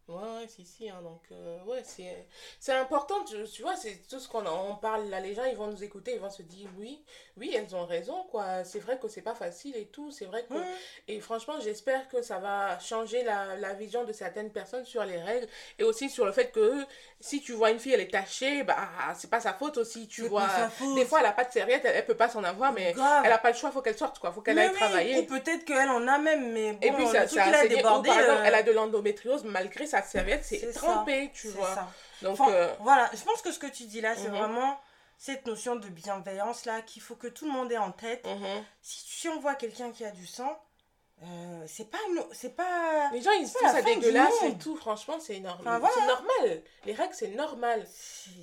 Ouais, 0.07 0.15
ouais, 0.15 0.47
si, 0.47 0.63
si. 0.65 0.87
hein, 0.89 0.99
donc, 1.01 1.21
euh, 1.31 1.57
ouais, 1.65 1.81
c'est 1.83 2.27
c'est 2.59 2.73
important. 2.73 3.23
Tu, 3.23 3.35
tu 3.51 3.63
vois, 3.63 3.75
c'est 3.75 4.07
tout 4.07 4.19
ce 4.19 4.27
qu'on 4.27 4.45
on 4.45 4.75
parle 4.75 5.09
là. 5.09 5.19
Les 5.19 5.33
gens, 5.33 5.45
ils 5.45 5.55
vont 5.57 5.67
nous 5.67 5.83
écouter, 5.83 6.13
ils 6.13 6.19
vont 6.19 6.29
se 6.29 6.43
dire 6.43 6.69
oui, 6.77 7.03
oui, 7.37 7.51
elles 7.55 7.75
ont 7.75 7.85
raison, 7.85 8.23
quoi. 8.29 8.63
C'est 8.63 8.77
vrai 8.79 8.99
que 8.99 9.07
c'est 9.07 9.23
pas 9.23 9.33
facile 9.33 9.75
et 9.75 9.87
tout. 9.87 10.11
C'est 10.11 10.25
vrai 10.25 10.45
que. 10.47 10.53
Ouais. 10.53 10.65
Et 11.07 11.19
franchement, 11.19 11.55
j'espère 11.59 12.07
que 12.07 12.21
ça 12.21 12.37
va 12.37 12.77
changer 12.79 13.23
la, 13.23 13.55
la 13.57 13.73
vision 13.73 14.03
de 14.03 14.13
certaines 14.13 14.51
personnes 14.51 14.85
sur 14.85 15.03
les 15.05 15.17
règles 15.19 15.47
et 15.79 15.83
aussi 15.83 16.09
sur 16.09 16.25
le 16.25 16.31
fait 16.31 16.51
que 16.51 16.85
si 17.19 17.41
tu 17.41 17.53
vois 17.53 17.71
une 17.71 17.79
fille, 17.79 17.93
elle 17.93 18.01
est 18.01 18.11
tachée, 18.11 18.61
bah, 18.63 18.75
c'est 19.15 19.29
pas 19.31 19.39
sa 19.39 19.53
faute 19.53 19.77
aussi. 19.77 20.07
Tu 20.07 20.27
vois, 20.27 20.47
des 20.95 21.05
fois, 21.05 21.21
elle 21.21 21.25
a 21.25 21.31
pas 21.31 21.45
de 21.45 21.51
serviette, 21.51 21.81
elle, 21.83 21.95
elle 21.95 22.05
peut 22.05 22.13
pas 22.15 22.29
s'en 22.29 22.43
avoir, 22.43 22.71
mais 22.73 22.93
Grave. 22.93 23.23
elle 23.25 23.31
a 23.31 23.39
pas 23.39 23.49
le 23.49 23.57
choix, 23.57 23.71
faut 23.71 23.81
qu'elle 23.81 23.97
sorte, 23.97 24.19
quoi. 24.19 24.31
Faut 24.31 24.41
qu'elle 24.41 24.59
aille 24.59 24.69
oui, 24.69 24.75
travailler. 24.75 25.17
Ou 25.19 25.25
peut-être 25.25 25.65
qu'elle 25.65 25.89
en 25.89 26.07
a 26.07 26.19
même, 26.19 26.51
mais 26.51 26.73
bon, 26.73 26.79
Et 26.83 26.91
puis, 26.91 27.07
ça, 27.07 27.27
ça 27.27 27.43
a. 27.45 27.65
Ou 27.65 27.67
débordé. 27.67 28.09
par 28.09 28.19
exemple, 28.19 28.39
euh, 28.41 28.43
elle 28.45 28.53
a 28.55 28.61
de 28.63 28.71
l'endométriose 28.71 29.43
malgré 29.45 29.87
sa 29.87 29.94
serviette, 30.03 30.43
c'est 30.45 30.59
c'est 30.59 30.73
ça. 30.73 30.79
trempé, 30.81 31.31
tu 31.33 31.49
vois. 31.49 31.73
ça. 31.75 31.87
Donc, 32.21 32.39
Enfin, 32.39 32.51
euh, 32.51 32.73
voilà, 32.79 33.09
je 33.13 33.23
pense 33.23 33.41
que 33.41 33.51
ce 33.51 33.59
que 33.59 33.67
tu 33.67 33.83
dis 33.85 34.01
là, 34.01 34.15
c'est 34.15 34.29
Mhm. 34.29 34.37
vraiment 34.37 34.79
cette 35.17 35.45
notion 35.47 35.75
de 35.77 35.87
bienveillance 35.87 36.65
là 36.65 36.81
qu'il 36.81 37.01
faut 37.01 37.15
que 37.15 37.27
tout 37.27 37.45
le 37.45 37.51
monde 37.51 37.71
ait 37.71 37.77
en 37.77 37.91
tête. 37.91 38.25
mhm. 38.25 38.63
Si, 38.81 38.99
si 39.21 39.29
on 39.29 39.39
voit 39.39 39.55
quelqu'un 39.55 39.91
qui 39.91 40.03
a 40.05 40.11
du 40.11 40.25
sang, 40.27 40.57
euh, 41.23 41.63
c'est 41.65 41.89
pas 41.89 41.97
c'est 42.33 42.55
pas 42.55 43.09
les 43.13 43.21
gens 43.21 43.31
ils 43.31 43.49
trouvent 43.51 43.71
ça 43.71 43.81
dégueulasse 43.81 44.43
et 44.43 44.57
tout, 44.57 44.75
franchement, 44.75 45.15
c'est 45.19 45.39
normal. 45.39 45.61
Enfin, 45.65 45.79
voilà. 45.79 45.95
C'est 45.95 46.05
normal. 46.07 46.61
Les 46.85 46.93
règles, 46.93 47.13
c'est 47.13 47.27
normal. 47.29 47.87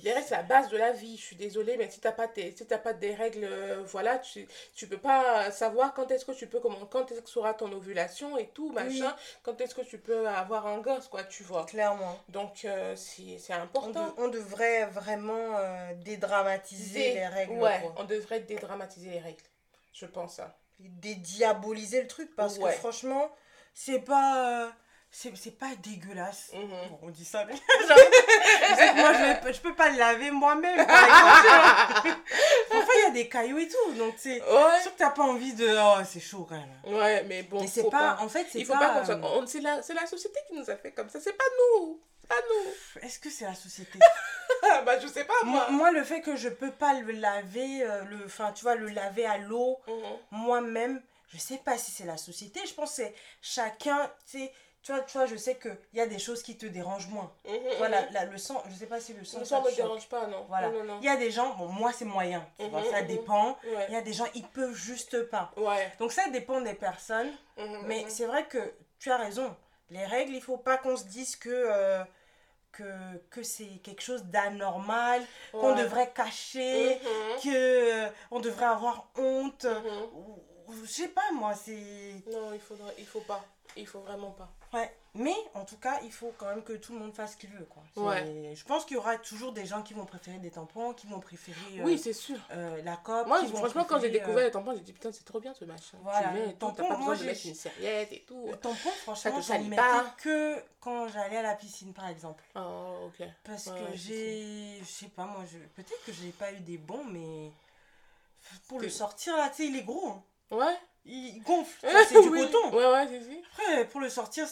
Les 0.01 0.11
règles, 0.11 0.25
c'est 0.27 0.35
la 0.35 0.43
base 0.43 0.69
de 0.69 0.77
la 0.77 0.91
vie. 0.91 1.15
Je 1.15 1.21
suis 1.21 1.35
désolée, 1.35 1.77
mais 1.77 1.89
si 1.91 1.99
t'as 1.99 2.11
pas, 2.11 2.27
tes, 2.27 2.53
si 2.55 2.65
t'as 2.65 2.79
pas 2.79 2.93
des 2.93 3.13
règles, 3.13 3.43
euh, 3.43 3.83
voilà, 3.85 4.17
tu, 4.17 4.47
tu 4.75 4.87
peux 4.87 4.97
pas 4.97 5.51
savoir 5.51 5.93
quand 5.93 6.09
est-ce 6.09 6.25
que 6.25 6.31
tu 6.31 6.47
peux, 6.47 6.59
comment, 6.59 6.83
quand 6.87 7.11
est-ce 7.11 7.21
que 7.21 7.29
sera 7.29 7.53
ton 7.53 7.71
ovulation 7.71 8.37
et 8.39 8.47
tout, 8.47 8.71
machin, 8.71 9.15
quand 9.43 9.61
est-ce 9.61 9.75
que 9.75 9.81
tu 9.81 9.99
peux 9.99 10.27
avoir 10.27 10.65
un 10.65 10.79
gosse, 10.79 11.07
quoi, 11.07 11.23
tu 11.23 11.43
vois. 11.43 11.65
clairement. 11.65 12.17
Donc, 12.29 12.65
euh, 12.65 12.95
c'est 12.95 13.37
On, 13.49 13.53
important. 13.61 14.07
de- 14.07 14.13
on 14.17 14.27
devrait 14.29 14.85
vraiment 14.87 15.57
euh, 15.57 15.93
dédramatiser 16.03 16.99
Dé- 16.99 17.13
les 17.13 17.27
règles. 17.27 17.53
Ouais, 17.53 17.79
quoi. 17.81 17.93
on 17.97 18.03
devrait 18.03 18.39
dédramatiser 18.39 19.11
les 19.11 19.19
règles. 19.19 19.43
Je 19.93 20.07
pense 20.07 20.37
ça. 20.37 20.57
Dédiaboliser 20.79 22.01
le 22.01 22.07
truc 22.07 22.35
parce 22.35 22.57
Ouais. 22.57 22.71
que 22.73 22.77
franchement, 22.79 23.29
c'est 23.73 23.99
pas 23.99 24.63
euh, 24.65 24.69
c'est 25.11 25.57
pas 25.57 25.69
dégueulasse. 25.83 26.51
Mhm. 26.53 26.67
Bon, 26.89 26.99
on 27.03 27.09
dit 27.09 27.23
ça, 27.25 27.45
mais 27.45 27.53
moi, 28.95 29.13
je, 29.13 29.53
je 29.53 29.59
peux 29.61 29.75
pas 29.75 29.89
le 29.89 29.97
laver 29.99 30.31
moi-même. 30.31 30.85
Parfois, 32.69 32.93
il 32.97 33.01
y 33.03 33.07
a 33.07 33.11
des 33.11 33.29
cailloux 33.29 33.59
et 33.59 33.67
tout, 33.67 33.93
donc 33.97 34.15
c'est 34.17 34.41
Ouais. 34.41 34.81
sûr 34.81 34.91
que 34.93 34.97
t'as 34.97 35.11
pas 35.11 35.23
envie 35.23 35.53
de... 35.53 35.67
Oh, 35.79 36.03
c'est 36.05 36.19
chaud 36.19 36.45
quand 36.49 36.55
même. 36.57 36.95
Ouais, 36.95 37.23
mais 37.27 37.43
bon. 37.43 37.65
c'est 37.67 37.81
faut 37.83 37.89
pas, 37.89 38.17
En 38.19 38.27
fait, 38.27 38.47
c'est 38.51 38.59
Il 38.59 38.65
faut 38.65 38.73
pas... 38.73 38.79
pas, 38.89 38.99
qu'on 38.99 39.05
soit. 39.05 39.15
euh, 39.15 39.21
on- 39.41 39.45
C'est 39.47 39.61
la, 39.61 39.81
c'est 39.83 39.93
la 39.93 40.05
société 40.07 40.39
qui 40.47 40.55
nous 40.55 40.69
a 40.69 40.75
fait 40.75 40.91
comme 40.91 41.09
ça. 41.09 41.19
C'est 41.19 41.33
pas 41.37 41.43
nous. 41.77 42.01
Pas 42.27 42.35
nous. 42.49 43.01
Est-ce 43.01 43.19
que 43.19 43.29
c'est 43.29 43.45
la 43.45 43.55
société? 43.55 43.99
Bah, 44.85 44.99
je 44.99 45.07
sais 45.07 45.23
pas, 45.25 45.33
moi, 45.43 45.67
moi. 45.69 45.71
moi, 45.71 45.91
le 45.91 46.03
fait 46.03 46.21
que 46.21 46.35
je 46.35 46.49
peux 46.49 46.71
pas 46.71 46.93
le 46.99 47.11
laver, 47.13 47.83
euh, 47.83 48.03
le, 48.05 48.25
enfin, 48.25 48.51
tu 48.53 48.63
vois, 48.63 48.75
le 48.75 48.87
laver 48.87 49.25
à 49.25 49.37
l'eau, 49.37 49.79
Mhm. 49.87 49.93
moi-même, 50.31 51.01
je 51.29 51.37
sais 51.37 51.57
pas 51.57 51.77
si 51.77 51.91
c'est 51.91 52.05
la 52.05 52.17
société. 52.17 52.59
Je 52.65 52.73
pense 52.73 52.89
que 52.91 52.95
c'est 52.97 53.15
chacun, 53.41 54.09
tu 54.29 54.39
sais... 54.39 54.53
Tu 54.81 54.91
vois, 54.91 54.99
tu 55.03 55.17
vois, 55.17 55.25
je 55.27 55.37
sais 55.37 55.57
qu'il 55.57 55.77
y 55.93 56.01
a 56.01 56.07
des 56.07 56.19
choses 56.19 56.43
qui 56.43 56.57
te 56.57 56.65
dérangent 56.65 57.07
moins. 57.07 57.31
Mhm, 57.47 57.53
Voilà, 57.77 58.01
mhm. 58.01 58.07
la- 58.11 58.25
le 58.25 58.37
sang, 58.37 58.61
je 58.69 58.75
sais 58.75 58.85
pas 58.85 58.99
si 58.99 59.13
le 59.13 59.23
sang... 59.23 59.39
Le 59.39 59.45
sang 59.45 59.61
te 59.61 59.69
me 59.69 59.75
dérange 59.75 60.09
pas, 60.09 60.27
non. 60.27 60.43
Voilà. 60.49 60.69
Non, 60.71 60.83
non, 60.83 60.97
Il 61.01 61.05
y 61.05 61.09
a 61.09 61.15
des 61.15 61.31
gens, 61.31 61.55
bon, 61.55 61.67
moi 61.69 61.93
c'est 61.93 62.03
moyen, 62.03 62.45
tu 62.59 62.67
vois, 62.67 62.83
ça 62.91 63.01
dépend. 63.01 63.57
non. 63.63 63.77
Ouais. 63.77 63.85
Il 63.87 63.93
y 63.93 63.97
a 63.97 64.01
des 64.01 64.11
gens, 64.11 64.25
ils 64.35 64.45
peuvent 64.45 64.73
juste 64.75 65.23
pas. 65.29 65.51
Ouais. 65.55 65.89
Donc 65.99 66.11
ça 66.11 66.27
dépend 66.29 66.59
des 66.59 66.73
personnes. 66.73 67.31
Mais 67.85 68.03
c'est 68.09 68.25
vrai 68.25 68.45
que 68.45 68.73
tu 68.99 69.09
as 69.09 69.15
raison. 69.17 69.55
Les 69.93 70.05
règles, 70.05 70.33
il 70.33 70.41
faut 70.41 70.57
pas 70.57 70.77
qu'on 70.77 70.97
se 70.97 71.03
dise 71.05 71.35
que, 71.35 71.49
euh, 71.51 72.03
que, 72.71 72.83
que 73.29 73.43
c'est 73.43 73.77
quelque 73.83 74.01
chose 74.01 74.23
d'anormal, 74.25 75.21
qu'on 75.51 75.75
devrait 75.75 76.11
cacher, 76.11 76.95
Mhm, 76.95 77.41
que 77.43 77.49
euh, 78.05 78.09
on 78.31 78.39
devrait 78.39 78.65
avoir 78.65 79.07
honte. 79.17 79.65
mhm. 79.65 80.03
Ou- 80.15 80.39
Je 80.81 80.85
sais 80.89 81.09
pas 81.09 81.29
moi, 81.33 81.53
c'est... 81.53 82.23
Non, 82.31 82.51
il 82.53 82.59
faudrait, 82.59 82.95
il 82.97 83.05
faut 83.05 83.19
pas. 83.21 83.43
Il 83.75 83.87
faut 83.87 83.99
vraiment 84.01 84.31
pas. 84.31 84.49
Ouais. 84.73 84.95
Mais 85.15 85.35
en 85.53 85.63
tout 85.65 85.77
cas, 85.77 85.99
il 86.03 86.11
faut 86.11 86.33
quand 86.37 86.47
même 86.47 86.63
que 86.63 86.73
tout 86.73 86.93
le 86.93 86.99
monde 86.99 87.13
fasse 87.13 87.33
ce 87.33 87.37
qu'il 87.37 87.49
veut. 87.51 87.65
Quoi. 87.65 87.83
Ouais. 88.03 88.53
Je 88.55 88.63
pense 88.65 88.83
qu'il 88.85 88.95
y 88.95 88.97
aura 88.97 89.17
toujours 89.17 89.51
des 89.51 89.65
gens 89.65 89.83
qui 89.83 89.93
vont 89.93 90.05
préférer 90.05 90.39
des 90.39 90.49
tampons, 90.51 90.93
qui 90.93 91.05
vont 91.05 91.19
préférer 91.19 91.79
euh, 91.79 91.83
Oui, 91.83 91.99
c'est 91.99 92.13
sûr. 92.13 92.37
euh, 92.51 92.81
la 92.83 92.97
cope. 92.97 93.27
Moi, 93.27 93.43
franchement, 93.45 93.83
quand 93.85 93.99
j'ai 93.99 94.09
découvert 94.09 94.37
euh, 94.39 94.45
les 94.45 94.51
tampons, 94.51 94.73
j'ai 94.73 94.81
dit 94.81 94.93
putain, 94.93 95.11
c'est 95.11 95.23
trop 95.23 95.39
bien 95.39 95.53
ce 95.53 95.65
machin. 95.65 95.97
Voilà, 96.01 96.29
tu 96.29 96.33
mets 96.33 96.53
tampon, 96.53 96.87
pas 96.87 96.97
moi, 96.97 97.11
besoin 97.11 97.15
de 97.17 97.23
mettre 97.31 97.45
une 97.45 97.53
serviette 97.55 98.11
et 98.11 98.23
tout. 98.27 98.47
Le 98.47 98.57
tampon, 98.57 98.89
franchement, 99.03 99.31
j'en 99.35 99.41
salit 99.41 99.69
mettais 99.69 99.81
pas. 99.81 100.15
que 100.17 100.63
quand 100.79 101.07
j'allais 101.09 101.37
à 101.37 101.43
la 101.43 101.55
piscine, 101.55 101.93
par 101.93 102.07
exemple. 102.07 102.43
Oh, 102.55 103.07
ok. 103.09 103.27
Parce 103.43 103.67
Ouais, 103.67 103.79
que 103.91 103.95
j'ai... 103.97 104.79
Je 104.79 104.85
sais 104.85 105.09
pas, 105.09 105.25
moi, 105.25 105.43
je... 105.51 105.59
peut-être 105.59 106.03
que 106.05 106.11
j'ai 106.13 106.29
pas 106.31 106.51
eu 106.51 106.59
des 106.59 106.77
bons, 106.77 107.03
mais... 107.05 107.51
Pour 108.67 108.79
le 108.79 108.89
sortir, 108.89 109.37
là, 109.37 109.49
tu 109.49 109.57
sais, 109.63 109.67
il 109.67 109.75
est 109.77 109.83
gros. 109.83 110.07
hein. 110.09 110.23
Ouais. 110.51 110.77
Il 111.05 111.41
gonfle. 111.43 111.85
C'est 112.09 112.21
du 112.21 112.29
Oui. 112.29 112.49
coton. 112.49 112.69
Ouais, 112.75 112.85
ouais, 112.91 113.07
c'est 113.09 113.21
si. 113.21 113.43
Après, 113.51 113.85
pour 113.85 113.99
le 113.99 114.09
sortir, 114.09 114.47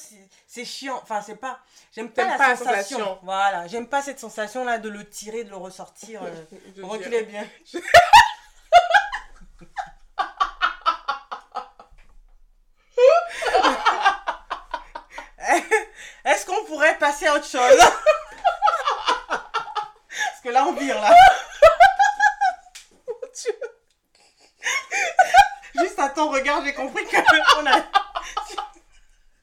c'est 0.47 0.65
chiant. 0.65 0.99
Enfin, 1.01 1.21
c'est 1.25 1.35
pas... 1.37 1.59
J'aime 1.95 2.11
pas 2.11 2.25
la 2.25 2.37
pas 2.37 2.49
la 2.49 2.55
sensation. 2.57 3.19
Voilà, 3.23 3.67
j'aime 3.67 3.87
pas 3.87 4.01
cette 4.01 4.19
sensation-là 4.19 4.77
de 4.77 4.89
le 4.89 5.09
tirer, 5.09 5.43
de 5.45 5.49
le 5.49 5.55
ressortir. 5.55 6.21
euh, 6.23 6.45
Reculez 6.83 7.23
bien. 7.23 7.47
Est-ce 16.25 16.45
qu'on 16.45 16.63
pourrait 16.65 16.97
passer 16.97 17.27
à 17.27 17.35
autre 17.35 17.45
chose? 17.47 17.77
Parce 19.27 20.41
que 20.43 20.49
là, 20.49 20.65
on 20.67 20.73
vire, 20.73 20.99
là. 20.99 21.13
Attends, 26.21 26.29
regarde, 26.31 26.65
j'ai 26.65 26.73
compris 26.73 27.03
qu'on 27.05 27.17
a... 27.65 27.85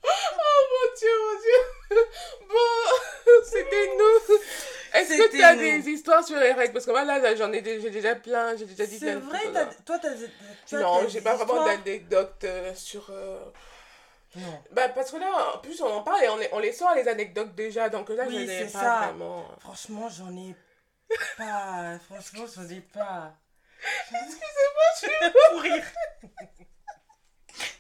Oh 0.05 0.61
mon 0.71 0.97
dieu, 0.99 1.09
mon 1.25 1.41
dieu. 1.41 2.07
Bon, 2.49 3.43
c'était 3.45 3.89
nous. 3.97 4.37
Est-ce 4.95 5.09
que 5.23 5.31
tu 5.31 5.43
as 5.43 5.55
nous. 5.55 5.61
des 5.61 5.89
histoires 5.91 6.25
sur 6.25 6.39
les 6.39 6.53
règles? 6.53 6.73
Parce 6.73 6.87
que 6.87 6.91
moi, 6.91 7.05
là, 7.05 7.35
j'en 7.35 7.53
ai, 7.53 7.63
j'ai 7.81 7.91
déjà 7.91 8.15
plein. 8.15 8.57
J'ai 8.57 8.65
déjà 8.65 8.87
dit 8.87 8.99
C'est 8.99 9.15
vrai, 9.17 9.41
t'as- 9.53 9.65
là. 9.65 9.71
toi, 9.85 9.99
t'as... 9.99 10.11
toi, 10.69 10.79
Non, 10.81 11.09
j'ai 11.09 11.21
pas 11.21 11.35
vraiment 11.35 11.65
d'anecdotes 11.65 12.45
euh, 12.45 12.75
sur. 12.75 13.07
euh, 13.11 13.39
Non. 14.37 14.63
Bah, 14.73 14.89
parce 14.91 15.11
que 15.11 15.17
là, 15.17 15.55
en 15.55 15.59
plus, 15.59 15.81
on 15.83 15.93
en 15.93 16.03
parle 16.03 16.23
et 16.25 16.29
on 16.29 16.37
les, 16.37 16.49
on 16.53 16.59
les 16.59 16.73
sort, 16.73 16.95
les 16.95 17.07
anecdotes 17.09 17.55
déjà. 17.55 17.89
Donc 17.91 18.09
là, 18.09 18.25
Oui, 18.29 18.47
je 18.49 18.65
pas 18.65 18.69
ça. 18.81 18.99
vraiment. 19.07 19.47
Franchement, 19.61 20.09
j'en 20.09 20.31
ai 20.37 20.55
pas... 21.37 21.99
Franchement, 22.09 22.45
j'en 22.55 22.69
ai 22.69 22.81
pas... 22.81 23.33
Excusez-moi, 24.11 24.85
je 24.95 24.99
suis. 25.07 25.33
pour 25.53 25.61
rire. 25.63 25.85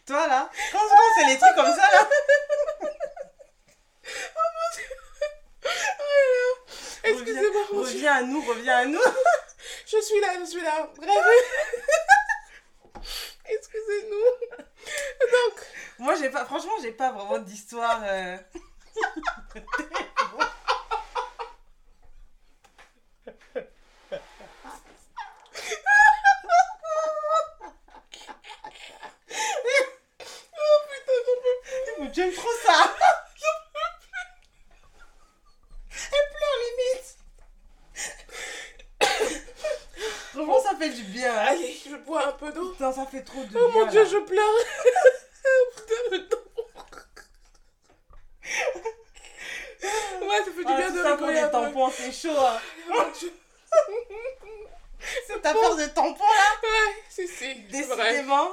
Toi 0.09 0.27
là, 0.27 0.51
quand, 0.73 0.79
c'est 1.19 1.27
les 1.27 1.39
trucs 1.39 1.55
comme 1.55 1.67
ça 1.75 1.83
là, 1.93 2.09
Excusez-moi, 7.05 7.63
mon 7.73 7.83
Dieu. 7.83 7.93
reviens 7.95 8.13
à 8.15 8.23
nous, 8.23 8.41
reviens 8.45 8.77
à 8.79 8.85
nous. 8.87 9.01
Je 9.87 10.01
suis 10.03 10.21
là, 10.21 10.29
je 10.39 10.45
suis 10.45 10.61
là. 10.63 10.89
Bref. 10.97 11.11
Excusez-nous. 13.47 14.25
Donc, 15.33 15.67
Moi 15.99 16.15
j'ai 16.17 16.29
pas, 16.31 16.45
franchement 16.45 16.73
j'ai 16.83 16.93
pas 16.93 17.11
vraiment 17.13 17.39
d'histoire. 17.39 18.01
euh. 18.05 18.37
oh 29.31 30.79
putain, 30.91 31.13
j'en 31.27 31.35
peux 31.35 31.41
plus. 31.41 32.05
Mais 32.05 32.15
J'aime 32.15 32.33
trop 32.33 32.49
ça. 32.65 32.95
Elle 35.91 36.29
pleure 36.37 36.59
limite. 36.65 37.17
Vraiment 40.35 40.63
ça 40.63 40.77
fait 40.79 40.91
du 40.91 41.03
bien. 41.05 41.33
hein. 41.33 41.45
Allez, 41.49 41.77
je 41.89 41.97
bois 41.97 42.29
un 42.29 42.33
peu 42.33 42.53
d'eau. 42.53 42.71
Putain 42.73 42.93
ça 42.93 43.07
fait 43.07 43.23
trop 43.23 43.43
de 43.45 43.59
Oh 43.59 43.69
bien. 43.71 43.81
mon 43.85 43.87
dieu, 43.91 44.03
là. 44.03 44.09
je 44.09 44.17
pleure. 44.19 44.51
Oh, 45.51 45.67
putain, 45.77 45.95
le 46.13 46.29
temps. 46.29 46.37
Ouais, 50.21 50.39
ça 50.39 50.45
fait 50.45 50.65
du 50.65 50.65
Ah, 50.67 50.77
bien 50.77 50.87
tout 50.89 50.97
de 50.99 51.03
ça 51.03 51.17
pour 51.17 51.27
rigoler 51.29 51.33
les 51.35 51.41
un 51.41 51.47
peu. 51.49 51.53
tampons, 51.53 51.91
c'est 51.91 52.13
chaud. 52.13 52.39
Hein. 52.39 52.61
Mon 52.89 53.11
Dieu. 53.11 53.33
C'est 55.27 55.41
ta 55.41 55.53
peur 55.55 55.77
de 55.77 55.87
tampons 55.87 56.25
là 56.25 56.51
Ouais, 56.63 56.95
si, 57.09 57.27
si, 57.29 57.35
c'est 57.71 57.83
vrai. 57.85 58.11
Décidément. 58.13 58.49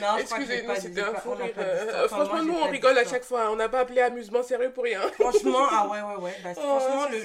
Non, 0.00 0.18
je 0.18 0.24
crois 0.24 0.38
que 0.38 0.44
j'ai 0.46 0.54
Excusez-nous, 0.54 0.66
pas- 0.66 0.80
c'était 0.80 0.94
j'ai 0.94 1.02
un 1.02 1.12
pas- 1.12 1.20
fou 1.20 1.30
on 1.32 1.36
n'a 1.36 1.44
rire. 1.44 1.54
pas 1.54 1.62
d'histoire. 1.64 1.94
Euh, 1.94 2.04
Enfin, 2.06 2.16
moi, 2.16 2.24
franchement, 2.26 2.38
j'ai 2.42 2.44
nous, 2.48 2.54
pas 2.58 2.64
on 2.66 2.70
rigole 2.70 2.90
à 2.98 3.02
d'histoire. 3.02 3.20
chaque 3.20 3.28
fois. 3.28 3.50
On 3.50 3.56
n'a 3.56 3.68
pas 3.68 3.80
appelé 3.80 3.99
amusement 4.10 4.42
sérieux 4.42 4.72
pour 4.72 4.84
rien. 4.84 5.00
Franchement, 5.12 5.66
ah 5.70 5.88
ouais, 5.88 6.00
ouais, 6.00 6.22
ouais. 6.24 6.36
Bah, 6.44 6.50
Oh, 6.56 6.60
franchement, 6.60 7.08
le, 7.10 7.18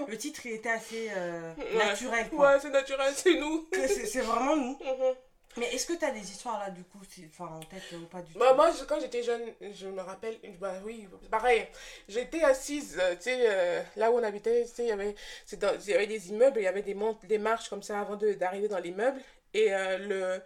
le, 0.00 0.06
le 0.08 0.18
titre, 0.18 0.40
il 0.46 0.52
était 0.52 0.70
assez 0.70 1.10
euh, 1.16 1.52
Ouais. 1.56 1.86
naturel, 1.86 2.28
quoi. 2.30 2.52
Ouais, 2.52 2.58
c'est 2.60 2.70
naturel, 2.70 3.12
c'est 3.14 3.34
nous. 3.38 3.68
C'est 3.72 4.20
vraiment 4.20 4.56
nous. 4.56 4.78
Mhm. 4.80 5.14
Mais 5.56 5.72
est-ce 5.72 5.86
que 5.86 5.92
tu 5.92 6.04
as 6.04 6.10
des 6.10 6.18
histoires 6.32 6.58
là, 6.58 6.68
du 6.70 6.82
coup, 6.82 6.98
enfin, 7.30 7.54
en 7.54 7.60
tête 7.60 7.82
ou 7.92 8.06
pas 8.06 8.20
du 8.22 8.32
tout? 8.32 8.40
Bah, 8.40 8.54
moi, 8.54 8.72
je- 8.76 8.82
quand 8.86 8.98
j'étais 9.00 9.22
jeune, 9.22 9.40
je 9.72 9.86
me 9.86 10.00
rappelle, 10.02 10.36
bah 10.60 10.72
oui, 10.84 11.06
pareil, 11.30 11.64
j'étais 12.08 12.42
assise, 12.42 12.98
euh, 13.00 13.14
tu 13.14 13.22
sais, 13.22 13.38
euh, 13.38 13.80
là 13.94 14.10
où 14.10 14.18
on 14.18 14.22
habitait, 14.24 14.64
tu 14.64 14.74
sais, 14.74 14.82
il 14.82 14.88
y 14.88 14.90
avait, 14.90 15.14
c'est 15.46 15.60
dans- 15.60 15.78
il 15.80 15.90
y 15.90 15.94
avait 15.94 16.08
des 16.08 16.28
immeubles, 16.30 16.58
il 16.58 16.64
y 16.64 16.66
avait 16.66 16.82
des, 16.82 16.94
mont- 16.94 17.16
des 17.22 17.38
marches 17.38 17.68
comme 17.68 17.84
ça 17.84 18.00
avant 18.00 18.16
d'arriver 18.16 18.66
dans 18.66 18.80
l'immeuble. 18.80 19.20
Et 19.52 19.72
euh, 19.72 19.98
le, 19.98 20.42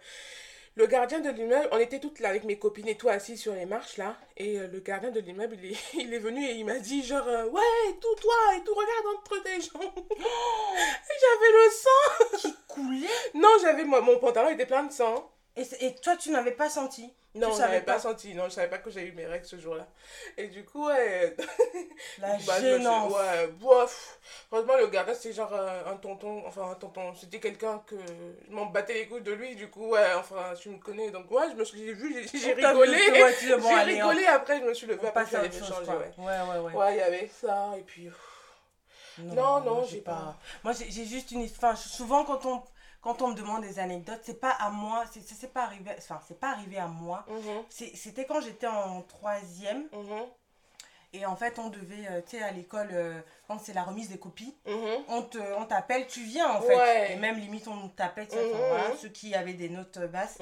le 0.79 0.87
gardien 0.87 1.19
de 1.19 1.29
l'immeuble, 1.29 1.67
on 1.73 1.77
était 1.77 1.99
toutes 1.99 2.21
là 2.21 2.29
avec 2.29 2.45
mes 2.45 2.57
copines 2.57 2.87
et 2.87 2.95
tout 2.95 3.09
assises 3.09 3.41
sur 3.41 3.53
les 3.53 3.65
marches 3.65 3.97
là. 3.97 4.15
Et 4.37 4.57
euh, 4.57 4.67
le 4.71 4.79
gardien 4.79 5.11
de 5.11 5.19
l'immeuble, 5.19 5.57
il 5.61 5.73
est, 5.73 5.77
il 5.95 6.13
est 6.13 6.19
venu 6.19 6.41
et 6.45 6.53
il 6.53 6.65
m'a 6.65 6.79
dit 6.79 7.03
genre, 7.03 7.27
euh, 7.27 7.49
ouais, 7.49 7.61
tout 7.99 8.15
toi 8.21 8.33
et 8.55 8.63
tout, 8.63 8.73
regarde 8.73 9.17
entre 9.17 9.43
tes 9.43 9.59
jambes. 9.59 10.05
et 10.17 11.17
j'avais 11.21 11.51
le 11.51 11.69
sang. 11.69 12.37
Qui 12.37 12.55
coulait? 12.65 13.07
Non, 13.33 13.49
j'avais, 13.61 13.83
moi, 13.83 13.99
mon 13.99 14.17
pantalon 14.19 14.49
était 14.51 14.65
plein 14.65 14.83
de 14.83 14.93
sang. 14.93 15.29
Et, 15.59 15.63
c'est- 15.65 15.81
et 15.83 15.95
toi, 15.95 16.15
tu 16.15 16.31
n'avais 16.31 16.51
pas 16.51 16.69
senti? 16.69 17.13
Non, 17.35 17.53
je 17.53 17.59
n'avais 17.59 17.81
pas 17.81 17.93
pas? 17.93 17.99
senti. 17.99 18.33
Non, 18.33 18.45
je 18.45 18.49
savais 18.55 18.69
pas 18.69 18.79
que 18.79 18.89
j'ai 18.89 19.03
eu 19.03 19.11
mes 19.11 19.27
règles 19.27 19.45
ce 19.45 19.57
jour-là. 19.59 19.87
Et 20.35 20.47
du 20.47 20.65
coup, 20.65 20.87
ouais. 20.87 21.35
La 22.19 22.37
bah, 22.37 22.59
gênance. 22.59 23.13
Ouais, 23.13 23.47
bof. 23.59 24.19
Franchement, 24.47 24.75
le 24.77 24.87
gardien, 24.87 25.13
c'était 25.13 25.33
genre 25.33 25.53
euh, 25.53 25.91
un 25.91 25.97
tonton. 25.97 26.41
Enfin, 26.47 26.71
un 26.71 26.75
tonton. 26.75 27.13
C'était 27.13 27.39
quelqu'un 27.39 27.83
que 27.85 27.95
je 28.47 28.51
m'en 28.51 28.65
battais 28.65 28.95
les 28.95 29.07
couilles 29.07 29.21
de 29.21 29.31
lui. 29.31 29.55
Du 29.55 29.69
coup, 29.69 29.89
ouais, 29.89 30.13
enfin, 30.17 30.53
tu 30.59 30.69
me 30.69 30.79
connais. 30.79 31.11
Donc, 31.11 31.29
ouais, 31.29 31.51
je 31.51 31.55
me 31.55 31.63
suis 31.63 31.93
vu, 31.93 32.27
j'ai- 32.33 32.53
rigolé. 32.53 32.97
j'ai 33.41 33.83
rigolé. 33.83 34.25
Après, 34.25 34.59
je 34.59 34.65
me 34.65 34.73
suis 34.73 34.87
levée. 34.87 35.07
Après, 35.07 35.25
j'allais 35.29 35.51
changer, 35.51 35.91
ouais. 35.91 36.11
Ouais, 36.17 36.59
ouais, 36.63 36.73
ouais. 36.73 36.93
Il 36.93 36.97
y 36.97 37.01
avait 37.01 37.29
ça. 37.39 37.73
Et 37.77 37.83
puis. 37.83 38.09
Non, 39.19 39.59
non, 39.61 39.75
moi, 39.75 39.85
j'ai 39.87 40.01
pas. 40.01 40.35
Moi, 40.63 40.73
j'ai 40.73 41.05
juste 41.05 41.31
une 41.31 41.41
histoire. 41.41 41.77
Souvent, 41.77 42.23
quand 42.25 42.45
on, 42.45 42.63
quand 43.01 43.21
on 43.21 43.29
me 43.29 43.33
demande 43.35 43.61
des 43.61 43.79
anecdotes, 43.79 44.19
c'est 44.23 44.39
pas 44.39 44.51
à 44.51 44.69
moi. 44.69 45.03
C'est 45.11 45.53
pas 45.53 45.63
arrivé. 45.63 45.91
Enfin, 45.97 46.19
c'est 46.27 46.39
pas 46.39 46.49
arrivé 46.51 46.77
à 46.77 46.87
moi. 46.87 47.25
Mhm, 47.29 47.63
C'était 47.69 48.25
quand 48.25 48.41
j'étais 48.41 48.67
en 48.67 49.01
troisième. 49.03 49.87
mhm, 49.93 50.25
Et 51.13 51.25
en 51.25 51.35
fait, 51.35 51.57
on 51.57 51.69
devait, 51.69 52.05
euh, 52.11 52.21
tu 52.21 52.37
sais, 52.37 52.43
à 52.43 52.51
l'école, 52.51 52.89
euh, 52.91 53.19
quand 53.47 53.57
c'est 53.59 53.73
la 53.73 53.81
remise 53.83 54.09
des 54.09 54.19
copies, 54.19 54.55
mhm. 54.67 55.03
on 55.07 55.23
te- 55.23 55.53
on 55.57 55.65
t'appelle, 55.65 56.05
tu 56.05 56.21
viens 56.21 56.49
en 56.51 56.61
fait. 56.61 56.75
Ouais. 56.75 57.13
Et 57.13 57.15
même 57.15 57.39
limite, 57.39 57.67
on 57.67 57.87
t'appelle, 57.89 58.27
voilà, 58.29 58.89
mhm. 58.89 58.97
ceux 59.01 59.09
qui 59.09 59.33
avaient 59.33 59.53
des 59.55 59.69
notes 59.69 59.97
euh, 59.97 60.07
basses. 60.07 60.37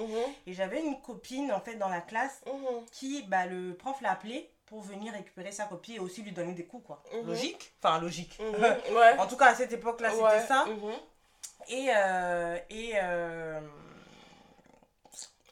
Et 0.45 0.53
j'avais 0.53 0.81
une 0.83 0.99
copine 1.01 1.53
en 1.53 1.61
fait 1.61 1.75
dans 1.75 1.87
la 1.89 2.01
classe 2.01 2.41
qui, 2.91 3.23
bah, 3.23 3.45
le 3.45 3.75
prof 3.75 4.01
l'a 4.01 4.11
appelée 4.11 4.51
pour 4.65 4.81
venir 4.81 5.13
récupérer 5.13 5.53
sa 5.53 5.63
copie 5.63 5.93
et 5.95 5.99
aussi 5.99 6.21
lui 6.21 6.33
donner 6.33 6.51
des 6.51 6.65
coups, 6.65 6.85
quoi. 6.85 7.01
Logique 7.23 7.73
Enfin, 7.81 8.01
logique. 8.01 8.37
Ouais. 8.91 9.17
en 9.17 9.25
tout 9.27 9.37
cas, 9.37 9.45
à 9.51 9.55
cette 9.55 9.71
époque-là, 9.71 10.09
c'était 10.11 10.23
Ouais, 10.23 10.45
ça. 10.47 10.65
Et, 11.69 11.87
euh, 11.93 12.57
et, 12.69 12.93
euh, 13.01 13.59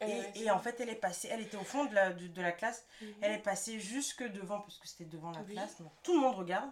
Et 0.01 0.11
et, 0.36 0.43
et 0.43 0.51
en 0.51 0.59
fait, 0.59 0.80
elle 0.80 0.89
est 0.89 0.95
passée, 0.95 1.30
elle 1.32 1.41
était 1.41 1.57
au 1.57 1.63
fond 1.63 1.86
de 1.86 1.93
la, 1.95 2.11
de, 2.11 2.28
de 2.28 2.41
la 2.41 2.51
classe, 2.51 2.86
Mhm. 3.01 3.13
elle 3.22 3.32
est 3.34 3.38
passée 3.39 3.80
jusque 3.80 4.24
devant, 4.24 4.59
parce 4.59 4.78
que 4.78 4.88
c'était 4.88 5.05
devant 5.05 5.32
la 5.32 5.41
Oui. 5.41 5.53
classe, 5.53 5.80
donc 5.82 5.91
tout 6.03 6.13
le 6.13 6.20
monde 6.20 6.36
regarde. 6.36 6.70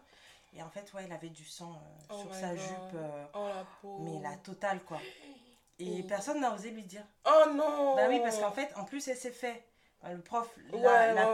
Et 0.56 0.62
en 0.62 0.70
fait, 0.70 0.92
ouais, 0.94 1.04
elle 1.06 1.12
avait 1.14 1.30
du 1.30 1.46
sang 1.46 1.74
euh, 1.74 2.14
Oh 2.14 2.22
sur 2.22 2.36
sa 2.36 2.50
God. 2.50 2.60
jupe, 2.60 2.94
euh, 2.96 3.26
Oh 3.34 3.48
la 3.48 3.64
pauvre. 3.82 4.00
mais 4.04 4.20
la 4.30 4.36
totale, 4.38 4.80
quoi. 4.84 5.00
Et 5.80 6.04
personne 6.04 6.40
n'a 6.42 6.54
osé 6.54 6.70
lui 6.70 6.84
dire. 6.84 7.04
Oh 7.26 7.46
non 7.56 7.96
Bah 7.96 8.04
oui, 8.08 8.20
parce 8.22 8.38
qu'en 8.38 8.52
fait, 8.52 8.72
en 8.76 8.86
plus, 8.86 9.08
elle 9.08 9.18
s'est 9.18 9.32
fait. 9.32 9.66
bah, 10.02 10.14
le 10.14 10.22
prof 10.22 10.48
l'a 10.72 10.78
Ouais, 10.78 11.14
l'a 11.14 11.34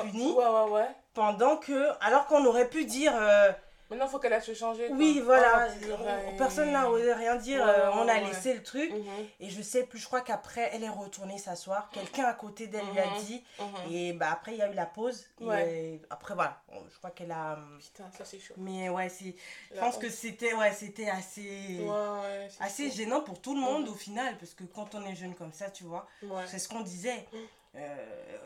ouais, 0.71 0.87
pendant 1.13 1.57
que. 1.57 1.91
Alors 2.01 2.27
qu'on 2.27 2.45
aurait 2.45 2.69
pu 2.69 2.85
dire. 2.85 3.13
euh, 3.15 3.51
Maintenant, 3.89 4.05
il 4.05 4.09
faut 4.11 4.19
qu'elle 4.19 4.33
a 4.33 4.41
se 4.41 4.53
changer. 4.53 4.87
quoi. 4.87 4.95
oui, 4.97 5.19
voilà. 5.23 5.67
Oh, 5.89 5.93
on- 6.27 6.37
personne 6.37 6.71
n'a 6.71 6.89
osé 6.89 7.11
rien 7.13 7.35
dire. 7.35 7.63
Ouais, 7.63 7.69
euh, 7.69 7.91
on 7.93 8.01
a 8.07 8.13
ouais, 8.13 8.25
laissé 8.25 8.53
le 8.53 8.61
truc. 8.61 8.91
Mhm, 8.91 9.03
Et 9.39 9.49
je 9.49 9.61
sais 9.63 9.83
plus, 9.85 9.97
je 9.97 10.05
crois 10.05 10.21
qu'après, 10.21 10.69
elle 10.73 10.83
est 10.83 10.89
retournée 10.89 11.37
s'asseoir. 11.37 11.89
Quelqu'un 11.91 12.25
à 12.25 12.33
côté 12.33 12.67
d'elle 12.67 12.85
lui 12.91 12.99
a 12.99 13.05
Mhm. 13.07 13.17
dit. 13.23 13.43
mhm. 13.59 13.91
Et 13.93 14.13
bah 14.13 14.29
après, 14.31 14.51
il 14.53 14.57
y 14.57 14.61
a 14.61 14.69
eu 14.71 14.75
la 14.75 14.85
pause. 14.85 15.25
Ouais. 15.41 15.99
euh, 16.01 16.05
après, 16.11 16.35
voilà. 16.35 16.61
Je 16.91 16.97
crois 16.99 17.09
qu'elle 17.09 17.31
a. 17.31 17.57
Putain, 17.79 18.09
ça 18.17 18.25
c'est 18.25 18.39
chaud. 18.39 18.53
Mais 18.57 18.89
ouais, 18.89 19.09
c'est. 19.09 19.35
Je 19.73 19.79
pense 19.79 19.97
que 19.97 20.09
c'était 20.09 20.53
ouais, 20.53 20.71
c'était 20.71 21.09
assez. 21.09 21.79
Ouais, 21.81 21.87
ouais. 21.89 22.47
c'est 22.49 22.63
Assez 22.63 22.89
chaud. 22.89 22.95
gênant 22.97 23.21
pour 23.21 23.41
tout 23.41 23.55
le 23.55 23.61
monde 23.61 23.89
au 23.89 23.93
final. 23.95 24.37
Parce 24.37 24.53
que 24.53 24.63
quand 24.65 24.93
on 24.95 25.03
est 25.05 25.15
jeune 25.15 25.33
comme 25.35 25.51
ça, 25.53 25.69
tu 25.71 25.83
vois. 25.85 26.05
Ouais. 26.21 26.43
C'est 26.47 26.59
ce 26.59 26.69
qu'on 26.69 26.81
disait. 26.81 27.25
Mm. 27.33 27.37
Euh, 27.75 28.37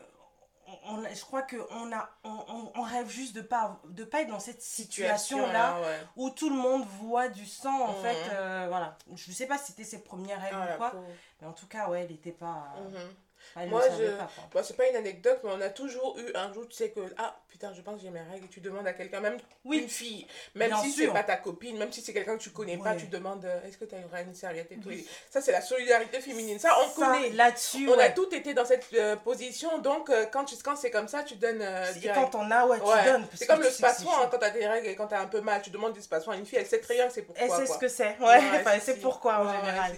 on, 0.86 1.02
je 1.14 1.20
crois 1.22 1.42
qu'on 1.42 1.92
a, 1.92 2.08
on, 2.24 2.82
rêve 2.82 3.08
juste 3.08 3.34
de 3.34 3.40
pas, 3.40 3.80
de 3.88 4.04
pas 4.04 4.22
être 4.22 4.28
dans 4.30 4.40
cette 4.40 4.62
situation-là 4.62 5.80
ouais. 5.80 6.00
où 6.16 6.30
tout 6.30 6.50
le 6.50 6.56
monde 6.56 6.84
voit 7.00 7.28
du 7.28 7.46
sang, 7.46 7.80
en 7.88 7.92
Mm. 7.92 8.02
fait. 8.02 8.16
euh, 8.32 8.66
voilà. 8.68 8.96
Je 9.14 9.32
sais 9.32 9.46
pas 9.46 9.58
si 9.58 9.66
c'était 9.72 9.84
ses 9.84 10.02
premières 10.02 10.40
rêves 10.40 10.52
Ah, 10.54 10.64
ou 10.64 10.68
la 10.68 10.76
quoi, 10.76 10.92
mais 11.40 11.46
en 11.46 11.52
tout 11.52 11.66
cas, 11.66 11.88
ouais, 11.88 12.02
elle 12.04 12.12
était 12.12 12.32
pas. 12.32 12.72
Mhm. 12.78 12.94
Elle 12.94 13.00
Moi, 13.00 13.10
ne 13.56 13.70
savait 13.80 14.06
je- 14.06 14.52
pas, 14.52 14.62
c'est 14.62 14.76
pas 14.76 14.88
une 14.88 14.96
anecdote, 14.96 15.40
mais 15.44 15.50
on 15.52 15.60
a 15.60 15.70
toujours 15.70 16.18
eu 16.18 16.32
un 16.34 16.52
jour, 16.52 16.66
tu 16.68 16.74
sais 16.76 16.90
que, 16.90 17.00
ah 17.18 17.36
putain, 17.48 17.72
je 17.72 17.80
pense 17.82 17.96
que 17.96 18.02
j'ai 18.02 18.10
mes 18.10 18.20
règles, 18.20 18.46
et 18.46 18.48
tu 18.48 18.60
demandes 18.60 18.86
à 18.86 18.92
quelqu'un, 18.92 19.20
même 19.20 19.38
Oui. 19.64 19.78
une 19.78 19.88
fille, 19.88 20.26
même 20.54 20.70
Bien 20.70 20.82
si 20.82 20.90
c'est 20.92 21.06
pas 21.08 21.22
ta 21.22 21.36
copine, 21.36 21.76
même 21.78 21.92
si 21.92 22.00
c'est 22.02 22.12
quelqu'un 22.12 22.36
que 22.36 22.42
tu 22.42 22.50
connais 22.50 22.76
pas, 22.78 22.94
tu 22.96 23.06
demandes, 23.06 23.44
euh, 23.44 23.60
est-ce 23.66 23.78
que 23.78 23.84
tu 23.84 23.94
as 23.94 24.20
une 24.22 24.34
serviette 24.34 24.72
et 24.72 24.76
tout. 24.76 24.88
Oui. 24.88 25.06
Ça, 25.30 25.40
c'est 25.40 25.52
la 25.52 25.60
solidarité 25.60 26.20
féminine. 26.20 26.58
Ça, 26.58 26.76
on 26.84 26.88
Ça, 27.00 27.06
connaît. 27.06 27.30
Là-dessus, 27.30 27.88
On 27.88 27.94
a 27.94 27.96
ouais. 27.98 28.14
tout 28.14 28.32
été 28.34 28.54
dans 28.54 28.64
cette 28.64 28.86
euh, 28.94 29.16
position, 29.16 29.78
donc 29.78 30.10
euh, 30.10 30.26
quand, 30.26 30.44
tu, 30.44 30.56
quand 30.62 30.76
c'est 30.76 30.90
comme 30.90 31.08
ça, 31.08 31.22
tu 31.22 31.36
donnes 31.36 31.62
euh, 31.62 31.84
Et 32.02 32.08
quand 32.08 32.34
on 32.34 32.50
a, 32.50 32.66
ouais, 32.66 32.78
tu 32.80 32.84
Ouais. 32.86 33.04
donnes. 33.04 33.26
C'est 33.34 33.46
comme 33.46 33.60
le 33.62 33.70
spassoir, 33.70 34.22
hein, 34.22 34.28
quand 34.30 34.38
t'as 34.38 34.50
des 34.50 34.66
règles 34.66 34.88
et 34.88 34.96
quand 34.96 35.06
t'as 35.06 35.20
un 35.20 35.26
peu 35.26 35.40
mal, 35.40 35.62
tu 35.62 35.70
demandes 35.70 35.92
du 35.92 36.02
spassoir 36.02 36.34
à 36.34 36.38
une 36.38 36.46
fille, 36.46 36.58
elle 36.58 36.66
sait 36.66 36.80
très 36.80 36.94
bien 36.94 37.08
c'est 37.10 37.22
pourquoi. 37.22 37.44
Elle 37.44 37.66
sait 37.66 37.72
ce 37.72 37.78
que 37.78 37.88
c'est. 37.88 38.16
Ouais, 38.18 38.38
enfin, 38.60 38.72
elle 38.74 38.80
sait 38.82 38.96
pourquoi 38.96 39.38
en 39.40 39.52
général. 39.60 39.92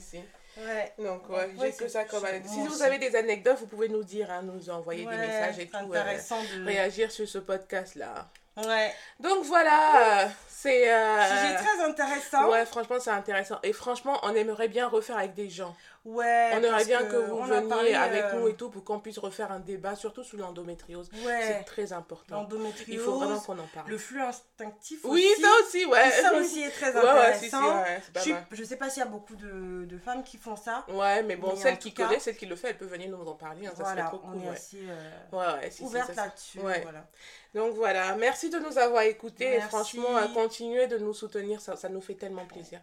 Ouais. 0.58 0.92
Donc, 0.98 1.28
ouais, 1.28 1.36
Ouais, 1.36 1.50
j'ai 1.60 1.70
que 1.72 1.76
c'est- 1.78 1.88
ça 1.90 2.04
comme 2.04 2.20
c'est- 2.20 2.28
anecdote. 2.28 2.52
Si 2.52 2.66
vous 2.66 2.82
avez 2.82 2.98
des 2.98 3.14
anecdotes, 3.16 3.58
vous 3.60 3.66
pouvez 3.66 3.88
nous 3.88 4.02
dire, 4.02 4.30
hein, 4.30 4.42
nous 4.42 4.70
envoyer 4.70 5.02
des 5.02 5.08
Ouais, 5.08 5.18
messages 5.18 5.58
et 5.58 5.68
c'est 5.72 5.78
tout. 5.78 5.92
euh, 5.92 6.00
intéressant 6.00 6.38
de. 6.42 6.64
réagir 6.64 7.10
sur 7.10 7.28
ce 7.28 7.38
podcast-là. 7.38 8.28
Ouais. 8.56 8.90
Donc 9.20 9.44
voilà, 9.44 10.22
euh, 10.24 10.28
c'est... 10.48 10.90
euh, 10.90 11.22
Sujet 11.26 11.54
très 11.56 11.84
intéressant. 11.84 12.50
Ouais, 12.50 12.64
franchement, 12.64 12.96
c'est 12.98 13.10
intéressant. 13.10 13.58
Et 13.62 13.74
franchement, 13.74 14.18
on 14.22 14.34
aimerait 14.34 14.68
bien 14.68 14.88
refaire 14.88 15.18
avec 15.18 15.34
des 15.34 15.50
gens. 15.50 15.76
Ouais, 16.06 16.52
on 16.54 16.62
aimerait 16.62 16.84
bien 16.86 17.04
que, 17.04 17.16
vous 17.16 17.42
veniez 17.42 17.68
parlé, 17.68 17.92
avec 17.92 18.22
euh, 18.24 18.40
nous 18.40 18.48
et 18.48 18.54
tout 18.54 18.70
pour 18.70 18.82
qu'on 18.82 18.98
puisse 19.00 19.18
refaire 19.18 19.52
un 19.52 19.58
débat, 19.60 19.94
surtout 19.94 20.22
sur 20.24 20.38
l'endométriose. 20.38 21.10
C'est 21.12 21.26
Ouais. 21.26 21.64
très 21.64 21.92
important. 21.92 22.36
L'endométriose. 22.42 22.88
Il 22.88 22.98
faut 22.98 23.18
vraiment 23.18 23.40
qu'on 23.40 23.58
en 23.58 23.66
parle. 23.74 23.90
Le 23.90 23.98
flux 23.98 24.22
instinctif 24.60 25.00
Oui, 25.04 25.26
ça 25.40 25.48
aussi, 25.62 25.84
ouais. 25.86 26.10
Ça 26.10 26.34
aussi 26.34 26.62
est 26.62 26.70
très 26.70 26.92
Ouais, 26.96 27.02
ouais, 27.02 27.34
si, 27.34 27.48
si, 27.50 27.54
intéressant. 27.56 27.82
ouais, 27.82 28.00
je, 28.14 28.20
suis- 28.20 28.34
je 28.52 28.64
sais 28.64 28.76
pas 28.76 28.88
s'il 28.88 29.00
y 29.00 29.06
a 29.06 29.08
beaucoup 29.08 29.36
de, 29.36 29.84
de 29.84 29.98
femmes 29.98 30.22
qui 30.24 30.38
font 30.38 30.56
ça. 30.56 30.84
Ouais, 30.88 31.22
mais 31.22 31.36
bon, 31.36 31.52
Mais 31.54 31.60
celle 31.60 31.78
qui 31.78 31.92
cas- 31.92 32.06
connaît, 32.06 32.18
celle 32.20 32.36
qui 32.36 32.46
le 32.46 32.56
fait, 32.56 32.68
elle 32.70 32.78
peut 32.78 32.86
venir 32.86 33.10
nous 33.10 33.24
en 33.26 33.34
parler. 33.34 33.66
hein, 33.66 33.72
ça 33.76 33.84
serait 33.84 34.04
trop 34.04 34.20
on 34.24 34.32
cool. 34.32 34.42
est 34.42 34.48
Ouais, 34.48 34.54
assez 34.54 34.78
euh, 34.88 35.70
si, 35.70 35.82
ouverte 35.82 36.14
là-dessus. 36.14 36.58
Voilà. 36.60 37.06
Donc 37.54 37.74
voilà, 37.74 38.14
merci 38.16 38.50
de 38.50 38.58
nous 38.58 38.76
avoir 38.78 39.02
écoutés. 39.02 39.54
Et 39.56 39.60
franchement, 39.60 40.16
à 40.16 40.28
continuer 40.28 40.86
de 40.86 40.98
nous 40.98 41.14
soutenir, 41.14 41.60
ça, 41.60 41.76
ça 41.76 41.88
nous 41.88 42.00
fait 42.00 42.14
tellement 42.14 42.44
plaisir. 42.46 42.80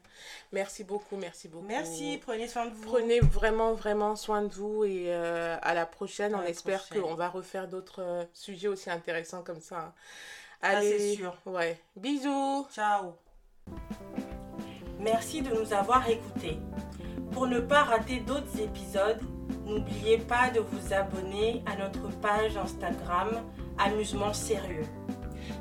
Merci 0.52 0.84
beaucoup, 0.84 1.16
merci 1.16 1.48
beaucoup. 1.48 1.66
Merci, 1.68 2.20
prenez 2.24 2.48
soin 2.48 2.66
de 2.66 2.74
vous. 2.74 2.84
Prenez 2.84 3.20
vraiment, 3.20 3.74
vraiment 3.74 4.16
soin 4.16 4.42
de 4.42 4.54
vous 4.54 4.84
et 4.84 5.06
euh, 5.08 5.58
à 5.62 5.74
la 5.74 5.86
prochaine. 5.86 6.34
À 6.34 6.40
On 6.40 6.42
la 6.42 6.50
espère 6.50 6.88
qu'on 6.90 7.14
va 7.16 7.30
refaire 7.30 7.68
d'autres 7.68 8.02
euh, 8.02 8.24
sujets 8.34 8.68
aussi 8.68 8.90
intéressants 8.90 9.44
comme 9.44 9.62
ça. 9.62 9.64
Ça, 9.74 9.94
Allez, 10.64 10.98
c'est 10.98 11.16
sûr. 11.16 11.36
Ouais. 11.46 11.78
Bisous. 11.98 12.68
Ciao. 12.74 13.16
Merci 14.98 15.42
de 15.42 15.54
nous 15.54 15.74
avoir 15.74 16.10
écoutés. 16.10 16.58
Pour 17.32 17.48
ne 17.48 17.60
pas 17.60 17.84
rater 17.84 18.22
d'autres 18.22 18.58
épisodes, 18.62 19.20
n'oubliez 19.66 20.20
pas 20.20 20.50
de 20.52 20.62
vous 20.62 20.94
abonner 20.94 21.64
à 21.66 21.76
notre 21.76 22.08
page 22.22 22.56
Instagram 22.56 23.44
Amusement 23.78 24.34
Sérieux. 24.34 24.86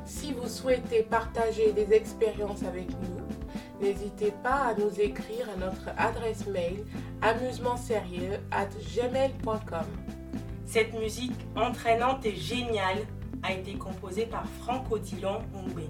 Si 0.05 0.33
vous 0.33 0.49
souhaitez 0.49 1.03
partager 1.03 1.73
des 1.73 1.93
expériences 1.93 2.63
avec 2.63 2.89
nous, 2.91 3.85
n'hésitez 3.85 4.33
pas 4.45 4.69
à 4.69 4.75
nous 4.75 5.01
écrire 5.01 5.49
à 5.51 5.57
notre 5.57 5.89
adresse 5.99 6.47
mail 6.47 6.85
amusementsérieux 7.23 8.39
at 8.53 8.69
gmail.com. 8.95 9.87
Cette 10.65 10.95
musique 10.95 11.35
entraînante 11.57 12.25
et 12.25 12.37
géniale 12.37 13.05
a 13.43 13.53
été 13.53 13.75
composée 13.75 14.27
par 14.27 14.45
Franck 14.61 14.91
Odilon 14.91 15.41
Ngwe. 15.55 15.89